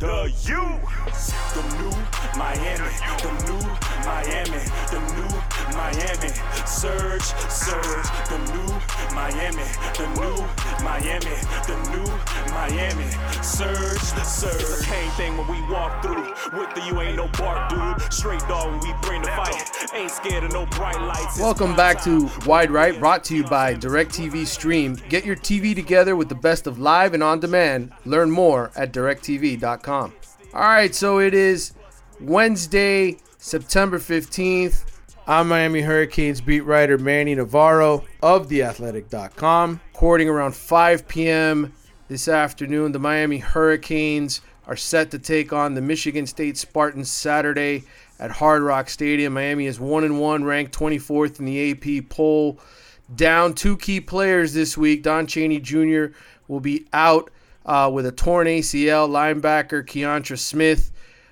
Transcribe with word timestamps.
The 0.00 0.32
U, 0.48 0.80
the 1.52 1.62
new 1.76 1.92
Miami, 2.38 2.88
the 3.20 3.32
new 3.44 3.60
Miami, 4.06 4.64
the 4.88 4.98
new 5.12 5.28
Miami, 5.76 6.32
surge, 6.66 7.22
surge, 7.50 8.08
the 8.30 8.38
new 8.48 9.14
Miami, 9.14 9.62
the 9.98 10.08
new 10.16 10.40
Miami, 10.82 11.36
the 11.68 11.76
new 11.92 12.08
Miami, 12.50 13.10
surge, 13.42 14.00
surge. 14.24 14.54
It's 14.54 14.72
the 14.72 14.84
same 14.84 15.10
thing 15.10 15.36
when 15.36 15.46
we 15.48 15.60
walk 15.70 16.02
through. 16.02 16.32
With 16.58 16.74
the 16.74 16.82
U 16.86 17.02
ain't 17.02 17.16
no 17.16 17.28
bark, 17.36 17.68
dude. 17.68 18.10
Straight 18.10 18.40
dog 18.48 18.70
when 18.70 18.80
we 18.80 18.98
bring 19.02 19.20
the 19.20 19.28
fight. 19.28 19.70
Ain't 19.92 20.10
scared 20.10 20.44
of 20.44 20.52
no 20.52 20.64
bright 20.64 20.98
lights. 20.98 21.38
Welcome 21.38 21.76
back 21.76 22.02
to 22.04 22.30
Wide 22.46 22.70
Right, 22.70 22.98
brought 22.98 23.22
to 23.24 23.36
you 23.36 23.44
by 23.44 23.74
DirecTV 23.74 24.46
Stream. 24.46 24.96
Get 25.10 25.26
your 25.26 25.36
TV 25.36 25.74
together 25.74 26.16
with 26.16 26.30
the 26.30 26.34
best 26.34 26.66
of 26.66 26.78
live 26.78 27.12
and 27.12 27.22
on 27.22 27.40
demand. 27.40 27.92
Learn 28.06 28.30
more 28.30 28.70
at 28.74 28.94
directtv.com. 28.94 29.89
All 29.90 30.12
right, 30.54 30.94
so 30.94 31.18
it 31.18 31.34
is 31.34 31.72
Wednesday, 32.20 33.16
September 33.38 33.98
15th. 33.98 34.84
I'm 35.26 35.48
Miami 35.48 35.80
Hurricanes 35.80 36.40
beat 36.40 36.60
writer 36.60 36.96
Manny 36.96 37.34
Navarro 37.34 38.04
of 38.22 38.48
theathletic.com. 38.48 39.80
Recording 39.92 40.28
around 40.28 40.54
5 40.54 41.08
p.m. 41.08 41.72
this 42.06 42.28
afternoon, 42.28 42.92
the 42.92 43.00
Miami 43.00 43.38
Hurricanes 43.38 44.42
are 44.68 44.76
set 44.76 45.10
to 45.10 45.18
take 45.18 45.52
on 45.52 45.74
the 45.74 45.80
Michigan 45.80 46.24
State 46.24 46.56
Spartans 46.56 47.10
Saturday 47.10 47.82
at 48.20 48.30
Hard 48.30 48.62
Rock 48.62 48.88
Stadium. 48.88 49.32
Miami 49.32 49.66
is 49.66 49.80
1 49.80 50.04
and 50.04 50.20
1, 50.20 50.44
ranked 50.44 50.72
24th 50.78 51.40
in 51.40 51.46
the 51.46 51.72
AP 51.72 52.08
poll. 52.08 52.60
Down 53.12 53.54
two 53.54 53.76
key 53.76 54.00
players 54.00 54.54
this 54.54 54.78
week. 54.78 55.02
Don 55.02 55.26
Chaney 55.26 55.58
Jr. 55.58 56.14
will 56.46 56.60
be 56.60 56.86
out 56.92 57.32
uh, 57.64 57.90
with 57.92 58.06
a 58.06 58.12
torn 58.12 58.46
ACL. 58.46 59.08
Linebacker 59.08 59.84
Keontra 59.84 60.38
Smith, 60.38 60.90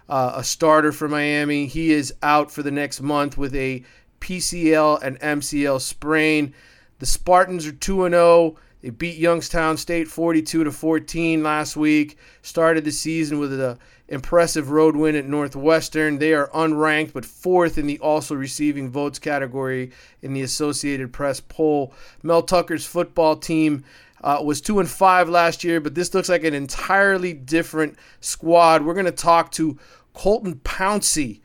uh, 0.09 0.33
a 0.37 0.45
starter 0.45 0.93
for 0.93 1.09
Miami, 1.09 1.67
he 1.67 1.93
is 1.93 2.15
out 2.23 2.51
for 2.51 2.63
the 2.63 2.71
next 2.71 3.01
month 3.01 3.37
with 3.37 3.55
a 3.55 3.85
PCL 4.21 5.03
and 5.03 5.21
MCL 5.21 5.81
sprain. 5.81 6.55
The 6.99 7.07
Spartans 7.07 7.67
are 7.67 7.73
2 7.73 8.09
0. 8.09 8.57
They 8.83 8.91
beat 8.91 9.17
Youngstown 9.17 9.77
State 9.77 10.07
42 10.07 10.65
to 10.65 10.71
14 10.71 11.43
last 11.43 11.77
week. 11.77 12.17
Started 12.43 12.85
the 12.85 12.93
season 12.93 13.41
with 13.41 13.59
an 13.59 13.77
impressive 14.07 14.71
road 14.71 14.95
win 14.95 15.17
at 15.17 15.27
Northwestern. 15.27 16.19
They 16.19 16.33
are 16.33 16.49
unranked 16.49 17.13
but 17.13 17.25
fourth 17.25 17.77
in 17.77 17.87
the 17.87 17.99
also 17.99 18.37
receiving 18.37 18.91
votes 18.91 19.19
category 19.19 19.91
in 20.23 20.33
the 20.33 20.43
Associated 20.43 21.13
Press 21.13 21.41
poll. 21.41 21.93
Mel 22.23 22.43
Tucker's 22.43 22.87
football 22.87 23.37
team 23.37 23.85
uh, 24.23 24.41
was 24.45 24.61
two 24.61 24.81
and 24.81 24.89
five 24.89 25.29
last 25.29 25.65
year, 25.65 25.81
but 25.81 25.95
this 25.95 26.15
looks 26.15 26.29
like 26.29 26.45
an 26.45 26.55
entirely 26.55 27.33
different 27.33 27.97
squad. 28.21 28.83
We're 28.83 28.95
going 28.95 29.07
to 29.07 29.13
talk 29.13 29.53
to 29.53 29.79
Colton 30.15 30.57
Pouncy 30.57 31.41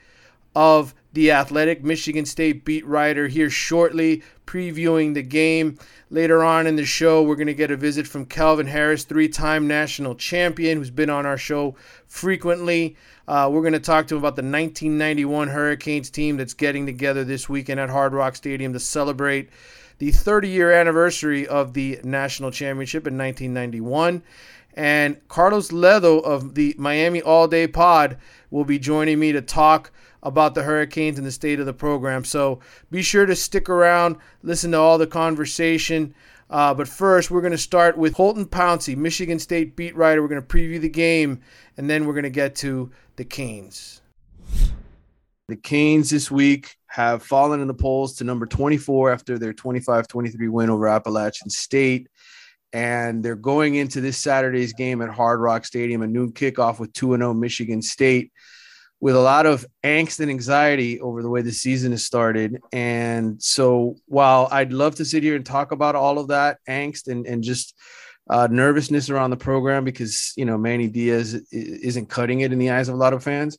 of 0.55 0.93
the 1.13 1.31
Athletic 1.31 1.83
Michigan 1.83 2.25
State 2.25 2.65
beat 2.65 2.85
writer 2.85 3.27
here 3.27 3.49
shortly, 3.49 4.23
previewing 4.47 5.13
the 5.13 5.21
game. 5.21 5.77
Later 6.09 6.43
on 6.43 6.67
in 6.67 6.75
the 6.75 6.85
show, 6.85 7.21
we're 7.23 7.35
going 7.35 7.47
to 7.47 7.53
get 7.53 7.71
a 7.71 7.77
visit 7.77 8.07
from 8.07 8.25
Calvin 8.25 8.67
Harris, 8.67 9.03
three 9.03 9.27
time 9.27 9.67
national 9.67 10.15
champion, 10.15 10.77
who's 10.77 10.89
been 10.89 11.09
on 11.09 11.25
our 11.25 11.37
show 11.37 11.75
frequently. 12.07 12.95
Uh, 13.27 13.49
we're 13.51 13.61
going 13.61 13.73
to 13.73 13.79
talk 13.79 14.07
to 14.07 14.15
him 14.15 14.19
about 14.19 14.35
the 14.35 14.41
1991 14.41 15.47
Hurricanes 15.47 16.09
team 16.09 16.37
that's 16.37 16.53
getting 16.53 16.85
together 16.85 17.23
this 17.23 17.47
weekend 17.47 17.79
at 17.79 17.89
Hard 17.89 18.13
Rock 18.13 18.35
Stadium 18.35 18.73
to 18.73 18.79
celebrate 18.79 19.49
the 19.97 20.11
30 20.11 20.49
year 20.49 20.71
anniversary 20.71 21.47
of 21.47 21.73
the 21.73 21.99
national 22.03 22.51
championship 22.51 23.07
in 23.07 23.17
1991. 23.17 24.23
And 24.75 25.27
Carlos 25.27 25.69
Ledo 25.69 26.23
of 26.23 26.55
the 26.55 26.75
Miami 26.77 27.21
All 27.21 27.47
Day 27.47 27.67
Pod 27.67 28.17
will 28.49 28.65
be 28.65 28.79
joining 28.79 29.19
me 29.19 29.31
to 29.31 29.41
talk 29.41 29.91
about 30.23 30.55
the 30.55 30.63
Hurricanes 30.63 31.17
and 31.17 31.27
the 31.27 31.31
state 31.31 31.59
of 31.59 31.65
the 31.65 31.73
program. 31.73 32.23
So 32.23 32.59
be 32.89 33.01
sure 33.01 33.25
to 33.25 33.35
stick 33.35 33.69
around, 33.69 34.17
listen 34.41 34.71
to 34.71 34.79
all 34.79 34.97
the 34.97 35.07
conversation. 35.07 36.15
Uh, 36.49 36.73
but 36.73 36.87
first, 36.87 37.31
we're 37.31 37.41
going 37.41 37.51
to 37.51 37.57
start 37.57 37.97
with 37.97 38.15
Colton 38.15 38.45
Pouncy, 38.45 38.95
Michigan 38.95 39.39
State 39.39 39.75
beat 39.75 39.95
writer. 39.95 40.21
We're 40.21 40.27
going 40.27 40.41
to 40.41 40.47
preview 40.47 40.79
the 40.79 40.89
game, 40.89 41.41
and 41.77 41.89
then 41.89 42.05
we're 42.05 42.13
going 42.13 42.23
to 42.23 42.29
get 42.29 42.55
to 42.57 42.91
the 43.15 43.25
Canes. 43.25 44.01
The 45.47 45.55
Canes 45.55 46.09
this 46.09 46.29
week 46.29 46.77
have 46.93 47.23
fallen 47.23 47.59
in 47.59 47.67
the 47.67 47.73
polls 47.73 48.13
to 48.13 48.23
number 48.23 48.45
24 48.45 49.11
after 49.11 49.39
their 49.39 49.51
25 49.51 50.07
23 50.07 50.47
win 50.47 50.69
over 50.69 50.87
Appalachian 50.87 51.49
State. 51.49 52.07
And 52.71 53.23
they're 53.23 53.35
going 53.35 53.73
into 53.73 53.99
this 53.99 54.19
Saturday's 54.19 54.73
game 54.73 55.01
at 55.01 55.09
Hard 55.09 55.39
Rock 55.39 55.65
Stadium, 55.65 56.03
a 56.03 56.07
noon 56.07 56.33
kickoff 56.33 56.79
with 56.79 56.93
2 56.93 57.17
0 57.17 57.33
Michigan 57.33 57.81
State, 57.81 58.31
with 58.99 59.15
a 59.15 59.19
lot 59.19 59.47
of 59.47 59.65
angst 59.83 60.19
and 60.19 60.29
anxiety 60.29 61.01
over 61.01 61.23
the 61.23 61.29
way 61.29 61.41
the 61.41 61.51
season 61.51 61.93
has 61.93 62.03
started. 62.03 62.59
And 62.71 63.41
so, 63.41 63.95
while 64.05 64.47
I'd 64.51 64.71
love 64.71 64.93
to 64.95 65.05
sit 65.05 65.23
here 65.23 65.35
and 65.35 65.45
talk 65.45 65.71
about 65.71 65.95
all 65.95 66.19
of 66.19 66.27
that 66.27 66.59
angst 66.69 67.07
and, 67.07 67.25
and 67.25 67.43
just 67.43 67.75
uh, 68.29 68.47
nervousness 68.51 69.09
around 69.09 69.31
the 69.31 69.37
program 69.37 69.83
because, 69.83 70.31
you 70.35 70.45
know, 70.45 70.59
Manny 70.59 70.87
Diaz 70.87 71.33
isn't 71.51 72.09
cutting 72.09 72.41
it 72.41 72.53
in 72.53 72.59
the 72.59 72.69
eyes 72.69 72.87
of 72.87 72.93
a 72.93 72.99
lot 72.99 73.13
of 73.13 73.23
fans. 73.23 73.57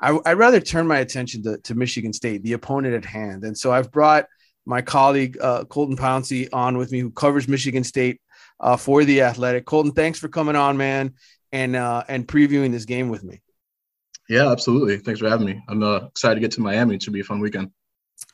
I, 0.00 0.12
would 0.12 0.38
rather 0.38 0.60
turn 0.60 0.86
my 0.86 0.98
attention 0.98 1.42
to, 1.44 1.58
to 1.58 1.74
Michigan 1.74 2.12
State, 2.12 2.42
the 2.42 2.52
opponent 2.52 2.94
at 2.94 3.04
hand. 3.04 3.44
And 3.44 3.56
so 3.56 3.72
I've 3.72 3.90
brought 3.90 4.26
my 4.66 4.82
colleague 4.82 5.38
uh, 5.40 5.64
Colton 5.64 5.96
Pouncy 5.96 6.48
on 6.52 6.76
with 6.76 6.92
me, 6.92 7.00
who 7.00 7.10
covers 7.10 7.48
Michigan 7.48 7.84
State 7.84 8.20
uh, 8.60 8.76
for 8.76 9.04
the 9.04 9.22
Athletic. 9.22 9.64
Colton, 9.64 9.92
thanks 9.92 10.18
for 10.18 10.28
coming 10.28 10.56
on, 10.56 10.76
man, 10.76 11.14
and 11.52 11.76
uh, 11.76 12.02
and 12.08 12.26
previewing 12.26 12.72
this 12.72 12.84
game 12.84 13.08
with 13.08 13.24
me. 13.24 13.40
Yeah, 14.28 14.50
absolutely. 14.50 14.98
Thanks 14.98 15.20
for 15.20 15.28
having 15.28 15.46
me. 15.46 15.62
I'm 15.68 15.82
uh, 15.82 16.06
excited 16.06 16.34
to 16.36 16.40
get 16.40 16.50
to 16.52 16.60
Miami. 16.60 16.96
It 16.96 17.02
should 17.02 17.12
be 17.12 17.20
a 17.20 17.24
fun 17.24 17.40
weekend. 17.40 17.70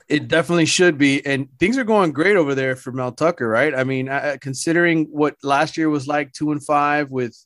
It 0.08 0.28
definitely 0.28 0.66
should 0.66 0.96
be, 0.96 1.24
and 1.26 1.48
things 1.58 1.76
are 1.76 1.84
going 1.84 2.12
great 2.12 2.36
over 2.36 2.54
there 2.54 2.76
for 2.76 2.92
Mel 2.92 3.12
Tucker, 3.12 3.48
right? 3.48 3.74
I 3.74 3.84
mean, 3.84 4.08
uh, 4.08 4.36
considering 4.40 5.06
what 5.10 5.36
last 5.42 5.76
year 5.76 5.90
was 5.90 6.06
like, 6.06 6.32
two 6.32 6.52
and 6.52 6.64
five 6.64 7.10
with 7.10 7.36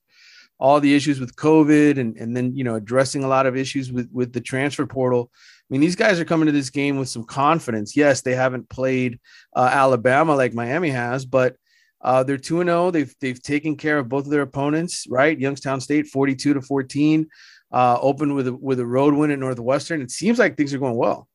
all 0.58 0.80
the 0.80 0.94
issues 0.94 1.20
with 1.20 1.36
COVID 1.36 1.98
and, 1.98 2.16
and 2.16 2.36
then, 2.36 2.54
you 2.54 2.64
know, 2.64 2.76
addressing 2.76 3.24
a 3.24 3.28
lot 3.28 3.46
of 3.46 3.56
issues 3.56 3.92
with, 3.92 4.08
with 4.12 4.32
the 4.32 4.40
transfer 4.40 4.86
portal. 4.86 5.30
I 5.34 5.66
mean, 5.70 5.80
these 5.80 5.96
guys 5.96 6.18
are 6.20 6.24
coming 6.24 6.46
to 6.46 6.52
this 6.52 6.70
game 6.70 6.98
with 6.98 7.08
some 7.08 7.24
confidence. 7.24 7.96
Yes, 7.96 8.22
they 8.22 8.34
haven't 8.34 8.68
played 8.68 9.20
uh, 9.54 9.68
Alabama 9.70 10.34
like 10.34 10.54
Miami 10.54 10.90
has, 10.90 11.26
but 11.26 11.56
uh, 12.00 12.22
they're 12.22 12.38
2 12.38 12.64
0. 12.64 12.90
They've, 12.90 13.14
they've 13.20 13.42
taken 13.42 13.76
care 13.76 13.98
of 13.98 14.08
both 14.08 14.24
of 14.24 14.30
their 14.30 14.42
opponents, 14.42 15.06
right? 15.10 15.38
Youngstown 15.38 15.80
State 15.80 16.06
42 16.06 16.54
to 16.54 16.62
14, 16.62 17.28
uh, 17.72 17.98
opened 18.00 18.34
with 18.34 18.48
a, 18.48 18.54
with 18.54 18.80
a 18.80 18.86
road 18.86 19.14
win 19.14 19.30
at 19.30 19.38
Northwestern. 19.38 20.00
It 20.00 20.10
seems 20.10 20.38
like 20.38 20.56
things 20.56 20.72
are 20.72 20.78
going 20.78 20.96
well. 20.96 21.28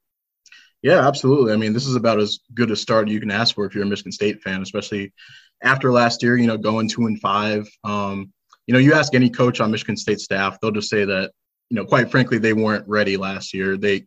Yeah, 0.81 1.07
absolutely. 1.07 1.53
I 1.53 1.57
mean, 1.57 1.73
this 1.73 1.85
is 1.85 1.95
about 1.95 2.19
as 2.19 2.39
good 2.55 2.71
a 2.71 2.75
start 2.75 3.07
you 3.07 3.19
can 3.19 3.29
ask 3.29 3.53
for 3.53 3.65
if 3.65 3.75
you're 3.75 3.83
a 3.83 3.87
Michigan 3.87 4.11
State 4.11 4.41
fan, 4.41 4.63
especially 4.63 5.13
after 5.61 5.91
last 5.91 6.23
year, 6.23 6.37
you 6.37 6.47
know, 6.47 6.57
going 6.57 6.89
two 6.89 7.05
and 7.05 7.19
five. 7.19 7.67
Um, 7.83 8.31
you 8.71 8.77
know, 8.77 8.79
you 8.79 8.93
ask 8.93 9.13
any 9.13 9.29
coach 9.29 9.59
on 9.59 9.69
Michigan 9.69 9.97
State 9.97 10.21
staff, 10.21 10.57
they'll 10.61 10.71
just 10.71 10.89
say 10.89 11.03
that, 11.03 11.33
you 11.69 11.75
know, 11.75 11.83
quite 11.83 12.09
frankly, 12.09 12.37
they 12.37 12.53
weren't 12.53 12.87
ready 12.87 13.17
last 13.17 13.53
year. 13.53 13.75
They, 13.75 13.95
you 13.95 14.05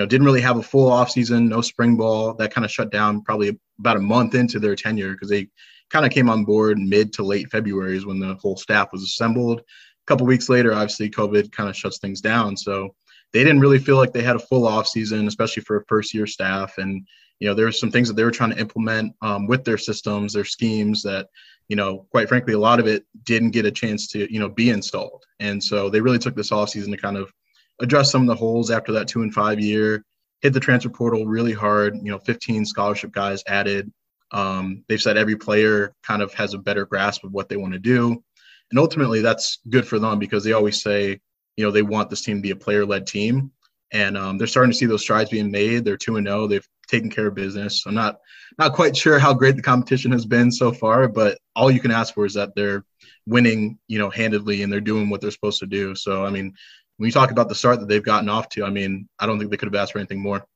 know, 0.00 0.06
didn't 0.06 0.24
really 0.24 0.40
have 0.40 0.56
a 0.56 0.62
full 0.62 0.88
offseason, 0.88 1.48
no 1.48 1.60
spring 1.60 1.96
ball. 1.96 2.32
That 2.34 2.54
kind 2.54 2.64
of 2.64 2.70
shut 2.70 2.92
down 2.92 3.22
probably 3.22 3.58
about 3.80 3.96
a 3.96 4.00
month 4.00 4.36
into 4.36 4.60
their 4.60 4.76
tenure 4.76 5.14
because 5.14 5.30
they 5.30 5.48
kind 5.90 6.06
of 6.06 6.12
came 6.12 6.30
on 6.30 6.44
board 6.44 6.78
mid 6.78 7.12
to 7.14 7.24
late 7.24 7.50
February 7.50 7.96
is 7.96 8.06
when 8.06 8.20
the 8.20 8.36
whole 8.36 8.56
staff 8.56 8.92
was 8.92 9.02
assembled. 9.02 9.58
A 9.58 10.06
couple 10.06 10.28
weeks 10.28 10.48
later, 10.48 10.72
obviously, 10.72 11.10
COVID 11.10 11.50
kind 11.50 11.68
of 11.68 11.74
shuts 11.74 11.98
things 11.98 12.20
down. 12.20 12.56
So 12.56 12.94
they 13.32 13.42
didn't 13.42 13.58
really 13.58 13.80
feel 13.80 13.96
like 13.96 14.12
they 14.12 14.22
had 14.22 14.36
a 14.36 14.46
full 14.46 14.68
offseason, 14.68 15.26
especially 15.26 15.64
for 15.64 15.78
a 15.78 15.84
first 15.88 16.14
year 16.14 16.28
staff. 16.28 16.78
And, 16.78 17.04
you 17.44 17.50
know, 17.50 17.54
there 17.54 17.66
were 17.66 17.72
some 17.72 17.90
things 17.90 18.08
that 18.08 18.14
they 18.14 18.24
were 18.24 18.30
trying 18.30 18.52
to 18.52 18.58
implement 18.58 19.14
um, 19.20 19.46
with 19.46 19.64
their 19.64 19.76
systems, 19.78 20.32
their 20.32 20.46
schemes 20.46 21.02
that 21.02 21.28
you 21.68 21.76
know, 21.76 22.06
quite 22.10 22.28
frankly, 22.28 22.52
a 22.54 22.58
lot 22.58 22.80
of 22.80 22.86
it 22.86 23.04
didn't 23.24 23.50
get 23.50 23.66
a 23.66 23.70
chance 23.70 24.08
to, 24.08 24.32
you 24.32 24.38
know, 24.38 24.48
be 24.48 24.70
installed. 24.70 25.24
And 25.40 25.62
so 25.62 25.88
they 25.88 26.00
really 26.00 26.18
took 26.18 26.36
this 26.36 26.50
offseason 26.50 26.90
to 26.90 26.96
kind 26.96 27.16
of 27.16 27.32
address 27.80 28.10
some 28.10 28.22
of 28.22 28.28
the 28.28 28.34
holes 28.34 28.70
after 28.70 28.92
that 28.92 29.08
two 29.08 29.22
and 29.22 29.32
five 29.32 29.60
year, 29.60 30.04
hit 30.40 30.52
the 30.52 30.60
transfer 30.60 30.90
portal 30.90 31.26
really 31.26 31.52
hard, 31.52 31.96
you 31.96 32.10
know, 32.10 32.18
15 32.18 32.66
scholarship 32.66 33.12
guys 33.12 33.42
added. 33.46 33.90
Um, 34.30 34.84
they've 34.88 35.00
said 35.00 35.16
every 35.16 35.36
player 35.36 35.94
kind 36.02 36.20
of 36.20 36.34
has 36.34 36.54
a 36.54 36.58
better 36.58 36.84
grasp 36.84 37.24
of 37.24 37.32
what 37.32 37.48
they 37.48 37.56
want 37.56 37.72
to 37.72 37.78
do. 37.78 38.22
And 38.70 38.78
ultimately, 38.78 39.20
that's 39.20 39.60
good 39.68 39.86
for 39.86 39.98
them 39.98 40.18
because 40.18 40.44
they 40.44 40.52
always 40.52 40.82
say, 40.82 41.20
you 41.56 41.64
know, 41.64 41.70
they 41.70 41.82
want 41.82 42.10
this 42.10 42.22
team 42.22 42.38
to 42.38 42.42
be 42.42 42.50
a 42.50 42.56
player 42.56 42.84
led 42.84 43.06
team. 43.06 43.52
And 43.92 44.18
um, 44.18 44.38
they're 44.38 44.46
starting 44.46 44.72
to 44.72 44.76
see 44.76 44.86
those 44.86 45.02
strides 45.02 45.30
being 45.30 45.50
made. 45.50 45.84
They're 45.84 45.96
2 45.96 46.16
and 46.16 46.26
0. 46.26 46.48
They've 46.48 46.68
taken 46.88 47.10
care 47.10 47.26
of 47.26 47.34
business. 47.34 47.84
I'm 47.86 47.94
not 47.94 48.18
not 48.58 48.74
quite 48.74 48.96
sure 48.96 49.18
how 49.18 49.34
great 49.34 49.56
the 49.56 49.62
competition 49.62 50.12
has 50.12 50.26
been 50.26 50.50
so 50.50 50.72
far, 50.72 51.08
but 51.08 51.38
all 51.56 51.70
you 51.70 51.80
can 51.80 51.90
ask 51.90 52.14
for 52.14 52.24
is 52.24 52.34
that 52.34 52.54
they're 52.54 52.84
winning, 53.26 53.78
you 53.88 53.98
know, 53.98 54.10
handedly 54.10 54.62
and 54.62 54.72
they're 54.72 54.80
doing 54.80 55.10
what 55.10 55.20
they're 55.20 55.30
supposed 55.30 55.60
to 55.60 55.66
do. 55.66 55.94
So, 55.94 56.24
I 56.24 56.30
mean, 56.30 56.54
when 56.96 57.06
you 57.06 57.12
talk 57.12 57.30
about 57.30 57.48
the 57.48 57.54
start 57.54 57.80
that 57.80 57.88
they've 57.88 58.02
gotten 58.02 58.28
off 58.28 58.48
to, 58.50 58.64
I 58.64 58.70
mean, 58.70 59.08
I 59.18 59.26
don't 59.26 59.38
think 59.38 59.50
they 59.50 59.56
could 59.56 59.72
have 59.72 59.74
asked 59.74 59.92
for 59.92 59.98
anything 59.98 60.22
more. 60.22 60.46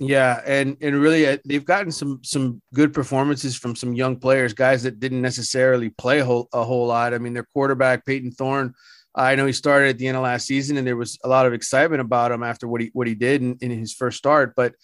Yeah, 0.00 0.40
and 0.44 0.76
and 0.80 1.00
really, 1.00 1.26
uh, 1.26 1.38
they've 1.44 1.64
gotten 1.64 1.92
some 1.92 2.20
some 2.24 2.60
good 2.72 2.92
performances 2.92 3.56
from 3.56 3.76
some 3.76 3.94
young 3.94 4.16
players, 4.16 4.52
guys 4.52 4.82
that 4.82 4.98
didn't 4.98 5.22
necessarily 5.22 5.90
play 5.90 6.18
a 6.18 6.24
whole 6.24 6.48
a 6.52 6.64
whole 6.64 6.88
lot. 6.88 7.14
I 7.14 7.18
mean, 7.18 7.32
their 7.32 7.46
quarterback 7.52 8.04
Payton 8.04 8.32
Thorne, 8.32 8.74
I 9.14 9.36
know 9.36 9.46
he 9.46 9.52
started 9.52 9.90
at 9.90 9.98
the 9.98 10.08
end 10.08 10.16
of 10.16 10.24
last 10.24 10.48
season, 10.48 10.76
and 10.76 10.86
there 10.86 10.96
was 10.96 11.18
a 11.22 11.28
lot 11.28 11.46
of 11.46 11.52
excitement 11.52 12.00
about 12.00 12.32
him 12.32 12.42
after 12.42 12.66
what 12.66 12.80
he 12.80 12.90
what 12.92 13.06
he 13.06 13.14
did 13.14 13.42
in, 13.42 13.56
in 13.60 13.70
his 13.70 13.94
first 13.94 14.18
start. 14.18 14.54
But 14.56 14.74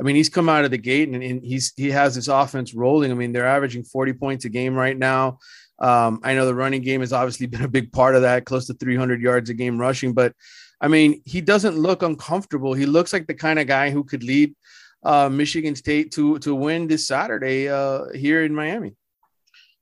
I 0.00 0.02
mean, 0.02 0.16
he's 0.16 0.30
come 0.30 0.48
out 0.48 0.64
of 0.64 0.70
the 0.70 0.78
gate 0.78 1.10
and, 1.10 1.22
and 1.22 1.44
he's 1.44 1.74
he 1.76 1.90
has 1.90 2.14
this 2.14 2.28
offense 2.28 2.72
rolling. 2.72 3.10
I 3.10 3.14
mean, 3.14 3.32
they're 3.32 3.46
averaging 3.46 3.84
forty 3.84 4.14
points 4.14 4.46
a 4.46 4.48
game 4.48 4.74
right 4.74 4.96
now. 4.96 5.38
Um, 5.78 6.20
I 6.22 6.34
know 6.34 6.46
the 6.46 6.54
running 6.54 6.82
game 6.82 7.00
has 7.00 7.12
obviously 7.12 7.46
been 7.54 7.62
a 7.62 7.68
big 7.68 7.92
part 7.92 8.14
of 8.14 8.22
that, 8.22 8.44
close 8.44 8.66
to 8.66 8.74
300 8.74 9.20
yards 9.20 9.50
a 9.50 9.54
game 9.54 9.78
rushing. 9.78 10.12
But 10.12 10.34
I 10.80 10.88
mean, 10.88 11.22
he 11.24 11.40
doesn't 11.40 11.76
look 11.76 12.02
uncomfortable. 12.02 12.72
He 12.72 12.86
looks 12.86 13.12
like 13.12 13.26
the 13.26 13.34
kind 13.34 13.58
of 13.58 13.66
guy 13.66 13.90
who 13.90 14.04
could 14.04 14.22
lead 14.22 14.54
uh, 15.02 15.28
Michigan 15.28 15.76
State 15.76 16.12
to 16.12 16.38
to 16.40 16.54
win 16.54 16.86
this 16.86 17.06
Saturday 17.06 17.68
uh, 17.68 18.06
here 18.14 18.44
in 18.44 18.54
Miami. 18.54 18.96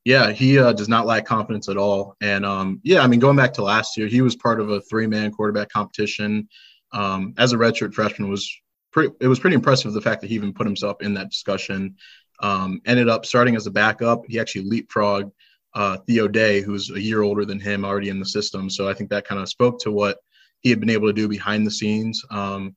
Yeah, 0.04 0.30
he 0.32 0.58
uh, 0.58 0.72
does 0.72 0.88
not 0.88 1.06
lack 1.06 1.26
confidence 1.26 1.68
at 1.68 1.76
all. 1.76 2.16
And 2.20 2.46
um, 2.46 2.80
yeah, 2.82 3.00
I 3.00 3.06
mean, 3.06 3.20
going 3.20 3.36
back 3.36 3.52
to 3.54 3.62
last 3.62 3.96
year, 3.96 4.06
he 4.08 4.22
was 4.22 4.36
part 4.36 4.60
of 4.60 4.70
a 4.70 4.80
three 4.80 5.06
man 5.06 5.30
quarterback 5.30 5.68
competition. 5.68 6.48
Um, 6.92 7.34
as 7.36 7.52
a 7.52 7.56
redshirt 7.56 7.92
freshman, 7.92 8.30
was 8.30 8.50
pretty. 8.92 9.14
It 9.20 9.28
was 9.28 9.38
pretty 9.38 9.54
impressive 9.54 9.92
the 9.92 10.00
fact 10.00 10.20
that 10.20 10.28
he 10.28 10.34
even 10.34 10.52
put 10.52 10.66
himself 10.66 11.02
in 11.02 11.14
that 11.14 11.30
discussion. 11.30 11.96
Um, 12.40 12.80
ended 12.86 13.08
up 13.08 13.26
starting 13.26 13.56
as 13.56 13.66
a 13.66 13.70
backup. 13.70 14.22
He 14.28 14.38
actually 14.38 14.70
leapfrogged 14.70 15.32
uh, 15.74 15.98
Theo 16.06 16.28
Day, 16.28 16.60
who's 16.60 16.90
a 16.90 17.00
year 17.00 17.22
older 17.22 17.44
than 17.44 17.60
him, 17.60 17.84
already 17.84 18.08
in 18.08 18.20
the 18.20 18.26
system. 18.26 18.70
So 18.70 18.88
I 18.88 18.94
think 18.94 19.10
that 19.10 19.26
kind 19.26 19.40
of 19.40 19.48
spoke 19.48 19.80
to 19.80 19.92
what 19.92 20.18
he 20.60 20.70
had 20.70 20.80
been 20.80 20.90
able 20.90 21.08
to 21.08 21.12
do 21.12 21.28
behind 21.28 21.66
the 21.66 21.70
scenes. 21.70 22.22
Um, 22.30 22.76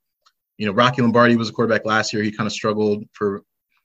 you 0.57 0.65
know, 0.65 0.73
Rocky 0.73 1.01
Lombardi 1.01 1.35
was 1.35 1.49
a 1.49 1.53
quarterback 1.53 1.85
last 1.85 2.13
year. 2.13 2.23
He 2.23 2.31
kind 2.31 2.47
of 2.47 2.53
struggled 2.53 3.03
for, 3.13 3.43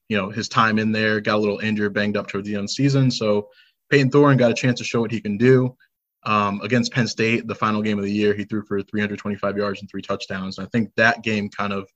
you 0.08 0.16
know, 0.16 0.30
his 0.30 0.48
time 0.48 0.78
in 0.78 0.92
there, 0.92 1.20
got 1.20 1.36
a 1.36 1.38
little 1.38 1.58
injured, 1.58 1.94
banged 1.94 2.16
up 2.16 2.26
towards 2.26 2.46
the 2.46 2.56
end 2.56 2.70
season. 2.70 3.10
So 3.10 3.48
Payton 3.90 4.10
Thorne 4.10 4.36
got 4.36 4.50
a 4.50 4.54
chance 4.54 4.78
to 4.78 4.84
show 4.84 5.00
what 5.00 5.12
he 5.12 5.20
can 5.20 5.38
do. 5.38 5.76
Um, 6.24 6.60
against 6.62 6.92
Penn 6.92 7.06
State, 7.06 7.46
the 7.46 7.54
final 7.54 7.80
game 7.80 7.98
of 7.98 8.04
the 8.04 8.12
year, 8.12 8.34
he 8.34 8.44
threw 8.44 8.64
for 8.64 8.82
325 8.82 9.56
yards 9.56 9.80
and 9.80 9.88
three 9.88 10.02
touchdowns. 10.02 10.58
And 10.58 10.66
I 10.66 10.70
think 10.70 10.90
that 10.96 11.22
game 11.22 11.48
kind 11.48 11.72
of 11.72 11.88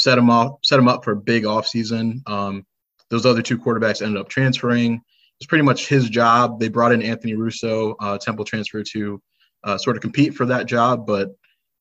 set 0.00 0.16
him 0.16 0.30
off, 0.30 0.58
set 0.62 0.78
him 0.78 0.88
up 0.88 1.04
for 1.04 1.12
a 1.12 1.16
big 1.16 1.44
offseason. 1.44 2.26
Um, 2.28 2.64
those 3.10 3.26
other 3.26 3.42
two 3.42 3.58
quarterbacks 3.58 4.00
ended 4.02 4.20
up 4.20 4.28
transferring. 4.28 5.02
It's 5.38 5.46
pretty 5.46 5.64
much 5.64 5.88
his 5.88 6.08
job. 6.08 6.58
They 6.58 6.68
brought 6.68 6.92
in 6.92 7.02
Anthony 7.02 7.34
Russo, 7.34 7.96
uh, 8.00 8.16
Temple 8.18 8.44
transfer 8.44 8.82
to 8.82 9.20
uh, 9.64 9.76
sort 9.76 9.96
of 9.96 10.02
compete 10.02 10.34
for 10.34 10.46
that 10.46 10.66
job, 10.66 11.06
but 11.06 11.30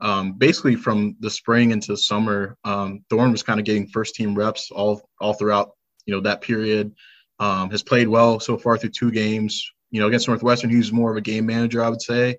um, 0.01 0.33
basically 0.33 0.75
from 0.75 1.15
the 1.19 1.29
spring 1.29 1.71
into 1.71 1.95
summer, 1.95 2.57
um, 2.63 3.03
Thorne 3.09 3.31
was 3.31 3.43
kind 3.43 3.59
of 3.59 3.65
getting 3.65 3.87
first 3.87 4.15
team 4.15 4.35
reps 4.35 4.71
all 4.71 5.01
all 5.19 5.33
throughout 5.33 5.71
you 6.05 6.13
know 6.13 6.21
that 6.21 6.41
period. 6.41 6.93
Um, 7.39 7.69
has 7.69 7.83
played 7.83 8.09
well 8.09 8.41
so 8.41 8.57
far 8.57 8.77
through 8.77 8.89
two 8.89 9.11
games. 9.11 9.71
You 9.91 10.01
know, 10.01 10.07
against 10.07 10.27
Northwestern, 10.27 10.69
he's 10.69 10.91
more 10.91 11.09
of 11.09 11.15
a 11.15 11.21
game 11.21 11.45
manager, 11.45 11.81
I 11.81 11.89
would 11.89 12.01
say. 12.01 12.37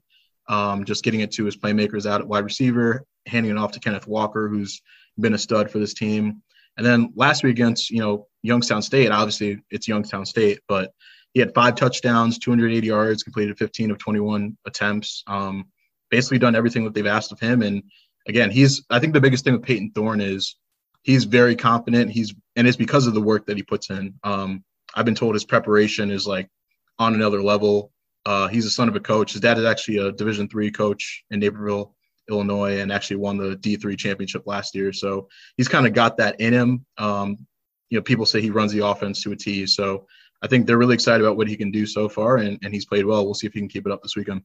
Um, 0.48 0.84
just 0.84 1.04
getting 1.04 1.20
it 1.20 1.32
to 1.32 1.44
his 1.44 1.56
playmakers 1.56 2.04
out 2.04 2.20
at 2.20 2.26
wide 2.26 2.44
receiver, 2.44 3.04
handing 3.26 3.52
it 3.52 3.58
off 3.58 3.72
to 3.72 3.80
Kenneth 3.80 4.06
Walker, 4.06 4.48
who's 4.48 4.80
been 5.18 5.34
a 5.34 5.38
stud 5.38 5.70
for 5.70 5.78
this 5.78 5.94
team. 5.94 6.42
And 6.76 6.86
then 6.86 7.12
last 7.14 7.42
week 7.42 7.52
against 7.52 7.90
you 7.90 8.00
know 8.00 8.26
Youngstown 8.42 8.82
State, 8.82 9.10
obviously 9.10 9.62
it's 9.70 9.88
Youngstown 9.88 10.26
State, 10.26 10.60
but 10.68 10.92
he 11.34 11.40
had 11.40 11.54
five 11.54 11.76
touchdowns, 11.76 12.38
280 12.38 12.86
yards, 12.86 13.22
completed 13.22 13.56
15 13.58 13.92
of 13.92 13.98
21 13.98 14.56
attempts. 14.66 15.22
Um, 15.26 15.66
basically 16.10 16.38
done 16.38 16.56
everything 16.56 16.84
that 16.84 16.94
they've 16.94 17.06
asked 17.06 17.32
of 17.32 17.40
him. 17.40 17.62
And 17.62 17.84
again, 18.26 18.50
he's 18.50 18.84
I 18.90 18.98
think 18.98 19.14
the 19.14 19.20
biggest 19.20 19.44
thing 19.44 19.54
with 19.54 19.62
Payton 19.62 19.92
Thorne 19.94 20.20
is 20.20 20.56
he's 21.02 21.24
very 21.24 21.56
confident. 21.56 22.10
He's 22.10 22.34
and 22.56 22.66
it's 22.66 22.76
because 22.76 23.06
of 23.06 23.14
the 23.14 23.20
work 23.20 23.46
that 23.46 23.56
he 23.56 23.62
puts 23.62 23.90
in. 23.90 24.14
Um, 24.24 24.64
I've 24.94 25.04
been 25.04 25.14
told 25.14 25.34
his 25.34 25.44
preparation 25.44 26.10
is 26.10 26.26
like 26.26 26.48
on 26.98 27.14
another 27.14 27.42
level. 27.42 27.92
Uh, 28.26 28.48
he's 28.48 28.66
a 28.66 28.70
son 28.70 28.88
of 28.88 28.96
a 28.96 29.00
coach. 29.00 29.32
His 29.32 29.40
dad 29.40 29.58
is 29.58 29.64
actually 29.64 29.98
a 29.98 30.12
Division 30.12 30.48
three 30.48 30.70
coach 30.70 31.24
in 31.30 31.40
Naperville, 31.40 31.94
Illinois, 32.30 32.80
and 32.80 32.92
actually 32.92 33.16
won 33.16 33.36
the 33.36 33.56
D 33.56 33.76
three 33.76 33.96
championship 33.96 34.46
last 34.46 34.74
year. 34.74 34.92
So 34.92 35.28
he's 35.56 35.68
kind 35.68 35.86
of 35.86 35.92
got 35.92 36.16
that 36.18 36.40
in 36.40 36.52
him. 36.52 36.86
Um, 36.98 37.46
you 37.90 37.98
know, 37.98 38.02
people 38.02 38.26
say 38.26 38.40
he 38.40 38.50
runs 38.50 38.72
the 38.72 38.86
offense 38.86 39.22
to 39.22 39.32
a 39.32 39.36
T. 39.36 39.66
So 39.66 40.06
I 40.42 40.46
think 40.46 40.66
they're 40.66 40.78
really 40.78 40.94
excited 40.94 41.24
about 41.24 41.36
what 41.36 41.48
he 41.48 41.56
can 41.56 41.70
do 41.70 41.86
so 41.86 42.08
far, 42.08 42.38
and, 42.38 42.58
and 42.62 42.72
he's 42.72 42.86
played 42.86 43.04
well. 43.04 43.24
We'll 43.24 43.34
see 43.34 43.46
if 43.46 43.52
he 43.52 43.60
can 43.60 43.68
keep 43.68 43.86
it 43.86 43.92
up 43.92 44.02
this 44.02 44.16
weekend. 44.16 44.42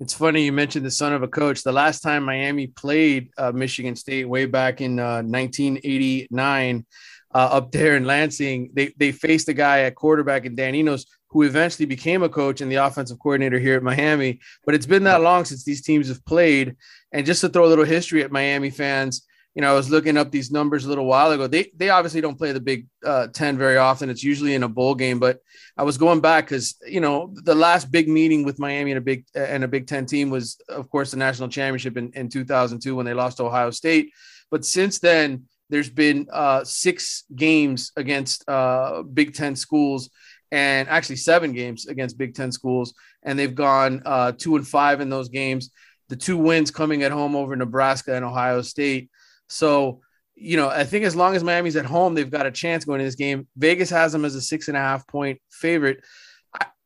It's 0.00 0.14
funny 0.14 0.44
you 0.44 0.52
mentioned 0.52 0.84
the 0.84 0.90
son 0.90 1.12
of 1.12 1.22
a 1.22 1.28
coach. 1.28 1.62
The 1.62 1.72
last 1.72 2.00
time 2.00 2.24
Miami 2.24 2.66
played 2.66 3.30
uh, 3.38 3.52
Michigan 3.52 3.94
State 3.94 4.28
way 4.28 4.44
back 4.44 4.80
in 4.80 4.98
uh, 4.98 5.22
1989 5.22 6.84
uh, 7.32 7.38
up 7.38 7.70
there 7.70 7.96
in 7.96 8.04
Lansing, 8.04 8.70
they, 8.74 8.92
they 8.96 9.12
faced 9.12 9.48
a 9.48 9.54
guy 9.54 9.82
at 9.82 9.94
quarterback 9.94 10.46
in 10.46 10.56
Dan 10.56 10.74
Enos 10.74 11.06
who 11.30 11.42
eventually 11.42 11.86
became 11.86 12.22
a 12.22 12.28
coach 12.28 12.60
and 12.60 12.70
the 12.70 12.76
offensive 12.76 13.18
coordinator 13.18 13.58
here 13.58 13.76
at 13.76 13.82
Miami. 13.82 14.40
But 14.66 14.74
it's 14.74 14.86
been 14.86 15.04
that 15.04 15.20
long 15.20 15.44
since 15.44 15.64
these 15.64 15.82
teams 15.82 16.08
have 16.08 16.24
played. 16.24 16.76
And 17.14 17.24
just 17.24 17.40
to 17.42 17.48
throw 17.48 17.64
a 17.64 17.68
little 17.68 17.84
history 17.84 18.24
at 18.24 18.32
Miami 18.32 18.70
fans, 18.70 19.24
you 19.54 19.62
know, 19.62 19.70
I 19.70 19.74
was 19.74 19.88
looking 19.88 20.16
up 20.16 20.32
these 20.32 20.50
numbers 20.50 20.84
a 20.84 20.88
little 20.88 21.06
while 21.06 21.30
ago. 21.30 21.46
They 21.46 21.70
they 21.76 21.88
obviously 21.88 22.20
don't 22.20 22.36
play 22.36 22.50
the 22.50 22.60
Big 22.60 22.88
uh, 23.06 23.28
Ten 23.28 23.56
very 23.56 23.76
often. 23.76 24.10
It's 24.10 24.24
usually 24.24 24.54
in 24.54 24.64
a 24.64 24.68
bowl 24.68 24.96
game. 24.96 25.20
But 25.20 25.38
I 25.76 25.84
was 25.84 25.96
going 25.96 26.20
back 26.20 26.46
because 26.46 26.74
you 26.84 27.00
know 27.00 27.32
the 27.32 27.54
last 27.54 27.92
big 27.92 28.08
meeting 28.08 28.44
with 28.44 28.58
Miami 28.58 28.90
and 28.90 28.98
a 28.98 29.00
big 29.00 29.26
and 29.32 29.62
a 29.62 29.68
Big 29.68 29.86
Ten 29.86 30.06
team 30.06 30.28
was, 30.28 30.60
of 30.68 30.90
course, 30.90 31.12
the 31.12 31.18
national 31.18 31.50
championship 31.50 31.96
in, 31.96 32.10
in 32.14 32.28
2002 32.28 32.96
when 32.96 33.06
they 33.06 33.14
lost 33.14 33.36
to 33.36 33.44
Ohio 33.44 33.70
State. 33.70 34.10
But 34.50 34.64
since 34.64 34.98
then, 34.98 35.44
there's 35.70 35.90
been 35.90 36.26
uh, 36.32 36.64
six 36.64 37.22
games 37.34 37.92
against 37.96 38.48
uh, 38.48 39.04
Big 39.04 39.34
Ten 39.34 39.54
schools, 39.54 40.10
and 40.50 40.88
actually 40.88 41.16
seven 41.16 41.52
games 41.52 41.86
against 41.86 42.18
Big 42.18 42.34
Ten 42.34 42.50
schools, 42.50 42.92
and 43.22 43.38
they've 43.38 43.54
gone 43.54 44.02
uh, 44.04 44.32
two 44.32 44.56
and 44.56 44.66
five 44.66 45.00
in 45.00 45.10
those 45.10 45.28
games. 45.28 45.70
The 46.08 46.16
two 46.16 46.36
wins 46.36 46.70
coming 46.70 47.02
at 47.02 47.12
home 47.12 47.34
over 47.34 47.56
Nebraska 47.56 48.14
and 48.14 48.24
Ohio 48.24 48.62
State. 48.62 49.10
So, 49.48 50.00
you 50.34 50.56
know, 50.56 50.68
I 50.68 50.84
think 50.84 51.04
as 51.04 51.16
long 51.16 51.36
as 51.36 51.44
Miami's 51.44 51.76
at 51.76 51.86
home, 51.86 52.14
they've 52.14 52.30
got 52.30 52.46
a 52.46 52.50
chance 52.50 52.84
going 52.84 53.00
in 53.00 53.06
this 53.06 53.14
game. 53.14 53.48
Vegas 53.56 53.90
has 53.90 54.12
them 54.12 54.24
as 54.24 54.34
a 54.34 54.42
six 54.42 54.68
and 54.68 54.76
a 54.76 54.80
half 54.80 55.06
point 55.06 55.40
favorite. 55.50 56.04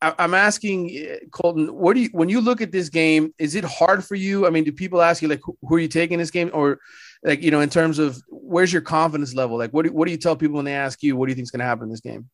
I, 0.00 0.14
am 0.18 0.34
asking 0.34 1.08
uh, 1.10 1.16
Colton, 1.32 1.75
what 1.75 1.94
do 1.94 2.02
you 2.02 2.08
when 2.12 2.28
you 2.28 2.40
look 2.40 2.60
at 2.60 2.70
this 2.70 2.88
game? 2.88 3.34
Is 3.38 3.54
it 3.54 3.64
hard 3.64 4.04
for 4.04 4.14
you? 4.14 4.46
I 4.46 4.50
mean, 4.50 4.64
do 4.64 4.72
people 4.72 5.02
ask 5.02 5.22
you 5.22 5.28
like, 5.28 5.40
who, 5.42 5.56
who 5.62 5.75
are 5.75 5.80
you 5.80 5.88
taking 5.88 6.18
this 6.18 6.30
game, 6.30 6.50
or 6.52 6.78
like 7.25 7.42
you 7.42 7.50
know, 7.50 7.60
in 7.60 7.68
terms 7.68 7.98
of 7.98 8.20
where's 8.30 8.72
your 8.72 8.82
confidence 8.82 9.34
level? 9.34 9.58
Like, 9.58 9.72
what 9.72 9.87
do, 9.87 9.92
what 9.92 10.06
do 10.06 10.12
you 10.12 10.18
tell 10.18 10.37
people 10.37 10.56
when 10.56 10.64
they 10.64 10.75
ask 10.75 11.02
you, 11.02 11.16
what 11.16 11.26
do 11.26 11.32
you 11.32 11.34
think 11.34 11.44
is 11.44 11.50
going 11.50 11.60
to 11.60 11.66
happen 11.66 11.84
in 11.84 11.90
this 11.90 12.00
game? 12.00 12.28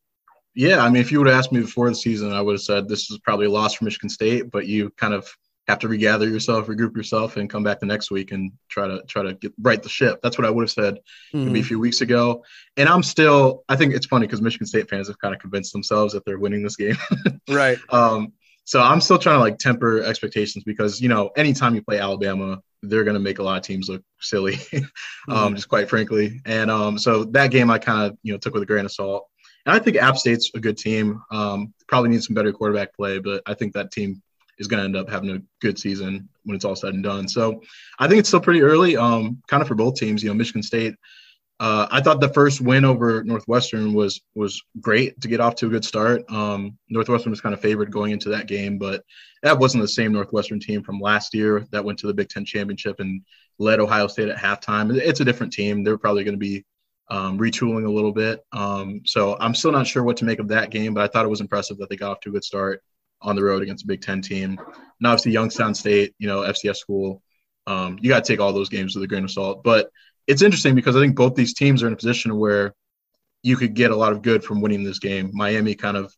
Yeah, 0.54 0.84
I 0.84 0.88
mean, 0.88 1.00
if 1.00 1.10
you 1.10 1.18
would 1.18 1.26
have 1.26 1.36
asked 1.36 1.52
me 1.52 1.60
before 1.60 1.88
the 1.88 1.96
season, 1.96 2.32
I 2.32 2.40
would 2.40 2.52
have 2.52 2.60
said 2.60 2.88
this 2.88 3.10
is 3.10 3.18
probably 3.24 3.46
a 3.46 3.50
loss 3.50 3.74
for 3.74 3.84
Michigan 3.84 4.08
State, 4.08 4.50
but 4.50 4.66
you 4.66 4.90
kind 4.90 5.14
of 5.14 5.28
have 5.66 5.78
to 5.78 5.88
regather 5.88 6.28
yourself, 6.28 6.66
regroup 6.66 6.96
yourself, 6.96 7.36
and 7.36 7.48
come 7.48 7.62
back 7.62 7.80
the 7.80 7.86
next 7.86 8.10
week 8.10 8.32
and 8.32 8.52
try 8.68 8.86
to 8.86 9.02
try 9.08 9.22
to 9.22 9.34
get 9.34 9.52
right 9.60 9.82
the 9.82 9.88
ship. 9.88 10.20
That's 10.22 10.36
what 10.36 10.46
I 10.46 10.50
would 10.50 10.62
have 10.62 10.70
said 10.70 10.98
mm-hmm. 11.32 11.46
maybe 11.46 11.60
a 11.60 11.64
few 11.64 11.78
weeks 11.78 12.00
ago. 12.00 12.44
And 12.76 12.88
I'm 12.88 13.02
still. 13.02 13.64
I 13.68 13.76
think 13.76 13.94
it's 13.94 14.06
funny 14.06 14.26
because 14.26 14.42
Michigan 14.42 14.66
State 14.66 14.90
fans 14.90 15.08
have 15.08 15.18
kind 15.18 15.34
of 15.34 15.40
convinced 15.40 15.72
themselves 15.72 16.12
that 16.12 16.24
they're 16.24 16.38
winning 16.38 16.62
this 16.62 16.76
game. 16.76 16.96
right. 17.48 17.78
Um. 17.90 18.32
So 18.66 18.80
I'm 18.80 19.00
still 19.00 19.18
trying 19.18 19.36
to 19.36 19.40
like 19.40 19.58
temper 19.58 20.02
expectations 20.02 20.64
because 20.64 21.00
you 21.00 21.08
know 21.08 21.30
anytime 21.36 21.74
you 21.74 21.82
play 21.82 21.98
Alabama, 21.98 22.60
they're 22.82 23.04
going 23.04 23.14
to 23.14 23.20
make 23.20 23.38
a 23.38 23.42
lot 23.42 23.56
of 23.56 23.62
teams 23.62 23.88
look 23.88 24.02
silly, 24.20 24.54
um, 24.74 24.82
mm-hmm. 25.28 25.54
just 25.54 25.68
quite 25.68 25.88
frankly. 25.88 26.40
And 26.44 26.70
um, 26.70 26.98
so 26.98 27.24
that 27.24 27.50
game 27.50 27.70
I 27.70 27.78
kind 27.78 28.10
of 28.10 28.18
you 28.22 28.32
know 28.32 28.38
took 28.38 28.54
with 28.54 28.62
a 28.62 28.66
grain 28.66 28.84
of 28.84 28.92
salt. 28.92 29.26
And 29.66 29.74
I 29.74 29.78
think 29.78 29.96
App 29.96 30.18
State's 30.18 30.50
a 30.54 30.60
good 30.60 30.76
team. 30.76 31.22
Um, 31.30 31.72
probably 31.88 32.10
needs 32.10 32.26
some 32.26 32.34
better 32.34 32.52
quarterback 32.52 32.94
play, 32.94 33.18
but 33.18 33.42
I 33.46 33.54
think 33.54 33.72
that 33.72 33.90
team 33.90 34.22
is 34.58 34.66
going 34.66 34.80
to 34.80 34.84
end 34.84 34.96
up 34.96 35.08
having 35.08 35.30
a 35.30 35.42
good 35.60 35.78
season 35.78 36.28
when 36.44 36.56
it's 36.56 36.64
all 36.64 36.76
said 36.76 36.94
and 36.94 37.02
done. 37.02 37.28
So 37.28 37.62
I 37.98 38.08
think 38.08 38.20
it's 38.20 38.28
still 38.28 38.40
pretty 38.40 38.62
early, 38.62 38.96
um, 38.96 39.42
kind 39.48 39.60
of 39.62 39.68
for 39.68 39.74
both 39.74 39.96
teams. 39.96 40.22
You 40.22 40.30
know, 40.30 40.34
Michigan 40.34 40.62
State. 40.62 40.94
Uh, 41.60 41.86
I 41.90 42.00
thought 42.00 42.20
the 42.20 42.28
first 42.28 42.60
win 42.60 42.84
over 42.84 43.22
Northwestern 43.22 43.94
was 43.94 44.20
was 44.34 44.60
great 44.80 45.20
to 45.20 45.28
get 45.28 45.40
off 45.40 45.54
to 45.56 45.66
a 45.66 45.70
good 45.70 45.84
start. 45.84 46.28
Um, 46.28 46.76
Northwestern 46.88 47.30
was 47.30 47.40
kind 47.40 47.54
of 47.54 47.60
favored 47.60 47.92
going 47.92 48.10
into 48.10 48.28
that 48.30 48.48
game, 48.48 48.76
but 48.76 49.04
that 49.42 49.58
wasn't 49.58 49.82
the 49.82 49.88
same 49.88 50.12
Northwestern 50.12 50.58
team 50.58 50.82
from 50.82 50.98
last 50.98 51.32
year 51.32 51.64
that 51.70 51.84
went 51.84 51.98
to 52.00 52.08
the 52.08 52.14
Big 52.14 52.28
Ten 52.28 52.44
championship 52.44 52.98
and 52.98 53.22
led 53.58 53.78
Ohio 53.78 54.08
State 54.08 54.28
at 54.28 54.36
halftime. 54.36 54.94
It's 54.96 55.20
a 55.20 55.24
different 55.24 55.52
team. 55.52 55.84
They're 55.84 55.96
probably 55.96 56.24
going 56.24 56.34
to 56.34 56.38
be 56.38 56.64
um, 57.08 57.38
retooling 57.38 57.86
a 57.86 57.90
little 57.90 58.12
bit. 58.12 58.44
Um, 58.52 59.02
so 59.04 59.36
I'm 59.38 59.54
still 59.54 59.70
not 59.70 59.86
sure 59.86 60.02
what 60.02 60.16
to 60.18 60.24
make 60.24 60.40
of 60.40 60.48
that 60.48 60.70
game, 60.70 60.92
but 60.92 61.04
I 61.04 61.06
thought 61.06 61.24
it 61.24 61.30
was 61.30 61.40
impressive 61.40 61.78
that 61.78 61.88
they 61.88 61.96
got 61.96 62.12
off 62.12 62.20
to 62.20 62.30
a 62.30 62.32
good 62.32 62.44
start 62.44 62.82
on 63.24 63.36
the 63.36 63.42
road 63.42 63.62
against 63.62 63.84
a 63.84 63.88
Big 63.88 64.02
Ten 64.02 64.22
team. 64.22 64.58
And 64.60 65.06
obviously, 65.06 65.32
Youngstown 65.32 65.74
State, 65.74 66.14
you 66.18 66.28
know, 66.28 66.40
FCS 66.40 66.76
school, 66.76 67.22
um, 67.66 67.98
you 68.00 68.08
got 68.08 68.24
to 68.24 68.32
take 68.32 68.40
all 68.40 68.52
those 68.52 68.68
games 68.68 68.94
with 68.94 69.04
a 69.04 69.08
grain 69.08 69.24
of 69.24 69.30
salt. 69.30 69.64
But 69.64 69.90
it's 70.26 70.42
interesting 70.42 70.74
because 70.74 70.96
I 70.96 71.00
think 71.00 71.16
both 71.16 71.34
these 71.34 71.54
teams 71.54 71.82
are 71.82 71.86
in 71.86 71.92
a 71.92 71.96
position 71.96 72.38
where 72.38 72.74
you 73.42 73.56
could 73.56 73.74
get 73.74 73.90
a 73.90 73.96
lot 73.96 74.12
of 74.12 74.22
good 74.22 74.44
from 74.44 74.60
winning 74.60 74.84
this 74.84 74.98
game. 74.98 75.30
Miami 75.32 75.74
kind 75.74 75.96
of 75.96 76.14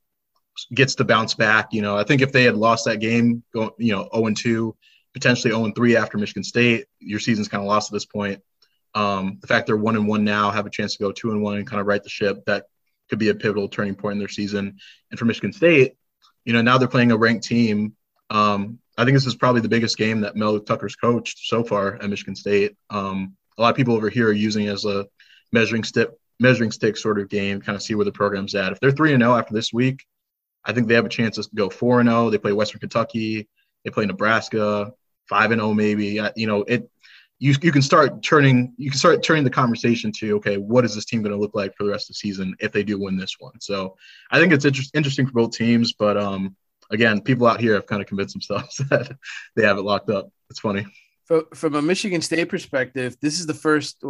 gets 0.74 0.96
to 0.96 1.04
bounce 1.04 1.34
back. 1.34 1.68
You 1.72 1.82
know, 1.82 1.96
I 1.96 2.04
think 2.04 2.22
if 2.22 2.32
they 2.32 2.44
had 2.44 2.56
lost 2.56 2.84
that 2.84 3.00
game, 3.00 3.42
you 3.54 3.92
know, 3.92 4.08
0 4.14 4.34
2, 4.34 4.76
potentially 5.14 5.52
0 5.52 5.72
3 5.74 5.96
after 5.96 6.18
Michigan 6.18 6.44
State, 6.44 6.86
your 6.98 7.20
season's 7.20 7.48
kind 7.48 7.62
of 7.62 7.68
lost 7.68 7.90
at 7.90 7.94
this 7.94 8.06
point. 8.06 8.42
Um, 8.94 9.38
the 9.40 9.46
fact 9.46 9.66
they're 9.66 9.76
one 9.76 9.96
and 9.96 10.08
one 10.08 10.24
now, 10.24 10.50
have 10.50 10.66
a 10.66 10.70
chance 10.70 10.96
to 10.96 11.02
go 11.02 11.12
two 11.12 11.30
and 11.30 11.42
one 11.42 11.58
and 11.58 11.66
kind 11.66 11.80
of 11.80 11.86
right 11.86 12.02
the 12.02 12.08
ship, 12.08 12.44
that 12.46 12.64
could 13.10 13.18
be 13.18 13.28
a 13.28 13.34
pivotal 13.34 13.68
turning 13.68 13.94
point 13.94 14.14
in 14.14 14.18
their 14.18 14.28
season. 14.28 14.78
And 15.10 15.18
for 15.18 15.26
Michigan 15.26 15.52
State, 15.52 15.96
you 16.46 16.52
know, 16.52 16.62
now 16.62 16.78
they're 16.78 16.88
playing 16.88 17.12
a 17.12 17.16
ranked 17.16 17.44
team. 17.44 17.94
Um, 18.30 18.78
I 18.96 19.04
think 19.04 19.14
this 19.14 19.26
is 19.26 19.34
probably 19.34 19.60
the 19.60 19.68
biggest 19.68 19.98
game 19.98 20.20
that 20.22 20.36
Mel 20.36 20.58
Tucker's 20.60 20.96
coached 20.96 21.40
so 21.42 21.62
far 21.62 21.96
at 21.96 22.08
Michigan 22.08 22.36
State. 22.36 22.76
Um, 22.88 23.36
a 23.58 23.62
lot 23.62 23.70
of 23.70 23.76
people 23.76 23.94
over 23.94 24.08
here 24.08 24.28
are 24.28 24.32
using 24.32 24.64
it 24.64 24.70
as 24.70 24.84
a 24.84 25.06
measuring 25.52 25.84
stick, 25.84 26.08
measuring 26.40 26.70
stick 26.70 26.96
sort 26.96 27.18
of 27.18 27.28
game, 27.28 27.60
kind 27.60 27.76
of 27.76 27.82
see 27.82 27.94
where 27.94 28.04
the 28.04 28.12
program's 28.12 28.54
at. 28.54 28.72
If 28.72 28.80
they're 28.80 28.92
three 28.92 29.12
and 29.12 29.22
zero 29.22 29.34
oh 29.34 29.38
after 29.38 29.52
this 29.52 29.72
week, 29.72 30.04
I 30.64 30.72
think 30.72 30.86
they 30.86 30.94
have 30.94 31.04
a 31.04 31.10
chance 31.10 31.36
to 31.36 31.48
go 31.54 31.68
four 31.68 32.00
and 32.00 32.08
zero. 32.08 32.26
Oh. 32.26 32.30
They 32.30 32.38
play 32.38 32.52
Western 32.52 32.80
Kentucky, 32.80 33.48
they 33.84 33.90
play 33.90 34.06
Nebraska, 34.06 34.92
five 35.28 35.50
and 35.50 35.60
zero 35.60 35.74
maybe. 35.74 36.20
You 36.36 36.46
know, 36.46 36.62
it 36.62 36.88
you 37.38 37.54
you 37.62 37.72
can 37.72 37.82
start 37.82 38.22
turning 38.22 38.72
you 38.76 38.90
can 38.90 38.98
start 38.98 39.22
turning 39.22 39.44
the 39.44 39.50
conversation 39.50 40.10
to 40.10 40.36
okay 40.36 40.56
what 40.56 40.84
is 40.84 40.94
this 40.94 41.04
team 41.04 41.22
going 41.22 41.34
to 41.34 41.38
look 41.38 41.54
like 41.54 41.74
for 41.76 41.84
the 41.84 41.90
rest 41.90 42.08
of 42.08 42.14
the 42.14 42.18
season 42.18 42.54
if 42.60 42.72
they 42.72 42.82
do 42.82 42.98
win 42.98 43.16
this 43.16 43.36
one? 43.38 43.60
So 43.60 43.96
i 44.30 44.38
think 44.38 44.52
it's 44.52 44.64
inter- 44.64 44.82
interesting 44.94 45.26
for 45.26 45.32
both 45.32 45.52
teams 45.52 45.92
but 45.92 46.16
um 46.16 46.56
again 46.90 47.20
people 47.20 47.46
out 47.46 47.60
here 47.60 47.74
have 47.74 47.86
kind 47.86 48.00
of 48.00 48.08
convinced 48.08 48.34
themselves 48.34 48.76
that 48.90 49.16
they 49.54 49.64
have 49.64 49.78
it 49.78 49.82
locked 49.82 50.10
up. 50.10 50.30
It's 50.50 50.60
funny. 50.60 50.86
From 51.54 51.74
a 51.74 51.82
michigan 51.82 52.22
state 52.22 52.48
perspective 52.48 53.16
this 53.20 53.40
is 53.40 53.46
the 53.46 53.54
first 53.54 54.02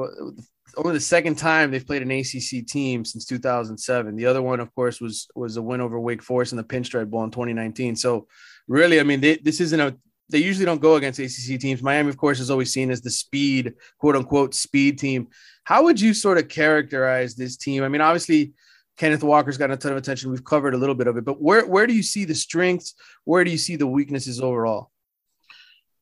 only 0.77 0.93
the 0.93 1.01
second 1.01 1.37
time 1.37 1.71
they've 1.71 1.87
played 1.87 2.03
an 2.03 2.13
acc 2.13 2.67
team 2.67 3.05
since 3.05 3.25
2007 3.25 4.17
the 4.17 4.27
other 4.27 4.43
one 4.43 4.61
of 4.61 4.75
course 4.75 5.01
was 5.01 5.27
was 5.35 5.57
a 5.57 5.63
win 5.63 5.81
over 5.81 5.99
wake 5.99 6.23
forest 6.23 6.53
in 6.53 6.59
the 6.59 6.65
pinstripe 6.65 7.09
bowl 7.09 7.25
in 7.25 7.31
2019 7.31 7.97
so 7.97 8.27
really 8.69 9.01
i 9.01 9.03
mean 9.03 9.21
they, 9.21 9.37
this 9.39 9.61
isn't 9.61 9.81
a 9.81 9.97
they 10.29 10.39
usually 10.39 10.67
don't 10.67 10.81
go 10.81 10.97
against 10.97 11.19
ACC 11.19 11.61
teams. 11.61 11.83
Miami, 11.83 12.09
of 12.09 12.17
course, 12.17 12.41
is 12.41 12.51
always 12.51 12.73
seen 12.73 12.91
as 12.91 13.01
the 13.01 13.11
speed, 13.11 13.75
quote 13.99 14.17
unquote, 14.17 14.55
speed 14.55 14.99
team. 14.99 15.29
How 15.65 15.85
would 15.85 16.01
you 16.01 16.15
sort 16.15 16.39
of 16.39 16.49
characterize 16.49 17.35
this 17.35 17.57
team? 17.57 17.83
I 17.83 17.89
mean, 17.89 18.01
obviously, 18.01 18.53
Kenneth 18.97 19.23
Walker's 19.23 19.59
gotten 19.59 19.75
a 19.75 19.77
ton 19.77 19.93
of 19.93 19.99
attention. 19.99 20.31
We've 20.31 20.45
covered 20.45 20.75
a 20.75 20.79
little 20.79 20.95
bit 20.95 21.07
of 21.07 21.17
it, 21.17 21.25
but 21.25 21.41
where 21.41 21.67
where 21.67 21.87
do 21.87 21.95
you 21.95 22.03
see 22.03 22.25
the 22.25 22.35
strengths? 22.35 22.95
Where 23.25 23.45
do 23.45 23.51
you 23.51 23.59
see 23.59 23.77
the 23.77 23.87
weaknesses 23.87 24.41
overall? 24.41 24.91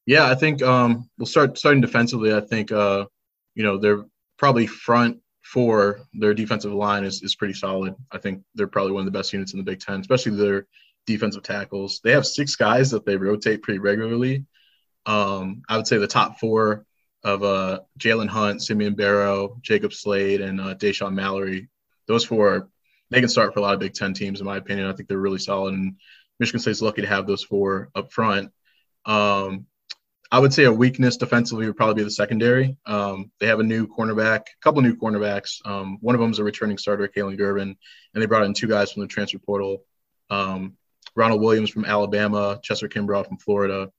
Yeah, 0.06 0.30
I 0.30 0.34
think 0.34 0.62
um, 0.62 1.08
we'll 1.18 1.26
start 1.26 1.58
starting 1.58 1.80
defensively. 1.80 2.34
I 2.34 2.40
think 2.40 2.70
uh, 2.70 3.06
you 3.54 3.64
know 3.64 3.78
they're 3.78 4.04
probably 4.38 4.66
front 4.66 5.18
four. 5.42 6.00
Their 6.14 6.34
defensive 6.34 6.72
line 6.72 7.04
is 7.04 7.22
is 7.22 7.34
pretty 7.34 7.54
solid. 7.54 7.94
I 8.12 8.18
think 8.18 8.42
they're 8.54 8.68
probably 8.68 8.92
one 8.92 9.00
of 9.00 9.12
the 9.12 9.18
best 9.18 9.32
units 9.32 9.52
in 9.52 9.58
the 9.58 9.64
Big 9.64 9.80
Ten, 9.80 10.00
especially 10.00 10.36
their 10.36 10.66
defensive 11.06 11.42
tackles. 11.42 12.00
They 12.02 12.12
have 12.12 12.26
six 12.26 12.56
guys 12.56 12.90
that 12.90 13.04
they 13.04 13.16
rotate 13.16 13.62
pretty 13.62 13.78
regularly. 13.78 14.46
Um, 15.06 15.62
I 15.68 15.76
would 15.76 15.86
say 15.86 15.98
the 15.98 16.06
top 16.06 16.38
four 16.38 16.86
of 17.22 17.42
uh, 17.42 17.80
Jalen 17.98 18.28
Hunt, 18.28 18.62
Simeon 18.62 18.94
Barrow, 18.94 19.58
Jacob 19.62 19.92
Slade, 19.92 20.40
and 20.40 20.60
uh, 20.60 20.74
Dashaun 20.74 21.14
Mallory. 21.14 21.68
Those 22.06 22.24
four, 22.24 22.68
they 23.10 23.20
can 23.20 23.28
start 23.28 23.54
for 23.54 23.60
a 23.60 23.62
lot 23.62 23.74
of 23.74 23.80
Big 23.80 23.94
Ten 23.94 24.12
teams, 24.12 24.40
in 24.40 24.46
my 24.46 24.58
opinion. 24.58 24.88
I 24.88 24.92
think 24.92 25.08
they're 25.08 25.18
really 25.18 25.38
solid, 25.38 25.74
and 25.74 25.96
Michigan 26.38 26.60
State's 26.60 26.82
lucky 26.82 27.02
to 27.02 27.08
have 27.08 27.26
those 27.26 27.42
four 27.42 27.90
up 27.94 28.12
front. 28.12 28.50
Um, 29.06 29.66
I 30.30 30.38
would 30.38 30.52
say 30.52 30.64
a 30.64 30.72
weakness 30.72 31.16
defensively 31.16 31.66
would 31.66 31.76
probably 31.76 31.94
be 31.94 32.02
the 32.02 32.10
secondary. 32.10 32.76
Um, 32.86 33.30
they 33.38 33.46
have 33.46 33.60
a 33.60 33.64
new 33.64 33.86
cornerback, 33.86 34.40
a 34.40 34.60
couple 34.62 34.82
new 34.82 34.96
cornerbacks. 34.96 35.64
Um, 35.64 35.98
one 36.00 36.14
of 36.14 36.20
them 36.20 36.32
is 36.32 36.40
a 36.40 36.44
returning 36.44 36.76
starter, 36.76 37.06
Kalon 37.06 37.36
Gervin, 37.36 37.76
and 38.14 38.22
they 38.22 38.26
brought 38.26 38.44
in 38.44 38.52
two 38.52 38.66
guys 38.66 38.92
from 38.92 39.02
the 39.02 39.08
transfer 39.08 39.38
portal. 39.38 39.84
Um, 40.30 40.76
Ronald 41.16 41.40
Williams 41.40 41.70
from 41.70 41.84
Alabama, 41.84 42.58
Chester 42.62 42.88
Kimbrough 42.88 43.26
from 43.26 43.38
Florida. 43.38 43.90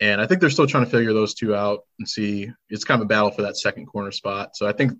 And 0.00 0.20
I 0.20 0.26
think 0.26 0.40
they're 0.40 0.50
still 0.50 0.66
trying 0.66 0.84
to 0.84 0.90
figure 0.90 1.12
those 1.12 1.34
two 1.34 1.54
out 1.54 1.80
and 1.98 2.08
see. 2.08 2.50
It's 2.70 2.84
kind 2.84 3.00
of 3.00 3.04
a 3.04 3.08
battle 3.08 3.30
for 3.30 3.42
that 3.42 3.56
second 3.56 3.86
corner 3.86 4.10
spot. 4.10 4.56
So 4.56 4.66
I 4.66 4.72
think 4.72 4.92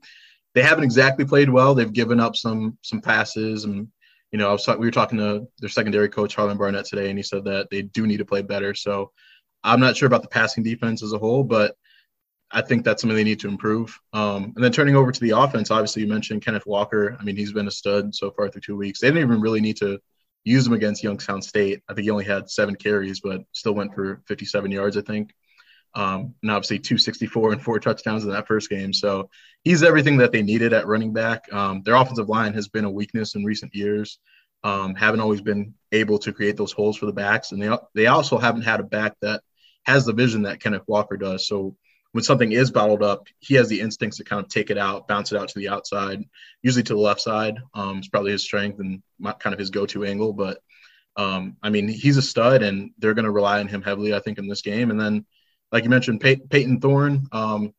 they 0.55 0.62
haven't 0.62 0.85
exactly 0.85 1.25
played 1.25 1.50
well. 1.50 1.75
They've 1.75 1.93
given 1.93 2.21
up 2.21 2.37
some 2.37 2.79
some 2.83 3.00
passes, 3.00 3.64
and 3.64 3.88
you 4.31 4.38
know, 4.38 4.49
I 4.49 4.52
was 4.52 4.67
we 4.69 4.87
were 4.87 4.91
talking 4.91 5.19
to 5.19 5.49
their 5.59 5.69
secondary 5.69 6.09
coach 6.09 6.35
Harlan 6.35 6.59
Barnett 6.59 6.85
today, 6.85 7.09
and 7.09 7.19
he 7.19 7.23
said 7.23 7.45
that 7.45 7.69
they 7.71 7.83
do 7.83 8.07
need 8.07 8.19
to 8.19 8.25
play 8.25 8.43
better. 8.43 8.75
So 8.75 9.12
I'm 9.64 9.81
not 9.81 9.97
sure 9.97 10.07
about 10.07 10.23
the 10.23 10.29
passing 10.29 10.62
defense 10.62 11.02
as 11.02 11.12
a 11.12 11.19
whole, 11.19 11.43
but 11.43 11.76
I 12.50 12.61
think 12.61 12.85
that's 12.85 13.00
something 13.00 13.17
they 13.17 13.25
need 13.25 13.41
to 13.41 13.49
improve. 13.49 13.99
Um, 14.12 14.52
and 14.55 14.62
then 14.62 14.73
turning 14.73 14.95
over 14.95 15.11
to 15.11 15.21
the 15.21 15.31
offense, 15.31 15.71
obviously 15.71 16.02
you 16.02 16.09
mentioned 16.09 16.43
Kenneth 16.43 16.67
Walker. 16.67 17.17
I 17.19 17.25
mean, 17.25 17.37
he's 17.37 17.52
been 17.52 17.67
a 17.67 17.71
stud 17.71 18.14
so 18.14 18.31
far 18.31 18.50
through 18.50 18.61
two 18.61 18.76
weeks. 18.76 19.00
They 19.00 19.09
didn't 19.09 19.23
even 19.23 19.41
really 19.41 19.62
need 19.62 19.79
to 19.79 19.99
use 20.44 20.66
him 20.66 20.72
against 20.72 21.02
Youngstown 21.02 21.42
State. 21.42 21.82
I 21.88 21.94
think 21.94 22.04
he 22.04 22.11
only 22.11 22.25
had 22.25 22.50
seven 22.50 22.75
carries, 22.75 23.20
but 23.20 23.42
still 23.52 23.75
went 23.75 23.94
for 23.94 24.22
57 24.26 24.70
yards, 24.70 24.96
I 24.96 25.02
think. 25.02 25.32
Um, 25.94 26.34
and 26.42 26.50
obviously 26.50 26.78
264 26.78 27.52
and 27.52 27.62
four 27.62 27.78
touchdowns 27.78 28.25
in 28.25 28.30
that 28.30 28.46
first 28.46 28.70
game. 28.70 28.92
So 28.92 29.28
he's 29.62 29.82
everything 29.82 30.16
that 30.18 30.32
they 30.32 30.42
needed 30.42 30.72
at 30.72 30.87
running 30.87 31.12
back. 31.12 31.52
Um, 31.52 31.82
their 31.82 31.94
offensive 31.94 32.28
line 32.28 32.54
has 32.54 32.68
been 32.68 32.87
a 32.87 32.90
weakness 32.90 33.34
in 33.34 33.44
recent 33.44 33.75
years. 33.75 34.18
Um, 34.64 34.94
haven't 34.94 35.20
always 35.20 35.40
been 35.42 35.75
able 35.90 36.18
to 36.20 36.32
create 36.32 36.56
those 36.56 36.72
holes 36.72 36.96
for 36.96 37.06
the 37.06 37.12
backs, 37.12 37.50
and 37.50 37.61
they 37.61 37.76
they 37.94 38.06
also 38.06 38.38
haven't 38.38 38.62
had 38.62 38.78
a 38.78 38.84
back 38.84 39.16
that 39.20 39.42
has 39.84 40.04
the 40.04 40.12
vision 40.12 40.42
that 40.42 40.61
Kenneth 40.61 40.84
Walker 40.87 41.16
does. 41.16 41.49
So 41.49 41.76
when 42.12 42.23
something 42.23 42.52
is 42.52 42.71
bottled 42.71 43.02
up, 43.02 43.26
he 43.40 43.54
has 43.54 43.69
the 43.69 43.81
instincts 43.81 44.19
to 44.19 44.25
kind 44.25 44.42
of 44.42 44.49
take 44.49 44.71
it 44.71 44.78
out, 44.78 45.09
bounce 45.09 45.33
it 45.33 45.38
out 45.38 45.49
to 45.49 45.59
the 45.59 45.69
outside, 45.69 46.23
usually 46.62 46.83
to 46.85 46.95
the 46.95 47.00
left 47.00 47.21
side. 47.21 47.59
Um, 47.75 47.99
it's 47.99 48.09
probably 48.09 48.33
his 48.33 48.42
strength 48.42 48.81
and 48.81 49.02
my, 49.19 49.33
kind 49.33 49.54
of 49.54 49.59
his 49.59 49.71
go-to 49.71 50.04
angle. 50.04 50.33
But 50.33 50.59
um, 51.16 51.57
I 51.62 51.71
mean, 51.71 51.88
he's 51.88 52.19
a 52.19 52.23
stud, 52.23 52.62
and 52.62 52.90
they're 52.99 53.14
going 53.14 53.25
to 53.25 53.31
rely 53.31 53.61
on 53.61 53.69
him 53.69 53.83
heavily, 53.83 54.14
I 54.14 54.21
think, 54.21 54.38
in 54.38 54.47
this 54.47 54.62
game. 54.62 54.90
And 54.90 55.00
then, 55.00 55.25
like 55.71 55.85
you 55.85 55.90
mentioned, 55.90 56.21
Pey- 56.21 56.37
Payton 56.37 56.81
Thorne, 56.81 57.26
um, 57.33 57.75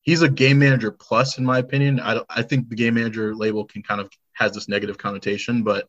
he's 0.00 0.22
a 0.22 0.28
game 0.30 0.58
manager 0.58 0.90
plus, 0.90 1.36
in 1.36 1.44
my 1.44 1.58
opinion. 1.58 2.00
I, 2.00 2.22
I 2.28 2.42
think 2.42 2.68
the 2.68 2.76
game 2.76 2.94
manager 2.94 3.34
label 3.34 3.64
can 3.66 3.82
kind 3.82 4.00
of 4.00 4.10
has 4.32 4.52
this 4.52 4.68
negative 4.68 4.96
connotation, 4.96 5.62
but 5.62 5.88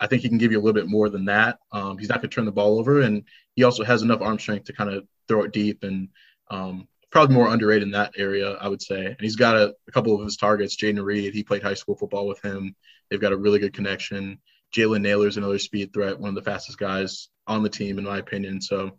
I 0.00 0.06
think 0.06 0.22
he 0.22 0.28
can 0.28 0.38
give 0.38 0.50
you 0.50 0.58
a 0.58 0.62
little 0.62 0.74
bit 0.74 0.88
more 0.88 1.10
than 1.10 1.26
that. 1.26 1.58
Um, 1.72 1.98
he's 1.98 2.08
not 2.08 2.20
going 2.20 2.30
to 2.30 2.34
turn 2.34 2.46
the 2.46 2.52
ball 2.52 2.78
over, 2.78 3.02
and 3.02 3.24
he 3.54 3.64
also 3.64 3.84
has 3.84 4.02
enough 4.02 4.22
arm 4.22 4.38
strength 4.38 4.64
to 4.66 4.72
kind 4.72 4.90
of 4.90 5.06
throw 5.28 5.44
it 5.44 5.52
deep 5.52 5.82
and 5.82 6.08
um, 6.50 6.88
probably 7.14 7.36
more 7.36 7.52
underrated 7.52 7.84
in 7.84 7.92
that 7.92 8.12
area, 8.18 8.54
I 8.54 8.66
would 8.66 8.82
say. 8.82 9.06
And 9.06 9.20
he's 9.20 9.36
got 9.36 9.56
a, 9.56 9.72
a 9.86 9.92
couple 9.92 10.16
of 10.16 10.24
his 10.24 10.36
targets. 10.36 10.76
Jayden 10.76 11.02
Reed, 11.02 11.32
he 11.32 11.44
played 11.44 11.62
high 11.62 11.74
school 11.74 11.94
football 11.94 12.26
with 12.26 12.42
him. 12.42 12.74
They've 13.08 13.20
got 13.20 13.32
a 13.32 13.36
really 13.36 13.60
good 13.60 13.72
connection. 13.72 14.40
Jalen 14.76 15.02
Nailor's 15.02 15.36
another 15.36 15.60
speed 15.60 15.92
threat, 15.94 16.18
one 16.18 16.30
of 16.30 16.34
the 16.34 16.42
fastest 16.42 16.76
guys 16.76 17.28
on 17.46 17.62
the 17.62 17.68
team, 17.68 17.98
in 17.98 18.04
my 18.04 18.18
opinion. 18.18 18.60
So 18.60 18.98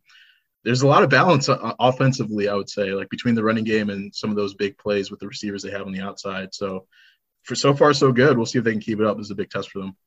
there's 0.63 0.81
a 0.81 0.87
lot 0.87 1.03
of 1.03 1.09
balance 1.09 1.49
uh, 1.49 1.73
offensively, 1.77 2.47
I 2.47 2.55
would 2.55 2.69
say, 2.69 2.93
like 2.93 3.09
between 3.09 3.35
the 3.35 3.43
running 3.43 3.65
game 3.65 3.89
and 3.89 4.15
some 4.15 4.29
of 4.29 4.37
those 4.37 4.53
big 4.53 4.77
plays 4.77 5.11
with 5.11 5.19
the 5.19 5.27
receivers 5.27 5.61
they 5.61 5.71
have 5.71 5.85
on 5.85 5.91
the 5.91 5.99
outside. 5.99 6.53
So 6.53 6.87
for 7.43 7.55
so 7.55 7.73
far, 7.73 7.93
so 7.93 8.13
good. 8.13 8.37
We'll 8.37 8.45
see 8.45 8.59
if 8.59 8.63
they 8.63 8.71
can 8.71 8.79
keep 8.79 9.01
it 9.01 9.05
up. 9.05 9.17
This 9.17 9.27
is 9.27 9.31
a 9.31 9.35
big 9.35 9.49
test 9.49 9.71
for 9.71 9.79
them. 9.79 9.97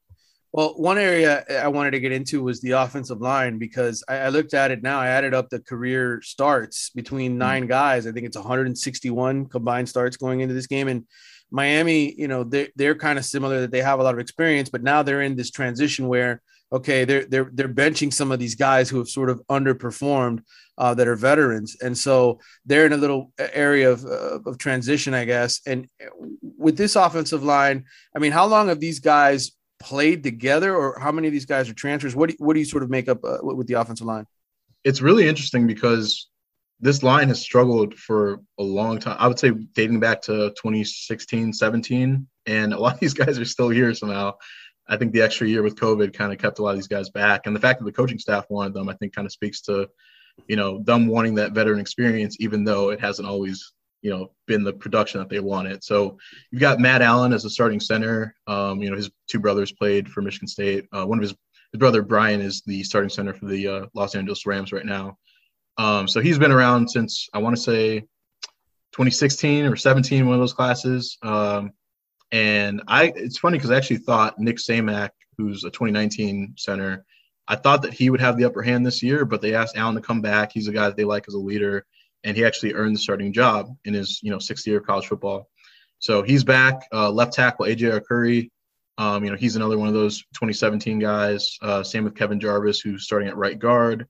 Well, 0.52 0.74
one 0.76 0.96
area 0.96 1.44
I 1.50 1.68
wanted 1.68 1.90
to 1.90 2.00
get 2.00 2.12
into 2.12 2.42
was 2.42 2.60
the 2.60 2.70
offensive 2.70 3.20
line 3.20 3.58
because 3.58 4.02
I, 4.08 4.16
I 4.16 4.28
looked 4.30 4.54
at 4.54 4.70
it 4.70 4.82
now. 4.82 4.98
I 4.98 5.08
added 5.08 5.34
up 5.34 5.50
the 5.50 5.60
career 5.60 6.22
starts 6.22 6.90
between 6.90 7.32
hmm. 7.32 7.38
nine 7.38 7.66
guys. 7.66 8.06
I 8.06 8.12
think 8.12 8.26
it's 8.26 8.36
161 8.36 9.46
combined 9.46 9.88
starts 9.88 10.16
going 10.16 10.40
into 10.40 10.54
this 10.54 10.66
game. 10.66 10.88
And 10.88 11.04
Miami, 11.50 12.14
you 12.14 12.28
know, 12.28 12.44
they're, 12.44 12.68
they're 12.76 12.94
kind 12.94 13.18
of 13.18 13.24
similar 13.24 13.60
that 13.60 13.70
they 13.70 13.82
have 13.82 14.00
a 14.00 14.02
lot 14.02 14.14
of 14.14 14.20
experience, 14.20 14.68
but 14.68 14.82
now 14.82 15.02
they're 15.02 15.22
in 15.22 15.36
this 15.36 15.50
transition 15.50 16.08
where, 16.08 16.42
okay, 16.72 17.04
they're, 17.04 17.24
they're, 17.24 17.50
they're 17.52 17.68
benching 17.68 18.12
some 18.12 18.32
of 18.32 18.38
these 18.38 18.54
guys 18.54 18.90
who 18.90 18.98
have 18.98 19.08
sort 19.08 19.30
of 19.30 19.40
underperformed 19.50 20.40
uh, 20.76 20.94
that 20.94 21.08
are 21.08 21.16
veterans. 21.16 21.76
And 21.82 21.96
so 21.96 22.40
they're 22.66 22.86
in 22.86 22.92
a 22.92 22.98
little 22.98 23.32
area 23.38 23.90
of, 23.90 24.04
uh, 24.04 24.40
of 24.46 24.58
transition, 24.58 25.14
I 25.14 25.24
guess. 25.24 25.60
And 25.66 25.88
with 26.58 26.76
this 26.76 26.96
offensive 26.96 27.42
line, 27.42 27.84
I 28.14 28.18
mean, 28.18 28.32
how 28.32 28.46
long 28.46 28.68
have 28.68 28.80
these 28.80 29.00
guys 29.00 29.52
played 29.78 30.22
together, 30.22 30.74
or 30.74 30.98
how 30.98 31.12
many 31.12 31.28
of 31.28 31.32
these 31.32 31.46
guys 31.46 31.68
are 31.68 31.74
transfers? 31.74 32.14
What 32.14 32.30
do, 32.30 32.36
what 32.38 32.54
do 32.54 32.60
you 32.60 32.66
sort 32.66 32.82
of 32.82 32.90
make 32.90 33.08
up 33.08 33.24
uh, 33.24 33.38
with 33.42 33.66
the 33.66 33.74
offensive 33.74 34.06
line? 34.06 34.26
It's 34.84 35.00
really 35.00 35.28
interesting 35.28 35.66
because 35.66 36.28
this 36.80 37.02
line 37.02 37.28
has 37.28 37.40
struggled 37.40 37.94
for 37.94 38.40
a 38.58 38.62
long 38.62 38.98
time. 38.98 39.16
I 39.18 39.26
would 39.26 39.38
say 39.38 39.50
dating 39.50 40.00
back 40.00 40.22
to 40.22 40.50
2016, 40.50 41.52
17, 41.52 42.26
and 42.46 42.72
a 42.72 42.78
lot 42.78 42.94
of 42.94 43.00
these 43.00 43.14
guys 43.14 43.38
are 43.38 43.44
still 43.44 43.68
here 43.68 43.92
somehow. 43.94 44.34
I 44.88 44.96
think 44.96 45.12
the 45.12 45.22
extra 45.22 45.46
year 45.46 45.62
with 45.62 45.76
COVID 45.76 46.14
kind 46.14 46.32
of 46.32 46.38
kept 46.38 46.60
a 46.60 46.62
lot 46.62 46.70
of 46.70 46.76
these 46.76 46.88
guys 46.88 47.10
back, 47.10 47.46
and 47.46 47.54
the 47.54 47.60
fact 47.60 47.80
that 47.80 47.84
the 47.84 47.92
coaching 47.92 48.18
staff 48.18 48.46
wanted 48.48 48.74
them, 48.74 48.88
I 48.88 48.94
think, 48.94 49.14
kind 49.14 49.26
of 49.26 49.32
speaks 49.32 49.60
to, 49.62 49.88
you 50.46 50.56
know, 50.56 50.82
them 50.84 51.08
wanting 51.08 51.34
that 51.34 51.52
veteran 51.52 51.80
experience, 51.80 52.36
even 52.40 52.64
though 52.64 52.90
it 52.90 53.00
hasn't 53.00 53.28
always 53.28 53.72
you 54.02 54.10
know, 54.10 54.32
been 54.46 54.64
the 54.64 54.72
production 54.72 55.20
that 55.20 55.28
they 55.28 55.40
wanted. 55.40 55.82
So 55.82 56.18
you've 56.50 56.60
got 56.60 56.80
Matt 56.80 57.02
Allen 57.02 57.32
as 57.32 57.44
a 57.44 57.50
starting 57.50 57.80
center. 57.80 58.34
Um, 58.46 58.80
you 58.82 58.90
know, 58.90 58.96
his 58.96 59.10
two 59.26 59.40
brothers 59.40 59.72
played 59.72 60.08
for 60.08 60.22
Michigan 60.22 60.48
State. 60.48 60.86
Uh, 60.92 61.04
one 61.04 61.18
of 61.18 61.22
his 61.22 61.34
his 61.72 61.78
brother 61.78 62.02
Brian 62.02 62.40
is 62.40 62.62
the 62.62 62.82
starting 62.82 63.10
center 63.10 63.34
for 63.34 63.46
the 63.46 63.68
uh, 63.68 63.86
Los 63.94 64.14
Angeles 64.14 64.46
Rams 64.46 64.72
right 64.72 64.86
now. 64.86 65.18
Um, 65.76 66.08
so 66.08 66.20
he's 66.20 66.38
been 66.38 66.52
around 66.52 66.88
since 66.88 67.28
I 67.34 67.38
want 67.38 67.56
to 67.56 67.62
say 67.62 68.00
2016 68.92 69.66
or 69.66 69.76
17, 69.76 70.26
one 70.26 70.34
of 70.34 70.40
those 70.40 70.54
classes. 70.54 71.18
Um, 71.22 71.72
and 72.32 72.82
I, 72.88 73.12
it's 73.14 73.38
funny 73.38 73.58
because 73.58 73.70
I 73.70 73.76
actually 73.76 73.98
thought 73.98 74.38
Nick 74.38 74.56
Samac, 74.56 75.10
who's 75.36 75.64
a 75.64 75.70
2019 75.70 76.54
center, 76.56 77.04
I 77.46 77.56
thought 77.56 77.82
that 77.82 77.94
he 77.94 78.10
would 78.10 78.20
have 78.20 78.36
the 78.36 78.44
upper 78.44 78.62
hand 78.62 78.84
this 78.84 79.02
year, 79.02 79.24
but 79.24 79.40
they 79.40 79.54
asked 79.54 79.76
Allen 79.76 79.94
to 79.94 80.00
come 80.00 80.20
back. 80.20 80.52
He's 80.52 80.68
a 80.68 80.72
guy 80.72 80.86
that 80.86 80.96
they 80.96 81.04
like 81.04 81.24
as 81.28 81.34
a 81.34 81.38
leader, 81.38 81.86
and 82.24 82.36
he 82.36 82.44
actually 82.44 82.74
earned 82.74 82.94
the 82.96 83.00
starting 83.00 83.32
job 83.32 83.74
in 83.84 83.94
his, 83.94 84.20
you 84.22 84.30
know, 84.30 84.38
sixth 84.38 84.66
year 84.66 84.78
of 84.78 84.86
college 84.86 85.06
football. 85.06 85.48
So 85.98 86.22
he's 86.22 86.44
back. 86.44 86.86
Uh, 86.92 87.10
left 87.10 87.32
tackle 87.32 87.66
AJ 87.66 88.00
Arcuri. 88.00 88.50
um, 88.98 89.24
you 89.24 89.30
know, 89.30 89.36
he's 89.36 89.56
another 89.56 89.78
one 89.78 89.88
of 89.88 89.94
those 89.94 90.18
2017 90.34 90.98
guys. 90.98 91.56
Uh, 91.62 91.82
same 91.82 92.04
with 92.04 92.16
Kevin 92.16 92.40
Jarvis, 92.40 92.80
who's 92.80 93.04
starting 93.04 93.28
at 93.28 93.36
right 93.36 93.58
guard. 93.58 94.06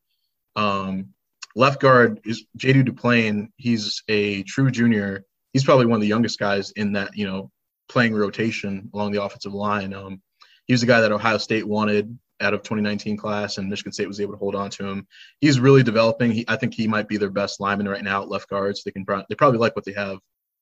Um, 0.57 1.09
left 1.55 1.81
guard 1.81 2.21
is 2.25 2.45
JD 2.59 2.89
Duplain. 2.89 3.49
He's 3.57 4.03
a 4.09 4.43
true 4.45 4.71
junior. 4.71 5.25
He's 5.53 5.65
probably 5.65 5.87
one 5.87 5.97
of 5.97 6.03
the 6.03 6.09
youngest 6.09 6.39
guys 6.39 6.71
in 6.73 6.93
that, 6.93 7.17
you 7.17 7.27
know, 7.27 7.51
playing 7.89 8.15
rotation 8.15 8.91
along 8.93 9.13
the 9.13 9.23
offensive 9.23 9.55
line. 9.55 9.95
Um, 9.95 10.21
he 10.67 10.75
was 10.75 10.83
the 10.83 10.87
guy 10.87 11.01
that 11.01 11.13
Ohio 11.13 11.39
State 11.39 11.67
wanted 11.67 12.19
out 12.41 12.55
of 12.55 12.63
2019 12.63 13.17
class, 13.17 13.59
and 13.59 13.69
Michigan 13.69 13.93
State 13.93 14.09
was 14.09 14.21
able 14.21 14.33
to 14.33 14.39
hold 14.39 14.55
on 14.55 14.71
to 14.71 14.87
him. 14.87 15.07
He's 15.41 15.61
really 15.61 15.83
developing. 15.83 16.31
He, 16.31 16.45
I 16.49 16.57
think 16.57 16.75
he 16.75 16.87
might 16.87 17.09
be 17.09 17.17
their 17.17 17.31
best 17.31 17.61
lineman 17.61 17.89
right 17.89 18.05
now 18.05 18.23
at 18.23 18.29
left 18.29 18.49
guard. 18.49 18.77
So 18.77 18.83
they 18.85 18.93
can 18.93 19.05
they 19.29 19.35
probably 19.35 19.59
like 19.59 19.77
what 19.77 19.85
they 19.85 19.93
have 19.93 20.19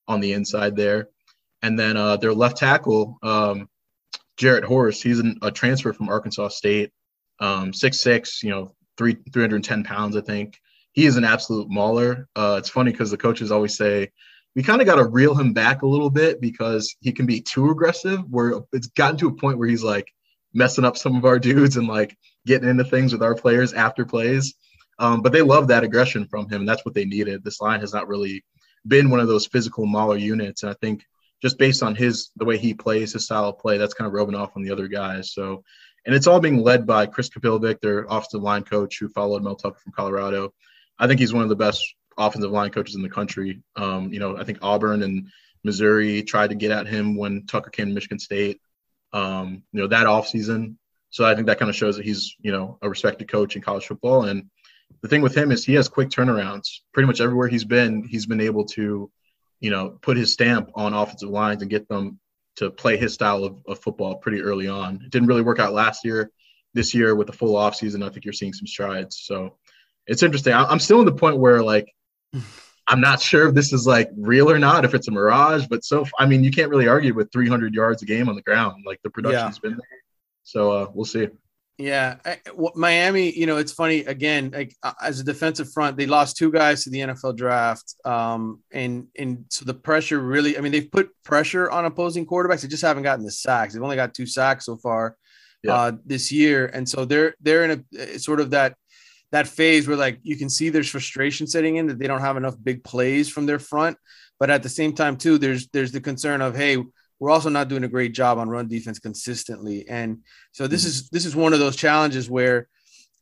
on 0.08 0.20
the 0.20 0.32
inside 0.32 0.76
there. 0.76 1.08
And 1.62 1.78
then 1.78 1.96
uh, 1.96 2.16
their 2.16 2.34
left 2.34 2.58
tackle, 2.58 3.18
um, 3.22 3.68
Jarrett 4.36 4.64
Horst. 4.64 5.02
He's 5.02 5.18
an, 5.18 5.38
a 5.42 5.50
transfer 5.50 5.92
from 5.92 6.08
Arkansas 6.08 6.48
State, 6.48 6.92
um, 7.40 7.72
six 7.72 8.00
six, 8.00 8.42
you 8.42 8.50
know, 8.50 8.74
three 8.96 9.16
310 9.32 9.84
pounds, 9.84 10.16
I 10.16 10.20
think. 10.20 10.58
He 10.92 11.06
is 11.06 11.16
an 11.16 11.24
absolute 11.24 11.68
mauler. 11.68 12.28
Uh, 12.36 12.56
it's 12.58 12.70
funny 12.70 12.90
because 12.90 13.10
the 13.10 13.18
coaches 13.18 13.50
always 13.50 13.76
say 13.76 14.10
we 14.54 14.62
kind 14.62 14.80
of 14.80 14.86
got 14.86 14.96
to 14.96 15.04
reel 15.04 15.34
him 15.34 15.52
back 15.52 15.82
a 15.82 15.86
little 15.86 16.08
bit 16.08 16.40
because 16.40 16.96
he 17.00 17.12
can 17.12 17.26
be 17.26 17.40
too 17.40 17.70
aggressive. 17.70 18.20
Where 18.30 18.60
it's 18.72 18.86
gotten 18.88 19.18
to 19.18 19.28
a 19.28 19.34
point 19.34 19.58
where 19.58 19.68
he's 19.68 19.84
like 19.84 20.10
messing 20.56 20.84
up 20.84 20.96
some 20.96 21.16
of 21.16 21.24
our 21.24 21.38
dudes 21.38 21.76
and 21.76 21.86
like 21.86 22.16
getting 22.46 22.68
into 22.68 22.84
things 22.84 23.12
with 23.12 23.22
our 23.22 23.34
players 23.34 23.72
after 23.74 24.04
plays. 24.04 24.54
Um, 24.98 25.20
but 25.20 25.32
they 25.32 25.42
love 25.42 25.68
that 25.68 25.84
aggression 25.84 26.26
from 26.26 26.48
him. 26.48 26.62
And 26.62 26.68
that's 26.68 26.84
what 26.84 26.94
they 26.94 27.04
needed. 27.04 27.44
This 27.44 27.60
line 27.60 27.80
has 27.80 27.92
not 27.92 28.08
really 28.08 28.42
been 28.88 29.10
one 29.10 29.20
of 29.20 29.28
those 29.28 29.46
physical 29.46 29.84
mauler 29.84 30.16
units. 30.16 30.62
And 30.62 30.70
I 30.70 30.74
think 30.80 31.04
just 31.42 31.58
based 31.58 31.82
on 31.82 31.94
his 31.94 32.30
the 32.36 32.46
way 32.46 32.56
he 32.56 32.72
plays, 32.72 33.12
his 33.12 33.26
style 33.26 33.50
of 33.50 33.58
play, 33.58 33.76
that's 33.76 33.94
kind 33.94 34.06
of 34.06 34.14
rubbing 34.14 34.34
off 34.34 34.56
on 34.56 34.62
the 34.62 34.72
other 34.72 34.88
guys. 34.88 35.32
So, 35.32 35.62
and 36.06 36.14
it's 36.14 36.26
all 36.26 36.40
being 36.40 36.62
led 36.62 36.86
by 36.86 37.04
Chris 37.04 37.28
Kapilovic, 37.28 37.80
their 37.80 38.06
offensive 38.08 38.42
line 38.42 38.62
coach, 38.62 38.98
who 38.98 39.08
followed 39.08 39.42
Mel 39.42 39.56
Tucker 39.56 39.78
from 39.78 39.92
Colorado. 39.92 40.54
I 40.98 41.06
think 41.06 41.20
he's 41.20 41.34
one 41.34 41.42
of 41.42 41.50
the 41.50 41.56
best 41.56 41.84
offensive 42.16 42.50
line 42.50 42.70
coaches 42.70 42.94
in 42.94 43.02
the 43.02 43.10
country. 43.10 43.60
Um, 43.74 44.10
you 44.12 44.20
know, 44.20 44.38
I 44.38 44.44
think 44.44 44.58
Auburn 44.62 45.02
and 45.02 45.28
Missouri 45.62 46.22
tried 46.22 46.50
to 46.50 46.56
get 46.56 46.70
at 46.70 46.86
him 46.86 47.16
when 47.16 47.44
Tucker 47.46 47.70
came 47.70 47.88
to 47.88 47.94
Michigan 47.94 48.18
State. 48.18 48.60
Um, 49.12 49.62
you 49.72 49.80
know, 49.80 49.88
that 49.88 50.06
offseason. 50.06 50.76
So 51.10 51.24
I 51.24 51.34
think 51.34 51.46
that 51.46 51.58
kind 51.58 51.70
of 51.70 51.76
shows 51.76 51.96
that 51.96 52.04
he's, 52.04 52.34
you 52.40 52.52
know, 52.52 52.78
a 52.82 52.88
respected 52.88 53.28
coach 53.28 53.56
in 53.56 53.62
college 53.62 53.86
football. 53.86 54.24
And 54.24 54.50
the 55.00 55.08
thing 55.08 55.22
with 55.22 55.36
him 55.36 55.50
is 55.50 55.64
he 55.64 55.74
has 55.74 55.88
quick 55.88 56.10
turnarounds. 56.10 56.80
Pretty 56.92 57.06
much 57.06 57.20
everywhere 57.20 57.48
he's 57.48 57.64
been, 57.64 58.04
he's 58.04 58.26
been 58.26 58.40
able 58.40 58.64
to 58.66 59.10
you 59.60 59.70
know, 59.70 59.90
put 60.02 60.16
his 60.16 60.32
stamp 60.32 60.70
on 60.74 60.94
offensive 60.94 61.28
lines 61.28 61.62
and 61.62 61.70
get 61.70 61.88
them 61.88 62.18
to 62.56 62.70
play 62.70 62.96
his 62.96 63.14
style 63.14 63.44
of, 63.44 63.62
of 63.66 63.78
football 63.78 64.16
pretty 64.16 64.40
early 64.40 64.68
on. 64.68 65.00
It 65.04 65.10
didn't 65.10 65.28
really 65.28 65.42
work 65.42 65.58
out 65.58 65.72
last 65.72 66.04
year. 66.04 66.30
This 66.74 66.94
year 66.94 67.14
with 67.14 67.26
the 67.26 67.32
full 67.32 67.54
offseason, 67.54 68.04
I 68.04 68.10
think 68.10 68.24
you're 68.24 68.34
seeing 68.34 68.52
some 68.52 68.66
strides. 68.66 69.18
So 69.22 69.56
it's 70.06 70.22
interesting. 70.22 70.52
I'm 70.52 70.78
still 70.78 71.00
in 71.00 71.06
the 71.06 71.12
point 71.12 71.38
where 71.38 71.62
like 71.62 71.90
I'm 72.88 73.00
not 73.00 73.20
sure 73.20 73.48
if 73.48 73.54
this 73.54 73.72
is 73.72 73.86
like 73.86 74.10
real 74.16 74.50
or 74.50 74.58
not, 74.58 74.84
if 74.84 74.94
it's 74.94 75.08
a 75.08 75.10
mirage, 75.10 75.66
but 75.68 75.84
so 75.84 76.06
I 76.18 76.26
mean, 76.26 76.44
you 76.44 76.50
can't 76.50 76.70
really 76.70 76.88
argue 76.88 77.14
with 77.14 77.32
300 77.32 77.74
yards 77.74 78.02
a 78.02 78.06
game 78.06 78.28
on 78.28 78.36
the 78.36 78.42
ground. 78.42 78.84
Like 78.86 79.00
the 79.02 79.10
production's 79.10 79.60
yeah. 79.62 79.70
been 79.70 79.78
there. 79.78 79.98
So 80.44 80.70
uh, 80.70 80.90
we'll 80.94 81.04
see. 81.04 81.28
Yeah, 81.78 82.16
I, 82.24 82.38
well, 82.54 82.72
Miami. 82.74 83.36
You 83.38 83.46
know, 83.46 83.58
it's 83.58 83.72
funny 83.72 84.00
again. 84.00 84.50
Like 84.54 84.74
uh, 84.82 84.94
as 85.02 85.20
a 85.20 85.24
defensive 85.24 85.70
front, 85.72 85.98
they 85.98 86.06
lost 86.06 86.36
two 86.36 86.50
guys 86.50 86.84
to 86.84 86.90
the 86.90 87.00
NFL 87.00 87.36
draft, 87.36 87.94
um, 88.06 88.62
and 88.72 89.08
and 89.18 89.44
so 89.50 89.66
the 89.66 89.74
pressure 89.74 90.20
really. 90.20 90.56
I 90.56 90.62
mean, 90.62 90.72
they've 90.72 90.90
put 90.90 91.10
pressure 91.22 91.70
on 91.70 91.84
opposing 91.84 92.24
quarterbacks. 92.24 92.62
They 92.62 92.68
just 92.68 92.82
haven't 92.82 93.02
gotten 93.02 93.26
the 93.26 93.30
sacks. 93.30 93.74
They've 93.74 93.82
only 93.82 93.96
got 93.96 94.14
two 94.14 94.26
sacks 94.26 94.64
so 94.64 94.76
far 94.76 95.16
yeah. 95.62 95.74
uh, 95.74 95.92
this 96.06 96.32
year, 96.32 96.70
and 96.72 96.88
so 96.88 97.04
they're 97.04 97.34
they're 97.40 97.64
in 97.64 97.84
a 97.98 98.18
sort 98.18 98.40
of 98.40 98.50
that 98.50 98.76
that 99.32 99.48
phase 99.48 99.88
where 99.88 99.96
like 99.96 100.18
you 100.22 100.36
can 100.36 100.48
see 100.48 100.68
there's 100.68 100.88
frustration 100.88 101.46
setting 101.46 101.76
in 101.76 101.86
that 101.86 101.98
they 101.98 102.06
don't 102.06 102.20
have 102.20 102.36
enough 102.36 102.56
big 102.62 102.84
plays 102.84 103.28
from 103.28 103.46
their 103.46 103.58
front, 103.58 103.96
but 104.38 104.50
at 104.50 104.62
the 104.62 104.68
same 104.68 104.92
time 104.92 105.16
too, 105.16 105.38
there's 105.38 105.68
there's 105.68 105.92
the 105.92 106.00
concern 106.00 106.40
of 106.40 106.56
hey 106.56 106.82
we're 107.18 107.30
also 107.30 107.48
not 107.48 107.68
doing 107.68 107.84
a 107.84 107.88
great 107.88 108.12
job 108.12 108.38
on 108.38 108.48
run 108.48 108.68
defense 108.68 108.98
consistently. 108.98 109.88
And 109.88 110.18
so 110.52 110.66
this 110.66 110.82
mm-hmm. 110.82 110.88
is 110.88 111.08
this 111.10 111.24
is 111.24 111.34
one 111.34 111.52
of 111.52 111.58
those 111.58 111.76
challenges 111.76 112.28
where, 112.28 112.68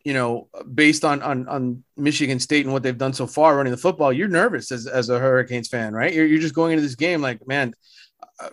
you 0.04 0.12
know, 0.12 0.48
based 0.74 1.04
on 1.04 1.22
on 1.22 1.48
on 1.48 1.84
Michigan 1.96 2.40
State 2.40 2.64
and 2.64 2.72
what 2.72 2.82
they've 2.82 2.98
done 2.98 3.12
so 3.12 3.26
far 3.26 3.56
running 3.56 3.70
the 3.70 3.76
football, 3.76 4.12
you're 4.12 4.28
nervous 4.28 4.72
as, 4.72 4.86
as 4.86 5.08
a 5.10 5.18
Hurricanes 5.18 5.68
fan, 5.68 5.94
right? 5.94 6.12
You're, 6.12 6.26
you're 6.26 6.40
just 6.40 6.54
going 6.54 6.72
into 6.72 6.82
this 6.82 6.96
game 6.96 7.22
like, 7.22 7.46
man, 7.46 7.74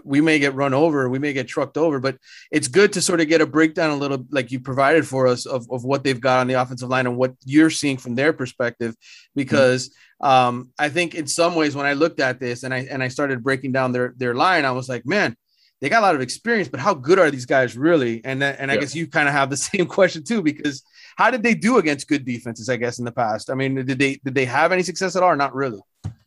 we 0.04 0.22
may 0.22 0.40
get 0.40 0.54
run 0.54 0.74
over, 0.74 1.10
we 1.10 1.20
may 1.20 1.34
get 1.34 1.48
trucked 1.48 1.78
over, 1.78 2.00
but 2.00 2.18
it's 2.52 2.68
good 2.68 2.94
to 2.94 3.02
sort 3.02 3.22
of 3.22 3.28
get 3.28 3.42
a 3.42 3.46
breakdown 3.46 3.92
a 3.92 3.96
little 3.96 4.26
like 4.30 4.52
you 4.52 4.60
provided 4.60 5.08
for 5.08 5.28
us 5.28 5.46
of, 5.46 5.70
of 5.72 5.84
what 5.84 6.04
they've 6.04 6.22
got 6.22 6.40
on 6.40 6.48
the 6.48 6.54
offensive 6.54 6.90
line 6.90 7.08
and 7.08 7.18
what 7.18 7.34
you're 7.46 7.70
seeing 7.70 7.98
from 7.98 8.16
their 8.16 8.34
perspective, 8.34 8.96
because 9.36 9.90
mm-hmm 9.90 9.98
um, 10.22 10.70
I 10.78 10.90
think 10.90 11.16
in 11.16 11.28
some 11.28 11.56
ways 11.56 11.76
when 11.76 11.86
I 11.86 11.94
looked 11.94 12.20
at 12.20 12.40
this 12.40 12.64
and 12.64 12.74
I 12.74 12.88
and 12.90 13.02
I 13.02 13.08
started 13.08 13.44
breaking 13.44 13.72
down 13.72 13.92
their 13.92 14.14
their 14.18 14.36
line, 14.36 14.66
I 14.66 14.72
was 14.72 14.88
like, 14.88 15.06
man, 15.06 15.36
they 15.82 15.90
got 15.90 16.00
a 16.00 16.06
lot 16.06 16.16
of 16.16 16.22
experience, 16.22 16.70
but 16.70 16.80
how 16.80 16.94
good 16.94 17.18
are 17.18 17.32
these 17.32 17.48
guys 17.48 17.76
really? 17.76 18.22
And 18.24 18.44
and 18.44 18.70
I 18.70 18.76
yeah. 18.76 18.80
guess 18.80 18.96
you 18.96 19.08
kind 19.08 19.28
of 19.28 19.34
have 19.34 19.50
the 19.50 19.58
same 19.72 19.88
question 19.88 20.24
too, 20.24 20.44
because 20.44 20.84
how 21.18 21.32
did 21.32 21.44
they 21.44 21.56
do 21.56 21.80
against 21.80 22.08
good 22.08 22.24
defenses? 22.24 22.70
I 22.70 22.78
guess 22.78 23.00
in 23.00 23.06
the 23.06 23.12
past, 23.12 23.50
I 23.50 23.56
mean, 23.56 23.76
did 23.76 23.98
they 23.98 24.20
did 24.24 24.36
they 24.36 24.46
have 24.46 24.72
any 24.72 24.84
success 24.84 25.16
at 25.16 25.24
all? 25.24 25.36
Not 25.36 25.56
really. 25.56 25.82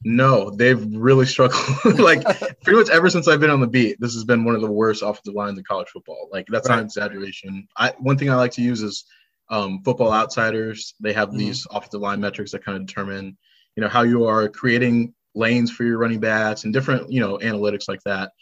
No, 0.05 0.51
they've 0.51 0.85
really 0.95 1.27
struggled. 1.27 1.99
like 1.99 2.23
pretty 2.63 2.79
much 2.79 2.91
ever 2.91 3.09
since 3.09 3.27
I've 3.27 3.41
been 3.41 3.51
on 3.51 3.61
the 3.61 3.67
beat, 3.67 3.97
this 4.01 4.15
has 4.15 4.25
been 4.25 4.45
one 4.45 4.55
of 4.55 4.61
the 4.61 4.71
worst 4.71 5.03
offensive 5.03 5.35
lines 5.35 5.59
in 5.59 5.65
college 5.65 5.89
football. 5.89 6.29
Like 6.31 6.47
that's 6.49 6.69
right. 6.69 6.77
not 6.77 6.85
exaggeration. 6.85 7.67
I 7.77 7.95
one 7.99 8.19
thing 8.19 8.31
I 8.31 8.35
like 8.35 8.53
to 8.53 8.63
use 8.63 8.83
is 8.83 9.05
um, 9.49 9.83
Football 9.83 10.13
Outsiders. 10.13 10.95
They 11.01 11.13
have 11.15 11.29
mm-hmm. 11.29 11.39
these 11.39 11.67
offensive 11.71 12.01
line 12.01 12.21
metrics 12.21 12.53
that 12.53 12.65
kind 12.65 12.77
of 12.77 12.87
determine 12.87 13.37
you 13.77 13.81
know 13.81 13.89
how 13.89 14.03
you 14.03 14.25
are 14.25 14.49
creating 14.49 15.15
lanes 15.35 15.71
for 15.71 15.85
your 15.85 15.99
running 15.99 16.21
backs 16.21 16.65
and 16.65 16.73
different 16.73 17.11
you 17.11 17.21
know 17.21 17.39
analytics 17.39 17.89
like 17.89 18.03
that 18.05 18.33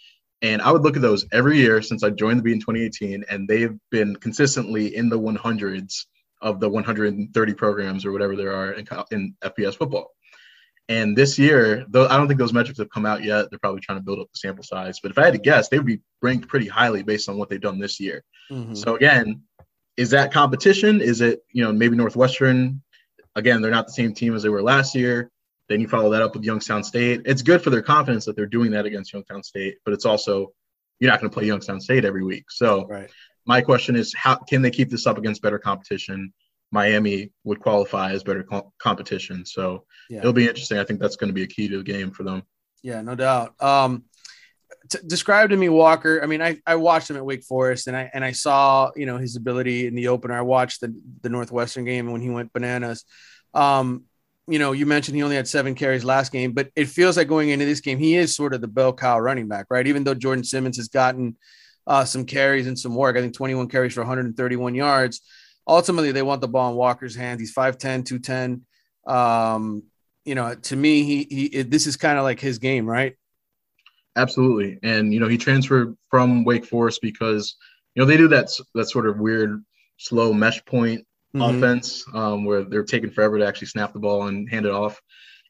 and 0.43 0.61
i 0.63 0.71
would 0.71 0.83
look 0.83 0.97
at 0.97 1.03
those 1.03 1.25
every 1.33 1.57
year 1.57 1.81
since 1.81 2.03
i 2.03 2.11
joined 2.11 2.39
the 2.39 2.43
beat 2.43 2.53
in 2.53 2.61
2018 2.61 3.25
and 3.31 3.49
they've 3.49 3.79
been 3.91 4.15
consistently 4.17 4.95
in 4.95 5.09
the 5.09 5.19
100s 5.19 6.07
of 6.41 6.61
the 6.61 6.69
130 6.69 7.55
programs 7.55 8.05
or 8.05 8.13
whatever 8.13 8.37
there 8.37 8.55
are 8.55 8.73
in, 8.73 8.87
in 9.11 9.35
fbs 9.43 9.77
football 9.77 10.11
and 10.89 11.17
this 11.17 11.39
year 11.39 11.85
though 11.89 12.07
i 12.09 12.17
don't 12.17 12.29
think 12.29 12.39
those 12.39 12.53
metrics 12.53 12.79
have 12.79 12.91
come 12.91 13.07
out 13.07 13.23
yet 13.23 13.47
they're 13.51 13.59
probably 13.59 13.81
trying 13.81 13.99
to 13.99 14.05
build 14.05 14.19
up 14.19 14.27
the 14.33 14.39
sample 14.39 14.65
size 14.65 14.99
but 15.01 15.11
if 15.11 15.19
i 15.19 15.25
had 15.25 15.33
to 15.33 15.39
guess 15.39 15.69
they 15.69 15.79
would 15.79 15.87
be 15.87 16.01
ranked 16.23 16.49
pretty 16.49 16.67
highly 16.67 17.03
based 17.03 17.29
on 17.29 17.37
what 17.37 17.49
they've 17.49 17.61
done 17.61 17.79
this 17.79 18.01
year 18.01 18.23
mm-hmm. 18.51 18.75
so 18.75 18.97
again 18.97 19.41
is 19.97 20.11
that 20.11 20.33
competition 20.33 21.01
is 21.01 21.21
it 21.21 21.45
you 21.53 21.63
know 21.63 21.73
maybe 21.73 21.97
northwestern 21.97 22.83
Again, 23.35 23.63
they're 23.63 23.71
not 23.71 23.87
the 23.87 23.93
same 23.93 24.13
team 24.13 24.35
as 24.35 24.43
they 24.43 24.49
were 24.49 24.63
last 24.63 24.95
year. 24.95 25.31
Then 25.69 25.81
you 25.81 25.89
follow 25.89 26.11
that 26.11 26.23
up 26.23 26.35
with 26.35 26.45
Youngstown 26.45 26.85
State. 26.85 27.23
It's 27.25 27.41
good 27.41 27.63
for 27.63 27.71
their 27.71 27.83
confidence 27.83 28.25
that 28.27 28.37
they're 28.37 28.47
doing 28.47 28.71
that 28.73 28.85
against 28.85 29.13
Youngstown 29.13 29.43
State, 29.43 29.77
but 29.85 29.95
it's 29.95 30.05
also 30.05 30.53
you're 31.01 31.11
not 31.11 31.21
going 31.21 31.31
to 31.31 31.35
play 31.35 31.47
Youngstown 31.47 31.81
State 31.81 32.05
every 32.05 32.25
week. 32.25 32.45
So 32.51 32.87
right. 32.87 33.11
my 33.47 33.61
question 33.63 33.97
is, 33.97 34.15
how 34.15 34.37
can 34.37 34.61
they 34.61 34.71
keep 34.71 34.91
this 34.91 35.07
up 35.07 35.19
against 35.19 35.41
better 35.41 35.59
competition? 35.59 36.33
Miami 36.73 37.31
would 37.45 37.61
qualify 37.61 38.13
as 38.13 38.25
better 38.25 38.43
co- 38.43 38.73
competition, 38.79 39.45
so 39.47 39.85
yeah. 40.11 40.19
it'll 40.19 40.33
be 40.33 40.49
interesting. 40.49 40.79
I 40.79 40.85
think 40.85 41.01
that's 41.01 41.17
going 41.17 41.29
to 41.29 41.35
be 41.35 41.43
a 41.43 41.47
key 41.47 41.69
to 41.69 41.79
the 41.79 41.85
game 41.85 42.11
for 42.11 42.25
them. 42.25 42.43
Yeah, 42.83 43.03
no 43.03 43.15
doubt. 43.15 43.55
Um, 43.63 44.05
t- 44.91 44.99
describe 45.07 45.51
to 45.51 45.57
me 45.57 45.69
Walker. 45.69 46.21
I 46.23 46.27
mean, 46.27 46.43
I, 46.43 46.59
I 46.67 46.77
watched 46.77 47.11
him 47.11 47.17
at 47.17 47.25
Wake 47.25 47.45
Forest, 47.45 47.87
and 47.87 47.97
I 47.97 48.11
and 48.13 48.25
I 48.25 48.33
saw 48.33 48.91
you 48.97 49.07
know 49.07 49.19
his 49.19 49.37
ability 49.37 49.87
in 49.87 49.95
the 49.95 50.09
opener. 50.09 50.35
I 50.35 50.43
watched 50.43 50.81
the 50.81 50.95
the 51.21 51.29
Northwestern 51.29 51.85
game 51.85 52.11
when 52.11 52.21
he 52.21 52.31
went 52.31 52.53
bananas. 52.53 53.05
Um, 53.55 54.05
you 54.49 54.59
know, 54.59 54.73
you 54.73 54.87
mentioned 54.87 55.17
he 55.17 55.23
only 55.23 55.37
had 55.37 55.47
seven 55.47 55.75
carries 55.75 56.05
last 56.05 56.33
game, 56.33 56.53
but 56.53 56.71
it 56.75 56.89
feels 56.89 57.17
like 57.17 57.29
going 57.29 57.51
into 57.51 57.65
this 57.65 57.81
game, 57.81 57.99
he 57.99 58.17
is 58.17 58.35
sort 58.35 58.55
of 58.55 58.61
the 58.61 58.69
bell 58.69 58.93
cow 58.93 59.19
running 59.19 59.47
back, 59.47 59.67
right? 59.71 59.87
Even 59.87 60.03
though 60.05 60.15
Jordan 60.15 60.43
Simmons 60.43 60.79
has 60.79 60.89
gotten 60.89 61.37
uh, 61.87 62.05
some 62.05 62.25
carries 62.25 62.67
and 62.67 62.79
some 62.79 62.95
work, 62.95 63.17
I 63.17 63.21
think 63.21 63.35
21 63.35 63.69
carries 63.69 63.95
for 63.95 64.01
131 64.01 64.75
yards. 64.75 65.21
Ultimately, 65.67 66.13
they 66.13 66.23
want 66.23 66.41
the 66.41 66.49
ball 66.49 66.71
in 66.71 66.77
Walker's 66.77 67.15
hands. 67.15 67.41
He's 67.41 67.55
5'10, 67.55 68.05
210. 68.05 68.65
Um, 69.07 69.85
you 70.25 70.35
know, 70.35 70.55
to 70.55 70.77
me, 70.77 71.03
he 71.03 71.27
he 71.29 71.45
it, 71.47 71.71
this 71.71 71.87
is 71.87 71.97
kind 71.97 72.19
of 72.19 72.25
like 72.25 72.41
his 72.41 72.59
game, 72.59 72.87
right? 72.87 73.17
Absolutely, 74.15 74.79
and 74.83 75.13
you 75.13 75.21
know, 75.21 75.29
he 75.29 75.39
transferred 75.39 75.97
from 76.11 76.45
Wake 76.45 76.65
Forest 76.65 77.01
because 77.03 77.57
you 77.95 78.03
know 78.03 78.07
they 78.07 78.17
do 78.17 78.29
that 78.29 78.51
that 78.75 78.89
sort 78.89 79.09
of 79.09 79.19
weird 79.19 79.65
slow 79.97 80.33
mesh 80.33 80.65
point 80.65 81.07
mm-hmm. 81.35 81.57
offense 81.57 82.05
um, 82.15 82.45
where 82.45 82.63
they're 82.63 82.85
taking 82.85 83.11
forever 83.11 83.39
to 83.39 83.47
actually 83.47 83.69
snap 83.69 83.93
the 83.93 83.99
ball 83.99 84.29
and 84.29 84.49
hand 84.49 84.67
it 84.67 84.73
off. 84.73 85.01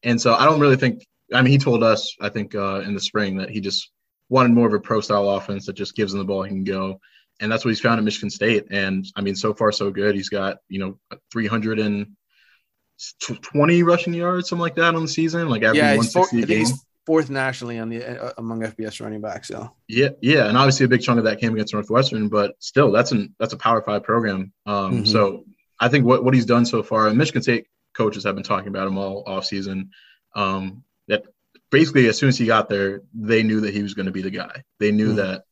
And 0.03 0.21
so 0.21 0.35
I 0.35 0.45
don't 0.45 0.61
really 0.61 0.77
think. 0.77 1.07
I 1.33 1.41
mean, 1.41 1.53
he 1.53 1.59
told 1.59 1.83
us 1.83 2.15
I 2.21 2.29
think 2.29 2.55
uh, 2.55 2.81
in 2.81 2.95
the 2.95 3.01
spring 3.01 3.37
that 3.39 3.51
he 3.51 3.61
just 3.61 3.91
wanted 4.29 4.53
more 4.53 4.67
of 4.67 4.75
a 4.75 4.81
pro 4.81 5.01
style 5.01 5.29
offense 5.31 5.67
that 5.67 5.75
just 5.75 5.95
gives 5.95 6.13
him 6.13 6.19
the 6.19 6.25
ball, 6.25 6.43
he 6.43 6.49
can 6.49 6.65
go, 6.65 7.01
and 7.41 7.51
that's 7.51 7.65
what 7.65 7.71
he's 7.71 7.81
found 7.81 7.99
at 7.99 8.05
Michigan 8.05 8.31
State. 8.31 8.67
And 8.71 9.05
I 9.17 9.21
mean, 9.21 9.35
so 9.35 9.53
far 9.55 9.73
so 9.73 9.91
good. 9.91 10.15
He's 10.15 10.29
got 10.29 10.59
you 10.69 10.79
know 10.79 11.01
320 11.33 13.83
rushing 13.83 14.15
yards, 14.15 14.49
something 14.49 14.61
like 14.61 14.77
that 14.77 14.95
on 14.95 15.03
the 15.03 15.09
season, 15.09 15.49
like 15.49 15.63
every 15.63 15.79
yeah, 15.79 15.97
160 15.97 16.47
game 16.47 16.67
fourth 17.07 17.31
nationally 17.31 17.79
on 17.79 17.89
the 17.89 18.05
uh, 18.05 18.33
among 18.39 18.61
FBS 18.61 19.01
running 19.01 19.21
backs. 19.21 19.49
So 19.49 19.73
yeah, 19.89 20.11
yeah, 20.21 20.49
and 20.49 20.57
obviously 20.57 20.85
a 20.85 20.89
big 20.89 21.03
chunk 21.03 21.19
of 21.19 21.25
that 21.25 21.41
came 21.41 21.53
against 21.53 21.75
Northwestern, 21.75 22.29
but 22.29 22.55
still, 22.59 22.93
that's 22.93 23.13
an 23.13 23.35
that's 23.39 23.53
a 23.53 23.57
Power 23.57 23.83
Five 23.83 24.03
program. 24.03 24.53
Um, 24.67 24.93
mm-hmm. 24.93 25.05
So 25.05 25.45
I 25.81 25.89
think 25.89 26.05
what 26.05 26.25
what 26.25 26.35
he's 26.35 26.47
done 26.47 26.67
so 26.67 26.83
far, 26.83 27.09
and 27.09 27.19
Michigan 27.19 27.43
State 27.43 27.67
coaches 27.95 28.25
have 28.25 28.35
been 28.35 28.45
talking 28.45 28.69
about 28.69 28.87
him 28.87 28.99
all 28.99 29.25
off 29.27 29.45
season. 29.45 29.91
Um, 30.35 30.85
that 31.09 31.25
basically, 31.71 32.09
as 32.09 32.19
soon 32.19 32.29
as 32.29 32.39
he 32.39 32.47
got 32.47 32.69
there, 32.69 33.03
they 33.15 33.43
knew 33.43 33.61
that 33.63 33.75
he 33.75 33.83
was 33.83 33.95
going 33.95 34.07
to 34.07 34.13
be 34.13 34.23
the 34.23 34.31
guy. 34.31 34.63
They 34.79 34.93
knew 34.93 35.09
mm-hmm. 35.09 35.17
that 35.17 35.45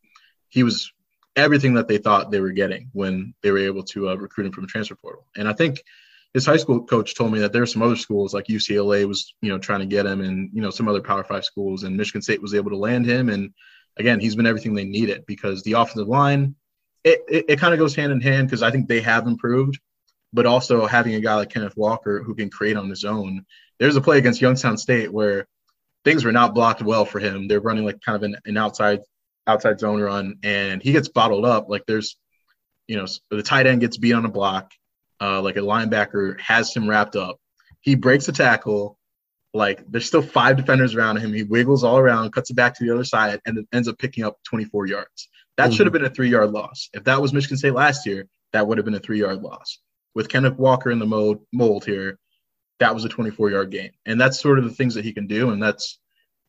he 0.48 0.62
was 0.62 0.92
everything 1.40 1.74
that 1.74 1.88
they 1.88 1.98
thought 1.98 2.30
they 2.30 2.40
were 2.40 2.52
getting 2.52 2.90
when 2.92 3.34
they 3.42 3.50
were 3.50 3.58
able 3.58 3.82
to 3.82 4.10
uh, 4.10 4.14
recruit 4.14 4.46
him 4.46 4.52
from 4.52 4.66
transfer 4.66 4.94
portal. 4.94 5.26
And 5.36 5.48
I 5.48 5.52
think 5.52 5.82
his 6.34 6.46
high 6.46 6.56
school 6.56 6.84
coach 6.84 7.14
told 7.14 7.32
me 7.32 7.40
that 7.40 7.52
there 7.52 7.62
are 7.62 7.66
some 7.66 7.82
other 7.82 7.96
schools 7.96 8.32
like 8.32 8.46
UCLA 8.46 9.06
was, 9.06 9.34
you 9.40 9.48
know, 9.48 9.58
trying 9.58 9.80
to 9.80 9.86
get 9.86 10.06
him 10.06 10.20
and, 10.20 10.50
you 10.52 10.62
know, 10.62 10.70
some 10.70 10.88
other 10.88 11.00
power 11.00 11.24
five 11.24 11.44
schools 11.44 11.82
and 11.82 11.96
Michigan 11.96 12.22
State 12.22 12.42
was 12.42 12.54
able 12.54 12.70
to 12.70 12.76
land 12.76 13.06
him. 13.06 13.28
And 13.28 13.52
again, 13.96 14.20
he's 14.20 14.36
been 14.36 14.46
everything 14.46 14.74
they 14.74 14.84
needed 14.84 15.26
because 15.26 15.62
the 15.62 15.72
offensive 15.72 16.08
line, 16.08 16.54
it, 17.02 17.24
it, 17.28 17.44
it 17.48 17.58
kind 17.58 17.74
of 17.74 17.80
goes 17.80 17.96
hand 17.96 18.12
in 18.12 18.20
hand 18.20 18.46
because 18.46 18.62
I 18.62 18.70
think 18.70 18.86
they 18.86 19.00
have 19.00 19.26
improved, 19.26 19.80
but 20.32 20.46
also 20.46 20.86
having 20.86 21.14
a 21.14 21.20
guy 21.20 21.34
like 21.34 21.50
Kenneth 21.50 21.76
Walker 21.76 22.22
who 22.22 22.34
can 22.34 22.50
create 22.50 22.76
on 22.76 22.88
his 22.88 23.04
own. 23.04 23.44
There's 23.78 23.96
a 23.96 24.00
play 24.00 24.18
against 24.18 24.40
Youngstown 24.40 24.76
State 24.76 25.12
where 25.12 25.48
things 26.04 26.24
were 26.24 26.32
not 26.32 26.54
blocked 26.54 26.82
well 26.82 27.04
for 27.04 27.18
him. 27.18 27.48
They're 27.48 27.60
running 27.60 27.84
like 27.84 28.00
kind 28.02 28.16
of 28.16 28.22
an, 28.22 28.36
an 28.44 28.56
outside 28.56 29.00
outside 29.46 29.80
zone 29.80 30.00
run 30.00 30.38
and 30.42 30.82
he 30.82 30.92
gets 30.92 31.08
bottled 31.08 31.44
up. 31.44 31.68
Like 31.68 31.84
there's, 31.86 32.16
you 32.86 32.96
know, 32.96 33.06
the 33.30 33.42
tight 33.42 33.66
end 33.66 33.80
gets 33.80 33.96
beat 33.96 34.12
on 34.12 34.24
a 34.24 34.28
block 34.28 34.72
uh, 35.20 35.40
like 35.42 35.56
a 35.56 35.60
linebacker 35.60 36.40
has 36.40 36.74
him 36.74 36.88
wrapped 36.88 37.16
up. 37.16 37.38
He 37.80 37.94
breaks 37.94 38.28
a 38.28 38.32
tackle. 38.32 38.98
Like 39.52 39.84
there's 39.88 40.06
still 40.06 40.22
five 40.22 40.56
defenders 40.56 40.94
around 40.94 41.18
him. 41.18 41.32
He 41.32 41.42
wiggles 41.42 41.84
all 41.84 41.98
around, 41.98 42.32
cuts 42.32 42.50
it 42.50 42.54
back 42.54 42.76
to 42.78 42.84
the 42.84 42.94
other 42.94 43.04
side, 43.04 43.40
and 43.44 43.66
ends 43.72 43.88
up 43.88 43.98
picking 43.98 44.24
up 44.24 44.38
24 44.44 44.86
yards. 44.86 45.28
That 45.56 45.64
mm-hmm. 45.64 45.72
should 45.74 45.86
have 45.86 45.92
been 45.92 46.04
a 46.04 46.10
three 46.10 46.30
yard 46.30 46.52
loss. 46.52 46.88
If 46.94 47.04
that 47.04 47.20
was 47.20 47.32
Michigan 47.32 47.58
State 47.58 47.74
last 47.74 48.06
year, 48.06 48.26
that 48.52 48.66
would 48.66 48.78
have 48.78 48.84
been 48.84 48.94
a 48.94 49.00
three 49.00 49.20
yard 49.20 49.42
loss. 49.42 49.78
With 50.14 50.28
Kenneth 50.28 50.56
Walker 50.56 50.90
in 50.90 50.98
the 50.98 51.06
mold, 51.06 51.44
mold 51.52 51.84
here, 51.84 52.18
that 52.78 52.94
was 52.94 53.04
a 53.04 53.08
24 53.08 53.50
yard 53.50 53.70
gain. 53.70 53.90
And 54.06 54.20
that's 54.20 54.40
sort 54.40 54.58
of 54.58 54.64
the 54.64 54.70
things 54.70 54.94
that 54.94 55.04
he 55.04 55.12
can 55.12 55.26
do. 55.26 55.50
And 55.50 55.62
that's, 55.62 55.98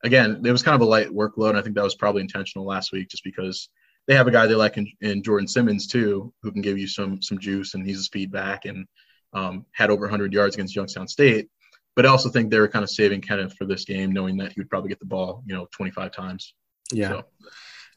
again, 0.03 0.41
it 0.45 0.51
was 0.51 0.63
kind 0.63 0.75
of 0.75 0.81
a 0.81 0.89
light 0.89 1.09
workload. 1.09 1.55
I 1.55 1.61
think 1.61 1.75
that 1.75 1.83
was 1.83 1.95
probably 1.95 2.21
intentional 2.21 2.65
last 2.65 2.91
week 2.91 3.09
just 3.09 3.23
because 3.23 3.69
they 4.07 4.15
have 4.15 4.27
a 4.27 4.31
guy 4.31 4.47
they 4.47 4.55
like 4.55 4.77
in, 4.77 4.91
in, 5.01 5.23
Jordan 5.23 5.47
Simmons 5.47 5.87
too, 5.87 6.33
who 6.41 6.51
can 6.51 6.61
give 6.61 6.77
you 6.77 6.87
some 6.87 7.21
some 7.21 7.37
juice, 7.37 7.73
and 7.73 7.85
he's 7.85 7.99
a 7.99 8.03
speed 8.03 8.31
back 8.31 8.65
and 8.65 8.87
um, 9.33 9.65
had 9.73 9.89
over 9.89 10.01
100 10.01 10.33
yards 10.33 10.55
against 10.55 10.75
Youngstown 10.75 11.07
State. 11.07 11.49
But 11.95 12.05
I 12.05 12.09
also 12.09 12.29
think 12.29 12.49
they 12.49 12.59
were 12.59 12.67
kind 12.67 12.83
of 12.83 12.89
saving 12.89 13.21
Kenneth 13.21 13.53
for 13.57 13.65
this 13.65 13.85
game, 13.85 14.11
knowing 14.11 14.37
that 14.37 14.53
he 14.53 14.61
would 14.61 14.69
probably 14.69 14.89
get 14.89 14.99
the 14.99 15.05
ball, 15.05 15.43
you 15.45 15.53
know, 15.53 15.67
25 15.71 16.11
times. 16.11 16.53
Yeah. 16.91 17.21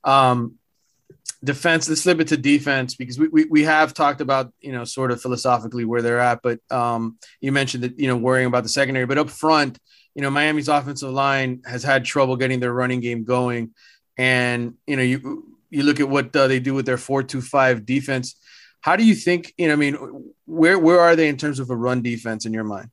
So. 0.04 0.10
Um, 0.10 0.58
defense. 1.42 1.88
Let's 1.88 2.02
slip 2.02 2.20
it 2.20 2.28
to 2.28 2.36
defense 2.36 2.94
because 2.94 3.18
we, 3.18 3.28
we 3.28 3.44
we 3.46 3.62
have 3.62 3.94
talked 3.94 4.20
about 4.20 4.52
you 4.60 4.72
know 4.72 4.84
sort 4.84 5.10
of 5.10 5.20
philosophically 5.20 5.84
where 5.84 6.02
they're 6.02 6.20
at, 6.20 6.40
but 6.42 6.60
um, 6.70 7.18
you 7.40 7.52
mentioned 7.52 7.84
that 7.84 7.98
you 7.98 8.08
know 8.08 8.16
worrying 8.16 8.46
about 8.46 8.62
the 8.62 8.68
secondary, 8.68 9.06
but 9.06 9.18
up 9.18 9.30
front, 9.30 9.78
you 10.14 10.22
know 10.22 10.30
Miami's 10.30 10.68
offensive 10.68 11.10
line 11.10 11.62
has 11.66 11.82
had 11.82 12.04
trouble 12.04 12.36
getting 12.36 12.60
their 12.60 12.72
running 12.72 13.00
game 13.00 13.24
going, 13.24 13.74
and 14.16 14.74
you 14.86 14.96
know 14.96 15.02
you 15.02 15.58
you 15.70 15.82
look 15.82 16.00
at 16.00 16.08
what 16.08 16.34
uh, 16.36 16.46
they 16.46 16.60
do 16.60 16.74
with 16.74 16.86
their 16.86 16.98
four-two-five 16.98 17.84
defense. 17.84 18.36
How 18.80 18.96
do 18.96 19.04
you 19.04 19.14
think? 19.14 19.52
You 19.58 19.68
know, 19.68 19.72
I 19.72 19.76
mean, 19.76 20.32
where 20.46 20.78
where 20.78 21.00
are 21.00 21.16
they 21.16 21.28
in 21.28 21.36
terms 21.36 21.58
of 21.58 21.70
a 21.70 21.76
run 21.76 22.02
defense 22.02 22.46
in 22.46 22.52
your 22.52 22.64
mind? 22.64 22.90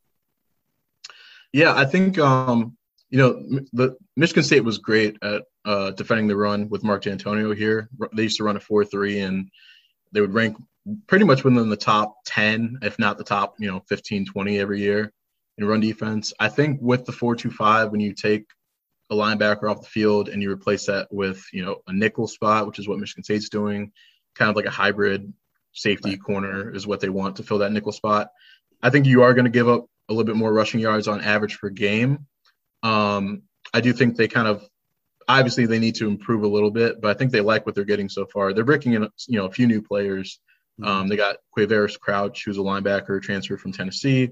Yeah, 1.54 1.76
I 1.76 1.86
think 1.86 2.18
um, 2.18 2.76
you 3.10 3.20
know 3.20 3.64
the 3.74 3.96
Michigan 4.18 4.44
State 4.44 4.64
was 4.64 4.80
great 4.80 5.18
at 5.22 5.44
uh, 5.64 5.92
defending 5.92 6.28
the 6.28 6.36
run 6.36 6.70
with 6.70 6.84
Mark 6.84 7.04
Dantonio 7.04 7.56
here. 7.56 7.88
They 8.16 8.24
used 8.24 8.38
to 8.38 8.44
run 8.44 8.58
a 8.58 8.60
four-three, 8.60 9.20
and 9.20 9.52
they 10.12 10.22
would 10.22 10.34
rank 10.34 10.58
pretty 11.06 11.26
much 11.26 11.44
within 11.44 11.70
the 11.70 11.78
top 11.78 12.16
10, 12.26 12.80
if 12.82 12.98
not 12.98 13.20
the 13.20 13.24
top, 13.24 13.54
you 13.60 13.68
know, 13.70 13.84
15, 13.88 14.26
20 14.26 14.58
every 14.58 14.80
year 14.80 15.14
in 15.62 15.68
run 15.68 15.80
defense. 15.80 16.34
I 16.40 16.50
think 16.50 16.80
with 16.82 17.06
the 17.06 17.12
4-2-5, 17.12 17.92
when 17.92 18.00
you 18.00 18.14
take 18.14 18.46
a 19.10 19.16
linebacker 19.16 19.70
off 19.70 19.82
the 19.82 19.88
field 19.88 20.30
and 20.30 20.42
you 20.42 20.52
replace 20.52 20.86
that 20.86 21.08
with, 21.12 21.46
you 21.54 21.64
know, 21.64 21.82
a 21.88 21.94
nickel 21.94 22.28
spot, 22.28 22.68
which 22.68 22.80
is 22.80 22.88
what 22.88 23.00
Michigan 23.00 23.24
State's 23.24 23.50
doing, 23.50 23.92
kind 24.36 24.50
of 24.50 24.56
like 24.56 24.66
a 24.66 24.72
hybrid 24.72 25.32
safety 25.74 26.12
right. 26.12 26.24
corner 26.24 26.74
is 26.74 26.88
what 26.88 27.00
they 27.00 27.10
want 27.10 27.38
to 27.38 27.44
fill 27.44 27.60
that 27.60 27.72
nickel 27.72 27.92
spot. 27.92 28.30
I 28.82 28.90
think 28.90 29.06
you 29.06 29.24
are 29.24 29.34
going 29.34 29.46
to 29.46 29.52
give 29.52 29.70
up 29.70 29.86
a 30.10 30.14
little 30.14 30.26
bit 30.26 30.36
more 30.36 30.52
rushing 30.52 30.80
yards 30.80 31.08
on 31.08 31.22
average 31.22 31.60
per 31.60 31.70
game. 31.70 32.26
Um, 32.84 33.44
I 33.74 33.82
do 33.82 33.94
think 33.94 34.16
they 34.16 34.28
kind 34.28 34.48
of 34.48 34.68
obviously 35.28 35.66
they 35.66 35.80
need 35.80 35.96
to 35.96 36.08
improve 36.08 36.44
a 36.44 36.48
little 36.48 36.72
bit, 36.72 37.00
but 37.00 37.12
I 37.12 37.14
think 37.14 37.32
they 37.32 37.42
like 37.42 37.66
what 37.66 37.76
they're 37.76 37.86
getting 37.86 38.10
so 38.10 38.26
far. 38.26 38.54
They're 38.54 38.66
breaking 38.66 38.94
in, 38.94 39.08
you 39.28 39.38
know, 39.38 39.46
a 39.46 39.52
few 39.52 39.68
new 39.68 39.82
players. 39.82 40.40
Mm-hmm. 40.80 40.90
Um, 40.90 41.08
they 41.08 41.16
got 41.16 41.38
Quavaris 41.56 42.00
Crouch, 42.00 42.44
who's 42.44 42.58
a 42.58 42.62
linebacker 42.62 43.22
transfer 43.22 43.58
from 43.58 43.72
Tennessee. 43.72 44.32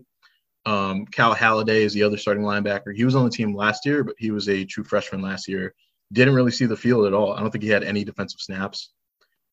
Um, 0.65 1.05
Cal 1.05 1.33
Haladay 1.33 1.81
is 1.81 1.93
the 1.93 2.03
other 2.03 2.17
starting 2.17 2.43
linebacker. 2.43 2.95
He 2.95 3.05
was 3.05 3.15
on 3.15 3.25
the 3.25 3.31
team 3.31 3.55
last 3.55 3.85
year, 3.85 4.03
but 4.03 4.15
he 4.17 4.31
was 4.31 4.49
a 4.49 4.65
true 4.65 4.83
freshman 4.83 5.21
last 5.21 5.47
year. 5.47 5.73
Didn't 6.11 6.35
really 6.35 6.51
see 6.51 6.65
the 6.65 6.77
field 6.77 7.05
at 7.05 7.13
all. 7.13 7.33
I 7.33 7.39
don't 7.39 7.51
think 7.51 7.63
he 7.63 7.69
had 7.69 7.83
any 7.83 8.03
defensive 8.03 8.41
snaps. 8.41 8.91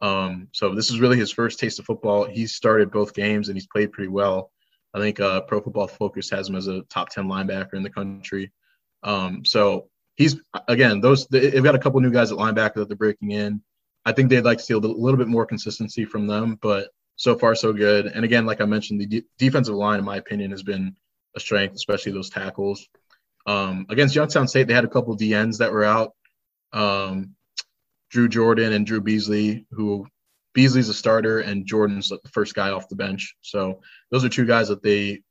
Um, 0.00 0.48
so 0.52 0.74
this 0.74 0.90
is 0.90 1.00
really 1.00 1.16
his 1.16 1.32
first 1.32 1.58
taste 1.58 1.78
of 1.78 1.86
football. 1.86 2.24
He 2.24 2.46
started 2.46 2.90
both 2.90 3.14
games 3.14 3.48
and 3.48 3.56
he's 3.56 3.66
played 3.66 3.92
pretty 3.92 4.08
well. 4.08 4.50
I 4.94 4.98
think 4.98 5.20
uh, 5.20 5.42
Pro 5.42 5.60
Football 5.60 5.88
Focus 5.88 6.30
has 6.30 6.48
him 6.48 6.56
as 6.56 6.68
a 6.68 6.82
top 6.82 7.10
10 7.10 7.26
linebacker 7.26 7.74
in 7.74 7.82
the 7.82 7.90
country. 7.90 8.52
Um, 9.02 9.44
so 9.44 9.88
he's 10.16 10.40
again 10.68 11.00
those 11.00 11.26
they've 11.26 11.62
got 11.62 11.74
a 11.74 11.78
couple 11.78 12.00
new 12.00 12.10
guys 12.10 12.32
at 12.32 12.38
linebacker 12.38 12.76
that 12.76 12.88
they're 12.88 12.96
breaking 12.96 13.32
in. 13.32 13.62
I 14.04 14.12
think 14.12 14.30
they'd 14.30 14.44
like 14.44 14.58
to 14.58 14.64
see 14.64 14.74
a 14.74 14.78
little 14.78 15.18
bit 15.18 15.28
more 15.28 15.46
consistency 15.46 16.04
from 16.04 16.26
them, 16.26 16.58
but 16.60 16.90
so 17.16 17.37
far 17.37 17.55
so 17.55 17.72
good. 17.72 18.07
And 18.07 18.24
again, 18.24 18.46
like 18.46 18.61
I 18.61 18.66
mentioned, 18.66 19.00
the 19.00 19.24
defensive 19.38 19.74
line, 19.74 19.98
in 19.98 20.05
my 20.05 20.16
opinion, 20.16 20.50
has 20.50 20.62
been 20.62 20.96
a 21.35 21.40
strength, 21.40 21.74
especially 21.74 22.12
those 22.12 22.31
tackles. 22.31 22.87
Um, 23.46 23.87
against 23.88 24.14
Youngstown 24.14 24.48
State, 24.48 24.66
they 24.66 24.74
had 24.74 24.85
a 24.85 24.88
couple 24.88 25.12
of 25.12 25.20
DNs 25.20 25.59
that 25.59 25.72
were 25.72 25.85
out. 25.85 26.12
Um, 26.72 27.35
Drew 28.11 28.29
Jordan 28.29 28.72
and 28.72 28.87
Drew 28.87 29.00
Beasley, 29.00 29.66
who 29.70 30.07
Beasley's 30.52 30.88
a 30.88 30.94
starter 30.94 31.40
and 31.40 31.66
Jordan's 31.66 32.09
the 32.09 32.20
first 32.31 32.55
guy 32.55 32.70
off 32.70 32.88
the 32.88 32.96
bench. 32.96 33.37
So 33.40 33.81
those 34.11 34.24
are 34.24 34.29
two 34.29 34.46
guys 34.46 34.68
that 34.68 34.83
they, 34.83 35.22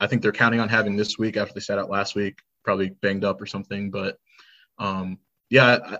I 0.00 0.06
think 0.06 0.22
they're 0.22 0.32
counting 0.32 0.60
on 0.60 0.68
having 0.68 0.96
this 0.96 1.18
week 1.18 1.36
after 1.36 1.54
they 1.54 1.60
sat 1.60 1.78
out 1.78 1.90
last 1.90 2.14
week, 2.14 2.38
probably 2.64 2.90
banged 2.90 3.24
up 3.24 3.40
or 3.40 3.46
something. 3.46 3.90
But 3.90 4.18
um, 4.78 5.18
yeah, 5.50 5.96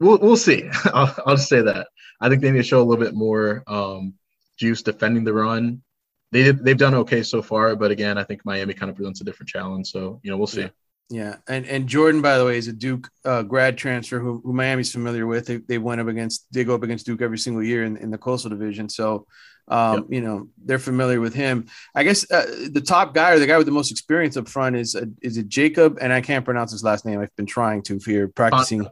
we'll 0.00 0.18
we'll 0.18 0.36
see. 0.36 0.68
I'll, 0.84 1.14
I'll, 1.26 1.36
just 1.36 1.48
say 1.48 1.62
that 1.62 1.88
I 2.20 2.28
think 2.28 2.42
they 2.42 2.50
need 2.50 2.58
to 2.58 2.62
show 2.62 2.80
a 2.80 2.84
little 2.84 3.02
bit 3.02 3.14
more 3.14 3.64
um, 3.66 4.14
juice 4.58 4.82
defending 4.82 5.24
the 5.24 5.32
run. 5.32 5.82
They 6.30 6.50
they've 6.50 6.76
done 6.76 6.94
okay 6.94 7.22
so 7.22 7.40
far, 7.40 7.74
but 7.74 7.90
again, 7.90 8.18
I 8.18 8.24
think 8.24 8.44
Miami 8.44 8.74
kind 8.74 8.90
of 8.90 8.96
presents 8.96 9.20
a 9.20 9.24
different 9.24 9.48
challenge. 9.48 9.88
So 9.90 10.20
you 10.22 10.30
know, 10.30 10.36
we'll 10.36 10.46
see. 10.46 10.62
Yeah. 10.62 10.68
Yeah, 11.10 11.36
and 11.48 11.64
and 11.66 11.88
Jordan, 11.88 12.20
by 12.20 12.36
the 12.36 12.44
way, 12.44 12.58
is 12.58 12.68
a 12.68 12.72
Duke 12.72 13.08
uh, 13.24 13.40
grad 13.40 13.78
transfer 13.78 14.18
who, 14.18 14.42
who 14.44 14.52
Miami's 14.52 14.92
familiar 14.92 15.26
with. 15.26 15.46
They, 15.46 15.56
they 15.56 15.78
went 15.78 16.02
up 16.02 16.06
against 16.06 16.44
they 16.52 16.64
go 16.64 16.74
up 16.74 16.82
against 16.82 17.06
Duke 17.06 17.22
every 17.22 17.38
single 17.38 17.62
year 17.62 17.84
in, 17.84 17.96
in 17.96 18.10
the 18.10 18.18
Coastal 18.18 18.50
Division, 18.50 18.90
so 18.90 19.26
um, 19.68 19.94
yep. 19.94 20.04
you 20.10 20.20
know 20.20 20.48
they're 20.62 20.78
familiar 20.78 21.18
with 21.18 21.32
him. 21.32 21.66
I 21.94 22.04
guess 22.04 22.30
uh, 22.30 22.68
the 22.70 22.82
top 22.82 23.14
guy 23.14 23.30
or 23.30 23.38
the 23.38 23.46
guy 23.46 23.56
with 23.56 23.66
the 23.66 23.72
most 23.72 23.90
experience 23.90 24.36
up 24.36 24.48
front 24.48 24.76
is 24.76 24.94
uh, 24.94 25.06
is 25.22 25.38
it 25.38 25.48
Jacob? 25.48 25.96
And 25.98 26.12
I 26.12 26.20
can't 26.20 26.44
pronounce 26.44 26.72
his 26.72 26.84
last 26.84 27.06
name. 27.06 27.20
I've 27.20 27.34
been 27.36 27.46
trying 27.46 27.82
to 27.84 27.98
here 28.04 28.28
practicing. 28.28 28.86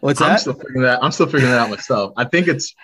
What's 0.00 0.22
I'm 0.22 0.30
that? 0.30 0.40
Still 0.40 0.54
figuring 0.54 0.82
that 0.82 1.04
I'm 1.04 1.12
still 1.12 1.26
figuring 1.26 1.50
that 1.50 1.60
out 1.60 1.68
myself. 1.68 2.14
I 2.16 2.24
think 2.24 2.48
it's 2.48 2.74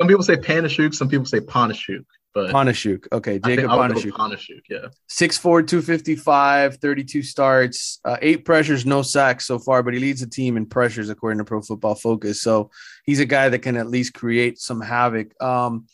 some 0.00 0.08
people 0.08 0.22
say 0.22 0.36
Panasiuk, 0.36 0.94
some 0.94 1.08
people 1.08 1.26
say 1.26 1.40
Panasiuk. 1.40 2.04
But 2.34 2.52
Panasiuk. 2.52 3.06
Okay, 3.10 3.38
Jacob 3.38 3.70
Panasiuk. 3.70 4.12
Panasiuk, 4.12 4.60
yeah. 4.68 4.88
6'4, 5.08 5.66
255, 5.66 6.76
32 6.76 7.22
starts, 7.22 8.00
uh, 8.04 8.16
eight 8.20 8.44
pressures, 8.44 8.84
no 8.84 9.02
sacks 9.02 9.46
so 9.46 9.58
far, 9.58 9.82
but 9.82 9.94
he 9.94 10.00
leads 10.00 10.20
the 10.20 10.26
team 10.26 10.56
in 10.56 10.66
pressures 10.66 11.08
according 11.08 11.38
to 11.38 11.44
Pro 11.44 11.62
Football 11.62 11.94
Focus. 11.94 12.40
So 12.42 12.70
he's 13.04 13.20
a 13.20 13.24
guy 13.24 13.48
that 13.48 13.60
can 13.60 13.76
at 13.76 13.88
least 13.88 14.14
create 14.14 14.58
some 14.58 14.80
havoc. 14.80 15.32
Um, 15.42 15.86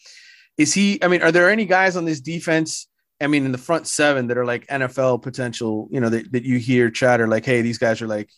is 0.59 0.75
he, 0.75 1.03
I 1.03 1.09
mean, 1.09 1.23
are 1.23 1.33
there 1.33 1.51
any 1.51 1.65
guys 1.65 1.97
on 1.97 2.05
this 2.05 2.21
defense 2.21 2.89
I 3.21 3.27
mean, 3.27 3.45
in 3.45 3.53
the 3.53 3.59
front 3.59 3.87
seven 3.87 4.27
that 4.27 4.39
are 4.39 4.45
like 4.45 4.67
NFL 4.67 5.23
potential, 5.23 5.89
you 5.91 6.01
know, 6.01 6.09
that, 6.09 6.33
that 6.33 6.43
you 6.43 6.59
hear 6.59 6.91
chatter 6.91 7.27
like, 7.29 7.45
hey, 7.45 7.63
these 7.63 7.79
guys 7.79 8.03
are 8.03 8.09
like, 8.09 8.31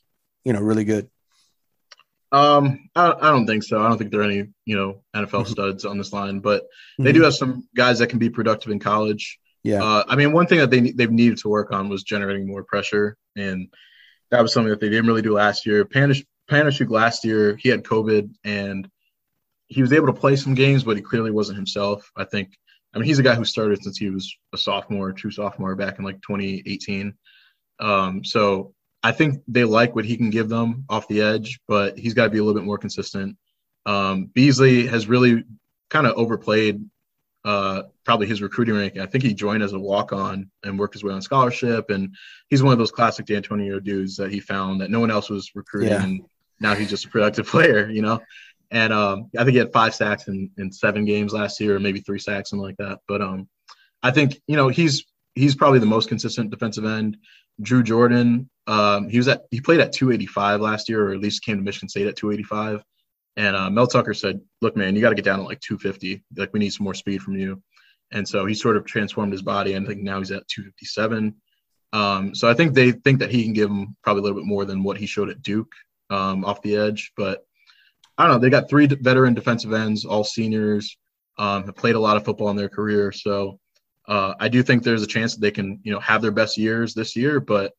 you 0.45 0.53
know, 0.53 0.61
really 0.61 0.85
good? 0.85 1.09
Um, 2.33 2.89
I, 2.95 3.13
I 3.13 3.31
don't 3.31 3.47
think 3.47 3.63
so. 3.63 3.81
I 3.81 3.89
don't 3.89 3.99
think 3.99 4.11
there 4.11 4.21
are 4.21 4.25
any, 4.25 4.49
you 4.65 4.77
know, 4.77 5.03
NFL 5.15 5.43
Mm-hmm. 5.43 5.51
studs 5.53 5.85
on 5.85 5.97
this 5.99 6.13
line, 6.13 6.41
but 6.41 6.65
they 6.99 7.13
do 7.13 7.23
have 7.23 7.35
some 7.35 7.69
guys 7.77 7.99
that 8.01 8.09
can 8.09 8.19
be 8.19 8.31
productive 8.31 8.73
in 8.73 8.79
college. 8.79 9.39
Yeah. 9.63 9.83
Uh, 9.83 10.05
I 10.09 10.17
mean, 10.17 10.33
one 10.33 10.47
thing 10.47 10.59
that 10.59 10.71
they 10.71 10.91
they've 10.93 11.11
needed 11.11 11.39
to 11.39 11.49
work 11.49 11.73
on 11.73 11.89
was 11.89 12.03
generating 12.03 12.47
more 12.47 12.63
pressure, 12.65 13.17
and 13.37 13.69
that 14.31 14.43
was 14.43 14.53
something 14.53 14.71
that 14.71 14.81
they 14.81 14.89
didn't 14.89 15.07
really 15.07 15.23
do 15.23 15.33
last 15.35 15.67
year. 15.67 15.85
Panish 15.85 16.25
Panishuk 16.51 16.91
last 16.91 17.25
year, 17.25 17.57
he 17.57 17.69
had 17.69 17.83
COVID, 17.85 18.31
and 18.45 18.89
he 19.69 19.83
was 19.83 19.93
able 19.93 20.07
to 20.07 20.13
play 20.13 20.37
some 20.37 20.55
games, 20.55 20.85
but 20.85 20.97
he 20.97 21.03
clearly 21.03 21.31
wasn't 21.31 21.57
himself. 21.57 22.11
I 22.17 22.25
think. 22.25 22.51
I 22.95 22.99
mean, 22.99 23.07
he's 23.07 23.19
a 23.19 23.25
guy 23.25 23.35
who 23.35 23.45
started 23.45 23.83
since 23.83 23.99
he 23.99 24.09
was 24.11 24.35
a 24.55 24.59
sophomore, 24.59 25.13
true 25.13 25.31
sophomore, 25.31 25.75
back 25.77 25.99
in 25.99 26.05
like 26.05 26.23
2018. 26.23 27.13
Um, 27.79 28.25
so 28.25 28.73
I 29.07 29.13
think 29.13 29.41
they 29.47 29.63
like 29.63 29.95
what 29.95 30.05
he 30.05 30.17
can 30.17 30.31
give 30.31 30.49
them 30.49 30.85
off 30.89 31.07
the 31.07 31.23
edge, 31.23 31.61
but 31.69 31.97
he's 31.97 32.13
got 32.13 32.25
to 32.25 32.31
be 32.31 32.39
a 32.39 32.43
little 32.43 32.61
bit 32.61 32.67
more 32.67 32.77
consistent. 32.77 33.37
Um, 33.87 34.25
Beasley 34.35 34.85
has 34.89 35.07
really 35.07 35.45
kind 35.91 36.09
of 36.09 36.17
overplayed 36.17 36.85
uh, 37.45 37.83
probably 38.03 38.27
his 38.27 38.43
recruiting 38.43 38.75
ranking. 38.75 39.01
I 39.01 39.07
think 39.07 39.23
he 39.23 39.33
joined 39.33 39.63
as 39.63 39.75
a 39.75 39.79
walk 39.79 40.13
on 40.13 40.51
and 40.65 40.77
worked 40.77 40.95
his 40.95 41.05
way 41.05 41.15
on 41.15 41.23
scholarship. 41.23 41.91
And 41.91 42.17
he's 42.51 42.65
one 42.65 42.73
of 42.73 42.81
those 42.81 42.91
classic 42.91 43.27
Dantonio 43.27 43.81
dudes 43.81 44.17
that 44.17 44.33
he 44.33 44.41
found 44.41 44.81
that 44.81 44.91
no 44.91 44.99
one 44.99 45.13
else 45.13 45.31
was 45.31 45.53
recruiting. 45.55 45.91
Yeah. 45.91 46.03
And 46.03 46.23
now 46.59 46.75
he's 46.75 46.91
just 46.91 47.05
a 47.05 47.09
productive 47.09 47.47
player, 47.55 47.89
you 47.89 48.03
know? 48.03 48.19
And 48.73 48.93
um, 48.93 49.31
I 49.39 49.45
think 49.45 49.53
he 49.53 49.59
had 49.59 49.73
five 49.73 49.95
sacks 49.95 50.27
in, 50.27 50.51
in 50.59 50.73
seven 50.73 51.05
games 51.05 51.33
last 51.33 51.61
year, 51.61 51.77
or 51.77 51.79
maybe 51.79 52.01
three 52.01 52.19
sacks, 52.19 52.51
something 52.51 52.65
like 52.65 52.79
that. 52.79 52.99
But 53.07 53.23
um, 53.23 53.49
I 54.03 54.11
think, 54.11 54.41
you 54.49 54.57
know, 54.57 54.67
he's 54.67 55.05
he's 55.37 55.55
probably 55.55 55.79
the 55.79 55.87
most 55.87 56.09
consistent 56.09 56.51
defensive 56.51 56.85
end. 56.85 57.19
Drew 57.61 57.83
Jordan, 57.83 58.51
um, 58.67 59.09
he 59.09 59.19
was 59.19 59.29
at 59.29 59.45
he 59.51 59.61
played 59.61 59.81
at 59.81 59.93
285 59.93 60.61
last 60.61 60.89
year, 60.89 61.09
or 61.09 61.13
at 61.13 61.21
least 61.21 61.45
came 61.45 61.57
to 61.57 61.63
Michigan 61.63 61.89
State 61.89 62.07
at 62.07 62.17
285. 62.17 62.83
And 63.37 63.55
uh, 63.55 63.71
Mel 63.71 63.87
Tucker 63.87 64.15
said, 64.15 64.41
"Look, 64.61 64.77
man, 64.77 64.95
you 64.95 65.01
got 65.01 65.11
to 65.11 65.15
get 65.15 65.25
down 65.25 65.39
to 65.39 65.45
like 65.45 65.61
250. 65.61 66.23
Like 66.37 66.53
we 66.53 66.61
need 66.61 66.73
some 66.73 66.85
more 66.85 66.95
speed 66.95 67.23
from 67.23 67.37
you." 67.37 67.63
And 68.13 68.27
so 68.27 68.47
he 68.47 68.55
sort 68.55 68.77
of 68.77 68.85
transformed 68.85 69.33
his 69.33 69.43
body, 69.43 69.75
and 69.75 69.87
I 69.87 69.89
think 69.89 70.03
now 70.03 70.19
he's 70.19 70.31
at 70.31 70.47
257. 70.49 71.35
Um, 71.93 72.35
so 72.35 72.49
I 72.49 72.55
think 72.55 72.75
they 72.75 72.93
think 72.93 73.21
that 73.21 73.31
he 73.31 73.45
can 73.45 73.53
give 73.53 73.71
him 73.71 73.97
probably 74.03 74.21
a 74.21 74.23
little 74.25 74.39
bit 74.39 74.47
more 74.47 74.65
than 74.65 74.83
what 74.83 74.97
he 74.97 75.07
showed 75.07 75.31
at 75.31 75.43
Duke 75.43 75.73
um, 76.11 76.45
off 76.45 76.63
the 76.63 76.77
edge. 76.77 77.13
But 77.17 77.45
I 78.19 78.25
don't 78.25 78.35
know. 78.35 78.39
They 78.39 78.51
got 78.51 78.69
three 78.69 78.87
veteran 78.87 79.35
defensive 79.35 79.73
ends, 79.73 80.05
all 80.05 80.25
seniors, 80.25 80.97
um, 81.39 81.65
have 81.65 81.77
played 81.77 81.95
a 81.95 82.01
lot 82.01 82.17
of 82.17 82.25
football 82.25 82.51
in 82.51 82.57
their 82.57 82.69
career. 82.69 83.13
So 83.13 83.59
uh, 84.09 84.35
I 84.39 84.49
do 84.49 84.63
think 84.63 84.83
there's 84.83 85.03
a 85.03 85.07
chance 85.07 85.35
that 85.35 85.41
they 85.41 85.51
can, 85.51 85.81
you 85.83 85.93
know, 85.93 86.01
have 86.01 86.23
their 86.23 86.31
best 86.31 86.57
years 86.57 86.95
this 86.95 87.17
year, 87.17 87.41
but 87.41 87.73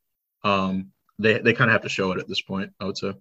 um, 0.44 0.88
they 1.20 1.40
they 1.40 1.54
kind 1.54 1.70
of 1.70 1.74
have 1.74 1.84
to 1.84 1.90
show 1.90 2.12
it 2.12 2.20
at 2.20 2.28
this 2.28 2.42
point. 2.42 2.72
I 2.80 2.86
would 2.86 2.98
say. 2.98 3.14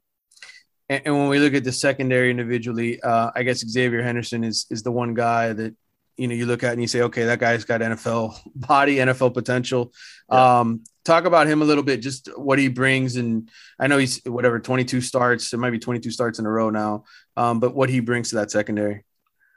And, 0.88 1.02
and 1.06 1.18
when 1.18 1.28
we 1.28 1.38
look 1.38 1.54
at 1.54 1.64
the 1.64 1.72
secondary 1.72 2.30
individually, 2.30 3.00
uh, 3.00 3.30
I 3.34 3.42
guess 3.42 3.66
Xavier 3.66 4.02
Henderson 4.02 4.44
is 4.44 4.66
is 4.70 4.82
the 4.82 4.92
one 4.92 5.14
guy 5.14 5.52
that 5.52 5.74
you 6.16 6.28
know 6.28 6.34
you 6.34 6.46
look 6.46 6.64
at 6.64 6.72
and 6.72 6.80
you 6.80 6.88
say, 6.88 7.02
okay, 7.02 7.24
that 7.24 7.38
guy's 7.38 7.64
got 7.64 7.80
NFL 7.80 8.38
body, 8.54 8.96
NFL 8.96 9.34
potential. 9.34 9.92
Um, 10.28 10.82
talk 11.04 11.24
about 11.24 11.46
him 11.46 11.62
a 11.62 11.64
little 11.64 11.84
bit, 11.84 11.98
just 12.02 12.28
what 12.36 12.58
he 12.58 12.68
brings, 12.68 13.16
and 13.16 13.48
I 13.78 13.86
know 13.86 13.98
he's 13.98 14.20
whatever 14.24 14.58
22 14.58 15.00
starts, 15.00 15.52
it 15.52 15.58
might 15.58 15.70
be 15.70 15.78
22 15.78 16.10
starts 16.10 16.38
in 16.38 16.46
a 16.46 16.50
row 16.50 16.70
now, 16.70 17.04
um, 17.36 17.60
but 17.60 17.74
what 17.74 17.88
he 17.88 18.00
brings 18.00 18.30
to 18.30 18.36
that 18.36 18.50
secondary. 18.50 19.04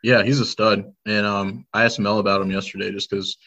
Yeah, 0.03 0.23
he's 0.23 0.39
a 0.39 0.45
stud, 0.45 0.85
and 1.05 1.25
um, 1.25 1.65
I 1.73 1.83
asked 1.83 1.99
Mel 1.99 2.19
about 2.19 2.41
him 2.41 2.51
yesterday 2.51 2.91
just 2.91 3.09
because, 3.09 3.37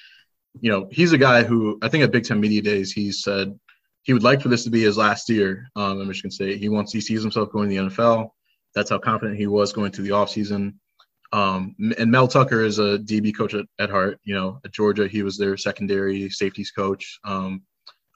you 0.60 0.70
know, 0.70 0.88
he's 0.90 1.12
a 1.12 1.18
guy 1.18 1.42
who 1.42 1.78
I 1.82 1.88
think 1.88 2.04
at 2.04 2.12
Big 2.12 2.24
Ten 2.24 2.40
Media 2.40 2.60
Days 2.60 2.92
he 2.92 3.10
said 3.10 3.58
he 4.02 4.12
would 4.12 4.22
like 4.22 4.42
for 4.42 4.48
this 4.48 4.64
to 4.64 4.70
be 4.70 4.82
his 4.82 4.96
last 4.96 5.28
year 5.28 5.68
um, 5.76 6.00
at 6.00 6.06
Michigan 6.06 6.30
State. 6.30 6.58
He 6.58 6.68
wants 6.68 6.92
he 6.92 7.00
sees 7.00 7.22
himself 7.22 7.50
going 7.52 7.70
to 7.70 7.74
the 7.74 7.90
NFL. 7.90 8.30
That's 8.74 8.90
how 8.90 8.98
confident 8.98 9.38
he 9.38 9.46
was 9.46 9.72
going 9.72 9.92
through 9.92 10.04
the 10.04 10.10
offseason. 10.10 10.74
Um, 11.32 11.74
and 11.98 12.10
Mel 12.10 12.28
Tucker 12.28 12.62
is 12.62 12.78
a 12.78 12.98
DB 12.98 13.34
coach 13.34 13.54
at, 13.54 13.64
at 13.78 13.90
heart. 13.90 14.20
You 14.24 14.34
know, 14.34 14.60
at 14.64 14.72
Georgia, 14.72 15.08
he 15.08 15.22
was 15.22 15.38
their 15.38 15.56
secondary 15.56 16.28
safeties 16.28 16.70
coach, 16.70 17.18
um, 17.24 17.62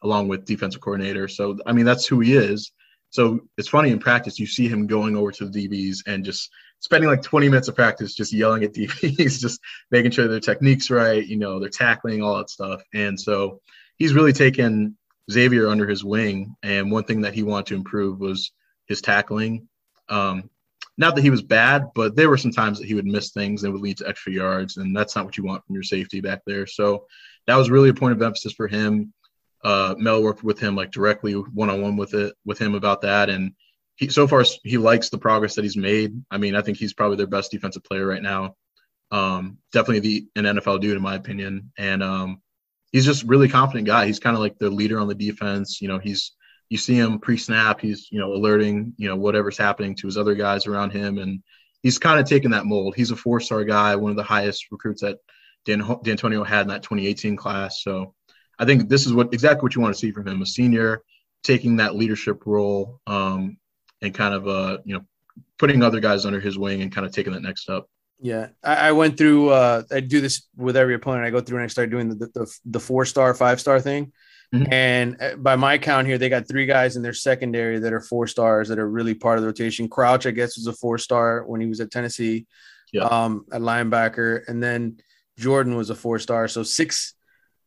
along 0.03 0.29
with 0.29 0.44
defensive 0.44 0.83
coordinator. 0.83 1.29
So, 1.29 1.59
I 1.66 1.72
mean, 1.72 1.87
that's 1.87 2.07
who 2.07 2.20
he 2.20 2.37
is. 2.37 2.72
So 3.11 3.40
it's 3.57 3.68
funny 3.68 3.90
in 3.90 3.99
practice, 3.99 4.38
you 4.38 4.46
see 4.46 4.68
him 4.68 4.87
going 4.87 5.16
over 5.16 5.33
to 5.33 5.46
the 5.49 5.68
DBs 5.68 5.99
and 6.07 6.25
just 6.25 6.51
spending 6.81 7.11
like 7.11 7.23
20 7.23 7.49
minutes 7.49 7.69
of 7.69 7.75
practice 7.75 8.15
just 8.15 8.33
yelling 8.33 8.65
at 8.65 8.73
DBs, 8.75 9.41
just 9.41 9.61
making 9.91 10.11
sure 10.11 10.29
their 10.29 10.41
technique's 10.41 10.91
right, 10.91 11.27
you 11.27 11.37
know, 11.37 11.59
they're 11.59 11.69
tackling, 11.69 12.23
all 12.23 12.39
that 12.39 12.51
stuff. 12.51 12.83
And 12.95 13.19
so 13.19 13.61
he's 13.97 14.15
really 14.15 14.33
taken 14.33 14.97
Xavier 15.31 15.69
under 15.69 15.87
his 15.87 16.05
wing. 16.05 16.55
And 16.62 16.91
one 16.91 17.05
thing 17.05 17.23
that 17.23 17.35
he 17.35 17.43
wanted 17.43 17.67
to 17.67 17.75
improve 17.75 18.21
was 18.21 18.53
his 18.87 19.01
tackling. 19.01 19.69
Um, 20.09 20.51
not 20.99 21.15
that 21.15 21.23
he 21.23 21.31
was 21.31 21.43
bad, 21.43 21.91
but 21.95 22.17
there 22.17 22.31
were 22.31 22.39
some 22.39 22.53
times 22.53 22.79
that 22.79 22.87
he 22.87 22.95
would 22.95 23.07
miss 23.07 23.31
things 23.31 23.65
and 23.65 23.73
would 23.73 23.83
lead 23.83 23.99
to 23.99 24.09
extra 24.09 24.33
yards, 24.33 24.79
and 24.79 24.97
that's 24.97 25.15
not 25.15 25.27
what 25.27 25.37
you 25.37 25.45
want 25.45 25.65
from 25.67 25.75
your 25.75 25.83
safety 25.83 26.21
back 26.21 26.41
there. 26.47 26.67
So 26.67 27.07
that 27.47 27.57
was 27.57 27.71
really 27.71 27.91
a 27.91 27.95
point 27.95 28.12
of 28.12 28.23
emphasis 28.23 28.53
for 28.53 28.67
him. 28.67 29.12
Uh, 29.62 29.95
Mel 29.99 30.23
worked 30.23 30.43
with 30.43 30.59
him 30.59 30.75
like 30.75 30.93
directly 30.93 31.33
one 31.33 31.71
on 31.71 31.83
one 31.83 31.97
with 31.97 32.15
it 32.15 32.35
with 32.45 32.59
him 32.59 32.75
about 32.75 33.03
that, 33.03 33.29
and 33.29 33.53
he 33.97 34.09
so 34.09 34.29
far 34.29 34.45
he 34.63 34.79
likes 34.79 35.09
the 35.09 35.19
progress 35.19 35.55
that 35.55 35.65
he's 35.65 35.77
made. 35.77 36.23
I 36.31 36.39
mean, 36.39 36.55
I 36.55 36.63
think 36.63 36.79
he's 36.79 36.93
probably 36.93 37.17
their 37.17 37.27
best 37.27 37.51
defensive 37.51 37.85
player 37.85 38.07
right 38.07 38.23
now. 38.23 38.55
Um, 39.11 39.59
definitely 39.73 40.01
the 40.01 40.29
an 40.37 40.57
NFL 40.57 40.81
dude 40.81 40.97
in 40.97 41.03
my 41.03 41.15
opinion, 41.15 41.73
and 41.79 42.03
um, 42.03 42.43
he's 42.93 43.07
just 43.07 43.25
really 43.25 43.49
confident 43.49 43.87
guy. 43.87 44.07
He's 44.07 44.21
kind 44.21 44.37
of 44.37 44.41
like 44.41 44.59
the 44.59 44.71
leader 44.71 45.01
on 45.01 45.09
the 45.09 45.15
defense. 45.15 45.81
You 45.81 45.89
know, 45.89 45.99
he's 45.99 46.33
you 46.69 46.77
see 46.77 46.97
him 46.97 47.21
pre-snap, 47.21 47.81
he's 47.81 48.09
you 48.11 48.21
know 48.21 48.33
alerting 48.33 48.93
you 48.99 49.09
know 49.09 49.17
whatever's 49.17 49.59
happening 49.59 49.95
to 49.97 50.07
his 50.07 50.19
other 50.19 50.35
guys 50.35 50.67
around 50.67 50.91
him, 50.91 51.19
and 51.19 51.43
he's 51.83 51.99
kind 51.99 52.21
of 52.21 52.29
taken 52.29 52.51
that 52.51 52.67
mold. 52.67 52.97
He's 52.97 53.11
a 53.13 53.17
four-star 53.17 53.65
guy, 53.65 53.97
one 53.97 54.11
of 54.11 54.17
the 54.17 54.23
highest 54.23 54.67
recruits 54.71 55.01
that 55.01 55.19
Dan 55.65 55.81
Dantonio 55.81 56.47
had 56.47 56.63
in 56.63 56.69
that 56.69 56.83
2018 56.83 57.37
class. 57.37 57.83
So 57.83 58.15
I 58.59 58.65
think 58.65 58.89
this 58.89 59.07
is 59.07 59.13
what 59.15 59.33
exactly 59.33 59.63
what 59.63 59.75
you 59.75 59.81
want 59.81 59.95
to 59.95 59.99
see 59.99 60.13
from 60.13 60.27
him: 60.27 60.43
a 60.43 60.47
senior 60.47 61.03
taking 61.43 61.77
that 61.77 61.95
leadership 61.95 62.43
role 62.45 63.01
um, 63.07 63.57
and 64.07 64.14
kind 64.14 64.35
of 64.35 64.49
uh 64.49 64.79
you 64.85 64.95
know 64.95 65.05
putting 65.59 65.83
other 65.83 66.01
guys 66.01 66.25
under 66.25 66.40
his 66.40 66.59
wing 66.59 66.83
and 66.83 66.90
kind 66.95 67.07
of 67.07 67.12
taking 67.12 67.33
that 67.33 67.42
next 67.42 67.62
step. 67.62 67.85
Yeah, 68.21 68.49
I, 68.64 68.88
I 68.88 68.92
went 68.92 69.19
through. 69.19 69.51
Uh, 69.51 69.83
I 69.90 70.01
do 70.01 70.23
this 70.23 70.49
with 70.57 70.77
every 70.77 70.95
opponent. 70.95 71.27
I 71.27 71.31
go 71.31 71.40
through 71.40 71.59
and 71.59 71.64
I 71.64 71.69
start 71.69 71.90
doing 71.90 72.09
the 72.09 72.27
the, 72.33 72.59
the 72.64 72.81
four 72.81 73.05
star, 73.05 73.35
five 73.35 73.61
star 73.61 73.79
thing. 73.81 74.12
Mhm. 74.55 74.73
And 74.73 75.16
uh, 75.21 75.37
by 75.37 75.57
my 75.57 75.77
count 75.77 76.07
here, 76.07 76.16
they 76.19 76.29
got 76.29 76.47
three 76.49 76.66
guys 76.66 76.97
in 76.97 77.03
their 77.03 77.12
secondary 77.12 77.79
that 77.81 77.92
are 77.92 78.01
four 78.01 78.27
stars 78.29 78.69
that 78.69 78.79
are 78.79 78.88
really 78.88 79.12
part 79.12 79.37
of 79.38 79.42
the 79.42 79.49
rotation. 79.49 79.88
Crouch, 79.88 80.25
I 80.25 80.31
guess, 80.31 80.57
was 80.57 80.66
a 80.69 80.73
four 80.73 80.99
star 80.99 81.45
when 81.45 81.61
he 81.61 81.66
was 81.66 81.81
at 81.81 81.90
Tennessee, 81.90 82.47
Yeah. 82.92 83.05
um, 83.05 83.45
at 83.53 83.61
linebacker, 83.61 84.47
and 84.49 84.62
then 84.62 84.99
Jordan 85.37 85.75
was 85.77 85.90
a 85.90 85.95
four 85.97 86.19
star. 86.21 86.47
So 86.49 86.62
six, 86.62 87.14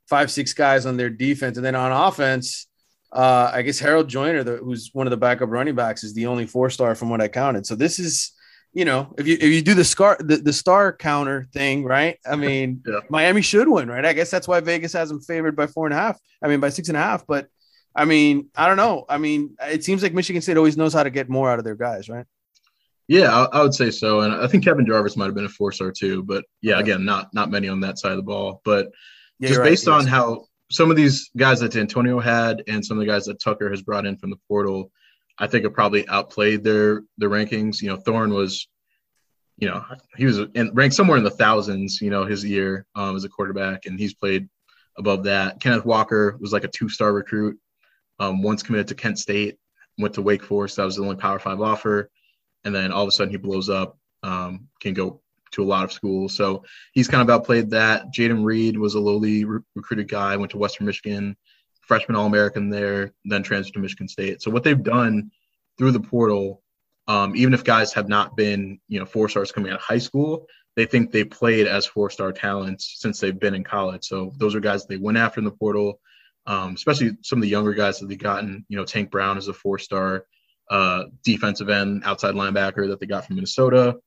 five, 0.08 0.32
six 0.32 0.54
guys 0.54 0.86
on 0.86 0.96
their 0.98 1.10
defense, 1.10 1.58
and 1.58 1.66
then 1.66 1.76
on 1.76 1.92
offense, 1.92 2.68
uh, 3.12 3.52
I 3.54 3.62
guess 3.64 3.80
Harold 3.80 4.08
Joyner, 4.08 4.44
the, 4.44 4.58
who's 4.58 4.90
one 4.94 5.08
of 5.08 5.12
the 5.12 5.18
backup 5.18 5.50
running 5.50 5.76
backs, 5.76 6.04
is 6.04 6.14
the 6.14 6.28
only 6.28 6.46
four 6.46 6.70
star 6.70 6.96
from 6.96 7.10
what 7.10 7.22
I 7.22 7.28
counted. 7.28 7.66
So 7.66 7.76
this 7.76 8.00
is 8.00 8.32
you 8.72 8.86
know, 8.86 9.16
if 9.18 9.26
you 9.26 9.34
if 9.42 9.52
you 9.52 9.64
do 9.64 9.74
the 9.74 9.84
scar 9.84 10.16
the, 10.20 10.38
the 10.38 10.54
star 10.54 10.94
counter 10.96 11.48
thing, 11.54 11.84
right? 11.84 12.18
I 12.26 12.36
mean, 12.46 12.84
Yeah. 12.86 13.00
Miami 13.10 13.42
should 13.42 13.68
win, 13.68 13.90
right? 13.90 14.06
I 14.06 14.14
guess 14.14 14.30
that's 14.30 14.48
why 14.48 14.60
Vegas 14.60 14.94
has 14.94 15.10
them 15.10 15.22
favored 15.22 15.56
by 15.56 15.66
four 15.68 15.88
and 15.88 15.94
a 15.94 15.98
half. 15.98 16.20
I 16.44 16.48
mean, 16.48 16.60
by 16.60 16.70
six 16.70 16.88
and 16.88 16.96
a 16.98 17.02
half. 17.02 17.26
But 17.26 17.48
I 17.96 18.06
mean, 18.06 18.50
I 18.56 18.68
don't 18.68 18.78
know. 18.78 19.06
I 19.10 19.18
mean, 19.18 19.56
it 19.60 19.84
seems 19.84 20.04
like 20.04 20.14
Michigan 20.14 20.42
State 20.44 20.56
always 20.58 20.78
knows 20.78 20.94
how 20.94 21.02
to 21.02 21.10
get 21.10 21.30
more 21.30 21.50
out 21.50 21.58
of 21.58 21.66
their 21.66 21.76
guys, 21.76 22.10
right? 22.10 22.26
Yeah, 23.08 23.32
I, 23.36 23.58
I 23.58 23.62
would 23.64 23.74
say 23.74 23.90
so, 23.90 24.22
and 24.22 24.32
I 24.36 24.46
think 24.46 24.64
Kevin 24.64 24.86
Jarvis 24.86 25.18
might 25.18 25.26
have 25.26 25.34
been 25.34 25.46
a 25.46 25.50
four-star 25.50 25.92
too. 25.92 26.22
But 26.22 26.46
yeah, 26.62 26.80
again, 26.80 27.04
not 27.06 27.34
not 27.34 27.50
many 27.50 27.68
on 27.70 27.80
that 27.80 27.98
side 27.98 28.12
of 28.12 28.18
the 28.18 28.24
ball. 28.24 28.62
But 28.64 28.90
Yeah, 29.40 29.48
just 29.48 29.54
you're 29.56 29.64
right. 29.64 29.70
based 29.72 29.88
on 29.88 30.02
Yes. 30.02 30.10
how 30.10 30.46
some 30.72 30.92
of 30.92 30.98
these 30.98 31.30
guys 31.36 31.60
that 31.60 31.76
Antonio 31.76 32.20
had 32.20 32.64
and 32.68 32.86
some 32.86 32.98
of 32.98 33.02
the 33.02 33.12
guys 33.12 33.26
that 33.26 33.42
Tucker 33.42 33.70
has 33.70 33.82
brought 33.82 34.06
in 34.06 34.18
from 34.18 34.30
the 34.30 34.40
portal, 34.48 34.92
I 35.38 35.48
think 35.48 35.64
have 35.64 35.74
probably 35.74 36.08
outplayed 36.08 36.64
their 36.64 37.04
their 37.18 37.30
rankings. 37.30 37.82
You 37.82 37.90
know, 37.90 37.98
Thorne 37.98 38.34
was, 38.34 38.68
you 39.58 39.68
know, 39.68 39.84
he 40.16 40.26
was 40.26 40.40
in, 40.54 40.72
ranked 40.74 40.96
somewhere 40.96 41.18
in 41.18 41.24
the 41.24 41.30
thousands. 41.32 42.02
You 42.02 42.12
know, 42.12 42.26
his 42.26 42.46
year 42.46 42.86
um, 42.96 43.16
as 43.16 43.24
a 43.24 43.30
quarterback, 43.30 43.86
and 43.86 44.00
he's 44.00 44.14
played 44.14 44.48
above 44.98 45.24
that. 45.24 45.60
Kenneth 45.60 45.86
Walker 45.86 46.38
was 46.40 46.54
like 46.54 46.64
a 46.64 46.70
two-star 46.70 47.14
recruit. 47.14 47.58
Um, 48.20 48.42
once 48.42 48.64
committed 48.64 48.90
to 48.90 48.96
Kent 48.96 49.18
State, 49.18 49.58
went 49.98 50.14
to 50.16 50.22
Wake 50.22 50.44
Forest. 50.44 50.76
That 50.76 50.84
was 50.84 50.98
the 50.98 51.04
only 51.04 51.16
Power 51.16 51.40
Five 51.40 51.62
offer, 51.62 52.12
and 52.64 52.76
then 52.76 52.92
all 52.92 53.04
of 53.04 53.08
a 53.08 53.12
sudden 53.12 53.32
he 53.32 53.38
blows 53.38 53.70
up. 53.70 53.98
Um, 54.22 54.68
can 54.82 54.94
go 54.94 55.22
to 55.52 55.64
a 55.64 55.66
lot 55.66 55.84
of 55.84 55.92
schools. 55.92 56.36
So 56.36 56.64
he's 56.94 57.08
kind 57.08 57.22
of 57.22 57.30
outplayed 57.30 57.72
that. 57.72 58.14
Jayden 58.14 58.44
Reed 58.44 58.78
was 58.78 58.96
a 58.96 59.00
lowly 59.00 59.46
re- 59.46 59.62
recruited 59.76 60.08
guy, 60.08 60.38
went 60.38 60.52
to 60.52 60.58
Western 60.58 60.86
Michigan, 60.86 61.36
freshman 61.82 62.16
All 62.16 62.28
American 62.28 62.70
there, 62.70 63.14
then 63.26 63.44
transferred 63.44 63.74
to 63.74 63.80
Michigan 63.80 64.08
State. 64.08 64.42
So 64.42 64.52
what 64.52 64.64
they've 64.64 64.82
done 64.82 65.32
through 65.78 65.92
the 65.92 66.00
portal, 66.00 66.62
um, 67.08 67.36
even 67.36 67.54
if 67.54 67.64
guys 67.64 67.94
have 67.94 68.08
not 68.08 68.38
been, 68.38 68.80
you 68.88 69.00
know, 69.00 69.06
four 69.06 69.30
stars 69.30 69.52
coming 69.52 69.72
out 69.72 69.80
of 69.80 69.84
high 69.84 69.98
school, 69.98 70.46
they 70.76 70.86
think 70.86 71.12
they 71.12 71.24
played 71.24 71.68
as 71.68 71.86
four 71.86 72.10
star 72.10 72.32
talents 72.32 72.96
since 73.00 73.20
they've 73.20 73.40
been 73.40 73.56
in 73.56 73.64
college. 73.64 74.06
So 74.06 74.32
those 74.38 74.56
are 74.56 74.60
guys 74.60 74.86
they 74.86 74.98
went 74.98 75.18
after 75.18 75.40
in 75.40 75.46
the 75.46 75.52
portal, 75.52 76.00
um, 76.46 76.76
especially 76.76 77.18
some 77.22 77.40
of 77.40 77.42
the 77.42 77.50
younger 77.50 77.74
guys 77.74 78.00
that 78.00 78.08
they've 78.08 78.18
gotten. 78.18 78.66
You 78.70 78.78
know, 78.78 78.86
Tank 78.86 79.12
Brown 79.12 79.38
is 79.38 79.48
a 79.48 79.54
four 79.54 79.80
star 79.80 80.26
uh, 80.70 81.06
defensive 81.24 81.70
end, 81.70 82.04
outside 82.06 82.36
linebacker 82.36 82.88
that 82.90 83.00
they 83.00 83.08
got 83.08 83.26
from 83.26 83.36
Minnesota. 83.36 83.98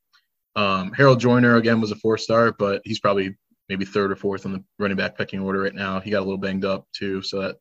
Um, 0.54 0.92
Harold 0.92 1.20
Joyner 1.20 1.56
again 1.56 1.80
was 1.80 1.90
a 1.90 1.96
four 1.96 2.18
star, 2.18 2.52
but 2.52 2.82
he's 2.84 3.00
probably 3.00 3.36
maybe 3.68 3.84
third 3.84 4.12
or 4.12 4.16
fourth 4.16 4.44
on 4.44 4.52
the 4.52 4.64
running 4.78 4.96
back 4.96 5.16
pecking 5.16 5.40
order 5.40 5.60
right 5.60 5.74
now. 5.74 6.00
He 6.00 6.10
got 6.10 6.20
a 6.20 6.24
little 6.26 6.38
banged 6.38 6.64
up 6.64 6.86
too, 6.92 7.22
so 7.22 7.40
that 7.40 7.56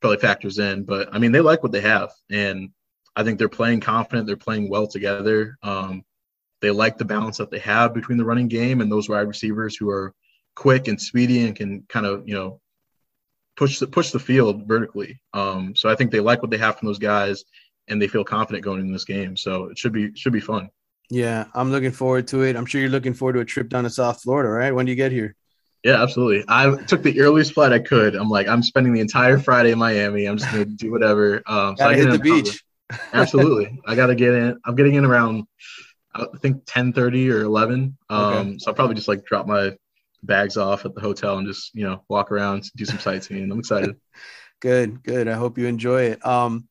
probably 0.00 0.18
factors 0.18 0.58
in. 0.58 0.84
But 0.84 1.08
I 1.12 1.18
mean, 1.18 1.32
they 1.32 1.40
like 1.40 1.62
what 1.62 1.72
they 1.72 1.80
have, 1.80 2.10
and 2.30 2.70
I 3.14 3.22
think 3.22 3.38
they're 3.38 3.48
playing 3.48 3.80
confident. 3.80 4.26
They're 4.26 4.36
playing 4.36 4.68
well 4.68 4.86
together. 4.86 5.56
Um, 5.62 6.04
they 6.60 6.70
like 6.70 6.98
the 6.98 7.04
balance 7.04 7.38
that 7.38 7.50
they 7.50 7.58
have 7.60 7.94
between 7.94 8.18
the 8.18 8.24
running 8.24 8.48
game 8.48 8.80
and 8.80 8.90
those 8.90 9.08
wide 9.08 9.28
receivers 9.28 9.76
who 9.76 9.90
are 9.90 10.14
quick 10.54 10.88
and 10.88 11.00
speedy 11.00 11.46
and 11.46 11.56
can 11.56 11.84
kind 11.88 12.06
of 12.06 12.28
you 12.28 12.34
know 12.34 12.60
push 13.56 13.78
the 13.78 13.86
push 13.86 14.10
the 14.10 14.18
field 14.18 14.66
vertically. 14.66 15.20
Um, 15.32 15.74
so 15.76 15.88
I 15.88 15.94
think 15.94 16.10
they 16.10 16.20
like 16.20 16.42
what 16.42 16.50
they 16.50 16.58
have 16.58 16.78
from 16.78 16.86
those 16.86 16.98
guys, 16.98 17.44
and 17.88 18.00
they 18.00 18.08
feel 18.08 18.24
confident 18.24 18.64
going 18.64 18.80
in 18.80 18.92
this 18.92 19.04
game. 19.04 19.36
So 19.36 19.66
it 19.66 19.78
should 19.78 19.92
be 19.92 20.14
should 20.14 20.32
be 20.32 20.40
fun. 20.40 20.70
Yeah, 21.10 21.46
I'm 21.54 21.70
looking 21.70 21.92
forward 21.92 22.28
to 22.28 22.42
it. 22.42 22.56
I'm 22.56 22.66
sure 22.66 22.80
you're 22.80 22.90
looking 22.90 23.14
forward 23.14 23.34
to 23.34 23.40
a 23.40 23.44
trip 23.44 23.68
down 23.68 23.84
to 23.84 23.90
South 23.90 24.22
Florida, 24.22 24.48
right? 24.48 24.74
When 24.74 24.86
do 24.86 24.92
you 24.92 24.96
get 24.96 25.12
here? 25.12 25.34
Yeah, 25.84 26.02
absolutely. 26.02 26.44
I 26.48 26.76
took 26.84 27.02
the 27.02 27.20
earliest 27.20 27.54
flight 27.54 27.72
I 27.72 27.80
could. 27.80 28.14
I'm 28.14 28.30
like, 28.30 28.46
I'm 28.46 28.62
spending 28.62 28.92
the 28.92 29.00
entire 29.00 29.38
Friday 29.38 29.72
in 29.72 29.78
Miami. 29.78 30.26
I'm 30.26 30.38
just 30.38 30.50
gonna 30.50 30.64
do 30.64 30.90
whatever. 30.90 31.42
Um, 31.46 31.76
so 31.76 31.86
I 31.86 31.94
hit 31.94 32.10
the 32.10 32.18
beach. 32.18 32.62
absolutely, 33.12 33.80
I 33.86 33.94
gotta 33.94 34.14
get 34.14 34.34
in. 34.34 34.58
I'm 34.64 34.76
getting 34.76 34.94
in 34.94 35.04
around 35.04 35.46
I 36.14 36.26
think 36.40 36.64
10:30 36.64 37.32
or 37.32 37.42
11. 37.42 37.96
Um, 38.10 38.24
okay. 38.24 38.58
So 38.58 38.70
I'll 38.70 38.74
probably 38.74 38.94
just 38.94 39.08
like 39.08 39.24
drop 39.24 39.46
my 39.46 39.76
bags 40.22 40.56
off 40.56 40.84
at 40.84 40.94
the 40.94 41.00
hotel 41.00 41.38
and 41.38 41.46
just 41.46 41.74
you 41.74 41.84
know 41.84 42.02
walk 42.08 42.30
around, 42.30 42.70
do 42.76 42.84
some 42.84 42.98
sightseeing. 42.98 43.50
I'm 43.50 43.58
excited. 43.58 43.96
good, 44.60 45.02
good. 45.02 45.28
I 45.28 45.34
hope 45.34 45.58
you 45.58 45.66
enjoy 45.66 46.04
it. 46.04 46.24
Um, 46.24 46.68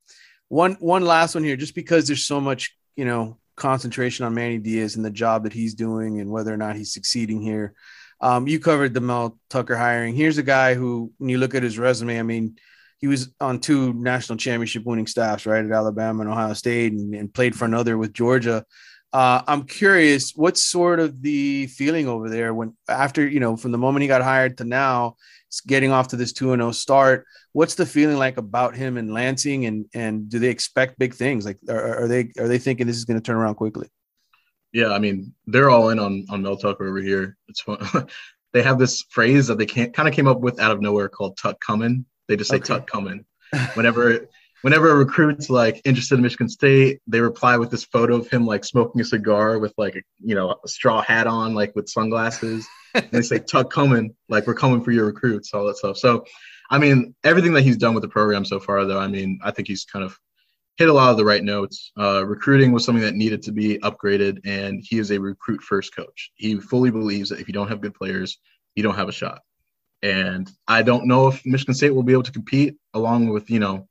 one 0.50 0.76
one 0.76 1.04
last 1.04 1.36
one 1.36 1.44
here, 1.44 1.56
just 1.56 1.76
because 1.76 2.08
there's 2.08 2.26
so 2.26 2.40
much 2.40 2.76
you 2.96 3.06
know 3.06 3.38
concentration 3.62 4.26
on 4.26 4.34
Manny 4.34 4.58
Diaz 4.58 4.96
and 4.96 5.06
the 5.06 5.12
job 5.12 5.44
that 5.44 5.54
he's 5.54 5.76
doing 5.76 6.20
and 6.20 6.32
whether 6.32 6.52
or 6.52 6.58
not 6.58 6.76
he's 6.76 6.92
succeeding 6.92 7.42
here. 7.42 7.74
Um, 8.20 8.48
you 8.48 8.60
covered 8.60 8.94
the 8.94 9.02
Mel 9.02 9.38
Tucker 9.50 9.78
hiring. 9.78 10.16
Here's 10.16 10.40
a 10.40 10.44
guy 10.44 10.74
who, 10.74 11.12
when 11.20 11.30
you 11.30 11.38
look 11.38 11.54
at 11.54 11.64
his 11.64 11.78
resume, 11.78 12.20
I 12.20 12.24
mean, 12.24 12.58
he 12.98 13.08
was 13.08 13.30
on 13.40 13.60
two 13.60 13.94
national 13.94 14.38
championship 14.38 14.84
winning 14.84 15.08
staffs, 15.08 15.46
right, 15.46 15.64
at 15.64 15.72
Alabama 15.72 16.22
and 16.22 16.30
Ohio 16.30 16.54
State, 16.54 16.94
and, 16.94 17.14
and 17.14 17.34
played 17.34 17.56
for 17.56 17.66
another 17.66 17.98
with 17.98 18.14
Georgia. 18.14 18.66
Uh, 19.14 19.42
I'm 19.48 19.64
curious, 19.64 20.34
what's 20.36 20.64
sort 20.64 21.00
of 21.00 21.22
the 21.22 21.68
feeling 21.68 22.08
over 22.08 22.30
there 22.30 22.54
when 22.54 22.76
after 22.88 23.28
you 23.28 23.40
know 23.40 23.58
from 23.58 23.72
the 23.72 23.78
moment 23.78 24.04
he 24.04 24.08
got 24.08 24.22
hired 24.22 24.58
to 24.58 24.64
now, 24.64 25.18
getting 25.60 25.92
off 25.92 26.10
to 26.10 26.16
this 26.16 26.32
two 26.32 26.54
and 26.54 26.62
zero 26.62 26.70
oh 26.70 26.72
start? 26.72 27.26
What's 27.52 27.76
the 27.76 27.86
feeling 27.86 28.18
like 28.18 28.38
about 28.38 28.76
him 28.76 28.98
and 28.98 29.14
Lansing, 29.14 29.66
and 29.66 29.86
and 29.94 30.30
do 30.30 30.40
they 30.40 30.48
expect 30.48 30.98
big 30.98 31.14
things? 31.14 31.46
Like, 31.46 31.58
are, 31.68 32.04
are 32.04 32.08
they 32.08 32.32
are 32.40 32.48
they 32.48 32.60
thinking 32.60 32.88
this 32.88 32.96
is 32.96 33.06
going 33.06 33.20
to 33.20 33.24
turn 33.24 33.36
around 33.36 33.56
quickly? 33.56 33.90
Yeah, 34.72 34.94
I 34.94 35.00
mean 35.00 35.34
they're 35.48 35.70
all 35.70 35.90
in 35.90 36.00
on 36.00 36.26
on 36.30 36.42
Mel 36.42 36.56
Tucker 36.56 36.88
over 36.88 37.02
here. 37.02 37.38
It's 37.50 37.62
fun. 37.62 37.80
they 38.54 38.62
have 38.62 38.80
this 38.80 39.04
phrase 39.10 39.48
that 39.48 39.58
they 39.58 39.66
can't 39.66 39.94
kind 39.94 40.08
of 40.08 40.16
came 40.16 40.28
up 40.28 40.40
with 40.40 40.60
out 40.60 40.72
of 40.72 40.82
nowhere 40.82 41.10
called 41.10 41.38
"tuck 41.38 41.60
coming." 41.60 42.06
They 42.28 42.38
just 42.38 42.50
say 42.50 42.58
okay. 42.58 42.66
"tuck 42.66 42.88
coming" 42.88 43.26
whenever 43.74 44.28
whenever 44.62 44.92
a 44.92 44.96
recruit's 44.96 45.50
like 45.50 45.82
interested 45.86 46.16
in 46.16 46.22
Michigan 46.22 46.50
State, 46.50 47.00
they 47.08 47.20
reply 47.20 47.58
with 47.58 47.72
this 47.72 47.84
photo 47.84 48.16
of 48.16 48.30
him 48.30 48.46
like 48.46 48.64
smoking 48.64 49.02
a 49.02 49.06
cigar 49.06 49.60
with 49.60 49.74
like 49.78 49.96
a 49.96 50.02
you 50.20 50.36
know 50.36 50.56
a 50.64 50.68
straw 50.68 51.02
hat 51.02 51.28
on, 51.28 51.54
like 51.54 51.76
with 51.76 51.90
sunglasses. 51.90 52.68
and 52.94 53.10
they 53.12 53.22
say 53.22 53.40
"tuck 53.52 53.72
coming," 53.72 54.16
like 54.30 54.48
we're 54.48 54.54
coming 54.54 54.84
for 54.84 54.92
your 54.92 55.06
recruits, 55.06 55.54
all 55.54 55.66
that 55.66 55.78
stuff. 55.78 55.98
So, 55.98 56.26
I 56.70 56.78
mean, 56.78 57.16
everything 57.24 57.54
that 57.54 57.62
he's 57.62 57.78
done 57.78 57.94
with 57.94 58.04
the 58.04 58.10
program 58.10 58.46
so 58.46 58.60
far, 58.60 58.86
though, 58.86 59.00
I 59.00 59.08
mean, 59.08 59.40
I 59.44 59.52
think 59.52 59.68
he's 59.68 59.86
kind 59.86 60.06
of 60.06 60.18
hit 60.78 60.90
a 60.90 60.94
lot 60.94 61.12
of 61.12 61.18
the 61.18 61.26
right 61.26 61.44
notes. 61.44 61.92
Uh, 61.98 62.26
recruiting 62.26 62.72
was 62.72 62.86
something 62.86 63.04
that 63.04 63.16
needed 63.16 63.44
to 63.44 63.52
be 63.52 63.78
upgraded, 63.80 64.40
and 64.46 64.84
he 64.84 64.98
is 64.98 65.12
a 65.12 65.20
recruit 65.20 65.62
first 65.62 65.96
coach. 65.96 66.32
He 66.36 66.60
fully 66.60 66.92
believes 66.92 67.30
that 67.30 67.40
if 67.40 67.48
you 67.48 67.54
don't 67.54 67.68
have 67.68 67.82
good 67.82 67.94
players, 67.94 68.38
you 68.76 68.84
don't 68.84 68.96
have 68.96 69.10
a 69.10 69.14
shot. 69.14 69.42
And 70.02 70.50
I 70.68 70.82
don't 70.82 71.06
know 71.06 71.28
if 71.28 71.46
Michigan 71.46 71.76
State 71.76 71.92
will 71.92 72.04
be 72.04 72.14
able 72.14 72.24
to 72.24 72.32
compete 72.32 72.78
along 72.94 73.30
with, 73.30 73.52
you 73.52 73.60
know, 73.60 73.88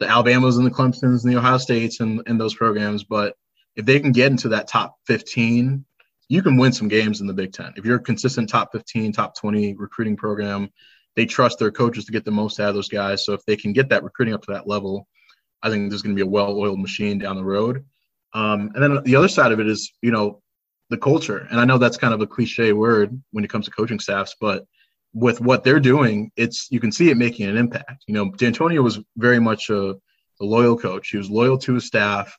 the 0.00 0.08
Alabamas 0.08 0.56
and 0.56 0.66
the 0.66 0.70
Clemsons 0.70 1.24
and 1.24 1.32
the 1.32 1.38
Ohio 1.38 1.58
States 1.58 2.00
and, 2.00 2.22
and 2.26 2.40
those 2.40 2.54
programs. 2.54 3.04
But 3.04 3.34
if 3.76 3.86
they 3.86 4.00
can 4.00 4.12
get 4.12 4.30
into 4.30 4.48
that 4.50 4.68
top 4.68 4.96
15, 5.06 5.84
you 6.28 6.42
can 6.42 6.56
win 6.56 6.72
some 6.72 6.88
games 6.88 7.20
in 7.20 7.26
the 7.26 7.32
Big 7.32 7.52
Ten. 7.52 7.72
If 7.76 7.84
you're 7.84 7.96
a 7.96 8.02
consistent 8.02 8.48
top 8.48 8.72
15, 8.72 9.12
top 9.12 9.36
20 9.36 9.74
recruiting 9.74 10.16
program, 10.16 10.70
they 11.16 11.26
trust 11.26 11.58
their 11.58 11.70
coaches 11.70 12.06
to 12.06 12.12
get 12.12 12.24
the 12.24 12.30
most 12.30 12.58
out 12.58 12.70
of 12.70 12.74
those 12.74 12.88
guys. 12.88 13.24
So 13.24 13.34
if 13.34 13.44
they 13.44 13.56
can 13.56 13.72
get 13.72 13.88
that 13.90 14.02
recruiting 14.02 14.34
up 14.34 14.42
to 14.42 14.52
that 14.52 14.66
level, 14.66 15.06
I 15.62 15.70
think 15.70 15.90
there's 15.90 16.02
going 16.02 16.16
to 16.16 16.20
be 16.22 16.26
a 16.26 16.30
well-oiled 16.30 16.80
machine 16.80 17.18
down 17.18 17.36
the 17.36 17.44
road. 17.44 17.84
Um, 18.32 18.72
and 18.74 18.82
then 18.82 19.02
the 19.04 19.16
other 19.16 19.28
side 19.28 19.52
of 19.52 19.60
it 19.60 19.68
is, 19.68 19.92
you 20.02 20.10
know, 20.10 20.42
the 20.90 20.98
culture. 20.98 21.46
And 21.50 21.60
I 21.60 21.64
know 21.64 21.78
that's 21.78 21.96
kind 21.96 22.12
of 22.12 22.20
a 22.20 22.26
cliche 22.26 22.72
word 22.72 23.20
when 23.30 23.44
it 23.44 23.50
comes 23.50 23.66
to 23.66 23.70
coaching 23.70 24.00
staffs, 24.00 24.34
but 24.40 24.64
with 25.14 25.40
what 25.40 25.62
they're 25.62 25.80
doing, 25.80 26.30
it's 26.36 26.68
you 26.70 26.80
can 26.80 26.92
see 26.92 27.08
it 27.08 27.16
making 27.16 27.48
an 27.48 27.56
impact. 27.56 28.04
You 28.06 28.14
know, 28.14 28.30
Dantonio 28.32 28.82
was 28.82 28.98
very 29.16 29.38
much 29.38 29.70
a, 29.70 29.90
a 29.90 30.44
loyal 30.44 30.76
coach. 30.76 31.08
He 31.08 31.16
was 31.16 31.30
loyal 31.30 31.56
to 31.58 31.74
his 31.74 31.86
staff. 31.86 32.36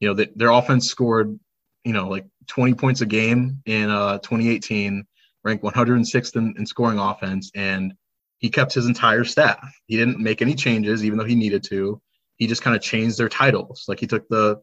You 0.00 0.08
know, 0.08 0.14
they, 0.14 0.28
their 0.34 0.50
offense 0.50 0.88
scored, 0.88 1.38
you 1.84 1.92
know, 1.92 2.08
like 2.08 2.26
20 2.48 2.74
points 2.74 3.02
a 3.02 3.06
game 3.06 3.62
in 3.66 3.90
uh, 3.90 4.18
2018, 4.18 5.04
ranked 5.44 5.62
106th 5.62 6.36
in, 6.36 6.54
in 6.58 6.66
scoring 6.66 6.98
offense, 6.98 7.50
and 7.54 7.92
he 8.38 8.48
kept 8.48 8.72
his 8.72 8.86
entire 8.86 9.24
staff. 9.24 9.78
He 9.86 9.96
didn't 9.96 10.18
make 10.18 10.42
any 10.42 10.54
changes, 10.54 11.04
even 11.04 11.18
though 11.18 11.24
he 11.24 11.34
needed 11.34 11.64
to. 11.64 12.00
He 12.36 12.46
just 12.46 12.62
kind 12.62 12.76
of 12.76 12.82
changed 12.82 13.18
their 13.18 13.28
titles. 13.28 13.84
Like 13.88 14.00
he 14.00 14.06
took 14.06 14.28
the, 14.28 14.60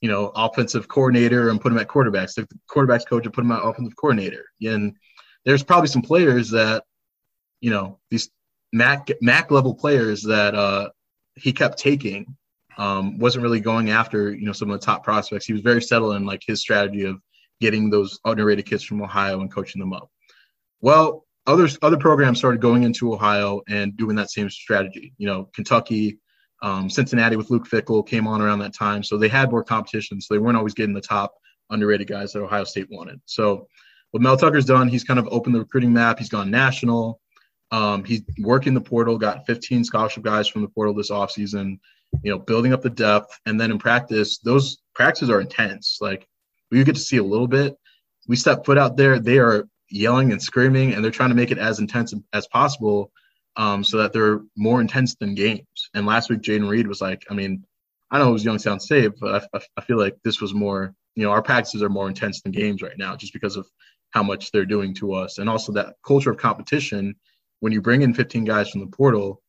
you 0.00 0.08
know, 0.08 0.32
offensive 0.34 0.88
coordinator 0.88 1.48
and 1.48 1.60
put 1.60 1.72
him 1.72 1.78
at 1.78 1.88
quarterbacks. 1.88 2.34
Took 2.34 2.48
the 2.48 2.58
quarterbacks 2.70 3.06
coach 3.06 3.24
and 3.24 3.32
put 3.32 3.44
him 3.44 3.52
at 3.52 3.62
offensive 3.62 3.96
coordinator. 3.96 4.44
And 4.62 4.96
there's 5.44 5.62
probably 5.62 5.88
some 5.88 6.02
players 6.02 6.50
that, 6.50 6.84
you 7.60 7.70
know, 7.70 7.98
these 8.10 8.30
Mac 8.72 9.08
Mac 9.20 9.50
level 9.50 9.74
players 9.74 10.22
that 10.22 10.54
uh, 10.54 10.90
he 11.36 11.52
kept 11.52 11.78
taking 11.78 12.36
um, 12.76 13.18
wasn't 13.18 13.42
really 13.42 13.60
going 13.60 13.90
after 13.90 14.34
you 14.34 14.46
know 14.46 14.52
some 14.52 14.70
of 14.70 14.78
the 14.78 14.84
top 14.84 15.04
prospects. 15.04 15.46
He 15.46 15.52
was 15.52 15.62
very 15.62 15.80
settled 15.80 16.16
in 16.16 16.26
like 16.26 16.42
his 16.44 16.60
strategy 16.60 17.04
of 17.04 17.20
getting 17.60 17.88
those 17.88 18.18
underrated 18.24 18.66
kids 18.66 18.82
from 18.82 19.02
Ohio 19.02 19.40
and 19.40 19.52
coaching 19.52 19.80
them 19.80 19.92
up. 19.92 20.10
Well, 20.80 21.24
others 21.46 21.78
other 21.82 21.96
programs 21.96 22.38
started 22.38 22.60
going 22.60 22.82
into 22.82 23.12
Ohio 23.12 23.62
and 23.68 23.96
doing 23.96 24.16
that 24.16 24.30
same 24.30 24.50
strategy. 24.50 25.14
You 25.18 25.28
know, 25.28 25.50
Kentucky, 25.54 26.18
um, 26.62 26.90
Cincinnati 26.90 27.36
with 27.36 27.50
Luke 27.50 27.68
Fickell 27.68 28.06
came 28.06 28.26
on 28.26 28.42
around 28.42 28.58
that 28.60 28.74
time, 28.74 29.02
so 29.02 29.16
they 29.16 29.28
had 29.28 29.50
more 29.50 29.64
competition. 29.64 30.20
So 30.20 30.34
they 30.34 30.38
weren't 30.38 30.56
always 30.56 30.74
getting 30.74 30.94
the 30.94 31.00
top 31.00 31.34
underrated 31.70 32.08
guys 32.08 32.32
that 32.32 32.42
Ohio 32.42 32.64
State 32.64 32.88
wanted. 32.90 33.20
So 33.24 33.68
what 34.14 34.22
Mel 34.22 34.36
Tucker's 34.36 34.64
done, 34.64 34.86
he's 34.86 35.02
kind 35.02 35.18
of 35.18 35.26
opened 35.32 35.56
the 35.56 35.58
recruiting 35.58 35.92
map. 35.92 36.20
He's 36.20 36.28
gone 36.28 36.48
national. 36.48 37.20
Um, 37.72 38.04
he's 38.04 38.22
working 38.38 38.72
the 38.72 38.80
portal, 38.80 39.18
got 39.18 39.44
15 39.44 39.82
scholarship 39.82 40.22
guys 40.22 40.46
from 40.46 40.62
the 40.62 40.68
portal 40.68 40.94
this 40.94 41.10
offseason, 41.10 41.80
you 42.22 42.30
know, 42.30 42.38
building 42.38 42.72
up 42.72 42.80
the 42.80 42.90
depth. 42.90 43.36
And 43.44 43.60
then 43.60 43.72
in 43.72 43.78
practice, 43.80 44.38
those 44.38 44.78
practices 44.94 45.30
are 45.30 45.40
intense. 45.40 45.98
Like 46.00 46.28
we 46.70 46.84
get 46.84 46.94
to 46.94 47.00
see 47.00 47.16
a 47.16 47.24
little 47.24 47.48
bit. 47.48 47.76
We 48.28 48.36
step 48.36 48.64
foot 48.64 48.78
out 48.78 48.96
there, 48.96 49.18
they 49.18 49.38
are 49.38 49.66
yelling 49.90 50.30
and 50.30 50.40
screaming, 50.40 50.92
and 50.92 51.02
they're 51.02 51.10
trying 51.10 51.30
to 51.30 51.34
make 51.34 51.50
it 51.50 51.58
as 51.58 51.80
intense 51.80 52.14
as 52.32 52.46
possible 52.46 53.10
um, 53.56 53.82
so 53.82 53.98
that 53.98 54.12
they're 54.12 54.42
more 54.56 54.80
intense 54.80 55.16
than 55.16 55.34
games. 55.34 55.90
And 55.92 56.06
last 56.06 56.30
week, 56.30 56.40
Jayden 56.40 56.70
Reed 56.70 56.86
was 56.86 57.00
like, 57.00 57.24
I 57.30 57.34
mean, 57.34 57.64
I 58.12 58.18
know 58.18 58.28
it 58.28 58.32
was 58.32 58.44
Youngstown 58.44 58.78
State, 58.78 59.14
but 59.20 59.48
I, 59.52 59.60
I 59.76 59.80
feel 59.80 59.98
like 59.98 60.14
this 60.22 60.40
was 60.40 60.54
more, 60.54 60.94
you 61.16 61.24
know, 61.24 61.32
our 61.32 61.42
practices 61.42 61.82
are 61.82 61.88
more 61.88 62.06
intense 62.06 62.42
than 62.42 62.52
games 62.52 62.80
right 62.80 62.96
now 62.96 63.16
just 63.16 63.32
because 63.32 63.56
of 63.56 63.66
how 64.14 64.22
much 64.22 64.52
they're 64.52 64.64
doing 64.64 64.94
to 64.94 65.12
us. 65.12 65.38
And 65.38 65.50
also 65.50 65.72
that 65.72 65.96
culture 66.06 66.30
of 66.30 66.38
competition, 66.38 67.16
when 67.58 67.72
you 67.72 67.82
bring 67.82 68.02
in 68.02 68.14
15 68.14 68.44
guys 68.44 68.70
from 68.70 68.80
the 68.80 68.86
portal, 68.86 69.42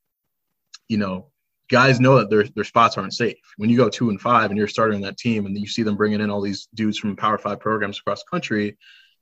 you 0.90 0.98
know, 0.98 1.28
guys 1.70 2.00
know 2.00 2.18
that 2.18 2.32
their, 2.32 2.44
their 2.56 2.64
spots 2.64 2.98
aren't 2.98 3.14
safe. 3.14 3.38
When 3.58 3.70
you 3.70 3.78
go 3.78 3.90
two 3.90 4.10
and 4.10 4.20
five 4.20 4.50
and 4.50 4.58
you're 4.58 4.68
starting 4.68 5.02
that 5.02 5.18
team 5.18 5.46
and 5.46 5.56
you 5.56 5.68
see 5.68 5.84
them 5.84 5.96
bringing 5.96 6.20
in 6.20 6.32
all 6.32 6.42
these 6.42 6.68
dudes 6.74 6.98
from 6.98 7.16
power 7.16 7.38
five 7.38 7.60
programs 7.60 8.00
across 8.00 8.24
the 8.24 8.30
country, 8.32 8.76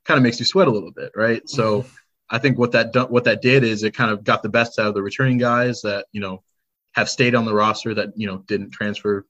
kind 0.05 0.17
of 0.17 0.23
makes 0.23 0.39
you 0.39 0.45
sweat 0.45 0.69
a 0.69 0.71
little 0.71 0.93
bit. 0.93 1.11
Right. 1.13 1.47
So 1.47 1.81
mm-hmm. 1.81 1.95
I 2.29 2.39
think 2.39 2.57
what 2.57 2.71
that, 2.71 3.11
what 3.11 3.25
that 3.25 3.41
did 3.41 3.65
is 3.65 3.83
it 3.83 3.93
kind 3.93 4.11
of 4.11 4.23
got 4.23 4.43
the 4.43 4.49
best 4.49 4.79
out 4.79 4.87
of 4.87 4.93
the 4.93 5.03
returning 5.03 5.37
guys 5.39 5.81
that, 5.81 6.05
you 6.13 6.21
know, 6.21 6.41
have 6.93 7.09
stayed 7.09 7.35
on 7.35 7.43
the 7.43 7.53
roster 7.53 7.93
that, 7.95 8.13
you 8.15 8.27
know, 8.27 8.37
didn't 8.47 8.71
transfer 8.71 9.25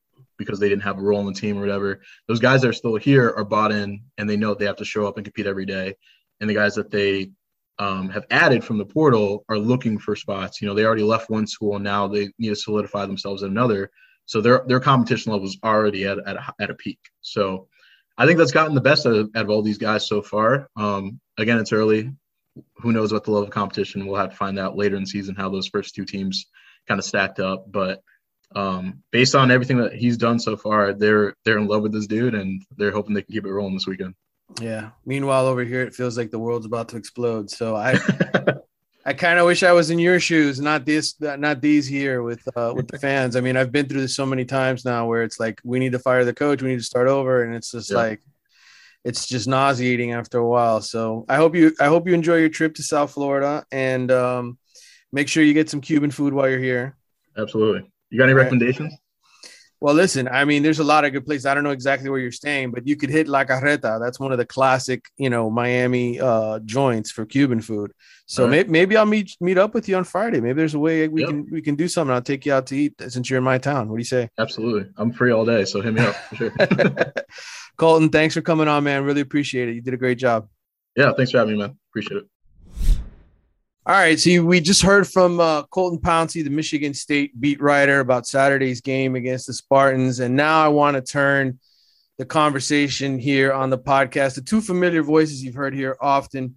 because 0.46 0.60
they 0.60 0.70
didn't 0.70 0.84
have 0.84 0.98
a 0.98 1.02
role 1.02 1.20
in 1.22 1.26
the 1.26 1.34
team 1.34 1.58
or 1.58 1.62
whatever. 1.62 2.02
Those 2.28 2.40
guys 2.40 2.62
that 2.62 2.70
are 2.70 2.74
still 2.74 2.96
here 2.96 3.34
are 3.36 3.46
bought 3.46 3.72
in 3.72 4.04
and 4.18 4.30
they 4.30 4.38
know 4.38 4.54
they 4.54 4.66
have 4.66 4.78
to 4.78 4.86
show 4.86 5.08
up 5.08 5.18
and 5.18 5.26
compete 5.26 5.48
every 5.48 5.66
day. 5.66 5.96
And 6.40 6.50
the 6.50 6.54
guys 6.54 6.76
that 6.76 6.92
they 6.92 7.32
um, 7.80 8.10
have 8.10 8.26
added 8.30 8.64
from 8.64 8.78
the 8.78 8.86
portal 8.86 9.46
are 9.50 9.58
looking 9.58 9.98
for 9.98 10.16
spots. 10.16 10.62
You 10.62 10.68
know, 10.68 10.74
they 10.74 10.86
already 10.86 11.04
left 11.04 11.30
one 11.30 11.48
school 11.48 11.76
and 11.76 11.84
now 11.84 12.08
they 12.08 12.30
need 12.38 12.50
to 12.50 12.56
solidify 12.56 13.06
themselves 13.06 13.44
at 13.44 13.50
another. 13.50 13.90
So 14.26 14.42
their 14.42 14.64
their 14.68 14.80
competition 14.80 15.32
level 15.32 15.48
is 15.48 15.58
already 15.64 16.06
at, 16.06 16.20
at, 16.26 16.36
a, 16.38 16.54
at 16.60 16.70
a 16.70 16.76
peak. 16.76 17.00
So 17.22 17.68
I 18.18 18.26
think 18.26 18.38
that's 18.38 18.52
gotten 18.52 18.76
the 18.76 18.82
best 18.82 19.06
out 19.06 19.16
of, 19.16 19.30
out 19.36 19.46
of 19.46 19.50
all 19.50 19.62
these 19.62 19.78
guys 19.78 20.08
so 20.08 20.22
far. 20.22 20.70
Um, 20.78 21.20
again, 21.38 21.58
it's 21.58 21.74
early. 21.74 22.12
Who 22.78 22.92
knows 22.92 23.12
what 23.12 23.24
the 23.24 23.32
level 23.32 23.48
of 23.48 23.54
competition? 23.54 24.06
We'll 24.06 24.22
have 24.22 24.30
to 24.30 24.36
find 24.36 24.60
out 24.60 24.78
later 24.78 24.96
in 24.96 25.06
season 25.06 25.36
how 25.36 25.50
those 25.50 25.68
first 25.68 25.96
two 25.96 26.06
teams 26.06 26.46
kind 26.88 27.00
of 27.00 27.06
stacked 27.06 27.40
up. 27.40 27.72
But 27.72 28.04
um, 28.56 29.04
based 29.12 29.36
on 29.36 29.52
everything 29.52 29.78
that 29.78 29.94
he's 29.94 30.18
done 30.18 30.40
so 30.40 30.56
far, 30.56 30.94
they're 30.94 31.36
they're 31.44 31.58
in 31.58 31.68
love 31.68 31.82
with 31.82 31.92
this 31.92 32.08
dude, 32.08 32.36
and 32.36 32.62
they're 32.78 32.92
hoping 32.92 33.14
they 33.14 33.22
can 33.22 33.34
keep 33.34 33.46
it 33.46 33.54
rolling 33.54 33.74
this 33.74 33.88
weekend. 33.88 34.16
Yeah. 34.62 34.92
Meanwhile, 35.06 35.48
over 35.48 35.64
here, 35.64 35.82
it 35.82 35.96
feels 35.96 36.18
like 36.18 36.32
the 36.32 36.40
world's 36.40 36.66
about 36.66 36.90
to 36.90 36.98
explode. 36.98 37.50
So 37.50 37.76
I, 37.76 37.98
I 39.06 39.14
kind 39.14 39.40
of 39.40 39.46
wish 39.46 39.64
I 39.64 39.72
was 39.72 39.90
in 39.90 40.00
your 40.00 40.20
shoes, 40.20 40.60
not 40.60 40.86
this, 40.86 41.16
not 41.20 41.62
these 41.62 41.88
here 41.88 42.22
with 42.22 42.42
uh, 42.56 42.74
with 42.76 42.88
the 42.88 43.00
fans. 43.00 43.36
I 43.36 43.42
mean, 43.42 43.58
I've 43.58 43.72
been 43.72 43.88
through 43.88 44.02
this 44.02 44.16
so 44.16 44.26
many 44.26 44.46
times 44.46 44.86
now, 44.86 45.08
where 45.08 45.24
it's 45.24 45.40
like 45.40 45.60
we 45.64 45.80
need 45.80 45.94
to 45.94 46.00
fire 46.00 46.26
the 46.26 46.34
coach, 46.34 46.62
we 46.62 46.70
need 46.70 46.80
to 46.80 46.84
start 46.84 47.08
over, 47.08 47.44
and 47.44 47.56
it's 47.56 47.72
just 47.72 47.92
yeah. 47.92 47.98
like 47.98 48.22
it's 49.04 49.28
just 49.28 49.48
nauseating 49.48 50.14
after 50.14 50.38
a 50.38 50.48
while. 50.48 50.82
So 50.82 51.26
I 51.28 51.36
hope 51.36 51.56
you 51.56 51.74
I 51.80 51.88
hope 51.88 52.08
you 52.08 52.14
enjoy 52.14 52.38
your 52.38 52.50
trip 52.50 52.76
to 52.76 52.84
South 52.84 53.12
Florida 53.12 53.66
and 53.72 54.12
um, 54.12 54.58
make 55.12 55.28
sure 55.28 55.44
you 55.44 55.54
get 55.54 55.70
some 55.70 55.82
Cuban 55.82 56.12
food 56.12 56.34
while 56.34 56.50
you're 56.50 56.60
here. 56.60 56.96
Absolutely. 57.38 57.90
You 58.14 58.20
got 58.20 58.26
any 58.26 58.34
recommendations? 58.34 58.94
Well, 59.82 59.96
listen, 59.96 60.28
I 60.28 60.46
mean, 60.46 60.62
there's 60.62 60.78
a 60.78 60.84
lot 60.84 61.04
of 61.04 61.14
good 61.14 61.26
places. 61.26 61.48
I 61.48 61.56
don't 61.56 61.64
know 61.64 61.72
exactly 61.72 62.12
where 62.12 62.20
you're 62.20 62.32
staying, 62.32 62.70
but 62.70 62.86
you 62.86 62.96
could 62.96 63.10
hit 63.10 63.28
La 63.28 63.44
Carreta. 63.44 64.00
That's 64.00 64.20
one 64.20 64.32
of 64.32 64.38
the 64.38 64.46
classic, 64.46 65.04
you 65.18 65.32
know, 65.32 65.50
Miami 65.50 66.20
uh, 66.22 66.60
joints 66.60 67.10
for 67.10 67.26
Cuban 67.26 67.60
food. 67.60 67.92
So 68.28 68.44
right. 68.44 68.52
maybe, 68.52 68.70
maybe 68.70 68.98
I'll 68.98 69.08
meet 69.08 69.36
meet 69.42 69.58
up 69.58 69.74
with 69.74 69.90
you 69.90 69.98
on 69.98 70.04
Friday. 70.04 70.42
Maybe 70.42 70.54
there's 70.54 70.76
a 70.76 70.80
way 70.80 71.08
we 71.08 71.22
yep. 71.22 71.30
can 71.32 71.48
we 71.52 71.62
can 71.64 71.76
do 71.76 71.88
something. 71.88 72.14
I'll 72.14 72.22
take 72.22 72.46
you 72.46 72.54
out 72.54 72.68
to 72.68 72.78
eat 72.78 72.94
since 73.10 73.32
you're 73.32 73.40
in 73.40 73.44
my 73.44 73.58
town. 73.58 73.90
What 73.90 73.96
do 73.96 74.02
you 74.02 74.06
say? 74.06 74.30
Absolutely, 74.38 74.92
I'm 74.96 75.12
free 75.12 75.32
all 75.32 75.44
day, 75.44 75.66
so 75.66 75.82
hit 75.82 75.96
me 75.96 76.02
up 76.02 76.16
for 76.16 76.36
sure. 76.36 76.54
Colton, 77.78 78.10
thanks 78.10 78.36
for 78.36 78.42
coming 78.42 78.68
on, 78.68 78.84
man. 78.84 79.04
Really 79.04 79.22
appreciate 79.22 79.70
it. 79.70 79.74
You 79.74 79.82
did 79.82 79.96
a 79.96 79.98
great 79.98 80.20
job. 80.20 80.48
Yeah, 80.96 81.12
thanks 81.18 81.32
for 81.32 81.40
having 81.40 81.56
me, 81.56 81.60
man. 81.60 81.78
Appreciate 81.90 82.18
it. 82.18 82.28
All 83.86 83.94
right, 83.94 84.18
so 84.18 84.42
we 84.42 84.62
just 84.62 84.82
heard 84.82 85.06
from 85.06 85.42
uh, 85.42 85.64
Colton 85.64 86.00
Pouncy, 86.00 86.42
the 86.42 86.50
Michigan 86.50 86.94
State 86.94 87.38
beat 87.42 87.60
writer, 87.60 88.00
about 88.00 88.26
Saturday's 88.26 88.80
game 88.80 89.16
against 89.16 89.46
the 89.48 89.54
Spartans, 89.54 90.22
and 90.22 90.38
now 90.38 90.64
I 90.64 90.70
want 90.70 90.96
to 90.96 91.02
turn 91.02 91.60
the 92.18 92.24
conversation 92.24 93.20
here 93.20 93.52
on 93.52 93.70
the 93.70 93.78
podcast 93.78 94.36
The 94.36 94.42
two 94.42 94.62
familiar 94.62 95.04
voices 95.04 95.44
you've 95.44 95.56
heard 95.56 95.74
here 95.74 95.98
often. 96.00 96.56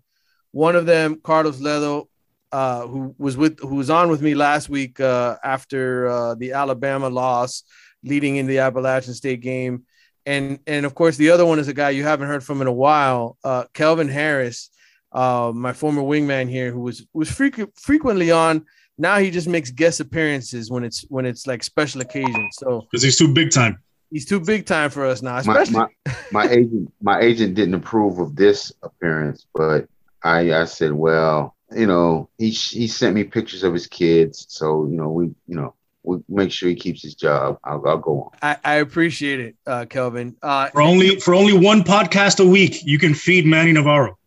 One 0.52 0.76
of 0.76 0.86
them, 0.86 1.20
Carlos 1.20 1.58
Ledo, 1.58 2.06
uh, 2.52 2.86
who 2.86 3.12
was 3.18 3.36
with 3.36 3.58
who 3.58 3.74
was 3.74 3.90
on 3.90 4.08
with 4.08 4.22
me 4.22 4.36
last 4.36 4.68
week 4.68 5.00
uh, 5.00 5.36
after 5.42 6.06
uh, 6.06 6.34
the 6.36 6.52
Alabama 6.52 7.08
loss, 7.08 7.64
leading 8.04 8.36
in 8.36 8.46
the 8.46 8.60
Appalachian 8.60 9.14
State 9.14 9.40
game, 9.40 9.82
and 10.26 10.60
and 10.68 10.86
of 10.86 10.94
course 10.94 11.16
the 11.16 11.30
other 11.30 11.44
one 11.44 11.58
is 11.58 11.66
a 11.66 11.74
guy 11.74 11.90
you 11.90 12.04
haven't 12.04 12.28
heard 12.28 12.44
from 12.44 12.60
in 12.60 12.68
a 12.68 12.72
while, 12.72 13.36
uh, 13.42 13.64
Kelvin 13.74 14.06
Harris 14.06 14.70
uh, 15.12 15.52
my 15.54 15.72
former 15.72 16.02
wingman 16.02 16.48
here, 16.48 16.70
who 16.70 16.80
was 16.80 17.06
was 17.12 17.30
frequent, 17.30 17.78
frequently 17.78 18.30
on. 18.30 18.64
Now 18.98 19.18
he 19.18 19.30
just 19.30 19.48
makes 19.48 19.70
guest 19.70 20.00
appearances 20.00 20.70
when 20.70 20.84
it's 20.84 21.02
when 21.08 21.26
it's 21.26 21.46
like 21.46 21.62
special 21.62 22.00
occasions. 22.00 22.56
So 22.58 22.86
because 22.90 23.02
he's 23.02 23.18
too 23.18 23.32
big 23.32 23.50
time. 23.50 23.82
He's 24.10 24.24
too 24.24 24.40
big 24.40 24.66
time 24.66 24.90
for 24.90 25.04
us 25.04 25.20
now. 25.20 25.36
Especially 25.36 25.74
my, 25.74 25.88
my, 26.06 26.14
my 26.32 26.48
agent, 26.48 26.92
my 27.02 27.20
agent 27.20 27.54
didn't 27.54 27.74
approve 27.74 28.18
of 28.18 28.36
this 28.36 28.72
appearance, 28.82 29.46
but 29.54 29.88
I 30.22 30.52
I 30.52 30.64
said, 30.64 30.92
well, 30.92 31.56
you 31.74 31.86
know, 31.86 32.28
he 32.38 32.50
he 32.50 32.88
sent 32.88 33.14
me 33.14 33.24
pictures 33.24 33.62
of 33.62 33.72
his 33.72 33.86
kids, 33.86 34.46
so 34.48 34.86
you 34.86 34.96
know 34.96 35.10
we 35.10 35.26
you 35.46 35.56
know 35.56 35.74
we'll 36.06 36.24
make 36.28 36.52
sure 36.52 36.68
he 36.68 36.74
keeps 36.74 37.02
his 37.02 37.14
job. 37.14 37.58
I'll, 37.64 37.86
I'll 37.86 37.98
go 37.98 38.22
on. 38.22 38.30
I, 38.40 38.56
I 38.64 38.74
appreciate 38.76 39.40
it, 39.40 39.56
uh, 39.66 39.84
Kelvin. 39.86 40.36
Uh, 40.42 40.68
for 40.70 40.80
only 40.80 41.20
for 41.20 41.34
only 41.34 41.52
one 41.52 41.82
podcast 41.82 42.40
a 42.40 42.48
week, 42.48 42.84
you 42.84 42.98
can 42.98 43.12
feed 43.12 43.44
Manny 43.44 43.72
Navarro. 43.72 44.16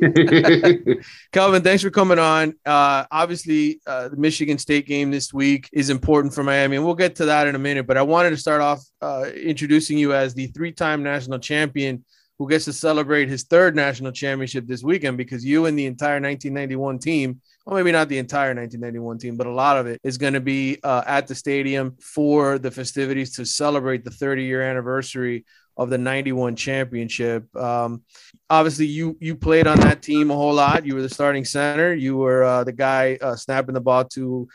Kelvin, 1.32 1.62
thanks 1.62 1.82
for 1.82 1.90
coming 1.90 2.18
on. 2.18 2.54
Uh, 2.64 3.04
obviously, 3.10 3.80
uh, 3.86 4.08
the 4.08 4.16
Michigan 4.16 4.58
State 4.58 4.86
game 4.86 5.10
this 5.10 5.32
week 5.32 5.68
is 5.72 5.90
important 5.90 6.34
for 6.34 6.42
Miami, 6.42 6.76
and 6.76 6.84
we'll 6.84 6.94
get 6.94 7.16
to 7.16 7.26
that 7.26 7.46
in 7.46 7.54
a 7.54 7.58
minute. 7.58 7.86
But 7.86 7.96
I 7.96 8.02
wanted 8.02 8.30
to 8.30 8.36
start 8.36 8.60
off 8.60 8.82
uh, 9.02 9.26
introducing 9.34 9.98
you 9.98 10.14
as 10.14 10.34
the 10.34 10.46
three-time 10.48 11.02
national 11.02 11.38
champion 11.38 12.04
who 12.38 12.48
gets 12.48 12.64
to 12.64 12.72
celebrate 12.72 13.28
his 13.28 13.44
third 13.44 13.76
national 13.76 14.12
championship 14.12 14.66
this 14.66 14.82
weekend 14.82 15.18
because 15.18 15.44
you 15.44 15.66
and 15.66 15.78
the 15.78 15.84
entire 15.86 16.20
1991 16.20 16.98
team, 16.98 17.40
well, 17.66 17.76
maybe 17.76 17.92
not 17.92 18.08
the 18.08 18.18
entire 18.18 18.54
1991 18.54 19.18
team, 19.18 19.36
but 19.36 19.46
a 19.46 19.52
lot 19.52 19.76
of 19.76 19.86
it 19.86 20.00
is 20.02 20.18
going 20.18 20.32
to 20.32 20.40
be 20.40 20.78
uh, 20.82 21.02
at 21.06 21.26
the 21.26 21.34
stadium 21.34 21.96
for 22.00 22.58
the 22.58 22.70
festivities 22.70 23.36
to 23.36 23.44
celebrate 23.44 24.04
the 24.04 24.10
30 24.10 24.44
year 24.44 24.62
anniversary 24.62 25.44
of 25.76 25.90
the 25.90 25.98
91 25.98 26.56
championship. 26.56 27.54
Um, 27.56 28.02
obviously, 28.48 28.86
you 28.86 29.16
you 29.20 29.36
played 29.36 29.66
on 29.66 29.78
that 29.80 30.02
team 30.02 30.30
a 30.30 30.34
whole 30.34 30.54
lot. 30.54 30.84
You 30.84 30.94
were 30.94 31.02
the 31.02 31.08
starting 31.08 31.44
center. 31.44 31.94
You 31.94 32.16
were 32.16 32.44
uh, 32.44 32.64
the 32.64 32.72
guy 32.72 33.18
uh, 33.20 33.36
snapping 33.36 33.74
the 33.74 33.80
ball 33.80 34.04
to 34.04 34.48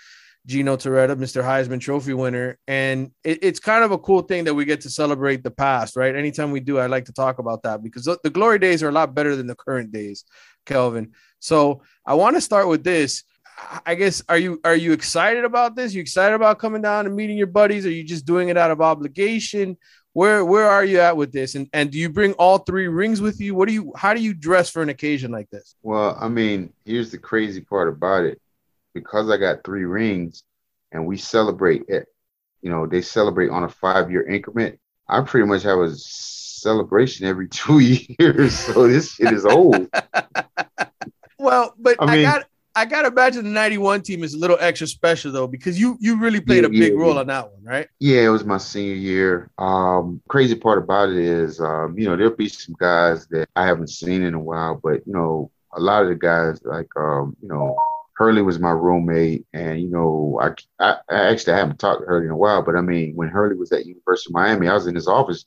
Gino 0.46 0.78
Torretta, 0.78 1.16
Mr. 1.16 1.44
Heisman 1.44 1.80
Trophy 1.80 2.14
winner. 2.14 2.58
And 2.68 3.12
it, 3.24 3.40
it's 3.42 3.60
kind 3.60 3.84
of 3.84 3.92
a 3.92 3.98
cool 3.98 4.22
thing 4.22 4.44
that 4.46 4.54
we 4.54 4.66
get 4.66 4.82
to 4.82 4.90
celebrate 4.90 5.44
the 5.44 5.52
past, 5.52 5.96
right? 5.96 6.16
Anytime 6.16 6.52
we 6.52 6.60
do, 6.60 6.78
I 6.78 6.86
like 6.86 7.06
to 7.06 7.14
talk 7.14 7.40
about 7.40 7.64
that 7.64 7.84
because 7.84 8.06
the 8.06 8.30
glory 8.30 8.60
days 8.60 8.84
are 8.84 8.90
a 8.90 8.94
lot 8.94 9.16
better 9.16 9.36
than 9.36 9.48
the 9.48 9.56
current 9.56 9.92
days, 9.92 10.24
Kelvin. 10.66 11.14
So 11.40 11.82
I 12.06 12.14
want 12.14 12.36
to 12.36 12.42
start 12.42 12.68
with 12.68 12.84
this. 12.84 13.24
I 13.86 13.96
guess 13.96 14.22
are 14.28 14.38
you 14.38 14.60
are 14.66 14.76
you 14.76 14.92
excited 14.92 15.46
about 15.46 15.78
this? 15.78 15.94
You 15.94 16.02
excited 16.02 16.36
about 16.36 16.60
coming 16.60 16.82
down 16.82 17.06
and 17.06 17.16
meeting 17.16 17.38
your 17.38 17.48
buddies? 17.48 17.86
Are 17.86 17.92
you 17.92 18.04
just 18.04 18.26
doing 18.26 18.50
it 18.50 18.58
out 18.58 18.70
of 18.70 18.82
obligation? 18.82 19.78
Where 20.12 20.44
where 20.44 20.70
are 20.70 20.84
you 20.84 21.00
at 21.00 21.16
with 21.16 21.32
this? 21.32 21.56
And 21.56 21.70
and 21.72 21.90
do 21.90 21.98
you 21.98 22.10
bring 22.10 22.34
all 22.34 22.58
three 22.58 22.90
rings 22.90 23.22
with 23.22 23.40
you? 23.40 23.56
What 23.56 23.70
do 23.70 23.74
you 23.74 23.94
how 23.96 24.14
do 24.14 24.22
you 24.22 24.34
dress 24.34 24.70
for 24.70 24.82
an 24.82 24.90
occasion 24.90 25.32
like 25.32 25.50
this? 25.52 25.76
Well, 25.84 26.18
I 26.20 26.28
mean, 26.28 26.74
here's 26.84 27.12
the 27.12 27.18
crazy 27.18 27.62
part 27.62 27.88
about 27.88 28.26
it 28.26 28.42
because 28.96 29.30
I 29.30 29.38
got 29.38 29.64
three 29.64 29.86
rings 29.86 30.44
and 30.92 31.06
we 31.06 31.18
celebrate 31.18 31.84
it, 31.88 32.08
you 32.62 32.72
know, 32.72 32.88
they 32.88 33.02
celebrate 33.02 33.50
on 33.50 33.64
a 33.64 33.70
five 33.70 34.10
year 34.10 34.28
increment. 34.28 34.80
I 35.08 35.22
pretty 35.22 35.46
much 35.46 35.62
have 35.64 35.78
a 35.78 35.94
celebration 35.94 37.28
every 37.28 37.48
two 37.50 37.80
years. 37.80 38.58
So 38.58 38.88
this 38.88 39.14
shit 39.14 39.32
is 39.32 39.46
old. 39.46 39.88
well, 41.38 41.76
but 41.78 41.98
I, 42.00 42.16
mean, 42.16 42.26
I 42.26 42.32
got 42.32 42.46
I 42.78 42.86
gotta 42.86 43.10
imagine 43.10 43.44
the 43.44 43.52
91 43.52 44.02
team 44.02 44.24
is 44.24 44.34
a 44.34 44.40
little 44.40 44.58
extra 44.60 44.88
special 44.88 45.32
though, 45.32 45.48
because 45.48 45.80
you 45.80 45.98
you 46.00 46.18
really 46.18 46.42
played 46.42 46.64
yeah, 46.64 46.68
a 46.68 46.70
big 46.70 46.94
yeah, 46.94 47.00
role 47.00 47.14
yeah. 47.14 47.20
on 47.20 47.28
that 47.28 47.52
one, 47.52 47.64
right? 47.64 47.88
Yeah, 48.00 48.22
it 48.22 48.30
was 48.30 48.44
my 48.44 48.58
senior 48.58 48.96
year. 48.96 49.52
Um, 49.58 50.22
crazy 50.28 50.56
part 50.56 50.80
about 50.80 51.10
it 51.10 51.18
is 51.18 51.62
um, 51.62 51.98
you 51.98 52.06
know, 52.06 52.18
there'll 52.18 52.36
be 52.36 52.50
some 52.50 52.76
guys 52.80 53.28
that 53.28 53.48
I 53.56 53.66
haven't 53.66 53.90
seen 53.90 54.24
in 54.24 54.34
a 54.34 54.40
while, 54.40 54.80
but 54.82 55.06
you 55.06 55.14
know, 55.14 55.52
a 55.74 55.80
lot 55.80 56.04
of 56.04 56.10
the 56.10 56.16
guys 56.16 56.62
like 56.64 56.90
um, 56.98 57.36
you 57.42 57.48
know, 57.48 57.78
Hurley 58.16 58.42
was 58.42 58.60
my 58.60 58.72
roommate, 58.72 59.46
and 59.54 59.82
you 59.82 59.90
know, 59.90 60.40
I, 60.42 60.52
I, 60.84 60.98
I 61.10 61.32
actually 61.32 61.54
I 61.54 61.58
haven't 61.58 61.80
talked 61.80 62.02
to 62.02 62.08
Hurley 62.08 62.26
in 62.26 62.32
a 62.32 62.38
while, 62.38 62.64
but 62.64 62.76
I 62.76 62.82
mean, 62.82 63.16
when 63.16 63.30
Hurley 63.30 63.56
was 63.56 63.72
at 63.72 63.86
University 63.86 64.32
of 64.32 64.36
Miami, 64.36 64.68
I 64.68 64.74
was 64.74 64.88
in 64.88 64.96
his 64.96 65.08
office 65.08 65.46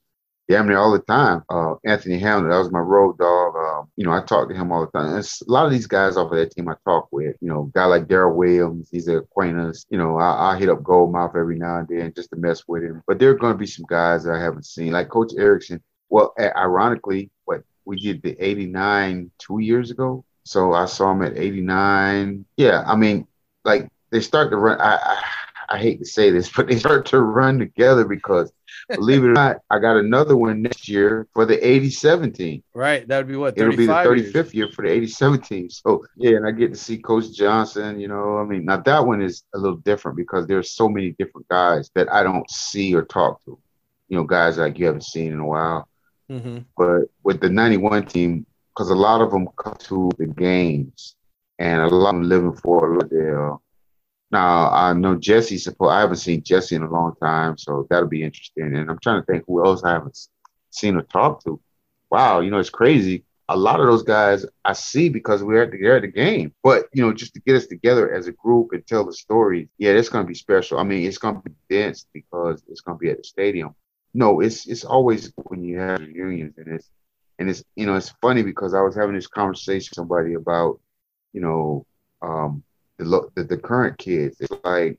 damn 0.49 0.67
near 0.67 0.79
all 0.79 0.93
the 0.93 0.99
time. 0.99 1.43
Uh, 1.51 1.75
Anthony 1.85 2.19
Hamlet, 2.19 2.51
that 2.51 2.59
was 2.59 2.73
my 2.73 2.79
road 2.81 3.19
dog. 3.19 3.55
Um, 3.55 3.91
you 3.97 4.05
know, 4.05 4.13
I 4.13 4.23
talked 4.23 4.51
to 4.51 4.57
him 4.57 4.73
all 4.73 4.81
the 4.81 4.99
time. 4.99 5.15
And 5.15 5.25
a 5.25 5.53
lot 5.53 5.67
of 5.67 5.73
these 5.73 5.87
guys 5.87 6.17
off 6.17 6.33
of 6.33 6.39
that 6.39 6.53
team 6.53 6.69
I 6.69 6.75
talk 6.85 7.09
with. 7.13 7.37
You 7.41 7.49
know, 7.49 7.65
guy 7.75 7.85
like 7.85 8.07
Daryl 8.07 8.35
Williams, 8.35 8.89
he's 8.91 9.09
an 9.09 9.19
acquaintance. 9.19 9.85
You 9.91 9.99
know, 9.99 10.19
I, 10.19 10.53
I 10.53 10.59
hit 10.59 10.71
up 10.71 10.83
Goldmouth 10.83 11.37
every 11.37 11.59
now 11.59 11.79
and 11.79 11.89
then 11.89 12.13
just 12.15 12.31
to 12.31 12.37
mess 12.37 12.65
with 12.67 12.83
him. 12.83 13.03
But 13.07 13.19
there 13.19 13.31
are 13.31 13.35
going 13.35 13.53
to 13.53 13.59
be 13.59 13.67
some 13.67 13.85
guys 13.89 14.25
that 14.25 14.35
I 14.35 14.41
haven't 14.41 14.67
seen, 14.67 14.93
like 14.93 15.11
Coach 15.11 15.33
Erickson. 15.37 15.83
Well, 16.09 16.35
ironically, 16.39 17.31
what 17.45 17.63
we 17.85 18.01
did 18.01 18.23
the 18.23 18.37
'89 18.43 19.31
two 19.39 19.59
years 19.59 19.91
ago. 19.91 20.25
So 20.49 20.73
I 20.73 20.87
saw 20.87 21.13
him 21.13 21.21
at 21.21 21.37
89. 21.37 22.47
Yeah, 22.57 22.83
I 22.87 22.97
mean, 22.97 23.27
like 23.67 23.91
they 24.11 24.21
start 24.21 24.51
to 24.51 24.57
run. 24.57 24.81
I, 24.81 24.97
I, 24.97 25.23
I 25.69 25.79
hate 25.79 25.99
to 25.99 26.07
say 26.07 26.31
this, 26.31 26.51
but 26.57 26.69
they 26.69 26.79
start 26.79 27.05
to 27.07 27.21
run 27.21 27.59
together 27.59 28.07
because 28.07 28.51
believe 28.89 29.25
it 29.25 29.29
or 29.29 29.33
not, 29.35 29.59
I 29.69 29.79
got 29.79 29.99
another 29.99 30.39
one 30.39 30.63
next 30.63 30.89
year 30.89 31.29
for 31.35 31.45
the 31.45 31.63
87 31.67 32.33
team. 32.33 32.63
Right. 32.73 33.07
That 33.07 33.19
would 33.19 33.29
be 33.29 33.37
what? 33.37 33.59
It'll 33.59 33.77
be 33.77 33.85
the 33.85 33.93
35th 33.93 34.33
years. 34.33 34.55
year 34.55 34.69
for 34.75 34.87
the 34.87 34.91
87 34.91 35.43
team. 35.43 35.69
So, 35.69 36.07
yeah, 36.17 36.37
and 36.37 36.47
I 36.47 36.51
get 36.53 36.73
to 36.73 36.81
see 36.81 36.97
Coach 36.97 37.31
Johnson. 37.35 38.01
You 38.01 38.09
know, 38.09 38.39
I 38.39 38.45
mean, 38.45 38.65
now 38.65 38.79
that 38.79 39.07
one 39.07 39.21
is 39.21 39.43
a 39.55 39.59
little 39.59 39.77
different 39.77 40.17
because 40.17 40.47
there's 40.47 40.71
so 40.71 40.89
many 40.89 41.11
different 41.19 41.47
guys 41.49 41.91
that 41.95 42.11
I 42.11 42.23
don't 42.23 42.51
see 42.51 42.95
or 42.95 43.03
talk 43.03 43.45
to. 43.45 43.59
You 44.09 44.17
know, 44.17 44.25
guys 44.25 44.57
like 44.57 44.79
you 44.79 44.87
haven't 44.87 45.05
seen 45.05 45.31
in 45.31 45.41
a 45.41 45.47
while. 45.47 45.87
Mm-hmm. 46.31 46.61
But 46.75 47.11
with 47.23 47.41
the 47.43 47.51
91 47.51 48.07
team, 48.07 48.47
because 48.79 48.91
a 48.91 48.95
lot 48.95 49.21
of 49.21 49.33
them 49.33 49.49
come 49.57 49.77
to 49.77 50.09
the 50.19 50.27
games 50.27 51.17
and 51.59 51.81
a 51.81 51.89
lot 51.89 52.11
of 52.11 52.21
them 52.21 52.29
live 52.29 52.45
in 52.45 52.53
Fort 52.53 52.93
Lauderdale. 52.93 53.55
Uh, 53.55 53.57
now 54.31 54.71
I 54.71 54.93
know 54.93 55.17
Jesse. 55.17 55.59
supposed. 55.59 55.91
I 55.91 56.01
haven't 56.01 56.19
seen 56.19 56.45
Jesse 56.45 56.77
in 56.77 56.83
a 56.83 56.91
long 56.91 57.15
time, 57.21 57.59
so 57.59 57.89
that'll 57.91 58.09
be 58.09 58.23
interesting. 58.23 58.77
And 58.77 58.89
I'm 58.89 59.01
trying 59.03 59.21
to 59.21 59.27
think 59.27 59.43
who 59.49 59.67
else 59.67 59.83
I 59.83 59.91
haven't 59.91 60.17
seen 60.71 60.95
or 60.95 61.03
talked 61.03 61.45
to. 61.47 61.61
Wow, 62.09 62.39
you 62.39 62.51
know 62.51 62.59
it's 62.59 62.71
crazy. 62.71 63.25
A 63.49 63.57
lot 63.57 63.81
of 63.81 63.87
those 63.87 64.05
guys 64.05 64.47
I 64.65 64.75
see 64.75 65.09
because 65.09 65.43
we're 65.43 65.63
at 65.63 65.73
the, 65.73 65.85
at 65.89 66.03
the 66.03 66.09
game. 66.09 66.55
But 66.63 66.87
you 66.93 67.03
know, 67.03 67.13
just 67.13 67.35
to 67.35 67.41
get 67.41 67.57
us 67.57 67.67
together 67.67 68.15
as 68.15 68.29
a 68.29 68.33
group 68.33 68.69
and 68.73 68.87
tell 68.87 69.05
the 69.05 69.13
story, 69.13 69.69
yeah, 69.79 69.91
it's 69.91 70.09
gonna 70.09 70.25
be 70.29 70.35
special. 70.35 70.79
I 70.79 70.85
mean, 70.85 71.05
it's 71.05 71.19
gonna 71.19 71.41
be 71.41 71.51
dense 71.69 72.07
because 72.13 72.63
it's 72.69 72.83
gonna 72.83 72.99
be 72.99 73.11
at 73.11 73.17
the 73.17 73.25
stadium. 73.25 73.75
no, 74.15 74.39
it's 74.39 74.69
it's 74.69 74.85
always 74.85 75.33
when 75.49 75.65
you 75.65 75.81
have 75.81 75.99
reunions 76.01 76.55
and 76.59 76.69
it's 76.69 76.91
and 77.39 77.49
it's 77.51 77.63
you 77.77 77.87
know 77.87 77.95
it's 77.95 78.11
funny 78.21 78.43
because 78.43 78.75
I 78.75 78.81
was 78.81 78.95
having 78.95 79.15
this 79.15 79.27
conversation 79.27 79.91
with 79.91 79.97
somebody 79.97 80.35
about 80.35 80.81
you 81.33 81.41
know 81.41 81.87
um 82.23 82.63
the 82.99 83.31
the, 83.35 83.45
the 83.45 83.57
current 83.57 83.99
kids. 83.99 84.41
It's 84.41 84.53
like 84.65 84.99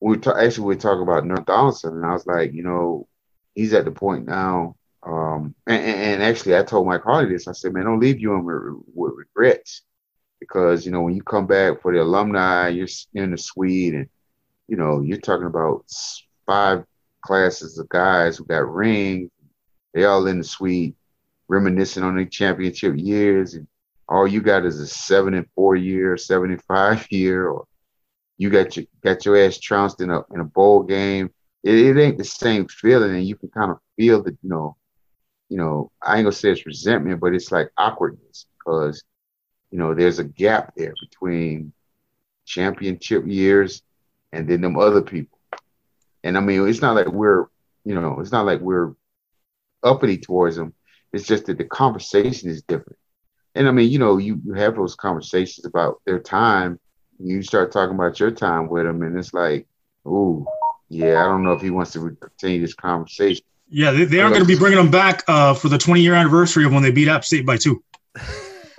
we 0.00 0.18
talk, 0.18 0.36
actually 0.36 0.66
we 0.66 0.76
talk 0.76 1.00
about 1.00 1.24
Nerf 1.24 1.46
Donaldson, 1.46 1.96
and 1.96 2.06
I 2.06 2.12
was 2.12 2.26
like, 2.26 2.52
you 2.52 2.62
know, 2.62 3.08
he's 3.54 3.74
at 3.74 3.84
the 3.84 3.90
point 3.90 4.26
now. 4.26 4.76
Um, 5.02 5.54
and, 5.66 5.82
and 5.84 6.22
actually, 6.22 6.56
I 6.56 6.62
told 6.64 6.86
Mike 6.86 7.02
Harley 7.02 7.28
this. 7.28 7.48
I 7.48 7.52
said, 7.52 7.72
man, 7.72 7.84
don't 7.84 8.00
leave 8.00 8.20
you 8.20 8.36
with, 8.38 8.84
with 8.94 9.14
regrets 9.16 9.82
because 10.40 10.84
you 10.84 10.92
know 10.92 11.02
when 11.02 11.14
you 11.14 11.22
come 11.22 11.46
back 11.46 11.80
for 11.80 11.92
the 11.92 12.02
alumni, 12.02 12.68
you're 12.68 12.88
in 13.14 13.30
the 13.30 13.38
suite, 13.38 13.94
and 13.94 14.08
you 14.68 14.76
know 14.76 15.00
you're 15.00 15.18
talking 15.18 15.46
about 15.46 15.84
five 16.46 16.84
classes 17.22 17.78
of 17.78 17.88
guys 17.88 18.36
who 18.36 18.44
got 18.44 18.72
rings. 18.72 19.30
They 19.94 20.04
all 20.04 20.26
in 20.26 20.38
the 20.38 20.44
suite, 20.44 20.94
reminiscing 21.48 22.02
on 22.02 22.16
the 22.16 22.26
championship 22.26 22.94
years, 22.96 23.54
and 23.54 23.66
all 24.08 24.26
you 24.26 24.40
got 24.40 24.64
is 24.64 24.80
a 24.80 24.86
seven 24.86 25.34
and 25.34 25.46
four 25.54 25.76
year, 25.76 26.16
seventy 26.16 26.56
five 26.56 27.06
year, 27.10 27.48
or 27.48 27.66
you 28.38 28.50
got 28.50 28.76
your 28.76 28.86
got 29.02 29.24
your 29.24 29.36
ass 29.36 29.58
trounced 29.58 30.00
in 30.00 30.10
a 30.10 30.22
in 30.32 30.40
a 30.40 30.44
bowl 30.44 30.82
game. 30.82 31.30
It, 31.62 31.74
it 31.74 32.00
ain't 32.00 32.18
the 32.18 32.24
same 32.24 32.68
feeling, 32.68 33.14
and 33.14 33.26
you 33.26 33.36
can 33.36 33.48
kind 33.48 33.70
of 33.70 33.78
feel 33.96 34.22
that 34.22 34.36
you 34.42 34.48
know, 34.48 34.76
you 35.48 35.56
know. 35.56 35.90
I 36.02 36.16
ain't 36.16 36.24
gonna 36.24 36.32
say 36.32 36.50
it's 36.50 36.66
resentment, 36.66 37.20
but 37.20 37.34
it's 37.34 37.52
like 37.52 37.70
awkwardness 37.76 38.46
because 38.58 39.02
you 39.70 39.78
know 39.78 39.94
there's 39.94 40.18
a 40.18 40.24
gap 40.24 40.74
there 40.76 40.94
between 41.00 41.72
championship 42.44 43.26
years 43.26 43.82
and 44.32 44.48
then 44.48 44.60
them 44.60 44.78
other 44.78 45.02
people. 45.02 45.38
And 46.22 46.36
I 46.36 46.40
mean, 46.40 46.66
it's 46.68 46.82
not 46.82 46.94
like 46.94 47.08
we're 47.08 47.46
you 47.86 47.94
know, 47.94 48.18
it's 48.20 48.32
not 48.32 48.46
like 48.46 48.60
we're 48.60 48.94
uppity 49.82 50.18
towards 50.18 50.56
them. 50.56 50.74
It's 51.16 51.26
just 51.26 51.46
that 51.46 51.58
the 51.58 51.64
conversation 51.64 52.48
is 52.48 52.62
different. 52.62 52.98
And 53.54 53.66
I 53.66 53.72
mean, 53.72 53.90
you 53.90 53.98
know, 53.98 54.18
you, 54.18 54.40
you 54.44 54.52
have 54.54 54.76
those 54.76 54.94
conversations 54.94 55.64
about 55.64 56.00
their 56.04 56.20
time 56.20 56.78
you 57.18 57.42
start 57.42 57.72
talking 57.72 57.94
about 57.94 58.20
your 58.20 58.30
time 58.30 58.68
with 58.68 58.84
them, 58.84 59.02
and 59.02 59.18
it's 59.18 59.32
like, 59.32 59.66
ooh, 60.06 60.46
yeah, 60.88 61.22
I 61.22 61.24
don't 61.24 61.42
know 61.42 61.52
if 61.52 61.62
he 61.62 61.70
wants 61.70 61.92
to 61.92 62.16
continue 62.20 62.60
this 62.60 62.74
conversation. 62.74 63.44
Yeah, 63.68 63.90
they, 63.90 64.04
they 64.04 64.20
are 64.20 64.28
going 64.28 64.42
to 64.42 64.46
be 64.46 64.58
bringing 64.58 64.78
them 64.78 64.90
back 64.90 65.24
uh, 65.26 65.54
for 65.54 65.68
the 65.68 65.78
20 65.78 66.00
year 66.00 66.14
anniversary 66.14 66.64
of 66.64 66.72
when 66.72 66.82
they 66.82 66.92
beat 66.92 67.08
App 67.08 67.24
State 67.24 67.44
by 67.44 67.56
two. 67.56 67.82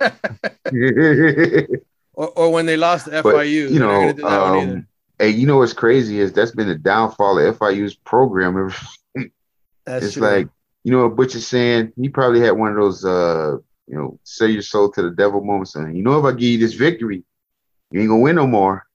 or, 2.14 2.28
or, 2.28 2.50
when 2.50 2.64
they 2.64 2.76
lost 2.76 3.04
to 3.04 3.10
FIU. 3.10 3.22
But, 3.22 3.46
you 3.46 3.78
know, 3.78 4.14
um, 4.26 4.86
hey, 5.18 5.28
you 5.28 5.46
know 5.46 5.58
what's 5.58 5.74
crazy 5.74 6.20
is 6.20 6.32
that's 6.32 6.52
been 6.52 6.68
the 6.68 6.74
downfall 6.74 7.38
of 7.38 7.58
FIU's 7.58 7.94
program. 7.94 8.72
it's 9.86 10.14
true. 10.14 10.22
like, 10.22 10.48
you 10.88 10.94
know 10.96 11.06
what 11.06 11.16
Butch 11.16 11.34
is 11.34 11.46
saying? 11.46 11.92
He 12.00 12.08
probably 12.08 12.40
had 12.40 12.52
one 12.52 12.70
of 12.70 12.76
those, 12.78 13.04
uh, 13.04 13.58
you 13.86 13.94
know, 13.94 14.18
sell 14.24 14.48
your 14.48 14.62
soul 14.62 14.90
to 14.92 15.02
the 15.02 15.10
devil 15.10 15.44
moments. 15.44 15.74
And 15.74 15.94
you 15.94 16.02
know, 16.02 16.18
if 16.18 16.24
I 16.24 16.30
give 16.30 16.48
you 16.48 16.58
this 16.58 16.72
victory, 16.72 17.24
you 17.90 18.00
ain't 18.00 18.08
gonna 18.08 18.22
win 18.22 18.36
no 18.36 18.46
more. 18.46 18.86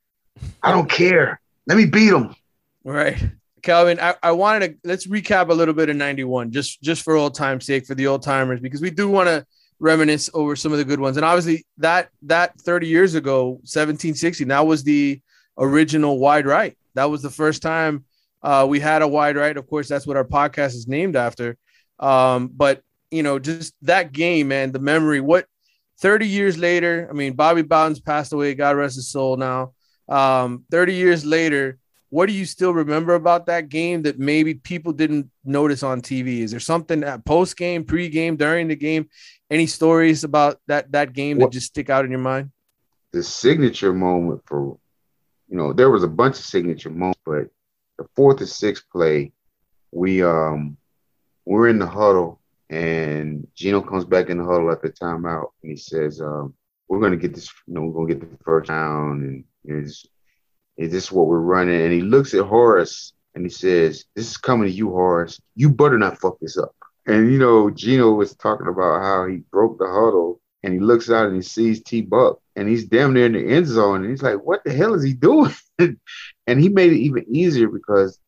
I 0.64 0.72
don't 0.72 0.90
care. 0.90 1.40
Let 1.68 1.78
me 1.78 1.86
beat 1.86 2.12
him. 2.12 2.34
Right. 2.84 3.24
Kelvin, 3.62 4.00
I, 4.00 4.16
I 4.24 4.32
wanted 4.32 4.82
to 4.82 4.88
let's 4.90 5.06
recap 5.06 5.50
a 5.50 5.54
little 5.54 5.76
bit 5.76 5.90
of 5.90 5.96
91 5.96 6.50
just 6.50 6.82
just 6.82 7.04
for 7.04 7.16
old 7.16 7.36
time's 7.36 7.68
sake 7.68 7.86
for 7.86 7.94
the 7.94 8.08
old 8.08 8.24
timers 8.24 8.60
because 8.60 8.82
we 8.82 8.90
do 8.90 9.08
want 9.08 9.28
to 9.28 9.46
reminisce 9.80 10.32
over 10.34 10.56
some 10.56 10.72
of 10.72 10.80
the 10.80 10.86
good 10.86 11.00
ones. 11.00 11.18
And 11.18 11.24
obviously 11.24 11.64
that 11.78 12.10
that 12.24 12.60
30 12.60 12.88
years 12.88 13.14
ago, 13.14 13.50
1760, 13.50 14.46
that 14.46 14.66
was 14.66 14.84
the 14.84 15.22
original 15.60 16.18
wide 16.18 16.48
right. 16.48 16.76
That 16.96 17.12
was 17.12 17.22
the 17.22 17.30
first 17.30 17.62
time 17.62 18.06
uh, 18.42 18.66
we 18.68 18.80
had 18.80 19.04
a 19.04 19.08
wide 19.08 19.36
right. 19.36 19.56
Of 19.56 19.68
course, 19.68 19.88
that's 19.88 20.08
what 20.08 20.18
our 20.18 20.26
podcast 20.26 20.74
is 20.74 20.88
named 20.88 21.16
after. 21.16 21.56
Um, 22.00 22.48
but 22.48 22.82
you 23.12 23.24
know, 23.24 23.40
just 23.40 23.76
that 23.84 24.12
game, 24.12 24.48
man, 24.48 24.72
the 24.72 24.80
memory, 24.80 25.22
what 25.22 25.46
30 26.00 26.28
years 26.28 26.58
later, 26.58 27.08
I 27.10 27.14
mean, 27.14 27.34
Bobby 27.34 27.62
Bowden's 27.62 28.00
passed 28.00 28.34
away, 28.34 28.56
God 28.56 28.76
rest 28.76 28.96
his 28.96 29.08
soul 29.08 29.38
now. 29.38 29.74
Um, 30.10 30.66
30 30.72 30.96
years 30.96 31.24
later, 31.24 31.78
what 32.10 32.28
do 32.28 32.34
you 32.34 32.46
still 32.46 32.74
remember 32.74 33.16
about 33.16 33.48
that 33.48 33.70
game 33.70 34.04
that 34.04 34.20
maybe 34.20 34.54
people 34.54 34.94
didn't 34.94 35.32
notice 35.44 35.82
on 35.82 36.02
TV? 36.02 36.40
Is 36.42 36.52
there 36.52 36.60
something 36.60 37.04
at 37.04 37.26
post 37.26 37.58
game, 37.58 37.84
pre 37.84 38.10
game, 38.10 38.36
during 38.36 38.68
the 38.68 38.76
game? 38.76 39.10
Any 39.50 39.66
stories 39.66 40.24
about 40.24 40.60
that 40.68 40.92
that 40.92 41.14
game 41.14 41.40
that 41.40 41.52
just 41.52 41.68
stick 41.68 41.90
out 41.90 42.06
in 42.06 42.12
your 42.12 42.20
mind? 42.20 42.52
The 43.14 43.24
signature 43.24 43.94
moment 43.94 44.42
for, 44.46 44.78
you 45.48 45.58
know, 45.58 45.74
there 45.74 45.90
was 45.90 46.04
a 46.04 46.08
bunch 46.08 46.38
of 46.38 46.46
signature 46.46 46.90
moments, 46.90 47.20
but 47.26 47.48
the 47.98 48.06
fourth 48.16 48.40
and 48.42 48.50
sixth 48.50 48.86
play, 48.92 49.32
we 49.92 50.24
um 50.24 50.78
we're 51.46 51.68
in 51.68 51.80
the 51.80 51.88
huddle 51.88 52.40
and 52.70 53.48
Gino 53.56 53.82
comes 53.82 54.06
back 54.06 54.30
in 54.30 54.38
the 54.38 54.46
huddle 54.46 54.72
at 54.72 54.82
the 54.82 54.90
timeout 54.90 55.50
and 55.62 55.72
he 55.72 55.78
says, 55.78 56.22
um, 56.22 56.54
we're 56.88 57.00
going 57.00 57.12
to 57.12 57.18
get 57.18 57.34
this, 57.34 57.52
you 57.68 57.74
know, 57.74 57.82
we're 57.82 57.94
going 57.94 58.08
to 58.08 58.16
get 58.16 58.38
the 58.38 58.44
first 58.44 58.70
down. 58.70 59.22
And 59.24 59.44
you 59.64 59.74
know, 59.76 59.82
is 60.78 60.92
this 60.92 61.12
what 61.12 61.28
we're 61.28 61.40
running? 61.40 61.82
And 61.82 61.94
he 61.94 62.02
looks 62.02 62.34
at 62.34 62.46
Horace 62.46 63.14
and 63.36 63.46
he 63.46 63.50
says, 63.50 64.06
this 64.16 64.30
is 64.30 64.38
coming 64.38 64.68
to 64.68 64.74
you, 64.74 64.90
Horace. 64.90 65.40
You 65.56 65.70
better 65.70 65.98
not 65.98 66.20
fuck 66.20 66.40
this 66.40 66.58
up. 66.58 66.76
And, 67.06 67.32
you 67.32 67.38
know, 67.38 67.70
Gino 67.70 68.12
was 68.12 68.36
talking 68.36 68.68
about 68.68 69.02
how 69.02 69.28
he 69.28 69.38
broke 69.52 69.78
the 69.78 69.88
huddle 69.88 70.40
and 70.64 70.74
he 70.74 70.80
looks 70.80 71.10
out 71.12 71.28
and 71.28 71.36
he 71.36 71.42
sees 71.42 71.84
T 71.84 72.02
Buck 72.02 72.40
and 72.56 72.70
he's 72.70 72.86
damn 72.86 73.14
near 73.14 73.26
in 73.26 73.34
the 73.34 73.46
end 73.46 73.68
zone. 73.68 74.02
And 74.02 74.10
he's 74.10 74.24
like, 74.24 74.42
what 74.44 74.64
the 74.64 74.74
hell 74.74 74.94
is 74.94 75.04
he 75.04 75.14
doing? 75.14 75.54
and 75.80 76.60
he 76.60 76.70
made 76.70 76.94
it 76.94 77.00
even 77.00 77.26
easier 77.28 77.68
because, 77.68 78.20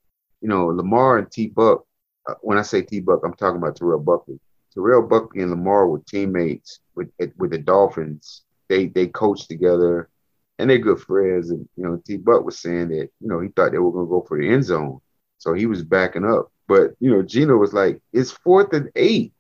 you 0.41 0.49
know, 0.49 0.68
Lamar 0.68 1.18
and 1.18 1.32
T 1.32 1.47
Buck 1.47 1.85
Uh, 2.28 2.36
when 2.41 2.57
I 2.57 2.63
say 2.63 2.82
T 2.82 2.99
Buck, 2.99 3.21
I'm 3.23 3.34
talking 3.34 3.57
about 3.57 3.76
Terrell 3.76 3.99
Buckley. 3.99 4.39
Terrell 4.73 5.03
Buckley 5.03 5.41
and 5.41 5.51
Lamar 5.51 5.88
were 5.88 5.99
teammates 5.99 6.80
with 6.95 7.09
with 7.38 7.51
the 7.51 7.59
Dolphins. 7.59 8.43
They 8.67 8.88
they 8.88 9.07
coached 9.07 9.47
together, 9.47 10.09
and 10.57 10.69
they're 10.69 10.78
good 10.80 10.99
friends. 10.99 11.51
And 11.51 11.67
you 11.76 11.84
know, 11.84 12.01
T 12.05 12.17
Buck 12.17 12.43
was 12.43 12.59
saying 12.59 12.89
that 12.89 13.09
you 13.19 13.28
know 13.28 13.39
he 13.39 13.49
thought 13.49 13.71
they 13.71 13.78
were 13.78 13.91
going 13.91 14.05
to 14.05 14.09
go 14.09 14.26
for 14.28 14.39
the 14.39 14.49
end 14.49 14.63
zone, 14.65 14.99
so 15.38 15.53
he 15.53 15.65
was 15.65 15.84
backing 15.84 16.26
up. 16.26 16.51
But 16.67 16.91
you 16.99 17.11
know, 17.11 17.21
Gino 17.21 17.57
was 17.57 17.73
like, 17.73 18.01
"It's 18.11 18.32
fourth 18.32 18.73
and 18.73 18.89
eight. 18.95 19.34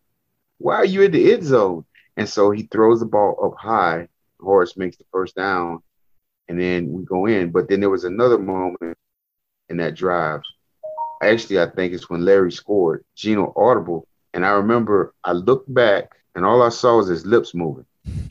Why 0.59 0.75
are 0.75 0.85
you 0.85 1.01
in 1.01 1.11
the 1.11 1.33
end 1.33 1.43
zone?" 1.43 1.85
And 2.17 2.29
so 2.29 2.51
he 2.51 2.63
throws 2.63 2.99
the 2.99 3.05
ball 3.05 3.37
up 3.43 3.57
high. 3.59 4.07
Horace 4.39 4.77
makes 4.77 4.97
the 4.97 5.05
first 5.11 5.35
down, 5.35 5.81
and 6.47 6.59
then 6.59 6.91
we 6.91 7.03
go 7.03 7.25
in. 7.25 7.51
But 7.51 7.67
then 7.67 7.79
there 7.79 7.89
was 7.89 8.03
another 8.03 8.37
moment 8.37 8.97
in 9.69 9.77
that 9.77 9.95
drive 9.95 10.41
actually, 11.25 11.59
I 11.59 11.69
think 11.69 11.93
it's 11.93 12.09
when 12.09 12.25
Larry 12.25 12.51
scored, 12.51 13.03
Gino 13.15 13.53
audible. 13.55 14.07
And 14.33 14.45
I 14.45 14.51
remember 14.51 15.13
I 15.23 15.31
looked 15.31 15.73
back 15.73 16.11
and 16.35 16.45
all 16.45 16.61
I 16.61 16.69
saw 16.69 16.97
was 16.97 17.07
his 17.07 17.25
lips 17.25 17.53
moving 17.53 17.85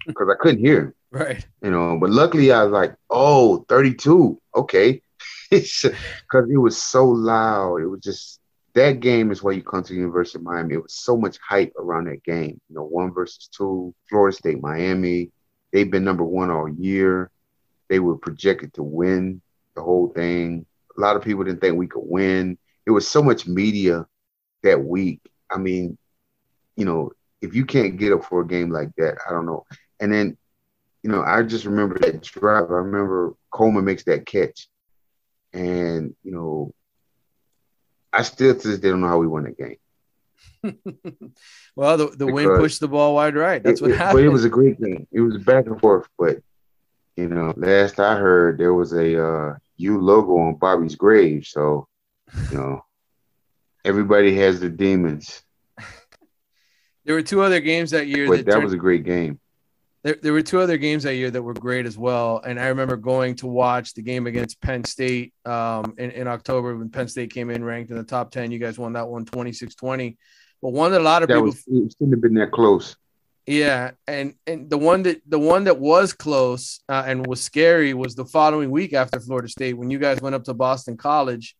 because 0.07 0.28
I 0.28 0.36
couldn't 0.40 0.61
hear 0.61 0.80
him. 0.80 0.95
Right. 1.14 1.47
You 1.62 1.70
know, 1.70 1.97
but 2.01 2.11
luckily 2.11 2.51
I 2.51 2.64
was 2.64 2.72
like, 2.72 2.97
oh, 3.09 3.64
32. 3.68 4.40
Okay. 4.57 5.01
Because 5.51 6.51
it 6.51 6.57
was 6.59 6.76
so 6.76 7.07
loud. 7.07 7.76
It 7.76 7.86
was 7.86 8.01
just 8.01 8.40
that 8.74 8.99
game 8.99 9.30
is 9.30 9.40
why 9.40 9.53
you 9.53 9.62
come 9.62 9.84
to 9.84 9.92
the 9.92 9.99
University 9.99 10.38
of 10.38 10.42
Miami. 10.42 10.74
It 10.74 10.82
was 10.82 10.95
so 10.95 11.16
much 11.16 11.38
hype 11.38 11.72
around 11.78 12.07
that 12.07 12.24
game. 12.24 12.61
You 12.68 12.74
know, 12.74 12.82
one 12.82 13.14
versus 13.14 13.49
two, 13.57 13.95
Florida 14.09 14.36
State, 14.36 14.61
Miami. 14.61 15.30
They've 15.72 15.90
been 15.90 16.03
number 16.03 16.24
one 16.24 16.51
all 16.51 16.68
year. 16.68 17.30
They 17.88 18.01
were 18.01 18.16
projected 18.16 18.74
to 18.74 18.82
win 18.82 19.40
the 19.76 19.82
whole 19.82 20.09
thing. 20.09 20.66
A 20.97 21.01
lot 21.01 21.14
of 21.14 21.22
people 21.22 21.45
didn't 21.45 21.61
think 21.61 21.76
we 21.76 21.86
could 21.86 22.05
win 22.05 22.59
it 22.87 22.91
was 22.91 23.09
so 23.09 23.22
much 23.22 23.47
media 23.47 24.07
that 24.62 24.82
week. 24.82 25.20
I 25.51 25.59
mean, 25.59 25.97
you 26.76 26.85
know, 26.85 27.12
if 27.41 27.55
you 27.55 27.64
can't 27.64 27.97
get 27.99 28.12
up 28.12 28.24
for 28.24 28.41
a 28.41 28.47
game 28.47 28.70
like 28.70 28.91
that, 28.97 29.18
I 29.28 29.32
don't 29.32 29.47
know. 29.47 29.64
And 30.01 30.12
then, 30.12 30.37
you 31.03 31.11
know, 31.11 31.22
I 31.22 31.43
just 31.43 31.66
remember 31.66 31.99
that 31.99 32.22
drive. 32.22 32.70
I 32.70 32.74
remember 32.74 33.35
Coleman 33.51 33.85
makes 33.85 34.05
that 34.05 34.26
catch. 34.26 34.68
And, 35.53 36.14
you 36.24 36.32
know, 36.32 36.74
I 38.12 38.22
still 38.22 38.55
to 38.55 38.68
this 38.68 38.78
day 38.78 38.91
don't 38.91 39.01
know 39.01 39.09
how 39.09 39.18
we 39.18 39.26
won 39.26 39.45
that 39.45 39.59
game. 39.59 39.76
well, 41.76 41.97
the, 41.97 42.07
the 42.16 42.26
wind 42.26 42.59
pushed 42.59 42.80
the 42.80 42.89
ball 42.89 43.14
wide 43.14 43.37
right. 43.37 43.62
That's 43.62 43.80
it, 43.80 43.85
what 43.85 43.97
happened. 43.97 44.18
But 44.18 44.24
it 44.24 44.30
was 44.30 44.45
a 44.45 44.49
great 44.49 44.80
game. 44.80 45.07
It 45.12 45.20
was 45.20 45.37
back 45.39 45.66
and 45.66 45.78
forth. 45.80 46.09
But, 46.18 46.39
you 47.16 47.28
know, 47.28 47.53
last 47.57 48.01
I 48.01 48.16
heard, 48.16 48.59
there 48.59 48.74
was 48.74 48.93
a 48.93 49.22
uh, 49.22 49.57
U 49.76 50.01
logo 50.01 50.39
on 50.39 50.57
Bobby's 50.57 50.97
grave. 50.97 51.47
So, 51.47 51.87
you 52.51 52.57
know, 52.57 52.85
everybody 53.85 54.37
has 54.37 54.61
the 54.61 54.68
demons. 54.68 55.43
there 57.05 57.14
were 57.14 57.22
two 57.22 57.43
other 57.43 57.61
games 57.61 57.91
that 57.91 58.07
year. 58.07 58.29
But 58.29 58.39
that, 58.39 58.47
that 58.47 58.53
turned, 58.53 58.64
was 58.64 58.72
a 58.72 58.79
great 58.79 59.05
game. 59.05 59.41
There, 60.03 60.16
there 60.20 60.33
were 60.33 60.43
two 60.43 60.61
other 60.61 60.77
games 60.77 61.05
that 61.05 61.16
year 61.16 61.31
that 61.31 61.43
were 61.43 61.55
great 61.55 61.87
as 61.87 61.97
well. 61.97 62.41
And 62.45 62.61
I 62.61 62.68
remember 62.68 62.97
going 62.97 63.37
to 63.37 63.47
watch 63.47 63.95
the 63.95 64.03
game 64.03 64.27
against 64.27 64.61
Penn 64.61 64.85
State 64.85 65.33
um, 65.45 65.95
in, 65.99 66.11
in 66.11 66.29
October 66.29 66.77
when 66.77 66.91
Penn 66.91 67.09
State 67.09 67.33
came 67.33 67.51
in 67.51 67.64
ranked 67.64 67.91
in 67.91 67.97
the 67.97 68.05
top 68.05 68.31
10. 68.31 68.51
You 68.51 68.59
guys 68.59 68.79
won 68.79 68.95
that 68.95 69.09
one 69.09 69.25
26 69.25 69.75
20. 69.75 70.16
But 70.62 70.72
one 70.72 70.93
that 70.93 71.01
a 71.01 71.05
lot 71.05 71.22
of 71.22 71.29
that 71.29 71.35
people 71.35 71.47
was, 71.47 71.59
it 71.66 71.95
shouldn't 71.99 72.12
have 72.12 72.20
been 72.22 72.35
that 72.35 72.51
close. 72.51 72.97
Yeah, 73.47 73.91
and 74.07 74.35
and 74.47 74.70
the 74.70 74.79
one 74.79 75.03
that 75.03 75.20
the 75.29 75.39
one 75.39 75.64
that 75.64 75.79
was 75.79 76.14
close 76.14 76.81
uh, 76.89 77.05
and 77.07 77.27
was 77.27 77.43
scary 77.43 77.93
was 77.93 78.14
the 78.14 78.25
following 78.25 78.70
week 78.70 78.95
after 78.95 79.20
Florida 79.20 79.49
State 79.49 79.75
when 79.75 79.91
you 79.91 79.99
guys 79.99 80.22
went 80.22 80.35
up 80.35 80.45
to 80.45 80.55
Boston 80.55 80.97
College 80.97 81.55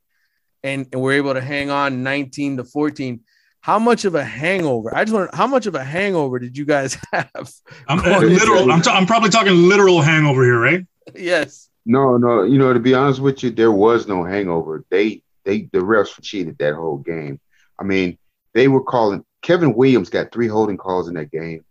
and, 0.65 0.89
and 0.93 1.01
we're 1.01 1.13
able 1.13 1.35
to 1.35 1.41
hang 1.41 1.71
on 1.71 2.03
19 2.03 2.57
to 2.57 2.65
14. 2.65 3.21
How 3.61 3.79
much 3.79 4.05
of 4.05 4.15
a 4.15 4.25
hangover? 4.25 4.95
I 4.95 5.05
just 5.05 5.15
want 5.15 5.35
how 5.35 5.47
much 5.47 5.67
of 5.67 5.75
a 5.75 5.85
hangover 5.85 6.39
did 6.39 6.59
you 6.59 6.65
guys 6.65 6.99
have? 7.13 7.53
I'm 7.87 7.99
literal. 7.99 8.73
I'm, 8.73 8.83
t- 8.83 8.91
I'm 8.91 9.07
probably 9.07 9.31
talking 9.31 9.69
literal 9.69 10.03
hangover 10.03 10.43
here, 10.43 10.59
right? 10.59 10.85
yes. 11.15 11.69
No, 11.87 12.17
no. 12.17 12.43
You 12.43 12.59
know, 12.59 12.73
to 12.73 12.81
be 12.81 12.95
honest 12.95 13.21
with 13.21 13.43
you, 13.43 13.51
there 13.51 13.73
was 13.73 14.09
no 14.09 14.25
hangover. 14.25 14.85
They, 14.91 15.23
they, 15.45 15.63
the 15.73 15.79
refs 15.79 16.21
cheated 16.23 16.59
that 16.59 16.75
whole 16.75 16.99
game. 16.99 17.41
I 17.79 17.85
mean, 17.85 18.19
they 18.55 18.69
were 18.69 18.83
calling. 18.83 19.25
Kevin 19.43 19.75
Williams 19.75 20.09
got 20.09 20.33
three 20.33 20.49
holding 20.49 20.79
calls 20.79 21.09
in 21.09 21.15
that 21.15 21.31
game. 21.31 21.65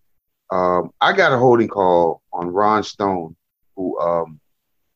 Um, 0.51 0.91
I 1.01 1.13
got 1.13 1.33
a 1.33 1.37
holding 1.37 1.67
call 1.67 2.21
on 2.31 2.47
Ron 2.47 2.83
Stone, 2.83 3.35
who 3.75 3.99
um, 3.99 4.39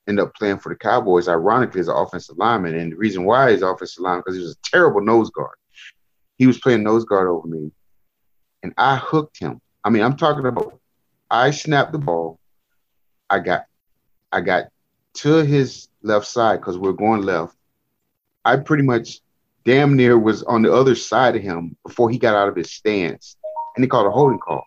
ended 0.08 0.26
up 0.26 0.36
playing 0.36 0.60
for 0.60 0.70
the 0.70 0.76
Cowboys. 0.76 1.28
Ironically, 1.28 1.82
as 1.82 1.88
an 1.88 1.96
offensive 1.96 2.38
lineman, 2.38 2.76
and 2.76 2.92
the 2.92 2.98
reason 2.98 3.24
why 3.24 3.52
he's 3.52 3.62
offensive 3.62 4.02
lineman 4.02 4.24
because 4.26 4.38
he 4.38 4.44
was 4.44 4.54
a 4.54 4.70
terrible 4.70 5.02
nose 5.02 5.30
guard. 5.30 5.56
He 6.38 6.48
was 6.48 6.60
playing 6.60 6.84
nose 6.84 7.06
guard 7.06 7.28
over 7.28 7.48
me, 7.48 7.72
and 8.64 8.74
I 8.78 8.98
hooked 8.98 9.40
him. 9.40 9.60
I 9.84 9.90
mean, 9.90 10.04
I'm 10.04 10.18
talking 10.18 10.46
about. 10.46 10.80
I 11.30 11.52
snapped 11.52 11.92
the 11.92 11.98
ball. 11.98 12.40
I 13.30 13.40
got, 13.40 13.66
I 14.32 14.40
got 14.40 14.66
to 15.16 15.44
his 15.44 15.90
left 16.02 16.26
side 16.26 16.62
because 16.62 16.78
we're 16.78 16.94
going 16.94 17.24
left. 17.24 17.56
I 18.46 18.56
pretty 18.56 18.84
much 18.84 19.20
damn 19.66 19.98
near 19.98 20.18
was 20.18 20.44
on 20.44 20.62
the 20.62 20.74
other 20.74 20.96
side 20.96 21.36
of 21.36 21.42
him 21.42 21.76
before 21.86 22.10
he 22.10 22.18
got 22.18 22.36
out 22.36 22.48
of 22.48 22.56
his 22.56 22.72
stance, 22.72 23.36
and 23.76 23.84
he 23.84 23.90
called 23.90 24.08
a 24.08 24.12
holding 24.12 24.40
call. 24.40 24.64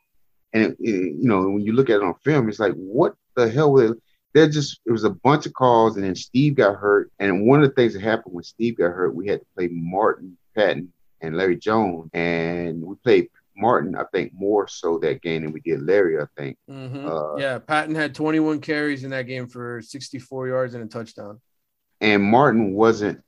And 0.52 0.64
it, 0.64 0.76
it, 0.80 1.14
you 1.14 1.28
know, 1.28 1.48
when 1.48 1.60
you 1.60 1.72
look 1.72 1.88
at 1.88 1.96
it 1.96 2.02
on 2.02 2.14
film, 2.24 2.48
it's 2.48 2.58
like, 2.58 2.74
what 2.74 3.14
the 3.36 3.48
hell? 3.48 3.72
Were 3.72 3.88
they? 3.88 4.00
They're 4.32 4.48
just 4.48 4.80
it 4.86 4.92
was 4.92 5.04
a 5.04 5.10
bunch 5.10 5.46
of 5.46 5.54
calls, 5.54 5.96
and 5.96 6.04
then 6.04 6.14
Steve 6.14 6.54
got 6.56 6.76
hurt. 6.76 7.10
And 7.18 7.46
one 7.46 7.62
of 7.62 7.68
the 7.68 7.74
things 7.74 7.94
that 7.94 8.02
happened 8.02 8.34
when 8.34 8.44
Steve 8.44 8.78
got 8.78 8.92
hurt, 8.92 9.14
we 9.14 9.26
had 9.26 9.40
to 9.40 9.46
play 9.56 9.68
Martin 9.72 10.36
Patton 10.54 10.92
and 11.20 11.36
Larry 11.36 11.56
Jones, 11.56 12.10
and 12.12 12.82
we 12.82 12.94
played 12.96 13.28
Martin, 13.56 13.96
I 13.96 14.04
think, 14.12 14.32
more 14.32 14.68
so 14.68 14.98
that 14.98 15.22
game 15.22 15.42
than 15.42 15.52
we 15.52 15.60
did 15.60 15.82
Larry. 15.82 16.20
I 16.20 16.26
think. 16.36 16.56
Mm-hmm. 16.68 17.08
Uh, 17.08 17.36
yeah, 17.36 17.58
Patton 17.58 17.94
had 17.94 18.14
21 18.14 18.60
carries 18.60 19.04
in 19.04 19.10
that 19.10 19.26
game 19.26 19.48
for 19.48 19.82
64 19.82 20.48
yards 20.48 20.74
and 20.74 20.84
a 20.84 20.86
touchdown. 20.86 21.40
And 22.00 22.22
Martin 22.22 22.72
wasn't 22.72 23.22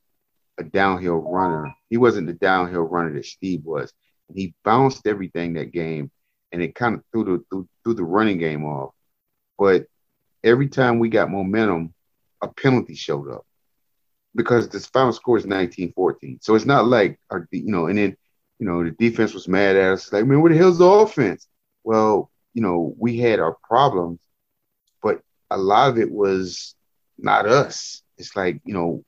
a 0.57 0.63
downhill 0.63 1.17
runner. 1.17 1.73
He 1.89 1.97
wasn't 1.97 2.27
the 2.27 2.33
downhill 2.33 2.83
runner 2.83 3.13
that 3.13 3.25
Steve 3.25 3.63
was. 3.63 3.91
He 4.33 4.53
bounced 4.63 5.05
everything 5.05 5.53
that 5.53 5.71
game 5.71 6.09
and 6.53 6.61
it 6.61 6.75
kind 6.75 6.95
of 6.95 7.03
threw 7.11 7.23
the 7.23 7.43
threw, 7.49 7.67
threw 7.83 7.93
the 7.93 8.03
running 8.03 8.37
game 8.37 8.63
off. 8.63 8.93
But 9.57 9.87
every 10.43 10.67
time 10.67 10.99
we 10.99 11.09
got 11.09 11.31
momentum, 11.31 11.93
a 12.41 12.47
penalty 12.47 12.95
showed 12.95 13.31
up 13.31 13.45
because 14.35 14.67
the 14.67 14.79
final 14.79 15.13
score 15.13 15.37
is 15.37 15.45
19-14. 15.45 16.43
So 16.43 16.55
it's 16.55 16.65
not 16.65 16.85
like 16.87 17.19
uh, 17.29 17.35
our, 17.35 17.47
you 17.51 17.71
know, 17.71 17.87
and 17.87 17.97
then 17.97 18.17
you 18.59 18.67
know 18.67 18.83
the 18.83 18.91
defense 18.91 19.33
was 19.33 19.47
mad 19.47 19.75
at 19.75 19.93
us. 19.93 20.11
Like, 20.11 20.25
man, 20.25 20.41
where 20.41 20.51
the 20.51 20.57
hell's 20.57 20.77
the 20.77 20.85
offense? 20.85 21.47
Well, 21.83 22.29
you 22.53 22.61
know, 22.61 22.93
we 22.97 23.17
had 23.17 23.39
our 23.39 23.57
problems, 23.63 24.19
but 25.01 25.21
a 25.49 25.57
lot 25.57 25.89
of 25.89 25.97
it 25.97 26.11
was 26.11 26.75
not 27.17 27.45
us. 27.45 28.01
It's 28.17 28.35
like 28.35 28.61
you 28.65 28.73
know, 28.73 29.03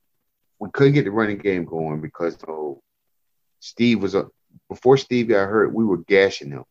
we 0.59 0.69
couldn't 0.71 0.93
get 0.93 1.05
the 1.05 1.11
running 1.11 1.37
game 1.37 1.65
going 1.65 2.01
because 2.01 2.37
know, 2.47 2.81
Steve 3.59 4.01
was 4.01 4.15
a 4.15 4.27
before 4.69 4.97
Steve 4.97 5.29
got 5.29 5.49
hurt, 5.49 5.73
we 5.73 5.85
were 5.85 5.97
gashing 5.97 6.51
him 6.51 6.63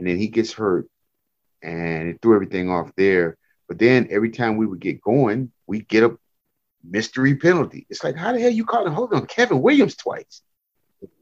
and 0.00 0.08
then 0.08 0.16
he 0.16 0.28
gets 0.28 0.52
hurt 0.52 0.88
and 1.62 2.08
it 2.08 2.18
threw 2.22 2.34
everything 2.34 2.70
off 2.70 2.90
there. 2.96 3.36
But 3.70 3.78
then 3.78 4.08
every 4.10 4.30
time 4.30 4.56
we 4.56 4.66
would 4.66 4.80
get 4.80 5.00
going, 5.00 5.52
we 5.68 5.82
get 5.82 6.02
a 6.02 6.18
mystery 6.82 7.36
penalty. 7.36 7.86
It's 7.88 8.02
like, 8.02 8.16
how 8.16 8.32
the 8.32 8.40
hell 8.40 8.50
you 8.50 8.64
calling 8.64 8.92
hold 8.92 9.14
on 9.14 9.26
Kevin 9.26 9.62
Williams 9.62 9.94
twice? 9.94 10.42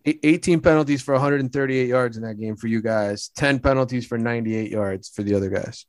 18 0.07 0.63
penalties 0.63 1.03
for 1.03 1.13
138 1.13 1.87
yards 1.87 2.17
in 2.17 2.23
that 2.23 2.41
game 2.41 2.57
for 2.57 2.69
you 2.69 2.81
guys, 2.81 3.31
10 3.37 3.59
penalties 3.59 4.07
for 4.07 4.17
98 4.17 4.71
yards 4.71 5.11
for 5.11 5.23
the 5.23 5.35
other 5.35 5.51
guys. 5.51 5.85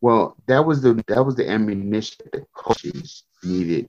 Well, 0.00 0.34
that 0.46 0.64
was 0.64 0.80
the 0.80 0.94
that 1.08 1.24
was 1.26 1.36
the 1.36 1.48
ammunition 1.48 2.24
that 2.32 2.50
coaches 2.54 3.24
needed 3.44 3.86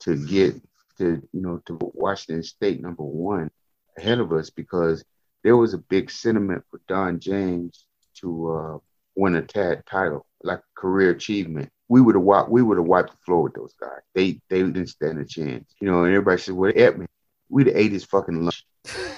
to 0.00 0.16
get 0.26 0.54
to 0.98 1.26
you 1.32 1.40
know 1.40 1.62
to 1.64 1.78
Washington 1.80 2.42
State 2.42 2.82
number 2.82 3.02
one 3.02 3.50
ahead 3.96 4.20
of 4.20 4.32
us 4.32 4.50
because 4.50 5.02
there 5.42 5.56
was 5.56 5.72
a 5.72 5.78
big 5.78 6.10
sentiment 6.10 6.62
for 6.70 6.82
Don 6.86 7.18
James 7.18 7.86
to 8.20 8.50
uh, 8.50 8.78
win 9.16 9.34
a 9.34 9.42
tag 9.42 9.86
title, 9.86 10.26
like 10.42 10.60
career 10.76 11.10
achievement. 11.10 11.70
We 11.88 12.00
would 12.00 12.14
have 12.14 12.24
wiped, 12.24 12.50
we 12.50 12.62
would 12.62 12.78
have 12.78 12.86
wiped 12.86 13.10
the 13.10 13.16
floor 13.24 13.42
with 13.42 13.54
those 13.54 13.74
guys. 13.80 14.00
They 14.14 14.40
they 14.50 14.62
didn't 14.62 14.88
stand 14.88 15.18
a 15.18 15.24
chance, 15.24 15.74
you 15.80 15.90
know. 15.90 16.04
And 16.04 16.12
everybody 16.12 16.40
said, 16.40 16.54
"Well, 16.54 16.72
Edmund, 16.74 17.08
we'd 17.48 17.68
have 17.68 17.76
ate 17.76 17.92
his 17.92 18.04
fucking 18.04 18.42
lunch," 18.42 18.64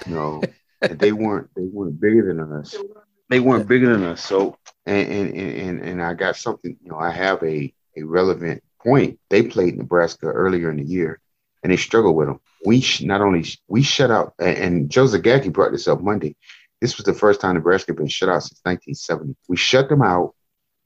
you 0.05 0.15
know. 0.15 0.41
and 0.81 0.97
they 0.97 1.11
weren't 1.11 1.49
they 1.55 1.65
weren't 1.65 1.99
bigger 1.99 2.33
than 2.33 2.51
us. 2.53 2.75
They 3.29 3.39
weren't 3.39 3.67
bigger 3.67 3.95
than 3.95 4.03
us. 4.03 4.23
So 4.23 4.57
and 4.85 5.07
and 5.07 5.35
and 5.35 5.79
and 5.81 6.01
I 6.01 6.13
got 6.13 6.37
something, 6.37 6.77
you 6.81 6.89
know. 6.89 6.97
I 6.97 7.11
have 7.11 7.43
a 7.43 7.73
a 7.97 8.03
relevant 8.03 8.63
point. 8.81 9.19
They 9.29 9.43
played 9.43 9.77
Nebraska 9.77 10.27
earlier 10.27 10.71
in 10.71 10.77
the 10.77 10.85
year, 10.85 11.19
and 11.63 11.71
they 11.71 11.77
struggled 11.77 12.15
with 12.15 12.27
them 12.27 12.39
we 12.65 12.81
sh- 12.81 13.01
not 13.01 13.21
only 13.21 13.43
sh- 13.43 13.61
we 13.67 13.81
shut 13.81 14.11
out, 14.11 14.33
and, 14.39 14.57
and 14.57 14.89
Joe 14.89 15.05
Zagacki 15.05 15.51
brought 15.51 15.71
this 15.71 15.87
up 15.87 16.01
Monday. 16.01 16.35
This 16.79 16.97
was 16.97 17.05
the 17.05 17.13
first 17.13 17.41
time 17.41 17.55
Nebraska 17.55 17.91
had 17.91 17.97
been 17.97 18.07
shut 18.07 18.29
out 18.29 18.43
since 18.43 18.59
1970. 18.63 19.35
We 19.47 19.57
shut 19.57 19.89
them 19.89 20.01
out, 20.01 20.35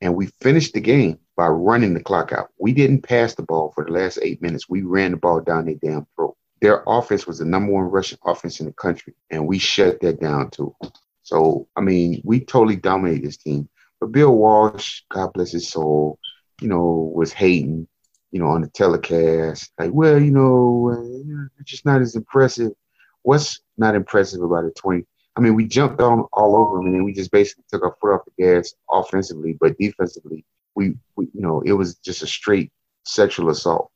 and 0.01 0.15
we 0.15 0.27
finished 0.41 0.73
the 0.73 0.81
game 0.81 1.19
by 1.35 1.47
running 1.47 1.93
the 1.93 2.03
clock 2.03 2.31
out. 2.31 2.49
We 2.59 2.73
didn't 2.73 3.01
pass 3.01 3.35
the 3.35 3.43
ball 3.43 3.71
for 3.73 3.85
the 3.85 3.91
last 3.91 4.19
eight 4.21 4.41
minutes. 4.41 4.69
We 4.69 4.81
ran 4.81 5.11
the 5.11 5.17
ball 5.17 5.41
down 5.41 5.65
their 5.65 5.75
damn 5.75 6.07
throat. 6.15 6.35
Their 6.61 6.83
offense 6.87 7.27
was 7.27 7.39
the 7.39 7.45
number 7.45 7.71
one 7.71 7.85
rushing 7.85 8.19
offense 8.25 8.59
in 8.59 8.65
the 8.65 8.73
country, 8.73 9.13
and 9.29 9.47
we 9.47 9.59
shut 9.59 9.99
that 10.01 10.19
down 10.19 10.49
too. 10.51 10.75
So, 11.23 11.67
I 11.75 11.81
mean, 11.81 12.21
we 12.23 12.39
totally 12.39 12.75
dominated 12.75 13.25
this 13.25 13.37
team. 13.37 13.67
But 13.99 14.11
Bill 14.11 14.35
Walsh, 14.35 15.01
God 15.09 15.33
bless 15.33 15.51
his 15.51 15.69
soul, 15.69 16.19
you 16.61 16.67
know, 16.67 17.11
was 17.13 17.33
hating 17.33 17.87
you 18.35 18.41
know, 18.41 18.47
on 18.47 18.59
the 18.59 18.67
telecast. 18.67 19.71
Like, 19.79 19.91
well, 19.93 20.21
you 20.21 20.31
know, 20.31 20.91
uh, 20.91 21.47
it's 21.57 21.71
just 21.71 21.85
not 21.85 22.01
as 22.01 22.17
impressive. 22.17 22.73
What's 23.21 23.61
not 23.77 23.95
impressive 23.95 24.41
about 24.41 24.65
a 24.65 24.71
20? 24.71 25.05
I 25.36 25.41
mean, 25.41 25.55
we 25.55 25.67
jumped 25.67 26.01
on 26.01 26.25
all 26.33 26.55
over 26.55 26.77
them 26.77 26.88
and 26.88 26.95
then 26.95 27.03
we 27.03 27.13
just 27.13 27.31
basically 27.31 27.65
took 27.69 27.83
our 27.83 27.95
foot 27.99 28.13
off 28.13 28.21
the 28.25 28.43
gas 28.43 28.73
offensively, 28.91 29.57
but 29.59 29.77
defensively, 29.77 30.45
we, 30.75 30.95
we 31.15 31.25
you 31.33 31.41
know, 31.41 31.61
it 31.61 31.73
was 31.73 31.95
just 31.95 32.21
a 32.21 32.27
straight 32.27 32.71
sexual 33.03 33.49
assault. 33.49 33.91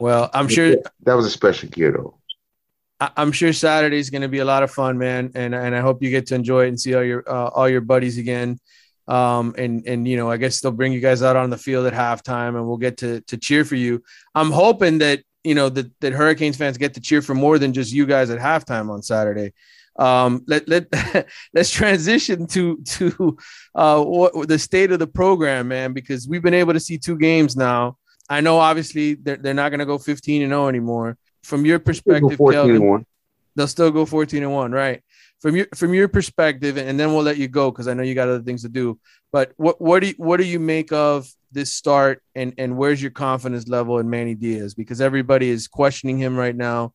Well, 0.00 0.30
I'm 0.34 0.48
sure 0.48 0.76
that 1.04 1.14
was 1.14 1.26
a 1.26 1.30
special 1.30 1.68
gear 1.68 1.92
though. 1.92 2.18
I'm 3.16 3.32
sure 3.32 3.52
Saturday's 3.52 4.10
going 4.10 4.22
to 4.22 4.28
be 4.28 4.38
a 4.38 4.44
lot 4.44 4.62
of 4.62 4.70
fun, 4.70 4.98
man, 4.98 5.32
and 5.34 5.54
and 5.54 5.74
I 5.74 5.80
hope 5.80 6.02
you 6.02 6.10
get 6.10 6.26
to 6.26 6.34
enjoy 6.34 6.66
it 6.66 6.68
and 6.68 6.80
see 6.80 6.94
all 6.94 7.02
your 7.02 7.24
uh, 7.28 7.48
all 7.48 7.68
your 7.68 7.80
buddies 7.80 8.18
again. 8.18 8.58
Um, 9.08 9.54
and 9.58 9.86
and 9.86 10.06
you 10.06 10.16
know, 10.16 10.30
I 10.30 10.36
guess 10.36 10.60
they'll 10.60 10.72
bring 10.72 10.92
you 10.92 11.00
guys 11.00 11.22
out 11.22 11.36
on 11.36 11.50
the 11.50 11.58
field 11.58 11.86
at 11.86 11.92
halftime, 11.92 12.56
and 12.56 12.66
we'll 12.66 12.76
get 12.76 12.98
to 12.98 13.20
to 13.22 13.36
cheer 13.36 13.64
for 13.64 13.74
you. 13.74 14.02
I'm 14.34 14.50
hoping 14.50 14.98
that 14.98 15.22
you 15.42 15.54
know 15.54 15.68
that 15.68 15.90
that 16.00 16.12
Hurricanes 16.12 16.56
fans 16.56 16.78
get 16.78 16.94
to 16.94 17.00
cheer 17.00 17.22
for 17.22 17.34
more 17.34 17.58
than 17.58 17.72
just 17.72 17.92
you 17.92 18.06
guys 18.06 18.30
at 18.30 18.38
halftime 18.38 18.90
on 18.90 19.02
Saturday. 19.02 19.52
Um, 19.96 20.44
let 20.46 20.68
let 20.68 20.86
let's 21.54 21.70
transition 21.70 22.46
to 22.48 22.78
to 22.78 23.36
uh, 23.74 24.02
what 24.02 24.48
the 24.48 24.58
state 24.58 24.92
of 24.92 24.98
the 24.98 25.06
program, 25.06 25.68
man, 25.68 25.92
because 25.92 26.26
we've 26.26 26.42
been 26.42 26.54
able 26.54 26.72
to 26.72 26.80
see 26.80 26.98
two 26.98 27.18
games 27.18 27.56
now. 27.56 27.96
I 28.28 28.40
know 28.40 28.58
obviously 28.58 29.14
they're, 29.14 29.36
they're 29.36 29.54
not 29.54 29.70
going 29.70 29.80
to 29.80 29.86
go 29.86 29.98
15 29.98 30.42
and 30.42 30.50
0 30.50 30.68
anymore. 30.68 31.18
From 31.42 31.66
your 31.66 31.78
perspective, 31.78 32.38
Kelvin, 32.38 33.04
they'll 33.56 33.66
still 33.66 33.90
go 33.90 34.06
14 34.06 34.44
and 34.44 34.52
1, 34.52 34.72
right? 34.72 35.02
from 35.42 35.56
your 35.56 35.66
from 35.74 35.92
your 35.92 36.06
perspective, 36.06 36.78
and 36.78 36.98
then 36.98 37.12
we'll 37.12 37.24
let 37.24 37.36
you 37.36 37.48
go 37.48 37.70
because 37.70 37.88
I 37.88 37.94
know 37.94 38.04
you 38.04 38.14
got 38.14 38.28
other 38.28 38.42
things 38.42 38.62
to 38.62 38.68
do. 38.68 38.98
But 39.32 39.52
what 39.56 39.80
what 39.80 40.00
do 40.00 40.06
you, 40.06 40.14
what 40.16 40.36
do 40.36 40.44
you 40.44 40.60
make 40.60 40.92
of 40.92 41.28
this 41.50 41.72
start, 41.72 42.22
and 42.36 42.54
and 42.58 42.76
where's 42.76 43.02
your 43.02 43.10
confidence 43.10 43.66
level 43.66 43.98
in 43.98 44.08
Manny 44.08 44.36
Diaz? 44.36 44.74
Because 44.74 45.00
everybody 45.00 45.50
is 45.50 45.66
questioning 45.66 46.16
him 46.16 46.36
right 46.36 46.54
now. 46.54 46.94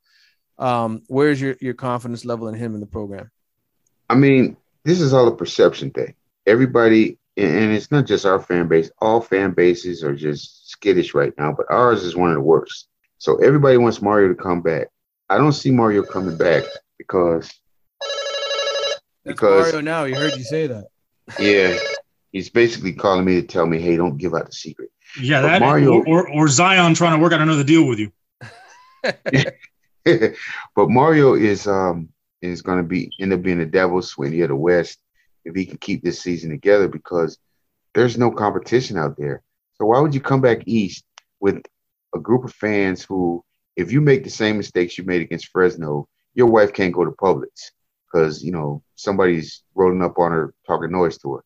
Um, 0.60 1.04
where's 1.08 1.40
your 1.40 1.56
your 1.62 1.74
confidence 1.74 2.26
level 2.26 2.48
in 2.48 2.56
him 2.56 2.74
in 2.74 2.80
the 2.80 2.88
program? 2.88 3.30
I 4.10 4.16
mean, 4.16 4.58
this 4.84 5.02
is 5.02 5.14
all 5.14 5.28
a 5.28 5.36
perception 5.36 5.92
thing. 5.92 6.16
Everybody, 6.46 7.18
and 7.36 7.74
it's 7.74 7.92
not 7.92 8.06
just 8.06 8.26
our 8.26 8.40
fan 8.40 8.68
base. 8.68 8.90
All 9.00 9.22
fan 9.22 9.52
bases 9.52 10.04
are 10.04 10.16
just 10.16 10.70
skittish 10.70 11.14
right 11.14 11.34
now, 11.38 11.52
but 11.52 11.66
ours 11.70 12.04
is 12.04 12.16
one 12.16 12.30
of 12.30 12.36
the 12.36 12.42
worst. 12.42 12.88
So 13.18 13.38
everybody 13.38 13.78
wants 13.78 14.02
Mario 14.02 14.30
to 14.30 14.36
come 14.36 14.62
back. 14.62 14.88
I 15.30 15.38
don't 15.38 15.54
see 15.54 15.72
Mario 15.72 16.04
coming 16.04 16.38
back 16.38 16.64
because 16.98 17.52
that's 18.00 19.02
because 19.26 19.74
Mario 19.74 19.82
now. 19.82 20.06
He 20.06 20.14
heard 20.14 20.38
you 20.38 20.44
say 20.44 20.68
that. 20.68 20.86
Yeah, 21.38 21.78
he's 22.32 22.50
basically 22.50 22.94
calling 22.94 23.26
me 23.26 23.42
to 23.42 23.46
tell 23.46 23.66
me, 23.66 23.80
"Hey, 23.80 23.98
don't 23.98 24.18
give 24.18 24.34
out 24.34 24.46
the 24.46 24.54
secret." 24.54 24.90
Yeah, 25.22 25.42
but 25.42 25.48
that 25.48 25.60
Mario 25.60 26.04
or, 26.04 26.30
or 26.30 26.48
Zion 26.48 26.94
trying 26.94 27.18
to 27.18 27.22
work 27.22 27.34
out 27.34 27.42
another 27.42 27.64
deal 27.64 27.88
with 27.88 28.00
you. 28.00 28.12
but 30.76 30.90
Mario 30.90 31.34
is 31.36 31.68
um 31.68 32.10
is 32.42 32.62
going 32.62 32.78
to 32.78 32.84
be 32.84 33.12
end 33.20 33.34
up 33.34 33.42
being 33.42 33.60
the 33.60 33.66
Dabo 33.66 34.02
Swinney 34.02 34.44
of 34.44 34.50
the 34.50 34.56
West 34.56 35.00
if 35.46 35.56
he 35.56 35.66
can 35.66 35.78
keep 35.78 36.04
this 36.04 36.20
season 36.20 36.50
together 36.50 36.88
because 36.88 37.38
there's 37.94 38.18
no 38.18 38.30
competition 38.32 38.98
out 38.98 39.18
there. 39.18 39.42
So 39.76 39.86
why 39.86 40.00
would 40.00 40.14
you 40.14 40.22
come 40.22 40.42
back 40.42 40.60
east 40.66 41.04
with 41.40 41.62
a 42.16 42.20
group 42.20 42.44
of 42.44 42.54
fans 42.54 43.04
who 43.04 43.44
if 43.76 43.92
you 43.92 44.02
make 44.02 44.24
the 44.24 44.30
same 44.30 44.58
mistakes 44.58 44.98
you 44.98 45.04
made 45.04 45.22
against 45.22 45.50
Fresno, 45.50 46.08
your 46.34 46.48
wife 46.48 46.74
can't 46.74 46.94
go 46.94 47.06
to 47.06 47.12
Publix 47.12 47.72
because 48.12 48.44
you 48.44 48.52
know 48.52 48.84
somebody's 48.96 49.64
rolling 49.76 50.04
up 50.04 50.18
on 50.20 50.32
her 50.32 50.54
talking 50.66 50.92
noise 50.92 51.18
to 51.20 51.36
her. 51.36 51.44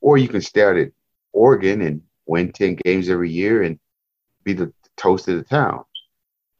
Or 0.00 0.18
you 0.18 0.28
can 0.28 0.40
start 0.40 0.76
at 0.76 0.90
Oregon 1.32 1.80
and 1.82 2.02
win 2.26 2.52
10 2.52 2.76
games 2.84 3.08
every 3.08 3.30
year 3.30 3.62
and 3.62 3.78
be 4.44 4.52
the 4.52 4.72
toast 4.96 5.28
of 5.28 5.36
the 5.36 5.44
town 5.44 5.84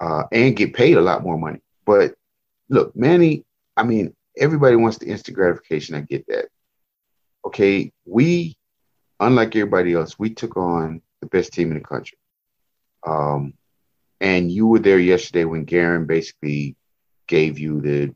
uh, 0.02 0.24
and 0.32 0.56
get 0.56 0.74
paid 0.74 0.96
a 0.96 1.00
lot 1.00 1.22
more 1.22 1.38
money. 1.38 1.60
But 1.86 2.16
look, 2.68 2.94
Manny, 2.96 3.44
I 3.76 3.84
mean, 3.84 4.14
everybody 4.36 4.74
wants 4.74 4.98
the 4.98 5.06
instant 5.06 5.36
gratification. 5.36 5.94
I 5.94 6.00
get 6.00 6.26
that. 6.26 6.46
Okay, 7.44 7.92
we, 8.04 8.56
unlike 9.20 9.54
everybody 9.54 9.94
else, 9.94 10.18
we 10.18 10.30
took 10.34 10.56
on 10.56 11.02
the 11.20 11.26
best 11.26 11.52
team 11.52 11.70
in 11.70 11.78
the 11.78 11.84
country. 11.84 12.18
Um, 13.06 13.54
and 14.20 14.50
you 14.50 14.66
were 14.66 14.80
there 14.80 14.98
yesterday 14.98 15.44
when 15.44 15.64
Garin 15.64 16.06
basically 16.06 16.76
gave 17.28 17.60
you 17.60 17.80
the 17.80 18.12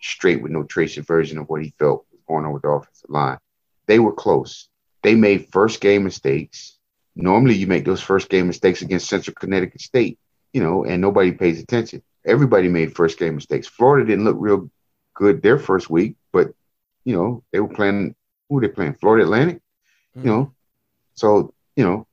straight 0.00 0.42
with 0.42 0.52
no 0.52 0.62
tracer 0.62 1.02
version 1.02 1.36
of 1.36 1.48
what 1.48 1.62
he 1.62 1.74
felt 1.78 2.06
was 2.10 2.20
going 2.26 2.46
on 2.46 2.52
with 2.52 2.62
the 2.62 2.68
offensive 2.68 3.10
line. 3.10 3.38
They 3.86 3.98
were 3.98 4.12
close. 4.12 4.68
They 5.02 5.14
made 5.14 5.52
first 5.52 5.82
game 5.82 6.04
mistakes. 6.04 6.78
Normally, 7.14 7.56
you 7.56 7.66
make 7.66 7.84
those 7.84 8.00
first 8.00 8.30
game 8.30 8.46
mistakes 8.46 8.80
against 8.80 9.08
Central 9.08 9.34
Connecticut 9.34 9.80
State, 9.82 10.18
you 10.52 10.62
know, 10.62 10.84
and 10.84 11.00
nobody 11.00 11.32
pays 11.32 11.60
attention. 11.60 12.02
Everybody 12.24 12.68
made 12.68 12.94
first 12.94 13.18
game 13.18 13.36
mistakes. 13.36 13.66
Florida 13.66 14.06
didn't 14.06 14.24
look 14.24 14.36
real 14.38 14.70
good 15.14 15.42
their 15.42 15.58
first 15.58 15.90
week, 15.90 16.16
but 16.32 16.52
you 17.04 17.14
know, 17.16 17.42
they 17.52 17.60
were 17.60 17.68
playing 17.68 18.14
who 18.48 18.56
were 18.56 18.60
they 18.60 18.68
playing? 18.68 18.94
Florida 18.94 19.24
Atlantic, 19.24 19.56
mm-hmm. 20.16 20.26
you 20.26 20.34
know. 20.34 20.54
So, 21.14 21.54
you 21.76 21.84
know, 21.84 22.06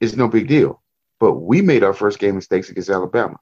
it's 0.00 0.14
no 0.14 0.28
big 0.28 0.48
deal. 0.48 0.82
But 1.18 1.34
we 1.34 1.62
made 1.62 1.82
our 1.82 1.94
first 1.94 2.18
game 2.18 2.36
mistakes 2.36 2.70
against 2.70 2.90
Alabama. 2.90 3.38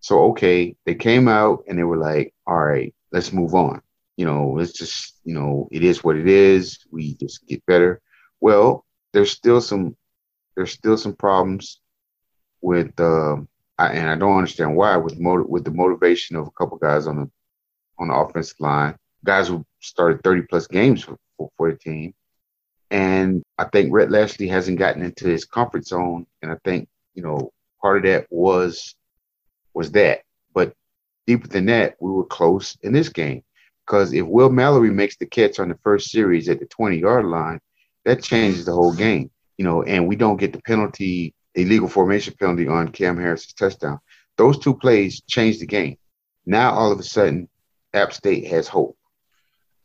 So 0.00 0.30
okay, 0.30 0.76
they 0.84 0.94
came 0.94 1.28
out 1.28 1.64
and 1.68 1.78
they 1.78 1.84
were 1.84 1.96
like, 1.96 2.34
all 2.46 2.64
right, 2.64 2.94
let's 3.12 3.32
move 3.32 3.54
on. 3.54 3.82
You 4.16 4.26
know, 4.26 4.58
it's 4.58 4.72
just, 4.72 5.16
you 5.24 5.34
know, 5.34 5.68
it 5.70 5.82
is 5.82 6.04
what 6.04 6.16
it 6.16 6.28
is. 6.28 6.78
We 6.90 7.14
just 7.14 7.46
get 7.46 7.64
better. 7.66 8.00
Well, 8.40 8.84
there's 9.12 9.30
still 9.30 9.60
some 9.60 9.96
there's 10.54 10.72
still 10.72 10.96
some 10.96 11.14
problems 11.14 11.80
with 12.60 12.98
uh, 13.00 13.36
I, 13.82 13.92
and 13.94 14.08
I 14.08 14.16
don't 14.16 14.36
understand 14.36 14.76
why 14.76 14.96
with 14.96 15.18
motiv- 15.18 15.48
with 15.48 15.64
the 15.64 15.72
motivation 15.72 16.36
of 16.36 16.46
a 16.46 16.50
couple 16.52 16.78
guys 16.78 17.06
on 17.06 17.16
the 17.16 17.30
on 17.98 18.08
the 18.08 18.14
offensive 18.14 18.60
line, 18.60 18.96
guys 19.24 19.48
who 19.48 19.64
started 19.80 20.22
30 20.22 20.42
plus 20.42 20.66
games 20.66 21.02
for, 21.02 21.16
for, 21.36 21.50
for 21.56 21.70
the 21.70 21.78
team. 21.78 22.14
And 22.90 23.42
I 23.58 23.64
think 23.64 23.92
Rhett 23.92 24.10
Lashlee 24.10 24.48
hasn't 24.48 24.78
gotten 24.78 25.02
into 25.02 25.26
his 25.26 25.44
comfort 25.44 25.86
zone. 25.86 26.26
And 26.42 26.52
I 26.52 26.56
think, 26.64 26.88
you 27.14 27.22
know, 27.22 27.50
part 27.80 27.98
of 27.98 28.02
that 28.04 28.26
was 28.30 28.94
was 29.74 29.90
that. 29.92 30.22
But 30.54 30.74
deeper 31.26 31.48
than 31.48 31.66
that, 31.66 31.96
we 32.00 32.10
were 32.10 32.24
close 32.24 32.76
in 32.82 32.92
this 32.92 33.08
game. 33.08 33.42
Because 33.84 34.12
if 34.12 34.26
Will 34.26 34.50
Mallory 34.50 34.90
makes 34.90 35.16
the 35.16 35.26
catch 35.26 35.58
on 35.58 35.68
the 35.68 35.78
first 35.82 36.10
series 36.10 36.48
at 36.48 36.60
the 36.60 36.66
20 36.66 36.98
yard 36.98 37.26
line, 37.26 37.60
that 38.04 38.22
changes 38.22 38.64
the 38.64 38.72
whole 38.72 38.94
game. 38.94 39.30
You 39.58 39.64
know, 39.64 39.82
and 39.82 40.06
we 40.06 40.14
don't 40.14 40.38
get 40.38 40.52
the 40.52 40.62
penalty, 40.62 41.34
illegal 41.54 41.88
formation 41.88 42.34
penalty 42.38 42.68
on 42.68 42.88
Cam 42.88 43.16
Harris's 43.16 43.52
touchdown. 43.52 43.98
Those 44.36 44.58
two 44.58 44.74
plays 44.74 45.22
changed 45.28 45.60
the 45.60 45.66
game. 45.66 45.98
Now 46.46 46.72
all 46.72 46.90
of 46.90 46.98
a 46.98 47.02
sudden, 47.02 47.48
App 47.92 48.12
State 48.12 48.46
has 48.48 48.68
hope. 48.68 48.96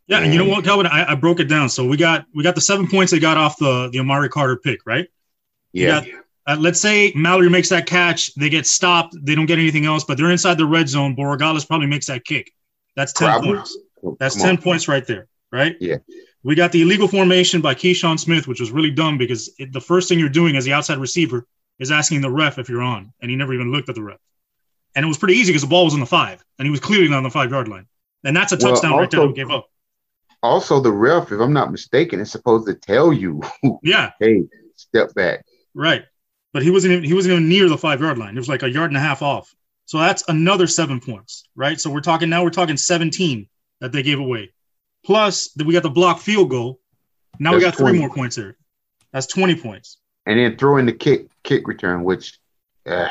Yeah, 0.07 0.20
and 0.20 0.32
you 0.32 0.39
know 0.39 0.47
what, 0.47 0.63
Kelvin? 0.63 0.88
I, 0.88 1.11
I, 1.11 1.15
broke 1.15 1.41
it 1.41 1.49
down. 1.49 1.68
So 1.68 1.86
we 1.86 1.97
got 1.97 2.26
we 2.34 2.41
got 2.41 2.55
the 2.55 2.61
seven 2.61 2.88
points 2.88 3.11
they 3.11 3.20
got 3.20 3.38
off 3.38 3.57
the 3.57 3.89
the 3.91 3.99
Amari 3.99 4.30
Carter 4.30 4.55
pick, 4.55 4.80
right? 4.86 5.07
Yeah. 5.74 5.99
Got, 5.99 6.07
uh, 6.47 6.57
let's 6.57 6.80
say 6.80 7.11
Mallory 7.13 7.49
makes 7.49 7.68
that 7.70 7.86
catch, 7.86 8.34
they 8.36 8.49
get 8.49 8.65
stopped, 8.65 9.18
they 9.22 9.36
don't 9.36 9.47
get 9.47 9.59
anything 9.59 9.86
else, 9.86 10.05
but 10.05 10.18
they're 10.18 10.32
inside 10.32 10.57
the 10.57 10.65
red 10.65 10.88
zone. 10.88 11.13
Borregales 11.13 11.68
probably 11.68 11.88
makes 11.88 12.05
that 12.05 12.24
kick. 12.24 12.53
That's 12.95 13.11
ten 13.11 13.28
Probably. 13.28 13.55
points. 13.55 13.78
That's 14.18 14.36
Come 14.36 14.45
ten 14.45 14.57
on. 14.57 14.63
points 14.63 14.88
right 14.88 15.05
there, 15.05 15.28
right? 15.51 15.76
Yeah. 15.82 15.97
We 16.43 16.55
got 16.55 16.72
the 16.72 16.84
illegal 16.84 17.09
formation 17.09 17.59
by 17.59 17.76
Keyshawn 17.76 18.18
Smith, 18.18 18.47
which 18.47 18.61
was 18.61 18.72
really 18.72 18.91
dumb 18.91 19.18
because 19.18 19.51
it, 19.59 19.74
the 19.74 19.82
first 19.82 20.07
thing 20.07 20.20
you're 20.20 20.30
doing 20.30 20.55
as 20.55 20.63
the 20.63 20.72
outside 20.72 20.99
receiver 20.99 21.45
is 21.80 21.91
asking 21.91 22.21
the 22.21 22.32
ref 22.32 22.57
if 22.57 22.69
you're 22.69 22.82
on, 22.82 23.13
and 23.21 23.30
he 23.30 23.38
never 23.38 23.53
even 23.53 23.71
looked 23.71 23.89
at 23.89 23.95
the 23.95 24.03
ref. 24.03 24.19
And 24.95 25.03
it 25.03 25.07
was 25.07 25.17
pretty 25.17 25.36
easy 25.36 25.51
because 25.51 25.61
the 25.61 25.67
ball 25.67 25.86
was 25.86 25.93
on 25.93 25.99
the 25.99 26.05
five, 26.05 26.43
and 26.57 26.65
he 26.65 26.71
was 26.71 26.80
clearly 26.80 27.13
on 27.13 27.23
the 27.23 27.30
five 27.30 27.51
yard 27.51 27.67
line, 27.67 27.88
and 28.23 28.36
that's 28.36 28.51
a 28.51 28.57
touchdown 28.57 28.91
well, 28.91 29.03
also, 29.03 29.17
right 29.17 29.36
there. 29.36 29.45
gave 29.45 29.51
up. 29.51 29.69
Also, 30.43 30.80
the 30.80 30.91
ref, 30.91 31.32
if 31.32 31.39
I'm 31.39 31.53
not 31.53 31.71
mistaken, 31.71 32.19
is 32.19 32.32
supposed 32.32 32.67
to 32.67 32.73
tell 32.73 33.11
you, 33.11 33.41
yeah, 33.84 34.11
hey, 34.19 34.43
step 34.75 35.13
back. 35.13 35.45
Right, 35.73 36.03
but 36.53 36.63
he 36.63 36.71
wasn't. 36.71 36.93
Even, 36.93 37.03
he 37.03 37.13
wasn't 37.13 37.34
even 37.34 37.49
near 37.49 37.69
the 37.69 37.78
five 37.78 38.01
yard 38.01 38.17
line. 38.17 38.36
It 38.36 38.39
was 38.39 38.49
like 38.49 38.63
a 38.63 38.69
yard 38.69 38.89
and 38.89 38.97
a 38.97 39.01
half 39.01 39.21
off. 39.21 39.53
So 39.86 39.99
that's 39.99 40.23
another 40.28 40.67
seven 40.67 40.99
points, 40.99 41.47
right? 41.55 41.80
So 41.80 41.89
we're 41.89 42.01
talking 42.01 42.30
now. 42.30 42.43
We're 42.43 42.49
talking 42.49 42.75
17 42.75 43.47
that 43.80 43.93
they 43.93 44.03
gave 44.03 44.19
away. 44.19 44.51
Plus, 45.05 45.49
that 45.53 45.65
we 45.65 45.73
got 45.73 45.84
the 45.84 45.89
block 45.89 46.19
field 46.19 46.49
goal. 46.49 46.82
Now 47.39 47.51
that's 47.51 47.63
we 47.63 47.65
got 47.71 47.78
20. 47.78 47.91
three 47.91 47.99
more 47.99 48.13
points 48.13 48.36
here. 48.36 48.57
That's 49.13 49.28
20 49.28 49.55
points. 49.55 49.97
And 50.28 50.39
then 50.39 50.57
throw 50.57 50.78
in 50.78 50.86
the 50.86 50.93
kick 50.93 51.28
kick 51.43 51.67
return, 51.67 52.03
which 52.03 52.38
uh, 52.86 53.09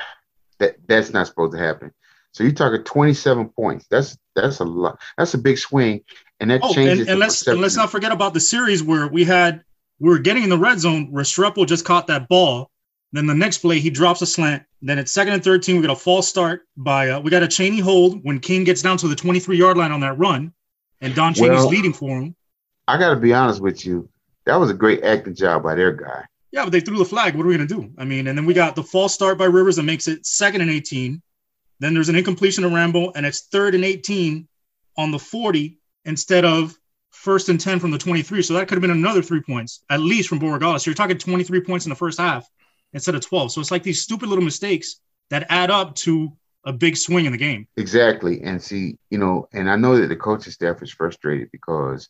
that 0.58 0.76
that's 0.86 1.12
not 1.12 1.26
supposed 1.26 1.54
to 1.54 1.58
happen. 1.58 1.92
So 2.32 2.44
you're 2.44 2.52
talking 2.52 2.84
27 2.84 3.48
points. 3.48 3.86
That's 3.90 4.16
that's 4.34 4.60
a 4.60 4.64
lot. 4.64 5.00
That's 5.16 5.32
a 5.34 5.38
big 5.38 5.58
swing, 5.58 6.02
and 6.38 6.50
that 6.50 6.60
oh, 6.62 6.72
changes. 6.72 7.00
And, 7.00 7.08
and 7.08 7.18
let's 7.18 7.46
and 7.46 7.60
let's 7.60 7.76
not 7.76 7.90
forget 7.90 8.12
about 8.12 8.34
the 8.34 8.40
series 8.40 8.82
where 8.82 9.08
we 9.08 9.24
had 9.24 9.64
we 9.98 10.10
were 10.10 10.18
getting 10.18 10.44
in 10.44 10.50
the 10.50 10.58
red 10.58 10.78
zone. 10.78 11.10
Where 11.10 11.24
Restrepo 11.24 11.66
just 11.66 11.84
caught 11.84 12.06
that 12.08 12.28
ball. 12.28 12.70
Then 13.12 13.26
the 13.26 13.34
next 13.34 13.58
play 13.58 13.80
he 13.80 13.88
drops 13.88 14.20
a 14.20 14.26
slant. 14.26 14.64
Then 14.82 14.98
it's 14.98 15.10
second 15.10 15.32
and 15.32 15.42
13. 15.42 15.76
We 15.76 15.82
got 15.86 15.96
a 15.96 15.98
false 15.98 16.28
start 16.28 16.66
by 16.76 17.08
uh, 17.08 17.20
we 17.20 17.30
got 17.30 17.42
a 17.42 17.48
Chaney 17.48 17.80
hold 17.80 18.22
when 18.22 18.40
King 18.40 18.64
gets 18.64 18.82
down 18.82 18.98
to 18.98 19.08
the 19.08 19.16
23 19.16 19.56
yard 19.56 19.78
line 19.78 19.92
on 19.92 20.00
that 20.00 20.18
run 20.18 20.52
and 21.00 21.14
Don 21.14 21.34
Chaney's 21.34 21.60
well, 21.60 21.68
leading 21.68 21.92
for 21.92 22.18
him. 22.20 22.34
I 22.88 22.98
got 22.98 23.10
to 23.10 23.16
be 23.16 23.32
honest 23.32 23.60
with 23.60 23.84
you. 23.84 24.08
That 24.44 24.56
was 24.56 24.70
a 24.70 24.74
great 24.74 25.02
acting 25.02 25.34
job 25.34 25.62
by 25.62 25.74
their 25.74 25.92
guy. 25.92 26.24
Yeah, 26.52 26.64
but 26.64 26.70
they 26.70 26.80
threw 26.80 26.98
the 26.98 27.04
flag. 27.04 27.34
What 27.34 27.44
are 27.44 27.48
we 27.48 27.56
going 27.56 27.68
to 27.68 27.74
do? 27.74 27.92
I 27.98 28.04
mean, 28.04 28.28
and 28.28 28.38
then 28.38 28.46
we 28.46 28.54
got 28.54 28.76
the 28.76 28.82
false 28.82 29.14
start 29.14 29.38
by 29.38 29.44
Rivers 29.44 29.76
that 29.76 29.82
makes 29.82 30.08
it 30.08 30.24
second 30.24 30.60
and 30.60 30.70
18. 30.70 31.20
Then 31.80 31.94
there's 31.94 32.08
an 32.08 32.16
incompletion 32.16 32.62
to 32.62 32.70
Rambo, 32.70 33.12
and 33.14 33.26
it's 33.26 33.42
third 33.48 33.74
and 33.74 33.84
18 33.84 34.48
on 34.96 35.10
the 35.10 35.18
40 35.18 35.78
instead 36.04 36.44
of 36.44 36.74
first 37.10 37.48
and 37.48 37.60
10 37.60 37.80
from 37.80 37.90
the 37.90 37.98
23. 37.98 38.42
So 38.42 38.54
that 38.54 38.68
could 38.68 38.76
have 38.76 38.82
been 38.82 38.90
another 38.90 39.22
three 39.22 39.42
points, 39.42 39.82
at 39.90 40.00
least 40.00 40.28
from 40.28 40.40
Borregales. 40.40 40.80
So 40.80 40.90
you're 40.90 40.94
talking 40.94 41.18
23 41.18 41.60
points 41.62 41.84
in 41.84 41.90
the 41.90 41.96
first 41.96 42.18
half 42.18 42.48
instead 42.92 43.14
of 43.14 43.26
12. 43.26 43.52
So 43.52 43.60
it's 43.60 43.70
like 43.70 43.82
these 43.82 44.02
stupid 44.02 44.28
little 44.28 44.44
mistakes 44.44 45.00
that 45.30 45.46
add 45.50 45.70
up 45.70 45.94
to 45.96 46.32
a 46.64 46.72
big 46.72 46.96
swing 46.96 47.26
in 47.26 47.32
the 47.32 47.38
game. 47.38 47.66
Exactly. 47.76 48.42
And 48.42 48.62
see, 48.62 48.96
you 49.10 49.18
know, 49.18 49.48
and 49.52 49.70
I 49.70 49.76
know 49.76 49.98
that 49.98 50.08
the 50.08 50.16
coaching 50.16 50.52
staff 50.52 50.82
is 50.82 50.90
frustrated 50.90 51.50
because 51.52 52.08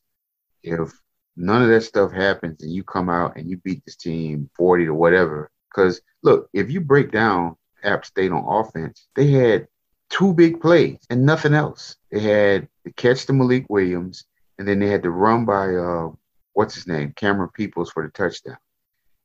if 0.62 0.92
none 1.36 1.62
of 1.62 1.68
that 1.68 1.82
stuff 1.82 2.12
happens 2.12 2.62
and 2.62 2.72
you 2.72 2.82
come 2.82 3.08
out 3.08 3.36
and 3.36 3.48
you 3.48 3.58
beat 3.58 3.82
this 3.84 3.96
team 3.96 4.48
40 4.56 4.86
to 4.86 4.94
whatever, 4.94 5.50
because 5.70 6.00
look, 6.22 6.48
if 6.52 6.70
you 6.70 6.80
break 6.80 7.12
down 7.12 7.56
App 7.84 8.04
State 8.04 8.32
on 8.32 8.44
offense, 8.44 9.08
they 9.14 9.28
had 9.30 9.68
two 10.10 10.32
big 10.32 10.60
plays 10.60 10.98
and 11.10 11.24
nothing 11.24 11.54
else. 11.54 11.96
They 12.10 12.20
had 12.20 12.68
the 12.84 12.92
catch 12.92 13.26
to 13.26 13.32
Malik 13.32 13.66
Williams, 13.68 14.24
and 14.58 14.66
then 14.66 14.78
they 14.78 14.88
had 14.88 15.02
the 15.02 15.10
run 15.10 15.44
by 15.44 15.74
uh, 15.74 16.10
what's 16.52 16.74
his 16.74 16.86
name, 16.86 17.12
Cameron 17.16 17.50
Peoples 17.54 17.90
for 17.90 18.02
the 18.04 18.10
touchdown, 18.10 18.58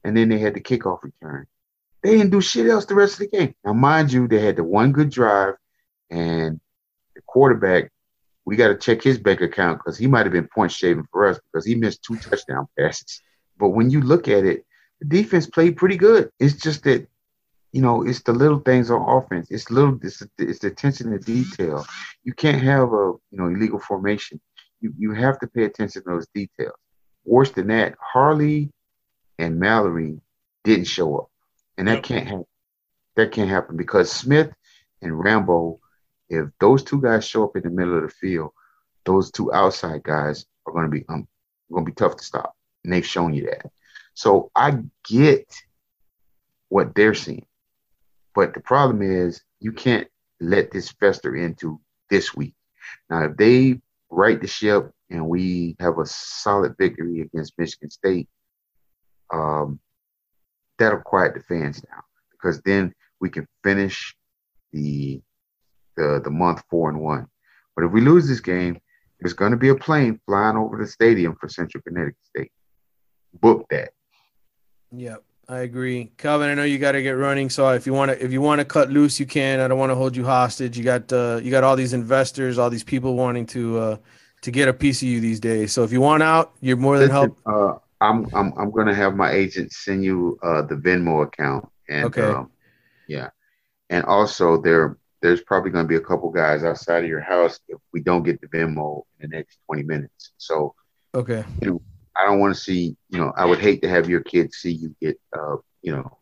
and 0.03 0.15
then 0.15 0.29
they 0.29 0.39
had 0.39 0.53
the 0.53 0.61
kickoff 0.61 1.03
return. 1.03 1.47
They 2.03 2.17
didn't 2.17 2.31
do 2.31 2.41
shit 2.41 2.67
else 2.67 2.85
the 2.85 2.95
rest 2.95 3.13
of 3.13 3.19
the 3.19 3.37
game. 3.37 3.55
Now, 3.63 3.73
mind 3.73 4.11
you, 4.11 4.27
they 4.27 4.39
had 4.39 4.55
the 4.55 4.63
one 4.63 4.91
good 4.91 5.11
drive, 5.11 5.55
and 6.09 6.59
the 7.15 7.21
quarterback, 7.27 7.91
we 8.45 8.55
got 8.55 8.69
to 8.69 8.77
check 8.77 9.01
his 9.01 9.17
bank 9.17 9.41
account 9.41 9.79
because 9.79 9.97
he 9.97 10.07
might 10.07 10.25
have 10.25 10.33
been 10.33 10.47
point 10.47 10.71
shaving 10.71 11.07
for 11.11 11.27
us 11.27 11.39
because 11.51 11.65
he 11.65 11.75
missed 11.75 12.03
two 12.03 12.17
touchdown 12.17 12.67
passes. 12.79 13.21
But 13.57 13.69
when 13.69 13.89
you 13.89 14.01
look 14.01 14.27
at 14.27 14.45
it, 14.45 14.65
the 14.99 15.05
defense 15.05 15.47
played 15.47 15.77
pretty 15.77 15.97
good. 15.97 16.31
It's 16.39 16.55
just 16.55 16.83
that, 16.83 17.07
you 17.71 17.81
know, 17.81 18.03
it's 18.03 18.21
the 18.23 18.33
little 18.33 18.59
things 18.59 18.89
on 18.89 19.01
offense. 19.01 19.49
It's 19.51 19.69
little, 19.69 19.97
it's, 20.01 20.23
it's 20.37 20.59
the 20.59 20.67
attention 20.67 21.11
to 21.11 21.19
detail. 21.19 21.85
You 22.23 22.33
can't 22.33 22.61
have 22.61 22.91
a, 22.93 23.13
you 23.31 23.37
know, 23.37 23.47
illegal 23.47 23.79
formation. 23.79 24.41
You, 24.79 24.93
you 24.97 25.13
have 25.13 25.39
to 25.39 25.47
pay 25.47 25.63
attention 25.63 26.03
to 26.03 26.09
those 26.09 26.27
details. 26.33 26.75
Worse 27.23 27.51
than 27.51 27.67
that, 27.67 27.95
Harley 27.99 28.71
and 29.37 29.59
Mallory 29.59 30.19
didn't 30.63 30.85
show 30.85 31.17
up. 31.17 31.29
And 31.77 31.87
that 31.87 32.03
can't 32.03 32.25
happen. 32.25 32.45
That 33.15 33.31
can't 33.31 33.49
happen 33.49 33.75
because 33.75 34.11
Smith 34.11 34.51
and 35.01 35.19
Rambo, 35.19 35.79
if 36.31 36.47
those 36.61 36.81
two 36.81 37.01
guys 37.01 37.27
show 37.27 37.43
up 37.43 37.57
in 37.57 37.63
the 37.63 37.69
middle 37.69 37.97
of 37.97 38.03
the 38.03 38.09
field, 38.09 38.51
those 39.05 39.31
two 39.31 39.53
outside 39.53 40.01
guys 40.01 40.45
are 40.65 40.73
going 40.73 40.85
to 40.85 40.89
be 40.89 41.05
um, 41.09 41.27
going 41.69 41.85
to 41.85 41.91
be 41.91 41.95
tough 41.95 42.15
to 42.15 42.23
stop, 42.23 42.55
and 42.83 42.93
they've 42.93 43.05
shown 43.05 43.33
you 43.33 43.47
that. 43.47 43.69
So 44.13 44.49
I 44.55 44.79
get 45.07 45.53
what 46.69 46.95
they're 46.95 47.13
seeing, 47.13 47.45
but 48.33 48.53
the 48.53 48.61
problem 48.61 49.01
is 49.01 49.41
you 49.59 49.73
can't 49.73 50.07
let 50.39 50.71
this 50.71 50.89
fester 50.91 51.35
into 51.35 51.81
this 52.09 52.33
week. 52.33 52.55
Now, 53.09 53.25
if 53.25 53.35
they 53.35 53.81
right 54.09 54.39
the 54.39 54.47
ship 54.47 54.89
and 55.09 55.27
we 55.27 55.75
have 55.81 55.99
a 55.99 56.05
solid 56.05 56.75
victory 56.77 57.21
against 57.21 57.57
Michigan 57.57 57.89
State, 57.89 58.29
um, 59.33 59.81
that'll 60.79 60.99
quiet 60.99 61.33
the 61.33 61.41
fans 61.41 61.81
down 61.81 62.03
because 62.31 62.61
then 62.61 62.93
we 63.19 63.29
can 63.29 63.45
finish 63.63 64.15
the 64.71 65.21
the 65.97 66.21
the 66.23 66.31
month 66.31 66.63
four 66.69 66.89
and 66.89 66.99
one. 66.99 67.27
But 67.75 67.85
if 67.85 67.91
we 67.91 68.01
lose 68.01 68.27
this 68.27 68.39
game, 68.39 68.79
there's 69.19 69.33
going 69.33 69.51
to 69.51 69.57
be 69.57 69.69
a 69.69 69.75
plane 69.75 70.19
flying 70.25 70.57
over 70.57 70.77
the 70.77 70.87
stadium 70.87 71.35
for 71.39 71.47
Central 71.47 71.81
Connecticut 71.83 72.17
State. 72.23 72.51
Book 73.33 73.65
that. 73.69 73.91
Yep. 74.91 75.23
I 75.49 75.59
agree, 75.59 76.11
Kelvin. 76.17 76.49
I 76.49 76.53
know 76.53 76.63
you 76.63 76.77
got 76.77 76.93
to 76.93 77.01
get 77.01 77.11
running, 77.11 77.49
so 77.49 77.67
if 77.69 77.85
you 77.85 77.93
want 77.93 78.11
to, 78.11 78.23
if 78.23 78.31
you 78.31 78.39
want 78.39 78.59
to 78.59 78.65
cut 78.65 78.89
loose, 78.89 79.19
you 79.19 79.25
can. 79.25 79.59
I 79.59 79.67
don't 79.67 79.77
want 79.77 79.89
to 79.89 79.95
hold 79.95 80.15
you 80.15 80.23
hostage. 80.23 80.77
You 80.77 80.83
got, 80.83 81.11
uh, 81.11 81.41
you 81.43 81.51
got 81.51 81.65
all 81.65 81.75
these 81.75 81.91
investors, 81.91 82.57
all 82.57 82.69
these 82.69 82.85
people 82.85 83.15
wanting 83.15 83.45
to, 83.47 83.77
uh, 83.79 83.97
to 84.43 84.51
get 84.51 84.69
a 84.69 84.73
piece 84.73 85.01
of 85.01 85.09
you 85.09 85.19
these 85.19 85.41
days. 85.41 85.73
So 85.73 85.83
if 85.83 85.91
you 85.91 85.99
want 85.99 86.23
out, 86.23 86.53
you're 86.61 86.77
more 86.77 86.97
than 86.97 87.09
help. 87.09 87.37
Uh, 87.45 87.73
I'm, 87.99 88.27
I'm, 88.33 88.53
I'm 88.57 88.71
gonna 88.71 88.95
have 88.95 89.15
my 89.15 89.31
agent 89.31 89.73
send 89.73 90.03
you 90.05 90.39
uh, 90.41 90.61
the 90.61 90.75
Venmo 90.75 91.23
account, 91.23 91.67
and 91.89 92.05
Okay. 92.05 92.21
um, 92.21 92.49
yeah, 93.07 93.29
and 93.89 94.05
also 94.05 94.61
there, 94.61 94.97
there's 95.21 95.41
probably 95.41 95.71
gonna 95.71 95.87
be 95.87 95.95
a 95.95 96.01
couple 96.01 96.29
guys 96.31 96.63
outside 96.63 97.03
of 97.03 97.09
your 97.09 97.21
house 97.21 97.59
if 97.67 97.79
we 97.93 98.01
don't 98.01 98.23
get 98.23 98.41
the 98.41 98.47
Venmo 98.47 99.03
in 99.19 99.29
the 99.29 99.37
next 99.37 99.57
20 99.67 99.83
minutes. 99.83 100.31
So 100.37 100.75
Okay. 101.13 101.43
I 102.15 102.25
don't 102.25 102.39
want 102.39 102.55
to 102.55 102.59
see, 102.61 102.95
you 103.09 103.19
know, 103.19 103.33
I 103.35 103.45
would 103.45 103.59
hate 103.59 103.81
to 103.81 103.89
have 103.89 104.09
your 104.09 104.21
kids 104.21 104.57
see 104.57 104.71
you 104.71 104.95
get, 105.01 105.19
uh, 105.37 105.57
you 105.81 105.91
know, 105.93 106.17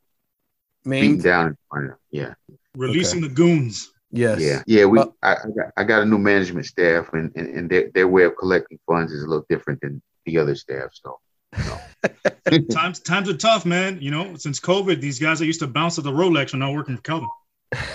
beaten 0.83 1.11
Main. 1.13 1.21
down 1.21 1.47
in 1.47 1.57
front 1.69 1.85
of 1.85 1.91
them. 1.91 1.99
Yeah. 2.11 2.33
Releasing 2.75 3.21
the 3.21 3.29
goons. 3.29 3.91
Yes. 4.11 4.39
Yeah, 4.39 4.63
yeah. 4.65 4.85
We, 4.85 4.99
Uh, 4.99 5.07
I, 5.21 5.31
I 5.33 5.35
got, 5.55 5.73
I 5.77 5.83
got 5.83 6.01
a 6.01 6.05
new 6.05 6.17
management 6.17 6.65
staff, 6.65 7.13
and 7.13 7.31
and, 7.35 7.47
and 7.55 7.69
their, 7.69 7.91
their 7.93 8.07
way 8.07 8.23
of 8.23 8.35
collecting 8.37 8.79
funds 8.87 9.11
is 9.11 9.23
a 9.23 9.27
little 9.27 9.45
different 9.49 9.81
than 9.81 10.01
the 10.25 10.37
other 10.39 10.55
staff. 10.55 10.89
So, 10.93 11.19
times 12.71 12.99
times 13.01 13.29
are 13.29 13.37
tough, 13.37 13.65
man. 13.65 13.99
You 14.01 14.09
know, 14.09 14.35
since 14.35 14.59
COVID, 14.59 14.99
these 15.01 15.19
guys 15.19 15.37
that 15.39 15.45
used 15.45 15.59
to 15.59 15.67
bounce 15.67 15.97
at 15.99 16.03
the 16.03 16.11
Rolex 16.11 16.53
are 16.53 16.57
now 16.57 16.71
working 16.73 16.95
for 16.95 17.03
Kelvin. 17.03 17.27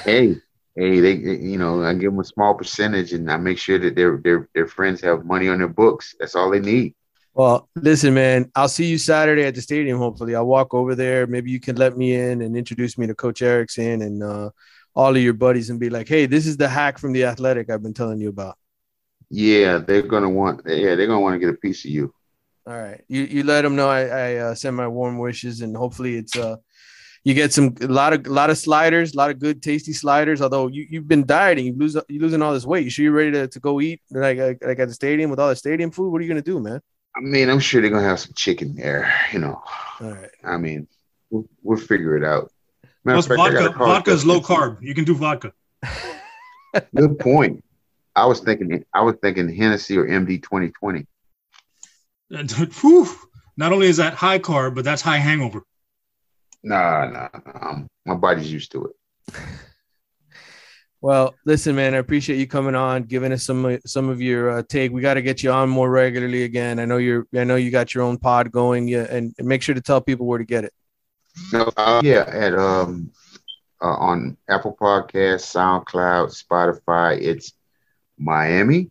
hey, 0.05 0.37
hey, 0.77 1.01
they, 1.01 1.13
you 1.13 1.59
know, 1.59 1.83
I 1.85 1.95
give 1.95 2.13
them 2.13 2.21
a 2.21 2.25
small 2.25 2.55
percentage, 2.55 3.13
and 3.13 3.31
I 3.31 3.37
make 3.37 3.59
sure 3.59 3.79
that 3.79 3.95
their 3.95 4.19
their 4.19 4.49
their 4.55 4.67
friends 4.67 5.01
have 5.03 5.25
money 5.25 5.49
on 5.49 5.59
their 5.59 5.69
books. 5.69 6.15
That's 6.19 6.35
all 6.35 6.51
they 6.51 6.61
need. 6.61 6.95
Well, 7.35 7.69
listen, 7.75 8.15
man. 8.15 8.51
I'll 8.55 8.69
see 8.69 8.87
you 8.87 8.99
Saturday 8.99 9.45
at 9.45 9.55
the 9.55 9.63
stadium. 9.63 9.99
Hopefully, 9.99 10.35
I'll 10.35 10.47
walk 10.47 10.73
over 10.73 10.95
there. 10.95 11.27
Maybe 11.27 11.51
you 11.51 11.61
can 11.61 11.77
let 11.77 11.97
me 11.97 12.15
in 12.15 12.43
and 12.43 12.57
introduce 12.57 12.97
me 12.97 13.07
to 13.09 13.15
Coach 13.15 13.43
Erickson 13.43 14.03
and 14.03 14.23
uh, 14.23 14.51
all 14.95 15.17
of 15.17 15.23
your 15.23 15.33
buddies, 15.33 15.71
and 15.71 15.81
be 15.81 15.91
like, 15.91 16.09
"Hey, 16.09 16.27
this 16.27 16.47
is 16.47 16.57
the 16.57 16.69
hack 16.69 16.99
from 16.99 17.13
the 17.13 17.25
Athletic 17.25 17.71
I've 17.71 17.83
been 17.83 17.95
telling 17.95 18.21
you 18.21 18.29
about." 18.29 18.57
Yeah, 19.31 19.79
they're 19.79 20.03
gonna 20.03 20.31
want. 20.31 20.63
Yeah, 20.67 20.95
they're 20.95 21.07
gonna 21.07 21.21
want 21.21 21.35
to 21.35 21.45
get 21.45 21.55
a 21.55 21.59
piece 21.59 21.85
of 21.85 21.91
you. 21.91 22.15
All 22.67 22.79
right, 22.79 23.03
you 23.09 23.23
you 23.23 23.43
let 23.43 23.63
them 23.63 23.77
know 23.77 23.89
I, 23.89 24.05
I 24.07 24.35
uh, 24.37 24.55
send 24.55 24.77
my 24.77 24.89
warm 24.89 25.19
wishes, 25.19 25.61
and 25.61 25.77
hopefully 25.77 26.17
it's 26.17 26.37
uh 26.37 26.57
you 27.25 27.33
get 27.33 27.53
some 27.55 27.75
a 27.81 27.87
lot 27.87 28.13
of 28.13 28.27
a 28.27 28.31
lot 28.31 28.51
of 28.51 28.59
sliders, 28.59 29.15
a 29.15 29.17
lot 29.17 29.31
of 29.31 29.39
good 29.39 29.63
tasty 29.63 29.95
sliders. 29.95 30.43
Although 30.43 30.69
you 30.69 30.87
you've 30.89 31.09
been 31.09 31.25
dieting, 31.25 31.67
you 31.67 31.75
lose 31.75 31.97
you 32.09 32.21
losing 32.21 32.43
all 32.43 32.53
this 32.53 32.67
weight. 32.67 32.85
You 32.85 32.91
sure 32.91 33.03
you're 33.03 33.13
ready 33.13 33.33
to, 33.33 33.49
to 33.49 33.61
go 33.61 33.81
eat 33.81 34.03
like, 34.11 34.39
like 34.39 34.63
like 34.63 34.79
at 34.79 34.89
the 34.89 34.95
stadium 34.95 35.31
with 35.31 35.41
all 35.41 35.49
the 35.49 35.57
stadium 35.57 35.91
food? 35.91 36.11
What 36.11 36.21
are 36.21 36.25
you 36.25 36.29
gonna 36.29 36.43
do, 36.43 36.61
man? 36.61 36.81
I 37.17 37.21
mean, 37.21 37.49
I'm 37.49 37.61
sure 37.61 37.81
they're 37.81 37.91
gonna 37.91 38.07
have 38.07 38.21
some 38.21 38.35
chicken 38.37 38.75
there. 38.75 39.13
You 39.33 39.39
know, 39.39 39.63
All 40.01 40.11
right. 40.11 40.31
I 40.45 40.59
mean, 40.59 40.87
we'll, 41.31 41.49
we'll 41.63 41.79
figure 41.79 42.17
it 42.17 42.25
out. 42.25 42.53
Matter 43.05 43.17
Plus, 43.17 43.27
fact, 43.27 43.39
vodka 43.39 43.79
vodka 43.79 44.11
is 44.11 44.27
low 44.27 44.41
carb. 44.41 44.83
You 44.83 44.95
can 44.95 45.05
do 45.05 45.15
vodka. 45.15 45.53
Good 46.95 47.19
point. 47.19 47.65
I 48.17 48.27
was 48.27 48.41
thinking, 48.41 48.85
I 48.93 49.03
was 49.03 49.17
thinking 49.23 49.49
Hennessy 49.49 49.97
or 49.97 50.07
MD 50.07 50.43
2020. 50.43 51.07
Whew, 52.81 53.09
not 53.57 53.73
only 53.73 53.87
is 53.87 53.97
that 53.97 54.15
high 54.15 54.39
carb, 54.39 54.75
but 54.75 54.85
that's 54.85 55.03
high 55.03 55.19
hangover. 55.19 55.63
Nah, 56.65 57.11
nah, 57.11 57.29
nah. 57.47 57.83
My 58.07 58.15
body's 58.15 58.51
used 58.51 58.73
to 58.73 58.87
it. 58.87 59.37
Well, 61.03 61.35
listen, 61.45 61.77
man, 61.77 61.95
I 61.95 61.99
appreciate 61.99 62.39
you 62.39 62.47
coming 62.47 62.75
on, 62.75 63.03
giving 63.03 63.31
us 63.31 63.45
some 63.45 63.79
some 63.85 64.09
of 64.09 64.23
your 64.23 64.51
uh, 64.51 64.63
take. 64.67 64.91
We 64.91 65.03
got 65.03 65.15
to 65.15 65.23
get 65.23 65.43
you 65.43 65.51
on 65.51 65.69
more 65.69 65.91
regularly 65.91 66.45
again. 66.45 66.79
I 66.79 66.87
know 66.87 66.97
you're, 66.97 67.27
I 67.37 67.45
know 67.45 67.57
you 67.57 67.71
got 67.71 67.95
your 67.95 68.05
own 68.05 68.17
pod 68.17 68.51
going, 68.51 68.89
yeah, 68.89 69.07
and, 69.11 69.35
make 69.39 69.61
sure 69.61 69.75
to 69.75 69.83
tell 69.83 70.01
people 70.01 70.25
where 70.25 70.39
to 70.39 70.47
get 70.47 70.65
it. 70.65 70.73
No, 71.53 71.71
uh, 71.77 72.01
yeah, 72.03 72.25
at 72.27 72.55
um, 72.55 73.11
uh, 73.83 73.97
on 73.97 74.39
Apple 74.49 74.75
Podcasts, 74.81 75.53
SoundCloud, 75.55 76.33
Spotify, 76.43 77.21
it's 77.21 77.53
Miami 78.17 78.91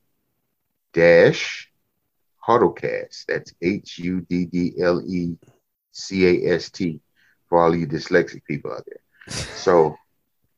dash 0.93 1.71
Huddlecast. 2.47 3.26
That's 3.28 3.55
H 3.59 3.97
U 3.97 4.21
D 4.21 4.45
D 4.45 4.74
L 4.80 5.01
E 5.03 5.36
C 5.93 6.28
A 6.28 6.53
S 6.53 6.69
T 6.69 7.01
for 7.54 7.62
all 7.62 7.76
you 7.76 7.86
dyslexic 7.86 8.43
people 8.45 8.74
out 8.74 8.84
there. 8.88 9.36
So 9.36 9.95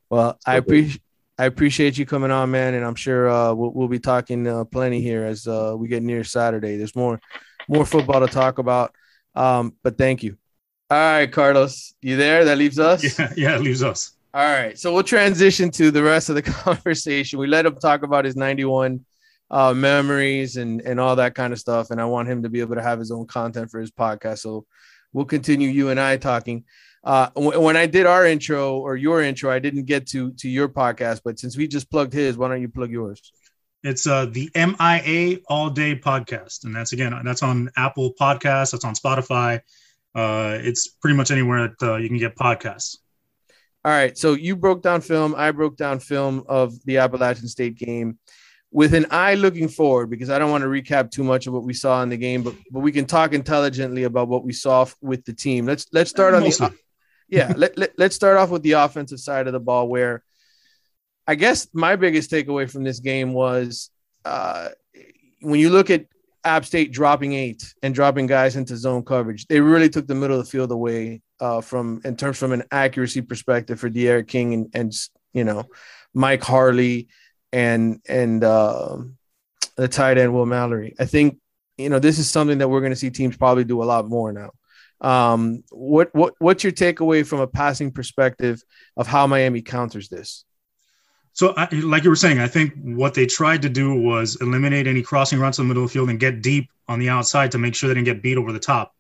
Well, 0.10 0.40
I 0.46 0.56
appreciate 0.56 1.02
I 1.38 1.44
appreciate 1.44 1.98
you 1.98 2.06
coming 2.06 2.32
on, 2.32 2.52
man, 2.52 2.74
and 2.74 2.86
I'm 2.86 2.96
sure 2.96 3.30
uh, 3.30 3.54
we'll, 3.54 3.72
we'll 3.72 3.90
be 3.90 4.00
talking 4.00 4.48
uh, 4.48 4.64
plenty 4.64 5.02
here 5.02 5.26
as 5.26 5.46
uh, 5.46 5.76
we 5.78 5.90
get 5.90 6.04
near 6.04 6.24
Saturday. 6.24 6.78
There's 6.78 6.96
more 6.96 7.20
more 7.68 7.86
football 7.86 8.26
to 8.26 8.28
talk 8.28 8.60
about, 8.60 8.96
um, 9.36 9.76
but 9.84 9.98
thank 9.98 10.24
you. 10.24 10.38
All 10.90 10.98
right, 10.98 11.30
Carlos, 11.30 11.96
you 12.02 12.16
there? 12.16 12.46
That 12.46 12.58
leaves 12.58 12.80
us. 12.80 13.20
Yeah, 13.20 13.34
yeah, 13.36 13.56
it 13.58 13.62
leaves 13.62 13.84
us. 13.84 14.14
All 14.34 14.50
right, 14.50 14.80
so 14.80 14.94
we'll 14.94 15.04
transition 15.04 15.72
to 15.72 15.92
the 15.92 16.02
rest 16.02 16.30
of 16.30 16.36
the 16.36 16.42
conversation. 16.64 17.40
We 17.40 17.48
let 17.48 17.66
him 17.66 17.76
talk 17.76 18.04
about 18.04 18.24
his 18.24 18.38
91 18.38 19.04
uh, 19.52 19.74
memories 19.74 20.56
and 20.56 20.80
and 20.80 20.98
all 21.02 21.18
that 21.18 21.36
kind 21.36 21.52
of 21.52 21.60
stuff, 21.60 21.92
and 21.92 22.00
I 22.00 22.06
want 22.06 22.30
him 22.30 22.44
to 22.44 22.50
be 22.50 22.62
able 22.62 22.76
to 22.76 22.82
have 22.82 23.00
his 23.00 23.12
own 23.12 23.28
content 23.28 23.70
for 23.70 23.82
his 23.82 23.92
podcast. 23.92 24.40
So 24.40 24.66
we'll 25.16 25.26
continue 25.26 25.70
you 25.70 25.90
and 25.90 26.00
I 26.00 26.18
talking. 26.18 26.66
Uh, 27.06 27.30
w- 27.36 27.62
when 27.62 27.78
I 27.78 27.86
did 27.86 28.08
our 28.08 28.26
intro 28.26 28.80
or 28.80 28.96
your 28.96 29.22
intro, 29.22 29.52
I 29.52 29.60
didn't 29.60 29.86
get 29.86 30.08
to 30.08 30.32
to 30.34 30.50
your 30.50 30.68
podcast, 30.68 31.22
but 31.24 31.40
since 31.40 31.56
we 31.56 31.68
just 31.68 31.90
plugged 31.92 32.14
his, 32.14 32.36
why 32.36 32.48
don't 32.50 32.62
you 32.62 32.70
plug 32.70 32.90
yours? 32.90 33.32
It's 33.84 34.08
uh, 34.08 34.26
the 34.26 34.50
MIA 34.56 35.38
All 35.48 35.70
Day 35.70 35.96
podcast, 35.96 36.66
and 36.66 36.76
that's 36.76 36.94
again 36.94 37.14
that's 37.24 37.44
on 37.44 37.70
Apple 37.78 38.14
Podcasts, 38.20 38.72
that's 38.72 38.84
on 38.84 38.96
Spotify. 38.96 39.60
Uh, 40.16 40.58
it's 40.62 40.88
pretty 40.88 41.16
much 41.16 41.30
anywhere 41.30 41.76
that 41.80 41.92
uh, 41.92 41.96
you 41.98 42.08
can 42.08 42.18
get 42.18 42.36
podcasts. 42.36 42.98
All 43.84 43.92
right, 43.92 44.18
so 44.18 44.34
you 44.34 44.56
broke 44.56 44.82
down 44.82 45.02
film, 45.02 45.36
I 45.38 45.52
broke 45.52 45.78
down 45.78 46.00
film 46.00 46.44
of 46.48 46.74
the 46.86 46.98
Appalachian 46.98 47.48
State 47.48 47.76
game 47.76 48.18
with 48.72 48.96
an 48.96 49.06
eye 49.12 49.36
looking 49.36 49.68
forward 49.68 50.10
because 50.10 50.32
I 50.32 50.40
don't 50.40 50.50
want 50.50 50.64
to 50.64 50.68
recap 50.68 51.12
too 51.12 51.24
much 51.24 51.46
of 51.46 51.54
what 51.54 51.64
we 51.64 51.74
saw 51.74 52.02
in 52.02 52.10
the 52.10 52.18
game, 52.18 52.42
but 52.42 52.56
but 52.72 52.80
we 52.80 52.92
can 52.92 53.06
talk 53.06 53.34
intelligently 53.34 54.04
about 54.04 54.28
what 54.28 54.44
we 54.44 54.54
saw 54.54 54.82
f- 54.82 54.96
with 55.02 55.24
the 55.26 55.34
team. 55.34 55.68
Let's 55.68 55.86
let's 55.94 56.10
start 56.10 56.34
on 56.34 56.42
Mostly. 56.42 56.70
the 56.70 56.76
yeah, 57.28 57.54
let, 57.56 57.78
let, 57.78 57.98
let's 57.98 58.16
start 58.16 58.38
off 58.38 58.50
with 58.50 58.64
the 58.64 58.74
offensive 58.74 59.20
side 59.20 59.48
of 59.48 59.54
the 59.54 59.60
ball 59.60 59.88
where 59.88 60.24
I 61.28 61.36
guess 61.36 61.68
my 61.74 61.96
biggest 61.96 62.30
takeaway 62.30 62.70
from 62.70 62.84
this 62.84 63.00
game 63.00 63.34
was 63.34 63.90
uh, 64.26 64.70
when 65.42 65.60
you 65.60 65.70
look 65.70 65.90
at 65.90 66.06
App 66.44 66.66
State 66.66 66.92
dropping 66.92 67.34
eight 67.34 67.74
and 67.82 67.96
dropping 67.96 68.28
guys 68.28 68.56
into 68.56 68.78
zone 68.78 69.04
coverage, 69.04 69.48
they 69.48 69.60
really 69.60 69.90
took 69.90 70.08
the 70.08 70.16
middle 70.16 70.40
of 70.40 70.46
the 70.46 70.52
field 70.52 70.72
away 70.72 71.22
uh, 71.40 71.62
from 71.62 72.02
in 72.06 72.16
terms 72.16 72.38
from 72.38 72.52
an 72.52 72.64
accuracy 72.72 73.22
perspective 73.22 73.80
for 73.80 73.90
D'Eriq 73.90 74.28
King 74.28 74.54
and, 74.54 74.70
and 74.74 74.94
you 75.34 75.44
know 75.44 75.66
Mike 76.14 76.44
Harley 76.44 77.08
and 77.52 78.00
and 78.08 78.44
uh, 78.44 78.98
the 79.76 79.88
tight 79.88 80.20
end 80.20 80.34
Will 80.34 80.46
Mallory. 80.46 80.96
I 81.00 81.06
think 81.06 81.40
you 81.78 81.90
know 81.90 82.00
this 82.00 82.20
is 82.20 82.30
something 82.30 82.60
that 82.60 82.70
we're 82.70 82.82
going 82.82 82.92
to 82.92 82.96
see 82.98 83.10
teams 83.10 83.36
probably 83.36 83.64
do 83.64 83.82
a 83.82 83.86
lot 83.86 84.08
more 84.08 84.32
now. 84.32 84.52
Um, 85.02 85.64
what 85.72 86.14
what 86.16 86.34
what's 86.40 86.64
your 86.64 86.74
takeaway 86.74 87.26
from 87.26 87.40
a 87.42 87.48
passing 87.48 87.92
perspective 87.92 88.64
of 88.96 89.08
how 89.08 89.28
Miami 89.28 89.62
counters 89.62 90.10
this? 90.10 90.46
So, 91.34 91.54
I, 91.58 91.68
like 91.72 92.06
you 92.06 92.10
were 92.10 92.16
saying, 92.16 92.40
I 92.40 92.48
think 92.48 92.74
what 92.82 93.14
they 93.14 93.26
tried 93.26 93.62
to 93.64 93.70
do 93.70 93.94
was 93.94 94.38
eliminate 94.40 94.88
any 94.88 95.02
crossing 95.02 95.38
routes 95.38 95.60
in 95.60 95.66
the 95.66 95.68
middle 95.68 95.84
of 95.84 95.90
the 95.90 95.94
field 95.94 96.10
and 96.10 96.18
get 96.18 96.42
deep 96.42 96.70
on 96.88 96.98
the 96.98 97.10
outside 97.10 97.52
to 97.52 97.58
make 97.58 97.76
sure 97.76 97.90
they 97.90 97.94
didn't 97.94 98.06
get 98.06 98.24
beat 98.24 98.38
over 98.38 98.54
the 98.54 98.60
top. 98.60 98.96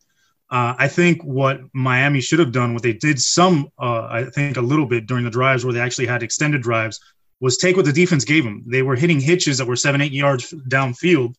Uh, 0.49 0.75
I 0.77 0.89
think 0.89 1.23
what 1.23 1.61
Miami 1.73 2.19
should 2.19 2.39
have 2.39 2.51
done, 2.51 2.73
what 2.73 2.83
they 2.83 2.93
did 2.93 3.21
some, 3.21 3.69
uh, 3.79 4.07
I 4.11 4.25
think 4.25 4.57
a 4.57 4.61
little 4.61 4.85
bit 4.85 5.07
during 5.07 5.23
the 5.23 5.31
drives 5.31 5.63
where 5.63 5.73
they 5.73 5.79
actually 5.79 6.07
had 6.07 6.23
extended 6.23 6.61
drives, 6.61 6.99
was 7.39 7.57
take 7.57 7.77
what 7.77 7.85
the 7.85 7.93
defense 7.93 8.25
gave 8.25 8.43
them. 8.43 8.63
They 8.67 8.81
were 8.81 8.95
hitting 8.95 9.21
hitches 9.21 9.57
that 9.57 9.65
were 9.65 9.75
seven, 9.75 10.01
eight 10.01 10.11
yards 10.11 10.53
downfield 10.67 11.35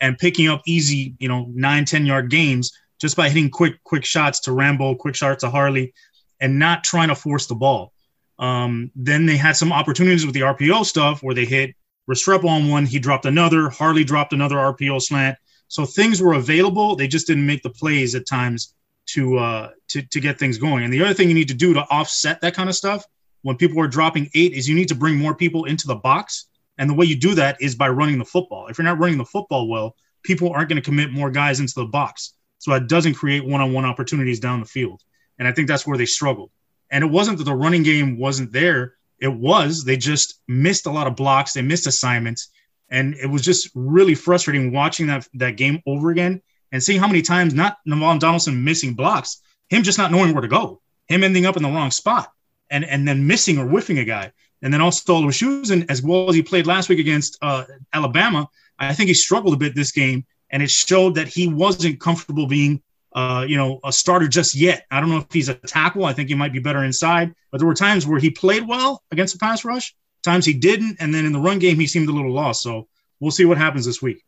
and 0.00 0.18
picking 0.18 0.48
up 0.48 0.62
easy, 0.66 1.14
you 1.18 1.28
know, 1.28 1.46
nine, 1.50 1.84
10 1.84 2.06
yard 2.06 2.30
gains 2.30 2.72
just 3.00 3.16
by 3.16 3.28
hitting 3.28 3.50
quick, 3.50 3.82
quick 3.84 4.04
shots 4.04 4.40
to 4.40 4.52
Rambo, 4.52 4.94
quick 4.96 5.14
shots 5.14 5.42
to 5.42 5.50
Harley, 5.50 5.94
and 6.40 6.58
not 6.58 6.84
trying 6.84 7.08
to 7.08 7.14
force 7.14 7.46
the 7.46 7.54
ball. 7.54 7.92
Um, 8.38 8.90
then 8.94 9.26
they 9.26 9.36
had 9.36 9.56
some 9.56 9.72
opportunities 9.72 10.24
with 10.24 10.34
the 10.34 10.42
RPO 10.42 10.84
stuff 10.84 11.22
where 11.22 11.34
they 11.34 11.44
hit 11.44 11.74
Restrepo 12.08 12.48
on 12.48 12.68
one, 12.68 12.86
he 12.86 12.98
dropped 12.98 13.26
another, 13.26 13.68
Harley 13.68 14.04
dropped 14.04 14.32
another 14.32 14.56
RPO 14.56 15.02
slant. 15.02 15.36
So 15.68 15.84
things 15.84 16.22
were 16.22 16.32
available. 16.32 16.96
They 16.96 17.06
just 17.06 17.26
didn't 17.26 17.46
make 17.46 17.62
the 17.62 17.70
plays 17.70 18.14
at 18.14 18.26
times 18.26 18.74
to 19.08 19.38
uh, 19.38 19.70
to 19.88 20.02
to 20.02 20.20
get 20.20 20.38
things 20.38 20.58
going. 20.58 20.84
And 20.84 20.92
the 20.92 21.02
other 21.02 21.14
thing 21.14 21.28
you 21.28 21.34
need 21.34 21.48
to 21.48 21.54
do 21.54 21.74
to 21.74 21.80
offset 21.90 22.40
that 22.40 22.54
kind 22.54 22.68
of 22.68 22.74
stuff 22.74 23.04
when 23.42 23.56
people 23.56 23.80
are 23.80 23.88
dropping 23.88 24.30
eight 24.34 24.52
is 24.52 24.68
you 24.68 24.74
need 24.74 24.88
to 24.88 24.94
bring 24.94 25.16
more 25.16 25.34
people 25.34 25.66
into 25.66 25.86
the 25.86 25.94
box. 25.94 26.46
And 26.78 26.88
the 26.88 26.94
way 26.94 27.06
you 27.06 27.16
do 27.16 27.34
that 27.34 27.60
is 27.60 27.74
by 27.74 27.88
running 27.88 28.18
the 28.18 28.24
football. 28.24 28.68
If 28.68 28.78
you're 28.78 28.84
not 28.84 28.98
running 28.98 29.18
the 29.18 29.24
football 29.24 29.68
well, 29.68 29.94
people 30.22 30.50
aren't 30.50 30.68
going 30.68 30.80
to 30.80 30.82
commit 30.82 31.12
more 31.12 31.30
guys 31.30 31.60
into 31.60 31.74
the 31.74 31.86
box. 31.86 32.34
So 32.58 32.72
it 32.74 32.88
doesn't 32.88 33.14
create 33.14 33.44
one-on-one 33.44 33.84
opportunities 33.84 34.40
down 34.40 34.60
the 34.60 34.66
field. 34.66 35.02
And 35.38 35.46
I 35.46 35.52
think 35.52 35.68
that's 35.68 35.86
where 35.86 35.98
they 35.98 36.06
struggled. 36.06 36.50
And 36.90 37.04
it 37.04 37.10
wasn't 37.10 37.38
that 37.38 37.44
the 37.44 37.54
running 37.54 37.82
game 37.82 38.18
wasn't 38.18 38.52
there. 38.52 38.94
It 39.20 39.28
was. 39.32 39.84
They 39.84 39.96
just 39.96 40.40
missed 40.48 40.86
a 40.86 40.90
lot 40.90 41.06
of 41.06 41.16
blocks. 41.16 41.52
They 41.52 41.62
missed 41.62 41.86
assignments, 41.86 42.50
and 42.88 43.14
it 43.14 43.26
was 43.26 43.42
just 43.42 43.68
really 43.74 44.14
frustrating 44.14 44.72
watching 44.72 45.08
that 45.08 45.28
that 45.34 45.56
game 45.56 45.82
over 45.86 46.10
again 46.10 46.40
and 46.70 46.82
seeing 46.82 47.00
how 47.00 47.08
many 47.08 47.22
times 47.22 47.52
not 47.52 47.78
Navaughn 47.86 48.20
Donaldson 48.20 48.62
missing 48.62 48.94
blocks, 48.94 49.42
him 49.70 49.82
just 49.82 49.98
not 49.98 50.12
knowing 50.12 50.32
where 50.32 50.42
to 50.42 50.48
go, 50.48 50.80
him 51.08 51.24
ending 51.24 51.46
up 51.46 51.56
in 51.56 51.64
the 51.64 51.68
wrong 51.68 51.90
spot, 51.90 52.32
and 52.70 52.84
and 52.84 53.08
then 53.08 53.26
missing 53.26 53.58
or 53.58 53.66
whiffing 53.66 53.98
a 53.98 54.04
guy, 54.04 54.32
and 54.62 54.72
then 54.72 54.80
also 54.80 55.16
Louis 55.16 55.34
Shoes, 55.34 55.70
and 55.70 55.90
as 55.90 56.00
well 56.00 56.28
as 56.28 56.36
he 56.36 56.42
played 56.42 56.66
last 56.68 56.88
week 56.88 57.00
against 57.00 57.38
uh, 57.42 57.64
Alabama. 57.92 58.48
I 58.78 58.94
think 58.94 59.08
he 59.08 59.14
struggled 59.14 59.54
a 59.54 59.56
bit 59.56 59.74
this 59.74 59.90
game, 59.90 60.24
and 60.50 60.62
it 60.62 60.70
showed 60.70 61.14
that 61.16 61.28
he 61.28 61.48
wasn't 61.48 62.00
comfortable 62.00 62.46
being 62.46 62.82
uh, 63.14 63.44
you 63.48 63.56
know, 63.56 63.80
a 63.84 63.92
starter 63.92 64.28
just 64.28 64.54
yet. 64.54 64.86
I 64.90 65.00
don't 65.00 65.08
know 65.08 65.18
if 65.18 65.26
he's 65.32 65.48
a 65.48 65.54
tackle. 65.54 66.04
I 66.04 66.12
think 66.12 66.28
he 66.28 66.34
might 66.34 66.52
be 66.52 66.58
better 66.58 66.84
inside. 66.84 67.34
But 67.50 67.58
there 67.58 67.66
were 67.66 67.74
times 67.74 68.06
where 68.06 68.20
he 68.20 68.30
played 68.30 68.68
well 68.68 69.02
against 69.10 69.34
the 69.34 69.38
pass 69.38 69.64
rush, 69.64 69.96
times 70.22 70.44
he 70.44 70.54
didn't, 70.54 70.98
and 71.00 71.12
then 71.12 71.24
in 71.24 71.32
the 71.32 71.40
run 71.40 71.58
game 71.58 71.78
he 71.78 71.86
seemed 71.86 72.08
a 72.08 72.12
little 72.12 72.32
lost. 72.32 72.62
So 72.62 72.86
we'll 73.18 73.30
see 73.30 73.44
what 73.44 73.58
happens 73.58 73.86
this 73.86 74.02
week. 74.02 74.22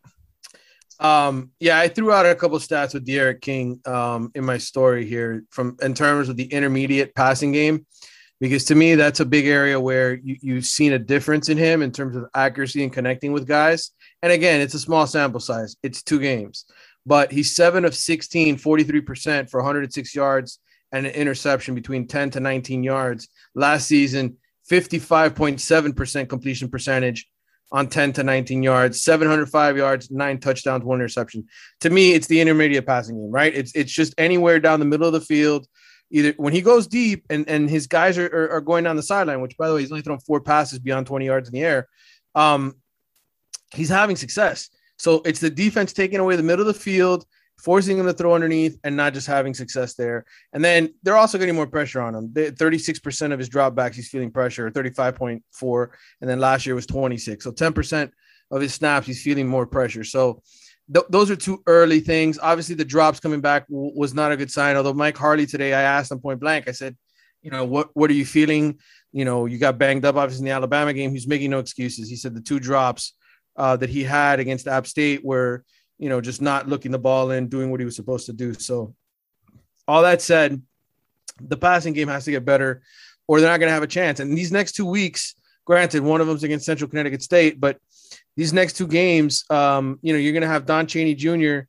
Um, 0.99 1.53
yeah, 1.61 1.79
I 1.79 1.89
threw 1.89 2.13
out 2.13 2.27
a 2.27 2.35
couple 2.35 2.59
stats 2.59 2.93
with 2.93 3.07
D'Eriq 3.07 3.41
King 3.41 3.81
um, 3.87 4.33
in 4.35 4.45
my 4.45 4.59
story 4.59 5.07
here 5.07 5.45
from 5.51 5.77
in 5.81 5.95
terms 5.95 6.29
of 6.29 6.37
the 6.37 6.45
intermediate 6.45 7.15
passing 7.15 7.53
game, 7.53 7.87
because 8.39 8.65
to 8.67 8.75
me 8.75 8.97
that's 8.97 9.21
a 9.21 9.25
big 9.25 9.47
area 9.47 9.81
where 9.81 10.15
you, 10.15 10.37
you've 10.43 10.67
seen 10.67 10.93
a 10.93 10.99
difference 10.99 11.49
in 11.49 11.57
him 11.57 11.81
in 11.81 11.91
terms 11.91 12.17
of 12.17 12.27
accuracy 12.35 12.83
and 12.83 12.93
connecting 12.93 13.33
with 13.33 13.47
guys. 13.47 13.93
And 14.23 14.33
again, 14.33 14.61
it's 14.61 14.75
a 14.75 14.79
small 14.79 15.07
sample 15.07 15.41
size; 15.41 15.77
it's 15.83 16.03
two 16.03 16.21
games 16.21 16.67
but 17.07 17.33
he's 17.33 17.55
seven 17.55 17.85
of 17.85 17.95
16, 17.95 18.57
43% 18.57 19.51
for 19.51 19.61
106 19.61 20.15
yards 20.15 20.59
and 20.93 21.07
an 21.07 21.13
interception 21.13 21.75
between 21.75 22.07
10 22.07 22.31
to 22.31 22.41
19 22.41 22.83
yards. 22.83 23.29
Last 23.55 23.87
season, 23.87 24.37
55.7% 24.71 26.29
completion 26.29 26.69
percentage 26.69 27.29
on 27.73 27.89
10 27.89 28.15
to 28.15 28.23
19 28.25 28.63
yards, 28.63 29.03
705 29.03 29.77
yards, 29.77 30.11
nine 30.11 30.39
touchdowns, 30.39 30.85
one 30.85 30.99
interception. 30.99 31.47
To 31.81 31.91
me, 31.91 32.13
it's 32.13 32.27
the 32.27 32.41
intermediate 32.41 32.87
passing 32.87 33.17
game, 33.17 33.31
right? 33.31 33.55
It's 33.55 33.73
it's 33.77 33.93
just 33.93 34.13
anywhere 34.19 34.59
down 34.59 34.81
the 34.81 34.87
middle 34.87 35.07
of 35.07 35.13
the 35.13 35.21
field. 35.21 35.69
Either 36.11 36.35
when 36.37 36.53
he 36.53 36.61
goes 36.61 36.89
deep 36.89 37.25
and, 37.31 37.49
and 37.49 37.71
his 37.71 37.87
guys 37.87 38.19
are, 38.19 38.27
are, 38.27 38.51
are 38.51 38.61
going 38.61 38.83
down 38.83 38.97
the 38.97 39.03
sideline, 39.03 39.41
which 39.41 39.57
by 39.57 39.69
the 39.69 39.75
way, 39.75 39.81
he's 39.81 39.93
only 39.93 40.03
thrown 40.03 40.19
four 40.19 40.41
passes 40.41 40.81
beyond 40.81 41.07
20 41.07 41.25
yards 41.25 41.49
in 41.49 41.55
the 41.55 41.65
air. 41.65 41.89
Um, 42.35 42.75
he's 43.75 43.89
having 43.89 44.17
success. 44.17 44.71
So 44.99 45.23
it's 45.25 45.41
the 45.41 45.51
defense 45.51 45.93
taking 45.93 46.21
away 46.21 46.37
the 46.37 46.43
middle 46.43 46.67
of 46.67 46.75
the 46.75 46.81
field, 46.81 47.25
forcing 47.59 47.99
him 47.99 48.07
to 48.07 48.13
throw 48.13 48.35
underneath, 48.35 48.79
and 48.85 48.97
not 48.97 49.15
just 49.15 49.27
having 49.27 49.55
success 49.55 49.95
there. 49.95 50.25
And 50.53 50.65
then 50.65 50.95
they're 51.03 51.17
also 51.17 51.39
getting 51.39 51.55
more 51.55 51.67
pressure 51.67 52.01
on 52.01 52.15
him. 52.15 52.29
36% 52.29 53.33
of 53.33 53.39
his 53.39 53.49
dropbacks, 53.49 53.95
he's 53.95 54.09
feeling 54.09 54.31
pressure, 54.31 54.71
35.4. 54.71 55.89
And 56.21 56.31
then 56.31 56.39
last 56.39 56.67
year 56.67 56.75
was 56.75 56.87
26. 56.87 57.45
So 57.45 57.53
10% 57.53 58.11
of 58.51 58.61
his 58.61 58.75
snaps, 58.75 59.07
he's 59.07 59.23
feeling 59.23 59.49
more 59.49 59.67
pressure. 59.67 60.05
So 60.05 60.43
th- 60.93 61.07
those 61.09 61.31
are 61.31 61.37
two 61.37 61.63
early 61.67 62.01
things. 62.01 62.39
Obviously, 62.39 62.75
the 62.75 62.85
drops 62.85 63.21
coming 63.21 63.41
back 63.41 63.69
w- 63.69 63.93
was 63.95 64.13
not 64.13 64.33
a 64.33 64.37
good 64.37 64.51
sign. 64.51 64.77
Although 64.77 64.95
Mike 64.95 65.17
Harley 65.17 65.47
today, 65.47 65.73
I 65.73 65.83
asked 65.83 66.13
him 66.13 66.21
point 66.21 66.41
blank, 66.41 66.69
I 66.69 66.73
said, 66.73 66.97
you 67.43 67.51
know, 67.51 67.65
what, 67.65 67.89
what 67.95 68.11
are 68.11 68.15
you 68.15 68.27
feeling? 68.27 68.79
You 69.13 69.25
know, 69.25 69.47
you 69.47 69.59
got 69.59 69.79
banged 69.79 70.05
up, 70.05 70.17
obviously, 70.17 70.43
in 70.43 70.51
the 70.51 70.55
Alabama 70.55 70.93
game. 70.93 71.11
He's 71.11 71.27
making 71.27 71.51
no 71.51 71.59
excuses. 71.59 72.11
He 72.11 72.17
said 72.17 72.35
the 72.35 72.43
two 72.43 72.61
drops 72.61 73.15
uh, 73.61 73.77
that 73.77 73.91
he 73.91 74.03
had 74.03 74.41
against 74.41 74.67
App 74.67 74.87
State 74.87 75.23
were, 75.23 75.65
you 75.99 76.09
know, 76.09 76.23
just 76.23 76.41
not 76.41 76.67
looking 76.67 76.93
the 76.93 76.99
ball 76.99 77.31
in, 77.31 77.49
doing 77.49 77.71
what 77.71 77.79
he 77.79 77.85
was 77.85 77.95
supposed 77.95 78.25
to 78.25 78.33
do. 78.33 78.55
So, 78.55 78.95
all 79.87 80.01
that 80.01 80.23
said, 80.23 80.63
the 81.39 81.59
passing 81.59 81.93
game 81.93 82.09
has 82.09 82.25
to 82.25 82.31
get 82.31 82.47
better, 82.47 82.81
or 83.29 83.39
they're 83.39 83.51
not 83.51 83.59
going 83.59 83.69
to 83.69 83.75
have 83.75 83.83
a 83.83 83.87
chance. 83.87 84.19
And 84.19 84.37
these 84.37 84.51
next 84.51 84.73
two 84.73 84.87
weeks, 84.87 85.35
granted, 85.67 86.03
one 86.03 86.23
of 86.23 86.27
them's 86.27 86.43
against 86.43 86.65
Central 86.65 86.89
Connecticut 86.89 87.23
State, 87.23 87.61
but 87.61 87.79
these 88.35 88.55
next 88.55 88.79
two 88.79 88.87
games, 88.87 89.45
um, 89.51 89.99
you 90.01 90.15
know, 90.15 90.19
you're 90.19 90.33
going 90.33 90.41
to 90.41 90.49
have 90.49 90.65
Don 90.65 90.87
Chaney 90.87 91.15
Jr. 91.15 91.67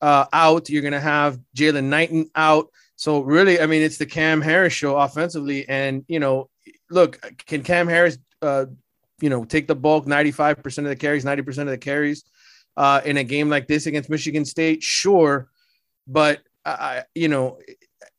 Uh, 0.00 0.24
out. 0.32 0.70
You're 0.70 0.80
going 0.80 0.92
to 0.92 1.00
have 1.00 1.38
Jalen 1.54 1.84
Knighton 1.84 2.30
out. 2.34 2.68
So 2.96 3.20
really, 3.20 3.60
I 3.60 3.66
mean, 3.66 3.82
it's 3.82 3.98
the 3.98 4.06
Cam 4.06 4.40
Harris 4.40 4.72
show 4.72 4.96
offensively. 4.96 5.68
And 5.68 6.06
you 6.08 6.20
know, 6.20 6.48
look, 6.88 7.20
can 7.44 7.62
Cam 7.62 7.86
Harris 7.86 8.16
uh, 8.40 8.66
you 9.20 9.30
know, 9.30 9.44
take 9.44 9.66
the 9.66 9.74
bulk 9.74 10.06
95% 10.06 10.78
of 10.78 10.84
the 10.84 10.96
carries, 10.96 11.24
90% 11.24 11.58
of 11.58 11.66
the 11.66 11.78
carries 11.78 12.24
uh, 12.76 13.00
in 13.04 13.16
a 13.16 13.24
game 13.24 13.48
like 13.48 13.68
this 13.68 13.86
against 13.86 14.10
Michigan 14.10 14.44
State? 14.44 14.82
Sure. 14.82 15.48
But, 16.06 16.40
I, 16.64 17.04
you 17.14 17.28
know, 17.28 17.58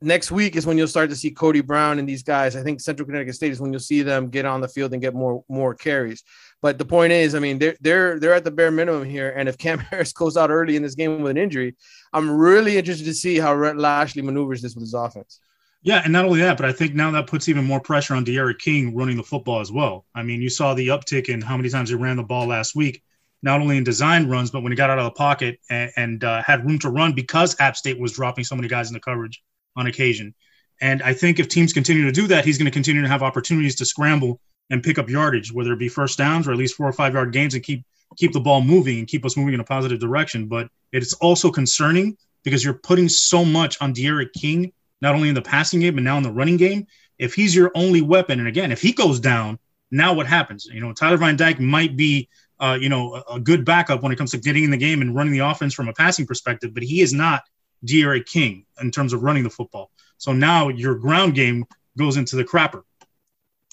next 0.01 0.31
week 0.31 0.55
is 0.55 0.65
when 0.65 0.77
you'll 0.77 0.87
start 0.87 1.09
to 1.09 1.15
see 1.15 1.31
Cody 1.31 1.61
Brown 1.61 1.99
and 1.99 2.07
these 2.07 2.23
guys. 2.23 2.55
I 2.55 2.63
think 2.63 2.79
Central 2.79 3.05
Connecticut 3.05 3.35
State 3.35 3.51
is 3.51 3.59
when 3.59 3.71
you'll 3.71 3.79
see 3.79 4.01
them 4.01 4.29
get 4.29 4.45
on 4.45 4.61
the 4.61 4.67
field 4.67 4.93
and 4.93 5.01
get 5.01 5.13
more 5.13 5.43
more 5.49 5.73
carries. 5.73 6.23
But 6.61 6.77
the 6.77 6.85
point 6.85 7.11
is, 7.11 7.35
I 7.35 7.39
mean, 7.39 7.59
they're 7.59 7.75
they're 7.81 8.19
they're 8.19 8.33
at 8.33 8.43
the 8.43 8.51
bare 8.51 8.71
minimum 8.71 9.05
here. 9.05 9.33
And 9.35 9.49
if 9.49 9.57
Cam 9.57 9.79
Harris 9.91 10.13
goes 10.13 10.37
out 10.37 10.49
early 10.49 10.75
in 10.75 10.83
this 10.83 10.95
game 10.95 11.21
with 11.21 11.31
an 11.31 11.37
injury, 11.37 11.75
I'm 12.13 12.29
really 12.29 12.77
interested 12.77 13.05
to 13.05 13.13
see 13.13 13.39
how 13.39 13.53
Rhett 13.55 13.77
Lashlee 13.77 14.21
maneuvers 14.21 14.61
this 14.61 14.75
with 14.75 14.83
his 14.83 14.93
offense. 14.93 15.39
Yeah, 15.85 16.01
and 16.03 16.11
not 16.11 16.25
only 16.25 16.39
that, 16.39 16.57
but 16.57 16.65
I 16.65 16.71
think 16.71 16.95
now 16.95 17.11
that 17.11 17.27
puts 17.27 17.47
even 17.47 17.63
more 17.63 17.79
pressure 17.79 18.15
on 18.15 18.23
D'Eriq 18.23 18.57
King 18.57 18.95
running 18.95 19.17
the 19.17 19.23
football 19.23 19.59
as 19.59 19.71
well. 19.71 20.03
I 20.15 20.23
mean, 20.23 20.41
you 20.41 20.49
saw 20.49 20.73
the 20.73 20.87
uptick 20.87 21.29
in 21.29 21.41
how 21.41 21.55
many 21.57 21.69
times 21.69 21.89
he 21.89 21.95
ran 21.95 22.17
the 22.17 22.23
ball 22.23 22.47
last 22.47 22.75
week, 22.75 23.03
not 23.43 23.61
only 23.61 23.77
in 23.77 23.83
design 23.83 24.27
runs, 24.27 24.49
but 24.49 24.63
when 24.63 24.71
he 24.71 24.75
got 24.75 24.89
out 24.89 24.97
of 24.97 25.03
the 25.05 25.11
pocket 25.11 25.59
and, 25.69 25.91
and 25.95 26.23
uh, 26.23 26.41
had 26.41 26.65
room 26.65 26.79
to 26.79 26.89
run 26.89 27.13
because 27.13 27.55
App 27.59 27.77
State 27.77 27.99
was 27.99 28.13
dropping 28.13 28.45
so 28.45 28.55
many 28.55 28.67
guys 28.67 28.89
in 28.89 28.95
the 28.95 28.99
coverage 28.99 29.43
on 29.75 29.85
occasion. 29.85 30.33
And 30.81 31.03
I 31.03 31.13
think 31.13 31.37
if 31.37 31.49
teams 31.49 31.71
continue 31.71 32.05
to 32.05 32.11
do 32.11 32.25
that, 32.29 32.45
he's 32.45 32.57
going 32.57 32.65
to 32.65 32.71
continue 32.71 33.03
to 33.03 33.07
have 33.07 33.21
opportunities 33.21 33.75
to 33.75 33.85
scramble 33.85 34.39
and 34.71 34.81
pick 34.81 34.97
up 34.97 35.07
yardage, 35.07 35.53
whether 35.53 35.71
it 35.71 35.77
be 35.77 35.87
first 35.87 36.17
downs 36.17 36.47
or 36.47 36.51
at 36.51 36.57
least 36.57 36.73
four 36.73 36.89
or 36.89 36.93
five 36.93 37.13
yard 37.13 37.31
gains, 37.31 37.53
and 37.53 37.63
keep 37.63 37.85
keep 38.17 38.31
the 38.31 38.39
ball 38.39 38.61
moving 38.61 38.97
and 38.97 39.07
keep 39.07 39.23
us 39.23 39.37
moving 39.37 39.53
in 39.53 39.59
a 39.59 39.63
positive 39.63 39.99
direction. 39.99 40.47
But 40.47 40.67
it's 40.91 41.13
also 41.13 41.51
concerning 41.51 42.17
because 42.43 42.63
you're 42.63 42.73
putting 42.73 43.07
so 43.07 43.45
much 43.45 43.79
on 43.81 43.93
D'Eriq 43.93 44.33
King 44.33 44.73
not 45.05 45.13
only 45.13 45.29
in 45.29 45.35
the 45.35 45.41
passing 45.41 45.79
game, 45.81 45.93
but 45.93 46.03
now 46.03 46.17
in 46.17 46.23
the 46.23 46.31
running 46.31 46.57
game. 46.57 46.87
If 47.19 47.35
he's 47.35 47.53
your 47.53 47.71
only 47.75 48.01
weapon, 48.01 48.39
and 48.39 48.47
again, 48.47 48.71
if 48.71 48.81
he 48.81 48.91
goes 48.91 49.19
down, 49.19 49.59
now 49.91 50.13
what 50.15 50.25
happens? 50.25 50.65
You 50.65 50.81
know, 50.81 50.93
Tyler 50.93 51.17
Van 51.17 51.35
Dyke 51.35 51.59
might 51.59 51.95
be, 51.95 52.27
uh, 52.59 52.75
you 52.81 52.89
know, 52.89 53.13
a, 53.13 53.35
a, 53.35 53.39
good 53.39 53.63
backup 53.63 54.01
when 54.01 54.11
it 54.11 54.15
comes 54.15 54.31
to 54.31 54.39
getting 54.39 54.63
in 54.63 54.71
the 54.71 54.77
game 54.77 55.03
and 55.03 55.15
running 55.15 55.31
the 55.31 55.45
offense 55.47 55.75
from 55.75 55.89
a 55.89 55.93
passing 55.93 56.25
perspective, 56.25 56.73
but 56.73 56.81
he 56.81 57.01
is 57.01 57.13
not 57.13 57.43
D'Eriq 57.85 58.25
King 58.25 58.65
in 58.81 58.89
terms 58.89 59.13
of 59.13 59.21
running 59.21 59.43
the 59.43 59.49
football. 59.49 59.91
So 60.17 60.33
now 60.33 60.69
your 60.69 60.95
ground 60.95 61.35
game 61.35 61.65
goes 61.99 62.17
into 62.17 62.35
the 62.35 62.43
crapper. 62.43 62.81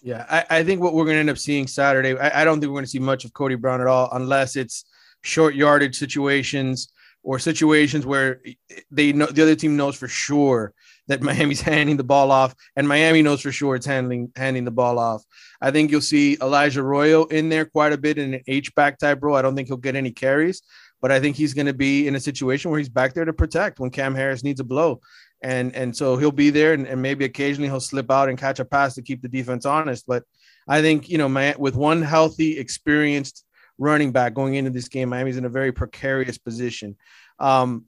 Yeah, 0.03 0.27
I, 0.29 0.59
I 0.59 0.65
think 0.65 0.83
what 0.83 0.93
we're 0.93 1.07
going 1.07 1.17
to 1.17 1.21
end 1.21 1.31
up 1.31 1.39
seeing 1.39 1.67
Saturday, 1.67 2.15
I, 2.19 2.43
I 2.43 2.45
don't 2.45 2.61
think 2.61 2.69
we're 2.69 2.77
going 2.77 2.85
to 2.85 2.91
see 2.91 2.99
much 2.99 3.25
of 3.25 3.33
Cody 3.33 3.55
Brown 3.55 3.81
at 3.81 3.87
all, 3.87 4.11
unless 4.13 4.55
it's 4.55 4.85
short 5.23 5.55
yardage 5.55 5.97
situations 5.97 6.93
or 7.23 7.39
situations 7.39 8.05
where 8.05 8.43
they 8.91 9.15
know 9.15 9.27
the 9.27 9.43
other 9.43 9.55
team 9.55 9.79
knows 9.79 9.97
for 9.97 10.09
sure 10.09 10.75
that 11.09 11.23
Miami's 11.23 11.61
handing 11.73 11.97
the 11.97 12.05
ball 12.05 12.31
off, 12.31 12.55
and 12.77 12.87
Miami 12.87 13.23
knows 13.23 13.41
for 13.41 13.53
sure 13.53 13.77
it's 13.77 13.87
handling 13.87 14.33
handing 14.37 14.65
the 14.65 14.71
ball 14.71 14.99
off. 14.99 15.23
I 15.61 15.71
think 15.71 15.91
you'll 15.91 16.01
see 16.01 16.37
Elijah 16.41 16.81
Arroyo 16.81 17.25
in 17.25 17.49
there 17.49 17.65
quite 17.65 17.93
a 17.93 17.99
bit 17.99 18.19
in 18.19 18.35
an 18.35 18.43
H 18.47 18.75
back 18.75 18.99
type 18.99 19.19
role. 19.23 19.37
I 19.37 19.43
don't 19.43 19.55
think 19.55 19.69
he'll 19.69 19.77
get 19.77 19.97
any 19.97 20.11
carries, 20.11 20.63
but 21.01 21.13
I 21.13 21.21
think 21.21 21.37
he's 21.37 21.55
going 21.55 21.67
to 21.67 21.75
be 21.75 22.07
in 22.07 22.15
a 22.15 22.21
situation 22.21 22.71
where 22.71 22.79
he's 22.79 22.89
back 22.89 23.15
there 23.15 23.25
to 23.25 23.33
protect 23.33 23.81
when 23.81 23.91
Cam 23.91 24.15
Harris 24.15 24.45
needs 24.45 24.61
a 24.61 24.65
blow. 24.65 25.01
And 25.43 25.75
and 25.75 25.97
so 25.97 26.17
he'll 26.17 26.31
be 26.31 26.51
there, 26.51 26.73
and, 26.73 26.87
and 26.87 27.03
maybe 27.03 27.25
occasionally 27.25 27.69
he'll 27.69 27.81
slip 27.81 28.11
out 28.11 28.29
and 28.29 28.39
catch 28.39 28.61
a 28.61 28.65
pass 28.65 28.95
to 28.95 29.03
keep 29.03 29.23
the 29.23 29.29
defense 29.29 29.67
honest. 29.67 30.07
But 30.07 30.23
I 30.69 30.81
think 30.81 31.09
you 31.09 31.19
know, 31.19 31.29
my, 31.29 31.55
with 31.59 31.75
one 31.75 32.03
healthy, 32.03 32.59
experienced 32.59 33.45
running 33.79 34.13
back 34.13 34.35
going 34.35 34.55
into 34.55 34.71
this 34.71 34.89
game, 34.89 35.09
Miami's 35.09 35.37
in 35.37 35.45
a 35.45 35.49
very 35.49 35.73
precarious 35.73 36.39
position. 36.39 36.97
Um, 37.41 37.87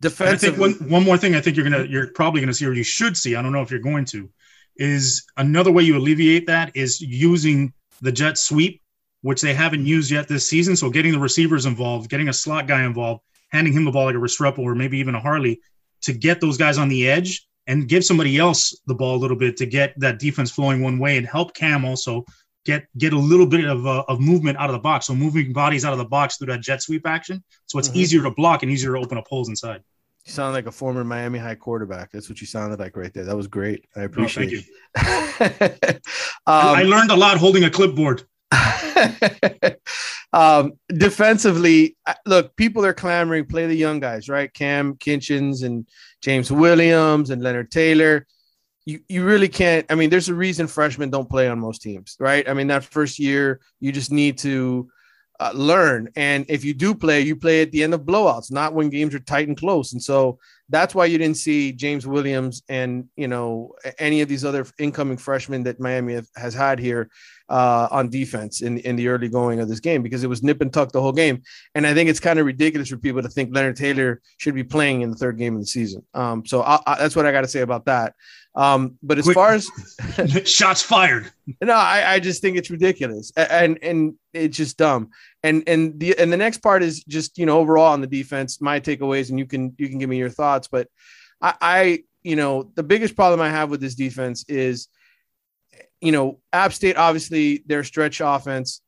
defensive. 0.00 0.54
I 0.54 0.56
think 0.56 0.80
one, 0.80 0.90
one 0.90 1.04
more 1.04 1.18
thing 1.18 1.34
I 1.34 1.40
think 1.40 1.56
you're 1.56 1.68
gonna 1.68 1.84
you're 1.84 2.08
probably 2.08 2.40
gonna 2.40 2.54
see 2.54 2.66
or 2.66 2.72
you 2.72 2.84
should 2.84 3.16
see. 3.16 3.36
I 3.36 3.42
don't 3.42 3.52
know 3.52 3.62
if 3.62 3.70
you're 3.70 3.80
going 3.80 4.04
to 4.06 4.30
is 4.76 5.24
another 5.36 5.72
way 5.72 5.82
you 5.82 5.96
alleviate 5.96 6.46
that 6.46 6.70
is 6.74 7.00
using 7.00 7.72
the 8.00 8.12
jet 8.12 8.38
sweep, 8.38 8.80
which 9.22 9.40
they 9.40 9.52
haven't 9.52 9.84
used 9.84 10.10
yet 10.10 10.28
this 10.28 10.48
season. 10.48 10.76
So 10.76 10.88
getting 10.88 11.12
the 11.12 11.18
receivers 11.18 11.66
involved, 11.66 12.08
getting 12.08 12.28
a 12.28 12.32
slot 12.32 12.68
guy 12.68 12.84
involved, 12.84 13.22
handing 13.50 13.72
him 13.72 13.84
the 13.84 13.90
ball 13.90 14.06
like 14.06 14.14
a 14.14 14.18
Restrepo 14.18 14.60
or 14.60 14.74
maybe 14.74 14.98
even 14.98 15.14
a 15.14 15.20
Harley 15.20 15.60
to 16.02 16.12
get 16.12 16.40
those 16.40 16.56
guys 16.56 16.78
on 16.78 16.88
the 16.88 17.08
edge 17.08 17.46
and 17.66 17.88
give 17.88 18.04
somebody 18.04 18.38
else 18.38 18.80
the 18.86 18.94
ball 18.94 19.16
a 19.16 19.18
little 19.18 19.36
bit 19.36 19.56
to 19.56 19.66
get 19.66 19.98
that 19.98 20.20
defense 20.20 20.50
flowing 20.50 20.82
one 20.82 20.98
way 20.98 21.16
and 21.16 21.26
help 21.26 21.54
Cam 21.54 21.84
also 21.84 22.24
get 22.68 22.86
get 22.98 23.14
a 23.14 23.18
little 23.18 23.46
bit 23.46 23.64
of, 23.64 23.86
uh, 23.86 24.04
of 24.08 24.20
movement 24.20 24.58
out 24.58 24.68
of 24.68 24.74
the 24.74 24.78
box. 24.78 25.06
So 25.06 25.14
moving 25.14 25.54
bodies 25.54 25.86
out 25.86 25.92
of 25.92 25.98
the 25.98 26.04
box 26.04 26.36
through 26.36 26.48
that 26.48 26.60
jet 26.60 26.82
sweep 26.82 27.06
action. 27.06 27.42
So 27.66 27.78
it's 27.78 27.88
mm-hmm. 27.88 27.96
easier 27.96 28.22
to 28.22 28.30
block 28.30 28.62
and 28.62 28.70
easier 28.70 28.92
to 28.92 28.98
open 28.98 29.16
up 29.16 29.26
holes 29.26 29.48
inside. 29.48 29.82
You 30.26 30.32
sound 30.32 30.52
like 30.52 30.66
a 30.66 30.70
former 30.70 31.02
Miami 31.02 31.38
High 31.38 31.54
quarterback. 31.54 32.10
That's 32.12 32.28
what 32.28 32.42
you 32.42 32.46
sounded 32.46 32.78
like 32.78 32.94
right 32.94 33.12
there. 33.14 33.24
That 33.24 33.36
was 33.36 33.46
great. 33.46 33.86
I 33.96 34.02
appreciate 34.02 34.66
oh, 34.98 35.38
it. 35.40 35.96
um, 36.46 36.76
I 36.76 36.82
learned 36.82 37.10
a 37.10 37.16
lot 37.16 37.38
holding 37.38 37.64
a 37.64 37.70
clipboard. 37.70 38.24
um, 40.34 40.74
defensively, 40.88 41.96
look, 42.26 42.54
people 42.56 42.84
are 42.84 42.92
clamoring, 42.92 43.46
play 43.46 43.66
the 43.66 43.74
young 43.74 44.00
guys, 44.00 44.28
right? 44.28 44.52
Cam 44.52 44.96
Kinchens 44.96 45.64
and 45.64 45.88
James 46.20 46.52
Williams 46.52 47.30
and 47.30 47.42
Leonard 47.42 47.70
Taylor 47.70 48.26
you, 48.88 49.00
you 49.06 49.22
really 49.22 49.48
can't. 49.48 49.84
I 49.90 49.94
mean, 49.94 50.08
there's 50.08 50.30
a 50.30 50.34
reason 50.34 50.66
freshmen 50.66 51.10
don't 51.10 51.28
play 51.28 51.46
on 51.46 51.58
most 51.58 51.82
teams, 51.82 52.16
right? 52.18 52.48
I 52.48 52.54
mean, 52.54 52.68
that 52.68 52.84
first 52.84 53.18
year, 53.18 53.60
you 53.80 53.92
just 53.92 54.10
need 54.10 54.38
to 54.38 54.88
uh, 55.40 55.52
learn. 55.54 56.08
And 56.16 56.46
if 56.48 56.64
you 56.64 56.72
do 56.72 56.94
play, 56.94 57.20
you 57.20 57.36
play 57.36 57.60
at 57.60 57.70
the 57.70 57.82
end 57.82 57.92
of 57.92 58.00
blowouts, 58.00 58.50
not 58.50 58.72
when 58.72 58.88
games 58.88 59.14
are 59.14 59.20
tight 59.20 59.46
and 59.46 59.58
close. 59.58 59.92
And 59.92 60.02
so 60.02 60.38
that's 60.70 60.94
why 60.94 61.04
you 61.04 61.18
didn't 61.18 61.36
see 61.36 61.72
James 61.72 62.06
Williams 62.06 62.62
and 62.68 63.08
you 63.16 63.28
know 63.28 63.74
any 63.98 64.20
of 64.20 64.28
these 64.28 64.44
other 64.44 64.66
incoming 64.78 65.16
freshmen 65.16 65.62
that 65.64 65.80
Miami 65.80 66.20
has 66.36 66.54
had 66.54 66.78
here 66.78 67.08
uh, 67.48 67.88
on 67.90 68.10
defense 68.10 68.62
in 68.62 68.78
in 68.78 68.96
the 68.96 69.08
early 69.08 69.28
going 69.28 69.60
of 69.60 69.68
this 69.68 69.80
game 69.80 70.02
because 70.02 70.24
it 70.24 70.28
was 70.28 70.42
nip 70.42 70.60
and 70.60 70.72
tuck 70.72 70.92
the 70.92 71.00
whole 71.00 71.12
game. 71.12 71.42
And 71.74 71.86
I 71.86 71.94
think 71.94 72.10
it's 72.10 72.20
kind 72.20 72.38
of 72.38 72.46
ridiculous 72.46 72.88
for 72.88 72.98
people 72.98 73.22
to 73.22 73.28
think 73.28 73.54
Leonard 73.54 73.76
Taylor 73.76 74.20
should 74.38 74.54
be 74.54 74.64
playing 74.64 75.02
in 75.02 75.10
the 75.10 75.16
third 75.16 75.38
game 75.38 75.54
of 75.54 75.60
the 75.60 75.66
season. 75.66 76.04
Um, 76.14 76.44
so 76.44 76.62
I, 76.62 76.80
I, 76.86 76.98
that's 76.98 77.16
what 77.16 77.26
I 77.26 77.32
got 77.32 77.42
to 77.42 77.48
say 77.48 77.60
about 77.60 77.84
that. 77.86 78.14
Um, 78.58 78.98
but 79.04 79.18
as 79.18 79.24
Quick. 79.24 79.34
far 79.36 79.52
as 79.52 79.70
shots 80.44 80.82
fired, 80.82 81.30
no, 81.62 81.74
I, 81.74 82.14
I 82.14 82.18
just 82.18 82.42
think 82.42 82.56
it's 82.56 82.70
ridiculous 82.70 83.30
and 83.36 83.78
and 83.82 84.14
it's 84.34 84.56
just 84.56 84.76
dumb. 84.76 85.10
And 85.44 85.62
and 85.68 85.98
the 86.00 86.18
and 86.18 86.32
the 86.32 86.36
next 86.36 86.58
part 86.58 86.82
is 86.82 87.04
just 87.04 87.38
you 87.38 87.46
know 87.46 87.60
overall 87.60 87.92
on 87.92 88.00
the 88.00 88.08
defense, 88.08 88.60
my 88.60 88.80
takeaways, 88.80 89.30
and 89.30 89.38
you 89.38 89.46
can 89.46 89.76
you 89.78 89.88
can 89.88 89.98
give 89.98 90.10
me 90.10 90.18
your 90.18 90.28
thoughts. 90.28 90.66
But 90.66 90.88
I, 91.40 91.54
I 91.60 91.98
you 92.24 92.34
know 92.34 92.72
the 92.74 92.82
biggest 92.82 93.14
problem 93.14 93.40
I 93.40 93.48
have 93.48 93.70
with 93.70 93.80
this 93.80 93.94
defense 93.94 94.44
is 94.48 94.88
you 96.00 96.10
know 96.10 96.40
App 96.52 96.72
State 96.72 96.96
obviously 96.96 97.62
their 97.64 97.84
stretch 97.84 98.20
offense 98.20 98.80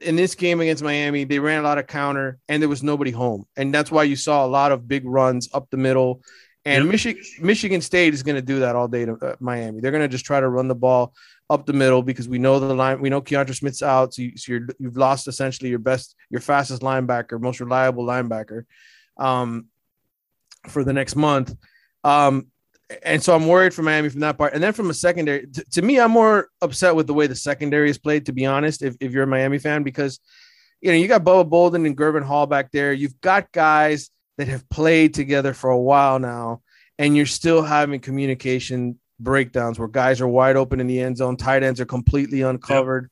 in 0.00 0.16
this 0.16 0.34
game 0.34 0.60
against 0.60 0.82
Miami, 0.82 1.24
they 1.24 1.38
ran 1.38 1.60
a 1.60 1.62
lot 1.62 1.76
of 1.76 1.86
counter 1.86 2.38
and 2.48 2.62
there 2.62 2.68
was 2.68 2.82
nobody 2.82 3.10
home. 3.10 3.46
And 3.56 3.74
that's 3.74 3.90
why 3.90 4.04
you 4.04 4.16
saw 4.16 4.46
a 4.46 4.48
lot 4.48 4.70
of 4.70 4.86
big 4.86 5.04
runs 5.04 5.48
up 5.52 5.68
the 5.70 5.76
middle 5.76 6.22
and 6.68 6.84
yep. 6.84 6.92
Michigan 6.92 7.22
Michigan 7.40 7.80
State 7.80 8.12
is 8.12 8.22
going 8.22 8.36
to 8.36 8.42
do 8.42 8.60
that 8.60 8.76
all 8.76 8.88
day 8.88 9.06
to 9.06 9.14
uh, 9.14 9.36
Miami. 9.40 9.80
They're 9.80 9.90
going 9.90 10.02
to 10.02 10.08
just 10.08 10.26
try 10.26 10.38
to 10.38 10.48
run 10.48 10.68
the 10.68 10.74
ball 10.74 11.14
up 11.48 11.64
the 11.64 11.72
middle 11.72 12.02
because 12.02 12.28
we 12.28 12.38
know 12.38 12.60
the 12.60 12.74
line. 12.74 13.00
We 13.00 13.08
know 13.08 13.22
Keontra 13.22 13.54
Smith's 13.54 13.82
out, 13.82 14.12
so, 14.12 14.22
you, 14.22 14.36
so 14.36 14.52
you're, 14.52 14.68
you've 14.78 14.98
lost 14.98 15.28
essentially 15.28 15.70
your 15.70 15.78
best, 15.78 16.14
your 16.28 16.42
fastest 16.42 16.82
linebacker, 16.82 17.40
most 17.40 17.60
reliable 17.60 18.04
linebacker, 18.04 18.64
um, 19.16 19.66
for 20.68 20.84
the 20.84 20.92
next 20.92 21.16
month. 21.16 21.56
Um, 22.04 22.48
and 23.02 23.22
so 23.22 23.34
I'm 23.34 23.46
worried 23.46 23.72
for 23.72 23.82
Miami 23.82 24.10
from 24.10 24.20
that 24.20 24.36
part. 24.36 24.52
And 24.52 24.62
then 24.62 24.74
from 24.74 24.90
a 24.90 24.94
secondary, 24.94 25.46
t- 25.46 25.62
to 25.72 25.82
me, 25.82 25.98
I'm 25.98 26.10
more 26.10 26.48
upset 26.60 26.94
with 26.94 27.06
the 27.06 27.14
way 27.14 27.26
the 27.26 27.34
secondary 27.34 27.88
is 27.88 27.98
played. 27.98 28.26
To 28.26 28.32
be 28.32 28.44
honest, 28.44 28.82
if, 28.82 28.94
if 29.00 29.12
you're 29.12 29.24
a 29.24 29.26
Miami 29.26 29.58
fan, 29.58 29.82
because 29.82 30.20
you 30.82 30.90
know 30.90 30.96
you 30.96 31.08
got 31.08 31.24
Bubba 31.24 31.48
Bolden 31.48 31.86
and 31.86 31.96
Gurvan 31.96 32.24
Hall 32.24 32.46
back 32.46 32.70
there, 32.72 32.92
you've 32.92 33.18
got 33.20 33.52
guys 33.52 34.10
that 34.38 34.48
have 34.48 34.68
played 34.70 35.12
together 35.12 35.52
for 35.52 35.68
a 35.68 35.78
while 35.78 36.18
now, 36.18 36.62
and 36.98 37.16
you're 37.16 37.26
still 37.26 37.62
having 37.62 38.00
communication 38.00 38.98
breakdowns 39.20 39.78
where 39.78 39.88
guys 39.88 40.20
are 40.20 40.28
wide 40.28 40.56
open 40.56 40.80
in 40.80 40.86
the 40.86 41.00
end 41.00 41.16
zone, 41.16 41.36
tight 41.36 41.62
ends 41.62 41.80
are 41.80 41.86
completely 41.86 42.42
uncovered. 42.42 43.04
Yep. 43.04 43.10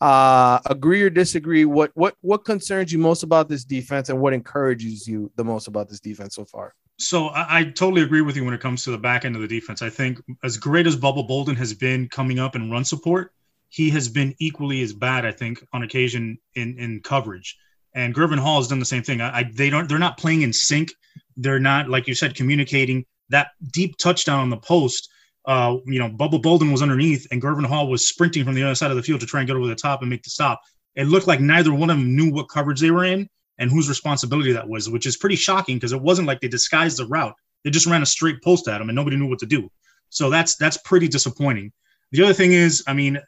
Uh, 0.00 0.60
agree 0.66 1.02
or 1.02 1.10
disagree? 1.10 1.64
What 1.64 1.90
what 1.94 2.14
what 2.20 2.44
concerns 2.44 2.92
you 2.92 3.00
most 3.00 3.24
about 3.24 3.48
this 3.48 3.64
defense, 3.64 4.08
and 4.08 4.20
what 4.20 4.32
encourages 4.32 5.08
you 5.08 5.30
the 5.34 5.44
most 5.44 5.66
about 5.66 5.88
this 5.88 5.98
defense 5.98 6.36
so 6.36 6.44
far? 6.44 6.74
So 7.00 7.28
I, 7.28 7.58
I, 7.58 7.64
totally 7.64 8.02
agree 8.02 8.22
with 8.22 8.36
you 8.36 8.44
when 8.44 8.54
it 8.54 8.60
comes 8.60 8.82
to 8.84 8.90
the 8.90 8.98
back 8.98 9.24
end 9.24 9.36
of 9.36 9.42
the 9.42 9.48
defense. 9.48 9.82
I 9.82 9.90
think 9.90 10.20
as 10.42 10.56
great 10.56 10.86
as 10.86 10.96
Bubba 10.96 11.26
Bolden 11.26 11.54
has 11.56 11.72
been 11.72 12.08
coming 12.08 12.40
up 12.40 12.56
in 12.56 12.70
run 12.70 12.84
support, 12.84 13.32
he 13.68 13.90
has 13.90 14.08
been 14.08 14.34
equally 14.38 14.82
as 14.82 14.92
bad. 14.92 15.26
I 15.26 15.32
think 15.32 15.64
on 15.72 15.82
occasion 15.82 16.38
in 16.54 16.78
in 16.78 17.00
coverage. 17.00 17.56
And 17.94 18.14
Gurvan 18.14 18.38
Hall 18.38 18.58
has 18.58 18.68
done 18.68 18.78
the 18.78 18.84
same 18.84 19.02
thing. 19.02 19.20
I, 19.20 19.38
I, 19.38 19.50
they 19.52 19.70
don't. 19.70 19.88
They're 19.88 19.98
not 19.98 20.18
playing 20.18 20.42
in 20.42 20.52
sync. 20.52 20.92
They're 21.36 21.60
not 21.60 21.88
like 21.88 22.06
you 22.06 22.14
said 22.14 22.34
communicating. 22.34 23.04
That 23.30 23.48
deep 23.72 23.96
touchdown 23.98 24.40
on 24.40 24.50
the 24.50 24.56
post. 24.56 25.10
Uh, 25.44 25.78
you 25.86 25.98
know, 25.98 26.10
Bubba 26.10 26.42
Bolden 26.42 26.70
was 26.70 26.82
underneath, 26.82 27.26
and 27.30 27.40
Gurvan 27.40 27.64
Hall 27.64 27.88
was 27.88 28.06
sprinting 28.06 28.44
from 28.44 28.54
the 28.54 28.62
other 28.62 28.74
side 28.74 28.90
of 28.90 28.96
the 28.98 29.02
field 29.02 29.20
to 29.20 29.26
try 29.26 29.40
and 29.40 29.46
get 29.46 29.56
over 29.56 29.66
the 29.66 29.74
top 29.74 30.02
and 30.02 30.10
make 30.10 30.22
the 30.22 30.30
stop. 30.30 30.60
It 30.94 31.06
looked 31.06 31.26
like 31.26 31.40
neither 31.40 31.72
one 31.72 31.90
of 31.90 31.96
them 31.96 32.14
knew 32.14 32.30
what 32.30 32.48
coverage 32.48 32.80
they 32.80 32.90
were 32.90 33.04
in 33.04 33.28
and 33.58 33.70
whose 33.70 33.88
responsibility 33.88 34.52
that 34.52 34.68
was, 34.68 34.90
which 34.90 35.06
is 35.06 35.16
pretty 35.16 35.36
shocking 35.36 35.76
because 35.76 35.92
it 35.92 36.00
wasn't 36.00 36.28
like 36.28 36.40
they 36.40 36.48
disguised 36.48 36.98
the 36.98 37.06
route. 37.06 37.34
They 37.64 37.70
just 37.70 37.86
ran 37.86 38.02
a 38.02 38.06
straight 38.06 38.42
post 38.42 38.68
at 38.68 38.80
him, 38.80 38.88
and 38.88 38.96
nobody 38.96 39.16
knew 39.16 39.28
what 39.28 39.38
to 39.40 39.46
do. 39.46 39.70
So 40.10 40.30
that's 40.30 40.56
that's 40.56 40.76
pretty 40.78 41.08
disappointing. 41.08 41.72
The 42.12 42.22
other 42.22 42.34
thing 42.34 42.52
is, 42.52 42.82
I 42.86 42.94
mean, 42.94 43.20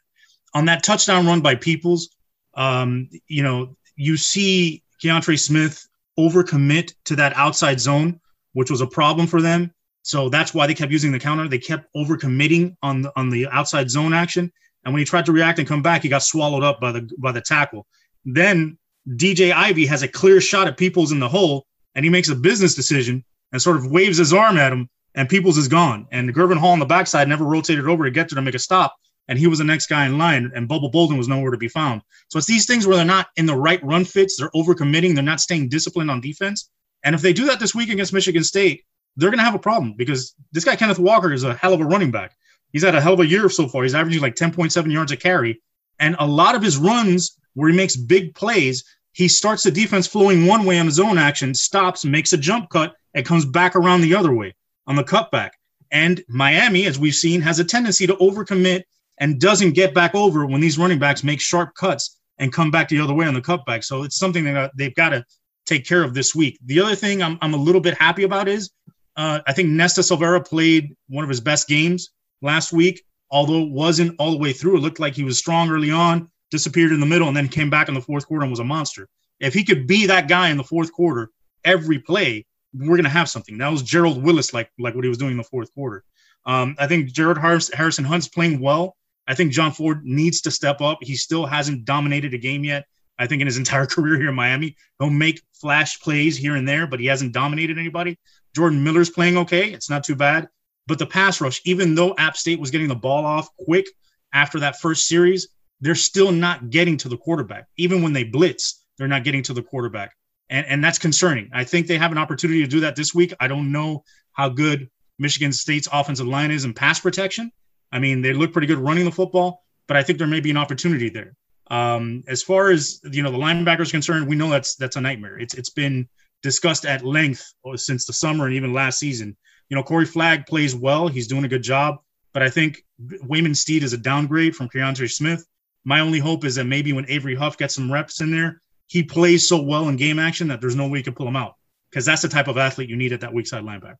on 0.53 0.65
that 0.65 0.83
touchdown 0.83 1.25
run 1.25 1.41
by 1.41 1.55
Peoples, 1.55 2.09
um, 2.55 3.09
you 3.27 3.43
know, 3.43 3.75
you 3.95 4.17
see 4.17 4.83
Keontra 5.03 5.39
Smith 5.39 5.87
overcommit 6.17 6.93
to 7.05 7.15
that 7.15 7.35
outside 7.35 7.79
zone, 7.79 8.19
which 8.53 8.71
was 8.71 8.81
a 8.81 8.87
problem 8.87 9.27
for 9.27 9.41
them. 9.41 9.73
So 10.03 10.29
that's 10.29 10.53
why 10.53 10.67
they 10.67 10.73
kept 10.73 10.91
using 10.91 11.11
the 11.11 11.19
counter. 11.19 11.47
They 11.47 11.59
kept 11.59 11.87
overcommitting 11.95 12.75
on 12.81 13.03
the 13.03 13.11
on 13.15 13.29
the 13.29 13.47
outside 13.47 13.89
zone 13.89 14.13
action. 14.13 14.51
And 14.83 14.93
when 14.93 14.99
he 14.99 15.05
tried 15.05 15.25
to 15.27 15.31
react 15.31 15.59
and 15.59 15.67
come 15.67 15.83
back, 15.83 16.01
he 16.01 16.09
got 16.09 16.23
swallowed 16.23 16.63
up 16.63 16.81
by 16.81 16.91
the 16.91 17.09
by 17.19 17.31
the 17.31 17.41
tackle. 17.41 17.85
Then 18.25 18.77
DJ 19.07 19.51
Ivey 19.51 19.85
has 19.85 20.03
a 20.03 20.07
clear 20.07 20.41
shot 20.41 20.67
at 20.67 20.77
Peoples 20.77 21.11
in 21.11 21.19
the 21.19 21.29
hole, 21.29 21.67
and 21.95 22.03
he 22.03 22.09
makes 22.09 22.29
a 22.29 22.35
business 22.35 22.75
decision 22.75 23.23
and 23.51 23.61
sort 23.61 23.77
of 23.77 23.91
waves 23.91 24.17
his 24.17 24.33
arm 24.33 24.57
at 24.57 24.73
him, 24.73 24.89
and 25.15 25.29
Peoples 25.29 25.57
is 25.57 25.67
gone. 25.67 26.07
And 26.11 26.33
Gurvan 26.33 26.57
Hall 26.57 26.71
on 26.71 26.79
the 26.79 26.85
backside 26.85 27.27
never 27.27 27.45
rotated 27.45 27.87
over 27.87 28.03
to 28.03 28.11
get 28.11 28.29
to 28.29 28.35
to 28.35 28.41
make 28.41 28.55
a 28.55 28.59
stop 28.59 28.95
and 29.31 29.39
he 29.39 29.47
was 29.47 29.59
the 29.59 29.63
next 29.63 29.87
guy 29.87 30.05
in 30.05 30.17
line, 30.17 30.51
and 30.53 30.67
Bubba 30.67 30.91
Bolden 30.91 31.17
was 31.17 31.29
nowhere 31.29 31.51
to 31.51 31.57
be 31.57 31.69
found. 31.69 32.01
So 32.27 32.37
it's 32.37 32.47
these 32.47 32.65
things 32.65 32.85
where 32.85 32.97
they're 32.97 33.05
not 33.05 33.29
in 33.37 33.45
the 33.45 33.55
right 33.55 33.81
run 33.81 34.03
fits, 34.03 34.35
they're 34.35 34.49
overcommitting, 34.49 35.13
they're 35.13 35.23
not 35.23 35.39
staying 35.39 35.69
disciplined 35.69 36.11
on 36.11 36.19
defense. 36.19 36.69
And 37.05 37.15
if 37.15 37.21
they 37.21 37.31
do 37.31 37.45
that 37.45 37.57
this 37.57 37.73
week 37.73 37.89
against 37.89 38.11
Michigan 38.11 38.43
State, 38.43 38.83
they're 39.15 39.29
going 39.29 39.39
to 39.39 39.45
have 39.45 39.55
a 39.55 39.59
problem 39.59 39.93
because 39.97 40.35
this 40.51 40.65
guy 40.65 40.75
Kenneth 40.75 40.99
Walker 40.99 41.31
is 41.31 41.45
a 41.45 41.53
hell 41.53 41.73
of 41.73 41.79
a 41.79 41.85
running 41.85 42.11
back. 42.11 42.35
He's 42.73 42.83
had 42.83 42.93
a 42.93 42.99
hell 42.99 43.13
of 43.13 43.21
a 43.21 43.25
year 43.25 43.47
so 43.47 43.69
far. 43.69 43.83
He's 43.83 43.95
averaging 43.95 44.21
like 44.21 44.35
10.7 44.35 44.91
yards 44.91 45.13
a 45.13 45.17
carry, 45.17 45.61
and 45.97 46.17
a 46.19 46.27
lot 46.27 46.55
of 46.55 46.61
his 46.61 46.75
runs 46.75 47.37
where 47.53 47.69
he 47.69 47.75
makes 47.77 47.95
big 47.95 48.35
plays, 48.35 48.83
he 49.13 49.29
starts 49.29 49.63
the 49.63 49.71
defense 49.71 50.07
flowing 50.07 50.45
one 50.45 50.65
way 50.65 50.77
on 50.77 50.87
his 50.87 50.99
own 50.99 51.17
action, 51.17 51.53
stops, 51.53 52.03
makes 52.03 52.33
a 52.33 52.37
jump 52.37 52.69
cut, 52.69 52.95
and 53.13 53.25
comes 53.25 53.45
back 53.45 53.77
around 53.77 54.01
the 54.01 54.13
other 54.13 54.33
way 54.33 54.53
on 54.87 54.97
the 54.97 55.05
cutback. 55.05 55.51
And 55.89 56.21
Miami, 56.27 56.85
as 56.85 56.99
we've 56.99 57.15
seen, 57.15 57.39
has 57.39 57.59
a 57.59 57.63
tendency 57.63 58.07
to 58.07 58.15
overcommit 58.15 58.83
and 59.21 59.39
doesn't 59.39 59.71
get 59.71 59.93
back 59.93 60.15
over 60.15 60.45
when 60.45 60.59
these 60.59 60.77
running 60.77 60.99
backs 60.99 61.23
make 61.23 61.39
sharp 61.39 61.73
cuts 61.75 62.17
and 62.39 62.51
come 62.51 62.71
back 62.71 62.89
the 62.89 62.99
other 62.99 63.13
way 63.13 63.27
on 63.27 63.35
the 63.35 63.41
cutback. 63.41 63.83
So 63.83 64.03
it's 64.03 64.17
something 64.17 64.43
that 64.45 64.71
they've 64.75 64.95
got 64.95 65.09
to 65.09 65.23
take 65.67 65.85
care 65.85 66.03
of 66.03 66.13
this 66.13 66.35
week. 66.35 66.57
The 66.65 66.81
other 66.81 66.95
thing 66.95 67.21
I'm, 67.21 67.37
I'm 67.41 67.53
a 67.53 67.57
little 67.57 67.79
bit 67.79 67.93
happy 67.93 68.23
about 68.23 68.47
is 68.47 68.71
uh, 69.15 69.39
I 69.45 69.53
think 69.53 69.69
Nesta 69.69 70.01
Silvera 70.01 70.45
played 70.45 70.95
one 71.07 71.23
of 71.23 71.29
his 71.29 71.39
best 71.39 71.67
games 71.67 72.09
last 72.41 72.73
week, 72.73 73.03
although 73.29 73.61
it 73.61 73.69
wasn't 73.69 74.15
all 74.17 74.31
the 74.31 74.37
way 74.37 74.53
through. 74.53 74.77
It 74.77 74.81
looked 74.81 74.99
like 74.99 75.13
he 75.13 75.23
was 75.23 75.37
strong 75.37 75.69
early 75.69 75.91
on, 75.91 76.27
disappeared 76.49 76.91
in 76.91 76.99
the 76.99 77.05
middle, 77.05 77.27
and 77.27 77.37
then 77.37 77.47
came 77.47 77.69
back 77.69 77.89
in 77.89 77.93
the 77.93 78.01
fourth 78.01 78.25
quarter 78.25 78.43
and 78.43 78.51
was 78.51 78.59
a 78.59 78.63
monster. 78.63 79.07
If 79.39 79.53
he 79.53 79.63
could 79.63 79.85
be 79.85 80.07
that 80.07 80.27
guy 80.27 80.49
in 80.49 80.57
the 80.57 80.63
fourth 80.63 80.91
quarter 80.91 81.29
every 81.63 81.99
play, 81.99 82.45
we're 82.73 82.95
going 82.95 83.03
to 83.03 83.09
have 83.09 83.29
something. 83.29 83.59
That 83.59 83.71
was 83.71 83.83
Gerald 83.83 84.23
Willis, 84.23 84.51
like 84.51 84.71
like 84.79 84.95
what 84.95 85.03
he 85.03 85.09
was 85.09 85.17
doing 85.19 85.31
in 85.31 85.37
the 85.37 85.43
fourth 85.43 85.71
quarter. 85.75 86.03
Um, 86.45 86.75
I 86.79 86.87
think 86.87 87.11
Jared 87.11 87.37
Harrison 87.37 88.05
Hunt's 88.05 88.27
playing 88.27 88.59
well. 88.59 88.95
I 89.27 89.35
think 89.35 89.51
Jon 89.51 89.71
Ford 89.71 90.03
needs 90.03 90.41
to 90.41 90.51
step 90.51 90.81
up. 90.81 90.99
He 91.01 91.15
still 91.15 91.45
hasn't 91.45 91.85
dominated 91.85 92.33
a 92.33 92.37
game 92.37 92.63
yet. 92.63 92.85
I 93.17 93.27
think 93.27 93.41
in 93.41 93.47
his 93.47 93.57
entire 93.63 93.85
career 93.85 94.17
here 94.17 94.29
in 94.29 94.35
Miami, 94.35 94.75
he'll 94.99 95.09
make 95.09 95.41
flash 95.53 95.99
plays 95.99 96.37
here 96.37 96.55
and 96.55 96.67
there, 96.67 96.87
but 96.87 96.99
he 96.99 97.05
hasn't 97.05 97.33
dominated 97.33 97.77
anybody. 97.77 98.17
Jordan 98.55 98.83
Miller's 98.83 99.09
playing 99.09 99.37
okay. 99.37 99.71
It's 99.71 99.89
not 99.89 100.03
too 100.03 100.15
bad. 100.15 100.47
But 100.87 100.99
the 100.99 101.05
pass 101.05 101.39
rush, 101.39 101.61
even 101.65 101.95
though 101.95 102.15
App 102.17 102.35
State 102.35 102.59
was 102.59 102.71
getting 102.71 102.87
the 102.87 102.95
ball 102.95 103.25
off 103.25 103.47
quick 103.57 103.85
after 104.33 104.59
that 104.59 104.79
first 104.79 105.07
series, 105.07 105.47
they're 105.79 105.95
still 105.95 106.31
not 106.31 106.69
getting 106.69 106.97
to 106.97 107.09
the 107.09 107.17
quarterback. 107.17 107.67
Even 107.77 108.01
when 108.01 108.13
they 108.13 108.23
blitz, 108.23 108.83
they're 108.97 109.07
not 109.07 109.23
getting 109.23 109.43
to 109.43 109.53
the 109.53 109.63
quarterback. 109.63 110.15
And, 110.49 110.65
and 110.67 110.83
that's 110.83 110.99
concerning. 110.99 111.49
I 111.53 111.63
think 111.63 111.87
they 111.87 111.97
have 111.97 112.11
an 112.11 112.17
opportunity 112.17 112.61
to 112.61 112.67
do 112.67 112.81
that 112.81 112.95
this 112.95 113.15
week. 113.15 113.33
I 113.39 113.47
don't 113.47 113.71
know 113.71 114.03
how 114.33 114.49
good 114.49 114.89
Michigan 115.17 115.53
State's 115.53 115.87
offensive 115.91 116.27
line 116.27 116.51
is 116.51 116.65
in 116.65 116.73
pass 116.73 116.99
protection. 116.99 117.51
I 117.91 117.99
mean, 117.99 118.21
they 118.21 118.33
look 118.33 118.53
pretty 118.53 118.67
good 118.67 118.77
running 118.77 119.05
the 119.05 119.11
football, 119.11 119.63
but 119.87 119.97
I 119.97 120.03
think 120.03 120.17
there 120.17 120.27
may 120.27 120.39
be 120.39 120.51
an 120.51 120.57
opportunity 120.57 121.09
there. 121.09 121.35
Um, 121.69 122.23
as 122.27 122.41
far 122.41 122.69
as 122.69 122.99
you 123.11 123.23
know, 123.23 123.31
the 123.31 123.37
linebacker 123.37 123.81
is 123.81 123.91
concerned, 123.91 124.27
we 124.27 124.35
know 124.35 124.49
that's 124.49 124.75
that's 124.75 124.95
a 124.95 125.01
nightmare. 125.01 125.39
It's 125.39 125.53
it's 125.53 125.69
been 125.69 126.07
discussed 126.43 126.85
at 126.85 127.05
length 127.05 127.53
since 127.75 128.05
the 128.05 128.13
summer 128.13 128.45
and 128.45 128.55
even 128.55 128.73
last 128.73 128.99
season. 128.99 129.37
You 129.69 129.77
know, 129.77 129.83
Corey 129.83 130.05
Flagg 130.05 130.45
plays 130.47 130.75
well; 130.75 131.07
he's 131.07 131.27
doing 131.27 131.45
a 131.45 131.49
good 131.49 131.63
job. 131.63 131.99
But 132.33 132.43
I 132.43 132.49
think 132.49 132.83
Waynmon 133.01 133.55
Steed 133.55 133.83
is 133.83 133.93
a 133.93 133.97
downgrade 133.97 134.55
from 134.55 134.69
Keontra 134.69 135.09
Smith. 135.11 135.45
My 135.83 135.99
only 135.99 136.19
hope 136.19 136.45
is 136.45 136.55
that 136.55 136.65
maybe 136.65 136.93
when 136.93 137.09
Avery 137.09 137.35
Huff 137.35 137.57
gets 137.57 137.75
some 137.75 137.91
reps 137.91 138.21
in 138.21 138.31
there, 138.31 138.61
he 138.87 139.03
plays 139.03 139.47
so 139.47 139.61
well 139.61 139.89
in 139.89 139.95
game 139.97 140.19
action 140.19 140.47
that 140.49 140.61
there's 140.61 140.75
no 140.75 140.87
way 140.87 140.99
you 140.99 141.03
can 141.03 141.13
pull 141.13 141.27
him 141.27 141.35
out 141.35 141.55
because 141.89 142.05
that's 142.05 142.21
the 142.21 142.29
type 142.29 142.47
of 142.47 142.57
athlete 142.57 142.89
you 142.89 142.95
need 142.95 143.13
at 143.13 143.21
that 143.21 143.33
weak 143.33 143.47
side 143.47 143.63
linebacker. 143.63 143.95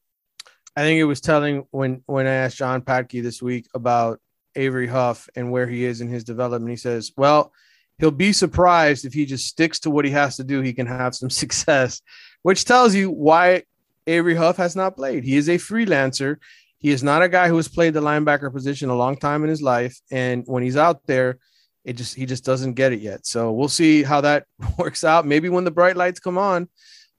I 0.76 0.82
think 0.82 1.00
it 1.00 1.06
was 1.06 1.22
telling 1.22 1.66
when 1.72 2.04
when 2.06 2.28
I 2.28 2.34
asked 2.34 2.58
Jon 2.58 2.82
Patke 2.82 3.22
this 3.22 3.42
week 3.42 3.68
about 3.74 4.20
Avery 4.56 4.88
Huff 4.88 5.30
and 5.36 5.52
where 5.52 5.68
he 5.68 5.84
is 5.86 6.02
in 6.02 6.08
his 6.08 6.24
development. 6.24 6.70
He 6.70 6.78
says, 6.78 7.12
"Well, 7.18 7.52
he'll 8.00 8.12
be 8.12 8.34
surprised 8.34 9.06
if 9.06 9.14
he 9.14 9.26
just 9.26 9.48
sticks 9.48 9.80
to 9.82 9.90
what 9.90 10.06
he 10.06 10.12
has 10.12 10.38
to 10.38 10.44
do. 10.44 10.62
He 10.62 10.74
can 10.74 10.88
have 10.88 11.16
some 11.16 11.30
success," 11.44 12.02
which 12.42 12.66
tells 12.66 12.96
you 12.96 13.12
why 13.12 13.64
Avery 14.08 14.36
Huff 14.36 14.58
has 14.58 14.76
not 14.76 14.96
played. 14.96 15.24
He 15.24 15.36
is 15.36 15.50
a 15.50 15.58
freelancer. 15.58 16.38
He 16.78 16.90
is 16.90 17.04
not 17.04 17.22
a 17.22 17.30
guy 17.30 17.48
who 17.48 17.58
has 17.58 17.68
played 17.68 17.94
the 17.94 18.02
linebacker 18.02 18.52
position 18.52 18.90
a 18.90 18.96
long 18.96 19.18
time 19.18 19.44
in 19.44 19.50
his 19.50 19.62
life, 19.62 20.00
and 20.10 20.44
when 20.48 20.64
he's 20.64 20.78
out 20.78 21.06
there, 21.06 21.38
it 21.84 21.94
just 21.94 22.16
he 22.16 22.26
just 22.26 22.46
doesn't 22.46 22.74
get 22.74 22.94
it 22.94 23.02
yet. 23.02 23.26
So 23.26 23.52
we'll 23.52 23.68
see 23.68 24.04
how 24.04 24.22
that 24.22 24.46
works 24.78 25.04
out. 25.04 25.28
Maybe 25.28 25.50
when 25.50 25.66
the 25.66 25.72
bright 25.72 25.98
lights 25.98 26.20
come 26.20 26.38
on, 26.38 26.70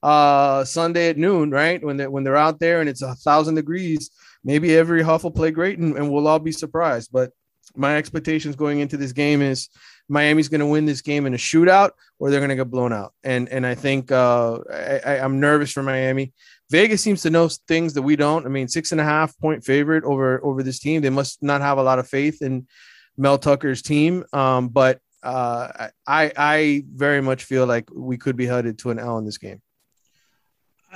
uh, 0.03 0.65
Sunday 0.65 1.09
at 1.09 1.19
noon, 1.19 1.51
right 1.51 1.83
when 1.83 1.97
they 1.97 2.07
when 2.07 2.25
they're 2.25 2.37
out 2.37 2.59
there 2.59 2.81
and 2.81 2.89
it's 2.89 3.03
a 3.03 3.15
thousand 3.15 3.55
degrees, 3.55 4.11
maybe 4.45 4.75
Avery 4.75 5.03
Huff 5.03 5.25
will 5.25 5.31
play 5.31 5.51
great 5.51 5.79
and, 5.79 5.97
and 5.97 6.11
we'll 6.11 6.29
all 6.29 6.39
be 6.39 6.53
surprised. 6.53 7.11
But 7.13 7.31
my 7.77 7.97
expectations 7.97 8.57
going 8.57 8.81
into 8.81 8.97
this 8.97 9.13
game 9.13 9.41
is 9.41 9.69
Miami's 10.09 10.49
going 10.49 10.61
to 10.61 10.67
win 10.67 10.85
this 10.85 11.01
game 11.01 11.27
in 11.27 11.35
a 11.35 11.39
shootout 11.39 11.91
or 12.19 12.31
they're 12.31 12.41
going 12.41 12.51
to 12.51 12.57
get 12.57 12.71
blown 12.71 12.93
out. 12.93 13.15
And 13.23 13.49
and 13.49 13.67
I 13.67 13.75
think 13.75 14.11
uh, 14.11 14.59
I, 14.71 15.21
I'm 15.23 15.41
nervous 15.41 15.73
for 15.73 15.83
Miami. 15.83 16.33
Vegas 16.71 17.03
seems 17.03 17.23
to 17.23 17.31
know 17.31 17.49
things 17.69 17.95
that 17.95 18.03
we 18.03 18.17
don't. 18.17 18.47
I 18.47 18.49
mean, 18.49 18.69
six 18.69 18.93
and 18.93 19.01
a 19.01 19.05
half 19.05 19.39
point 19.39 19.65
favorite 19.65 20.05
over 20.05 20.45
over 20.45 20.63
this 20.63 20.79
team. 20.79 21.03
They 21.03 21.11
must 21.11 21.43
not 21.43 21.61
have 21.61 21.79
a 21.79 21.83
lot 21.83 21.99
of 21.99 22.09
faith 22.09 22.43
in 22.43 22.67
Mel 23.17 23.39
Tucker's 23.39 23.83
team. 23.83 24.25
Um, 24.33 24.69
but 24.69 25.01
uh, 25.23 25.89
I 26.07 26.33
I 26.37 26.85
very 26.93 27.21
much 27.21 27.45
feel 27.45 27.67
like 27.67 27.89
we 27.95 28.19
could 28.19 28.37
be 28.37 28.47
headed 28.47 28.79
to 28.81 28.91
an 28.91 28.99
L 28.99 29.19
in 29.19 29.25
this 29.25 29.39
game. 29.39 29.63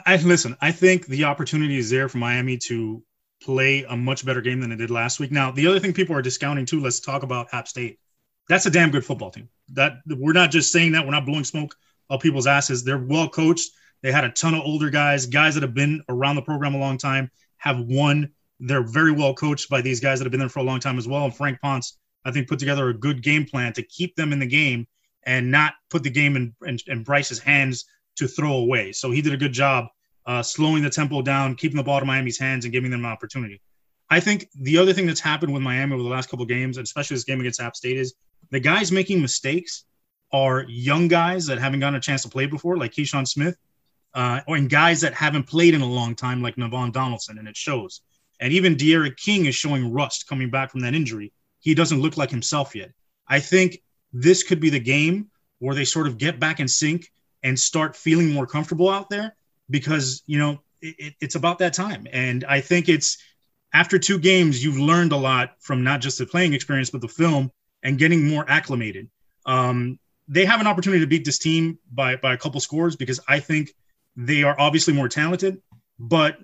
I 0.05 0.16
listen. 0.16 0.56
I 0.60 0.73
think 0.73 1.06
the 1.06 1.24
opportunity 1.24 1.78
is 1.78 1.90
there 1.90 2.09
for 2.09 2.18
Miami 2.18 2.59
to 2.59 3.02
play 3.43 3.85
a 3.85 3.97
much 3.97 4.24
better 4.24 4.40
game 4.40 4.60
than 4.60 4.70
they 4.70 4.77
did 4.77 4.90
last 4.90 5.20
week. 5.20 5.31
Now, 5.31 5.51
the 5.51 5.66
other 5.66 5.81
thing 5.81 5.93
people 5.93 6.16
are 6.16 6.23
discounting 6.23 6.66
too. 6.66 6.81
Let's 6.81 7.01
talk 7.01 7.23
about 7.23 7.48
App 7.52 7.68
State. 7.68 7.98
That's 8.48 8.66
a 8.66 8.70
damn 8.70 8.90
good 8.90 9.05
football 9.05 9.31
team. 9.31 9.48
That 9.73 9.98
we're 10.06 10.32
not 10.32 10.51
just 10.51 10.73
saying 10.73 10.93
that. 10.93 11.05
We're 11.05 11.12
not 11.12 11.27
blowing 11.27 11.44
smoke 11.44 11.74
up 12.10 12.20
people's 12.20 12.47
asses. 12.47 12.85
They're 12.85 12.98
well 12.98 13.28
coached. 13.28 13.70
They 14.02 14.12
had 14.12 14.24
a 14.24 14.31
ton 14.31 14.55
of 14.55 14.60
older 14.60 14.90
guys, 14.90 15.27
guys 15.27 15.55
that 15.55 15.62
have 15.62 15.74
been 15.74 16.02
around 16.09 16.36
the 16.36 16.43
program 16.43 16.74
a 16.74 16.78
long 16.78 16.98
time, 16.98 17.31
have 17.56 17.81
won. 17.81 18.32
They're 18.60 18.86
very 18.86 19.12
well 19.12 19.35
coached 19.35 19.68
by 19.68 19.81
these 19.81 20.01
guys 20.01 20.18
that 20.18 20.24
have 20.24 20.31
been 20.31 20.40
there 20.40 20.48
for 20.48 20.60
a 20.60 20.64
long 20.64 20.81
time 20.81 20.98
as 20.98 21.09
well. 21.09 21.24
And 21.24 21.35
Frank 21.35 21.60
Ponce, 21.60 21.98
I 22.24 22.31
think, 22.31 22.48
put 22.48 22.59
together 22.59 22.89
a 22.89 22.94
good 22.94 23.23
game 23.23 23.44
plan 23.44 23.73
to 23.74 23.82
keep 23.82 24.14
them 24.16 24.32
in 24.32 24.39
the 24.39 24.47
game 24.47 24.86
and 25.24 25.51
not 25.51 25.74
put 25.90 26.02
the 26.02 26.10
game 26.10 26.36
in, 26.36 26.55
in, 26.64 26.78
in 26.86 27.02
Brice's 27.02 27.40
hands 27.40 27.86
to 28.16 28.28
throw 28.28 28.55
away. 28.55 28.93
So 28.93 29.10
he 29.10 29.22
did 29.22 29.32
a 29.32 29.36
good 29.36 29.52
job 29.52 29.86
uh, 30.26 30.43
slowing 30.43 30.82
the 30.82 30.90
tempo 30.90 31.22
down, 31.22 31.55
keeping 31.55 31.76
the 31.76 31.82
ball 31.82 32.01
to 32.01 32.06
Miami's 32.06 32.38
hands, 32.38 32.64
and 32.64 32.72
giving 32.72 32.90
them 32.90 33.05
an 33.05 33.10
opportunity. 33.10 33.60
I 34.10 34.20
think 34.20 34.48
the 34.55 34.78
other 34.78 34.93
thing 34.93 35.06
that's 35.06 35.20
happened 35.20 35.52
with 35.52 35.62
Miami 35.62 35.94
over 35.94 36.02
the 36.02 36.09
last 36.09 36.28
couple 36.28 36.44
games, 36.47 36.76
and 36.76 36.84
especially 36.84 37.16
this 37.16 37.24
game 37.24 37.40
against 37.40 37.60
App 37.60 37.76
State, 37.76 37.97
is 37.97 38.14
the 38.51 38.60
guys 38.60 38.93
making 38.93 39.20
mistakes 39.20 39.84
are 40.32 40.64
young 40.68 41.09
guys 41.09 41.47
that 41.47 41.59
haven't 41.59 41.80
gotten 41.80 41.97
a 41.97 42.01
chance 42.01 42.22
to 42.22 42.28
play 42.28 42.47
before, 42.47 42.76
like 42.76 42.93
Keyshawn 42.93 43.26
Smith, 43.26 43.56
uh, 44.14 44.40
or 44.47 44.56
in 44.56 44.68
guys 44.68 45.01
that 45.01 45.14
haven't 45.14 45.44
played 45.44 45.74
in 45.74 45.80
a 45.80 45.86
long 45.86 46.14
time, 46.14 46.43
like 46.43 46.56
Navaughn 46.56 46.93
Donaldson, 46.93 47.38
and 47.38 47.48
it 47.48 47.56
shows. 47.56 48.01
And 48.40 48.52
even 48.52 48.76
D'Eriq 48.76 49.16
King 49.16 49.47
is 49.47 49.55
showing 49.55 49.93
rust 49.93 50.26
coming 50.28 50.51
back 50.51 50.70
from 50.70 50.80
that 50.80 50.94
injury. 50.94 51.32
He 51.60 51.74
doesn't 51.74 52.01
look 52.01 52.16
like 52.16 52.30
himself 52.30 52.74
yet. 52.74 52.93
I 53.28 53.40
think 53.40 53.82
this 54.12 54.43
could 54.43 54.60
be 54.60 54.70
the 54.70 54.80
game 54.80 55.30
where 55.59 55.74
they 55.74 55.84
sort 55.84 56.06
of 56.06 56.18
get 56.18 56.38
back 56.38 56.60
in 56.60 56.68
sync 56.68 57.10
and 57.47 57.59
start 57.59 57.94
feeling 57.94 58.32
more 58.32 58.44
comfortable 58.44 58.90
out 58.90 59.09
there 59.09 59.36
because 59.70 60.24
you 60.27 60.36
know 60.36 60.59
it, 60.82 61.14
it's 61.20 61.36
about 61.36 61.60
that 61.60 61.73
time. 61.73 62.06
And 62.12 62.44
I 62.48 62.60
think 62.60 62.89
it's 62.89 63.18
after 63.73 63.98
two 63.98 64.18
games, 64.18 64.64
you've 64.64 64.78
learned 64.78 65.12
a 65.12 65.16
lot 65.16 65.55
from 65.60 65.85
not 65.85 66.01
just 66.01 66.18
the 66.18 66.27
playing 66.27 66.55
experience 66.55 66.90
but 66.90 67.01
the 67.01 67.09
film 67.09 67.52
and 67.85 67.98
getting 67.98 68.28
more 68.28 68.44
acclimated. 68.48 69.09
Um, 69.47 70.01
they 70.27 70.44
have 70.44 70.60
an 70.60 70.66
opportunity 70.66 71.01
to 71.01 71.06
beat 71.06 71.24
this 71.24 71.39
team 71.39 71.78
by 71.93 72.16
by 72.16 72.35
a 72.35 72.36
couple 72.36 72.59
scores 72.59 72.97
because 72.97 73.20
I 73.28 73.39
think 73.39 73.73
they 74.16 74.43
are 74.43 74.56
obviously 74.59 74.93
more 74.93 75.09
talented, 75.09 75.62
but 76.01 76.39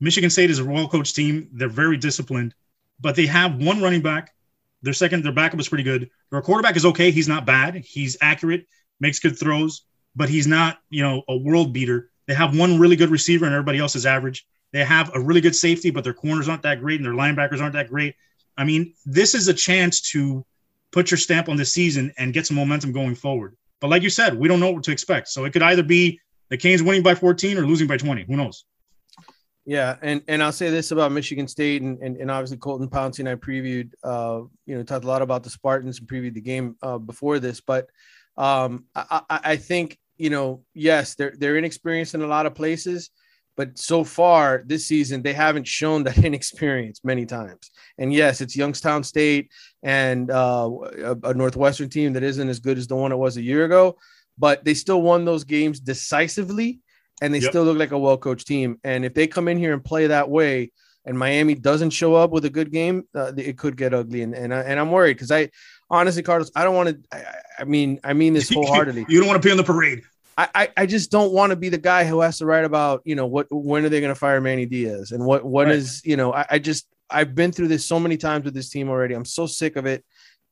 Michigan 0.00 0.30
State 0.30 0.48
is 0.50 0.60
a 0.60 0.64
well 0.64 0.88
coached 0.88 1.14
team. 1.14 1.50
They're 1.52 1.68
very 1.68 1.98
disciplined, 1.98 2.54
but 2.98 3.16
they 3.16 3.26
have 3.26 3.62
one 3.62 3.82
running 3.82 4.00
back. 4.00 4.34
Their 4.80 4.94
second, 4.94 5.24
their 5.24 5.32
backup 5.32 5.60
is 5.60 5.68
pretty 5.68 5.84
good. 5.84 6.08
Their 6.30 6.40
quarterback 6.40 6.76
is 6.76 6.86
okay. 6.86 7.10
He's 7.10 7.28
not 7.28 7.44
bad. 7.44 7.74
He's 7.74 8.16
accurate, 8.22 8.66
makes 8.98 9.18
good 9.18 9.38
throws, 9.38 9.82
but 10.18 10.28
he's 10.28 10.48
not, 10.48 10.80
you 10.90 11.00
know, 11.00 11.22
a 11.28 11.36
world 11.36 11.72
beater. 11.72 12.10
They 12.26 12.34
have 12.34 12.58
one 12.58 12.78
really 12.78 12.96
good 12.96 13.08
receiver 13.08 13.46
and 13.46 13.54
everybody 13.54 13.78
else 13.78 13.94
is 13.94 14.04
average. 14.04 14.46
They 14.72 14.84
have 14.84 15.14
a 15.14 15.20
really 15.20 15.40
good 15.40 15.54
safety, 15.54 15.90
but 15.90 16.02
their 16.02 16.12
corners 16.12 16.48
aren't 16.48 16.62
that 16.62 16.80
great 16.80 16.96
and 17.00 17.06
their 17.06 17.14
linebackers 17.14 17.60
aren't 17.60 17.74
that 17.74 17.88
great. 17.88 18.16
I 18.56 18.64
mean, 18.64 18.94
this 19.06 19.36
is 19.36 19.46
a 19.46 19.54
chance 19.54 20.00
to 20.10 20.44
put 20.90 21.12
your 21.12 21.18
stamp 21.18 21.48
on 21.48 21.56
the 21.56 21.64
season 21.64 22.12
and 22.18 22.34
get 22.34 22.48
some 22.48 22.56
momentum 22.56 22.90
going 22.90 23.14
forward. 23.14 23.56
But 23.80 23.90
like 23.90 24.02
you 24.02 24.10
said, 24.10 24.36
we 24.36 24.48
don't 24.48 24.58
know 24.58 24.72
what 24.72 24.82
to 24.84 24.90
expect. 24.90 25.28
So 25.28 25.44
it 25.44 25.52
could 25.52 25.62
either 25.62 25.84
be 25.84 26.20
the 26.48 26.56
Canes 26.56 26.82
winning 26.82 27.04
by 27.04 27.14
14 27.14 27.56
or 27.56 27.64
losing 27.64 27.86
by 27.86 27.96
20. 27.96 28.24
Who 28.24 28.36
knows? 28.36 28.64
Yeah, 29.64 29.96
and 30.00 30.22
and 30.28 30.42
I'll 30.42 30.50
say 30.50 30.70
this 30.70 30.92
about 30.92 31.12
Michigan 31.12 31.46
State 31.46 31.82
and 31.82 31.98
and, 32.02 32.16
and 32.16 32.30
obviously 32.30 32.56
Colton 32.56 32.88
Pouncy 32.88 33.18
and 33.18 33.28
I 33.28 33.34
previewed, 33.34 33.90
uh, 34.02 34.40
you 34.64 34.74
know, 34.74 34.82
talked 34.82 35.04
a 35.04 35.08
lot 35.08 35.20
about 35.20 35.42
the 35.42 35.50
Spartans 35.50 35.98
and 35.98 36.08
previewed 36.08 36.32
the 36.32 36.40
game 36.40 36.76
uh, 36.82 36.96
before 36.96 37.38
this, 37.38 37.60
but 37.60 37.86
um, 38.38 38.84
I, 38.94 39.20
I 39.28 39.56
think 39.56 39.98
you 40.18 40.30
know, 40.30 40.64
yes, 40.74 41.14
they're 41.14 41.34
they're 41.38 41.56
inexperienced 41.56 42.14
in 42.14 42.22
a 42.22 42.26
lot 42.26 42.46
of 42.46 42.54
places, 42.54 43.10
but 43.56 43.78
so 43.78 44.04
far 44.04 44.62
this 44.66 44.86
season 44.86 45.22
they 45.22 45.32
haven't 45.32 45.66
shown 45.66 46.04
that 46.04 46.18
inexperience 46.24 47.00
many 47.04 47.24
times. 47.24 47.70
And 47.96 48.12
yes, 48.12 48.40
it's 48.40 48.56
Youngstown 48.56 49.04
State 49.04 49.50
and 49.82 50.30
uh, 50.30 50.70
a, 51.04 51.16
a 51.22 51.34
Northwestern 51.34 51.88
team 51.88 52.12
that 52.14 52.22
isn't 52.22 52.48
as 52.48 52.60
good 52.60 52.78
as 52.78 52.86
the 52.86 52.96
one 52.96 53.12
it 53.12 53.16
was 53.16 53.36
a 53.36 53.42
year 53.42 53.64
ago, 53.64 53.96
but 54.36 54.64
they 54.64 54.74
still 54.74 55.02
won 55.02 55.24
those 55.24 55.44
games 55.44 55.80
decisively, 55.80 56.80
and 57.22 57.32
they 57.32 57.38
yep. 57.38 57.50
still 57.50 57.64
look 57.64 57.78
like 57.78 57.92
a 57.92 57.98
well 57.98 58.18
coached 58.18 58.46
team. 58.46 58.78
And 58.84 59.04
if 59.04 59.14
they 59.14 59.26
come 59.26 59.48
in 59.48 59.56
here 59.56 59.72
and 59.72 59.84
play 59.84 60.08
that 60.08 60.28
way, 60.28 60.72
and 61.08 61.18
Miami 61.18 61.54
doesn't 61.54 61.90
show 61.90 62.14
up 62.14 62.30
with 62.30 62.44
a 62.44 62.50
good 62.50 62.70
game, 62.70 63.08
uh, 63.14 63.32
it 63.36 63.56
could 63.56 63.76
get 63.76 63.94
ugly. 63.94 64.22
And 64.22 64.34
and, 64.34 64.54
I, 64.54 64.60
and 64.60 64.78
I'm 64.78 64.92
worried 64.92 65.14
because 65.14 65.32
I 65.32 65.50
honestly, 65.90 66.22
Carlos, 66.22 66.50
I 66.54 66.62
don't 66.62 66.76
want 66.76 66.90
to. 66.90 67.16
I, 67.16 67.24
I, 67.60 67.64
mean, 67.64 67.98
I 68.04 68.12
mean 68.12 68.34
this 68.34 68.48
wholeheartedly. 68.54 69.06
you 69.08 69.18
don't 69.18 69.26
want 69.26 69.42
to 69.42 69.46
be 69.46 69.50
on 69.50 69.56
the 69.56 69.64
parade. 69.64 70.02
I, 70.40 70.68
I 70.76 70.86
just 70.86 71.10
don't 71.10 71.32
want 71.32 71.50
to 71.50 71.56
be 71.56 71.68
the 71.68 71.78
guy 71.78 72.04
who 72.04 72.20
has 72.20 72.38
to 72.38 72.46
write 72.46 72.64
about, 72.64 73.02
you 73.04 73.16
know, 73.16 73.26
what 73.26 73.48
when 73.50 73.84
are 73.84 73.88
they 73.88 74.00
going 74.00 74.12
to 74.12 74.18
fire 74.18 74.40
Manny 74.40 74.66
Diaz 74.66 75.10
and 75.10 75.24
what 75.24 75.44
what 75.44 75.66
right. 75.66 75.74
is 75.74 76.00
you 76.04 76.16
know, 76.16 76.32
I, 76.32 76.46
I 76.48 76.58
just 76.60 76.86
I've 77.10 77.34
been 77.34 77.50
through 77.50 77.66
this 77.66 77.84
so 77.84 77.98
many 77.98 78.16
times 78.16 78.44
with 78.44 78.54
this 78.54 78.70
team 78.70 78.88
already. 78.88 79.14
I'm 79.14 79.24
so 79.24 79.46
sick 79.46 79.74
of 79.74 79.86
it. 79.86 80.04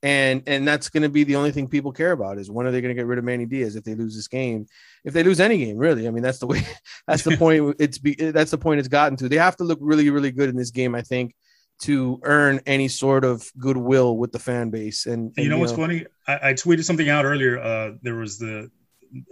And 0.07 0.45
and 0.47 0.69
that's 0.69 0.89
going 0.89 1.03
to 1.03 1.09
be 1.09 1.25
the 1.25 1.35
only 1.35 1.51
thing 1.51 1.67
people 1.67 1.91
care 1.91 2.13
about 2.13 2.39
is 2.39 2.49
when 2.49 2.65
are 2.65 2.71
they 2.71 2.81
going 2.81 2.95
to 2.95 2.95
get 2.95 3.07
rid 3.07 3.19
of 3.19 3.25
Manny 3.25 3.45
Diaz 3.45 3.75
if 3.75 3.83
they 3.83 3.97
lose 3.97 4.15
this 4.15 4.29
game, 4.29 4.69
if 5.05 5.13
they 5.13 5.25
lose 5.25 5.41
any 5.41 5.59
game, 5.59 5.77
really. 5.77 6.07
I 6.07 6.13
mean, 6.13 6.23
that's 6.23 6.39
the 6.39 6.47
way, 6.47 6.65
that's 7.09 7.25
the 7.25 7.37
point. 7.39 7.75
It's 7.81 7.99
be 7.99 8.15
that's 8.15 8.53
the 8.53 8.59
point 8.59 8.79
it's 8.79 8.87
gotten 8.87 9.17
to. 9.17 9.29
They 9.29 9.37
have 9.37 9.57
to 9.57 9.65
look 9.65 9.81
really, 9.83 10.09
really 10.11 10.31
good 10.31 10.49
in 10.49 10.55
this 10.55 10.71
game, 10.71 10.95
I 10.95 11.03
think, 11.03 11.35
to 11.81 12.21
earn 12.23 12.61
any 12.67 12.87
sort 12.87 13.25
of 13.25 13.51
goodwill 13.59 14.17
with 14.17 14.31
the 14.31 14.39
fan 14.39 14.71
base. 14.71 15.07
And, 15.07 15.33
and 15.37 15.45
you 15.45 15.51
know 15.51 15.59
what's 15.59 15.73
know, 15.73 15.79
funny? 15.79 16.07
I, 16.29 16.51
I, 16.51 16.53
tweeted 16.53 16.85
something 16.85 17.09
out 17.09 17.25
earlier. 17.25 17.59
Uh, 17.59 17.95
there 18.01 18.15
was 18.15 18.39
the 18.39 18.71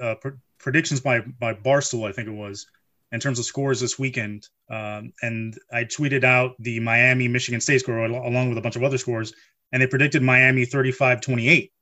uh, 0.02 0.16
pr- 0.16 0.40
predictions 0.58 1.00
by 1.00 1.20
by 1.20 1.54
Barstool, 1.54 2.08
I 2.08 2.10
think 2.10 2.26
it 2.26 2.32
was, 2.32 2.66
in 3.14 3.20
terms 3.20 3.38
of 3.38 3.44
scores 3.44 3.80
this 3.80 3.96
weekend. 3.96 4.48
Um, 4.68 5.12
and 5.22 5.56
I 5.72 5.84
tweeted 5.84 6.24
out 6.24 6.56
the 6.58 6.80
Miami 6.80 7.28
Michigan 7.28 7.60
State 7.60 7.78
score 7.78 8.04
along 8.04 8.48
with 8.48 8.58
a 8.58 8.60
bunch 8.60 8.74
of 8.74 8.82
other 8.82 8.98
scores, 8.98 9.32
and 9.72 9.80
they 9.80 9.86
predicted 9.86 10.22
Miami 10.22 10.64
35 10.64 11.20
28. 11.20 11.72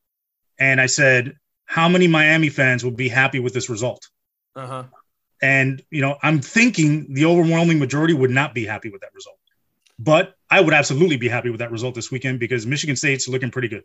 And 0.60 0.80
I 0.80 0.86
said, 0.86 1.34
how 1.64 1.88
many 1.88 2.06
Miami 2.06 2.50
fans 2.50 2.84
would 2.84 2.96
be 2.96 3.08
happy 3.08 3.40
with 3.40 3.54
this 3.54 3.70
result? 3.70 4.10
Uh-huh. 4.54 4.84
And, 5.40 5.82
you 5.90 6.02
know, 6.02 6.18
I'm 6.22 6.40
thinking 6.40 7.14
the 7.14 7.24
overwhelming 7.24 7.78
majority 7.78 8.12
would 8.12 8.30
not 8.30 8.54
be 8.54 8.66
happy 8.66 8.90
with 8.90 9.00
that 9.00 9.14
result. 9.14 9.38
But 9.98 10.34
I 10.50 10.60
would 10.60 10.74
absolutely 10.74 11.16
be 11.16 11.28
happy 11.28 11.48
with 11.48 11.60
that 11.60 11.72
result 11.72 11.94
this 11.94 12.10
weekend 12.10 12.40
because 12.40 12.66
Michigan 12.66 12.94
State's 12.94 13.26
looking 13.26 13.50
pretty 13.50 13.68
good. 13.68 13.84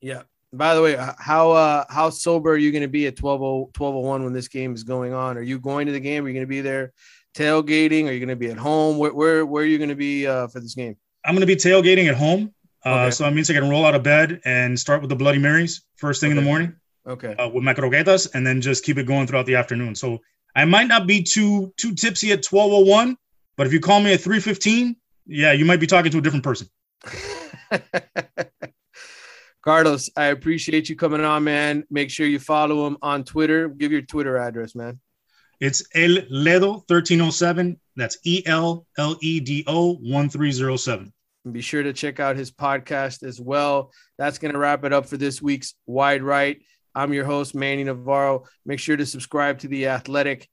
Yeah. 0.00 0.22
By 0.56 0.74
the 0.74 0.82
way, 0.82 0.96
how 1.18 1.52
uh 1.52 1.84
how 1.88 2.10
sober 2.10 2.52
are 2.52 2.56
you 2.56 2.72
going 2.72 2.82
to 2.82 2.88
be 2.88 3.06
at 3.06 3.16
12 3.16 3.40
1201 3.40 4.24
when 4.24 4.32
this 4.32 4.48
game 4.48 4.74
is 4.74 4.84
going 4.84 5.12
on? 5.12 5.36
Are 5.36 5.42
you 5.42 5.58
going 5.58 5.86
to 5.86 5.92
the 5.92 6.00
game? 6.00 6.24
Are 6.24 6.28
you 6.28 6.34
going 6.34 6.46
to 6.46 6.48
be 6.48 6.60
there 6.60 6.92
tailgating? 7.34 8.06
Are 8.06 8.12
you 8.12 8.20
going 8.20 8.28
to 8.28 8.36
be 8.36 8.50
at 8.50 8.56
home? 8.56 8.98
Where 8.98 9.12
where, 9.12 9.46
where 9.46 9.62
are 9.62 9.66
you 9.66 9.78
going 9.78 9.90
to 9.90 9.96
be 9.96 10.26
uh, 10.26 10.46
for 10.48 10.60
this 10.60 10.74
game? 10.74 10.96
I'm 11.24 11.34
going 11.34 11.46
to 11.46 11.46
be 11.46 11.56
tailgating 11.56 12.08
at 12.08 12.14
home. 12.14 12.52
Uh, 12.84 12.90
okay. 12.90 13.10
So 13.10 13.24
that 13.24 13.34
means 13.34 13.50
I 13.50 13.54
can 13.54 13.68
roll 13.68 13.84
out 13.84 13.94
of 13.94 14.02
bed 14.02 14.40
and 14.44 14.78
start 14.78 15.00
with 15.00 15.08
the 15.08 15.16
Bloody 15.16 15.38
Marys 15.38 15.82
first 15.96 16.20
thing 16.20 16.30
okay. 16.30 16.38
in 16.38 16.44
the 16.44 16.48
morning. 16.48 16.76
Okay. 17.06 17.34
Uh, 17.34 17.48
with 17.48 17.64
my 17.64 17.74
croquetas, 17.74 18.30
and 18.34 18.46
then 18.46 18.60
just 18.60 18.84
keep 18.84 18.96
it 18.96 19.06
going 19.06 19.26
throughout 19.26 19.46
the 19.46 19.56
afternoon. 19.56 19.94
So 19.94 20.20
I 20.56 20.64
might 20.64 20.88
not 20.88 21.06
be 21.06 21.22
too 21.22 21.72
too 21.76 21.94
tipsy 21.94 22.32
at 22.32 22.44
1201, 22.44 23.16
but 23.56 23.66
if 23.66 23.72
you 23.72 23.80
call 23.80 24.00
me 24.00 24.14
at 24.14 24.20
315, 24.20 24.96
yeah, 25.26 25.52
you 25.52 25.64
might 25.64 25.80
be 25.80 25.86
talking 25.86 26.10
to 26.12 26.18
a 26.18 26.20
different 26.20 26.44
person. 26.44 26.68
Carlos, 29.64 30.10
I 30.14 30.26
appreciate 30.26 30.90
you 30.90 30.96
coming 30.96 31.22
on, 31.22 31.42
man. 31.44 31.84
Make 31.90 32.10
sure 32.10 32.26
you 32.26 32.38
follow 32.38 32.86
him 32.86 32.98
on 33.00 33.24
Twitter. 33.24 33.68
Give 33.68 33.90
your 33.90 34.02
Twitter 34.02 34.36
address, 34.36 34.74
man. 34.74 35.00
It's 35.58 35.82
El 35.94 36.18
Ledo 36.30 36.84
1307. 36.88 37.80
That's 37.96 38.18
E 38.24 38.42
L 38.44 38.86
L 38.98 39.16
E 39.22 39.40
D 39.40 39.64
O 39.66 39.94
1307. 39.94 41.10
And 41.46 41.54
be 41.54 41.62
sure 41.62 41.82
to 41.82 41.94
check 41.94 42.20
out 42.20 42.36
his 42.36 42.50
podcast 42.50 43.22
as 43.22 43.40
well. 43.40 43.90
That's 44.18 44.38
going 44.38 44.52
to 44.52 44.58
wrap 44.58 44.84
it 44.84 44.92
up 44.92 45.06
for 45.06 45.16
this 45.16 45.40
week's 45.40 45.74
Wide 45.86 46.22
Right. 46.22 46.60
I'm 46.94 47.14
your 47.14 47.24
host, 47.24 47.54
Manny 47.54 47.84
Navarro. 47.84 48.44
Make 48.66 48.80
sure 48.80 48.98
to 48.98 49.06
subscribe 49.06 49.60
to 49.60 49.68
The 49.68 49.88
Athletic 49.88 50.46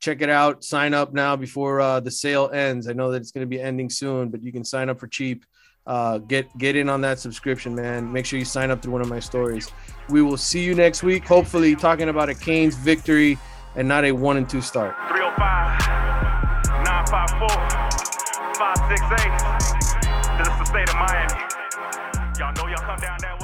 check 0.00 0.22
it 0.22 0.30
out. 0.30 0.64
Sign 0.64 0.94
up 0.94 1.12
now 1.12 1.36
before 1.36 1.80
uh, 1.80 2.00
the 2.00 2.10
sale 2.10 2.50
ends. 2.52 2.88
I 2.88 2.92
know 2.92 3.10
that 3.12 3.20
it's 3.20 3.32
going 3.32 3.46
to 3.46 3.48
be 3.48 3.60
ending 3.60 3.90
soon, 3.90 4.28
but 4.30 4.42
you 4.42 4.52
can 4.52 4.64
sign 4.64 4.88
up 4.88 5.00
for 5.00 5.06
cheap. 5.06 5.44
Uh, 5.88 6.18
get 6.18 6.46
get 6.58 6.76
in 6.76 6.90
on 6.90 7.00
that 7.00 7.18
subscription, 7.18 7.74
man. 7.74 8.12
Make 8.12 8.26
sure 8.26 8.38
you 8.38 8.44
sign 8.44 8.70
up 8.70 8.82
through 8.82 8.92
one 8.92 9.00
of 9.00 9.08
my 9.08 9.20
stories. 9.20 9.72
We 10.10 10.20
will 10.20 10.36
see 10.36 10.62
you 10.62 10.74
next 10.74 11.02
week. 11.02 11.26
Hopefully, 11.26 11.74
talking 11.74 12.10
about 12.10 12.28
a 12.28 12.34
Canes 12.34 12.76
victory 12.76 13.38
and 13.74 13.88
not 13.88 14.04
a 14.04 14.12
one 14.12 14.36
and 14.36 14.46
two 14.46 14.60
start. 14.60 14.94
305 15.08 15.88
954 16.84 17.48
568. 18.58 20.36
This 20.36 20.48
is 20.52 20.58
the 20.58 20.64
state 20.66 20.88
of 20.90 20.94
Miami. 20.96 21.32
Y'all 22.38 22.52
know 22.52 22.66
y'all 22.68 22.84
come 22.84 23.00
down 23.00 23.16
that 23.22 23.32
way. 23.32 23.37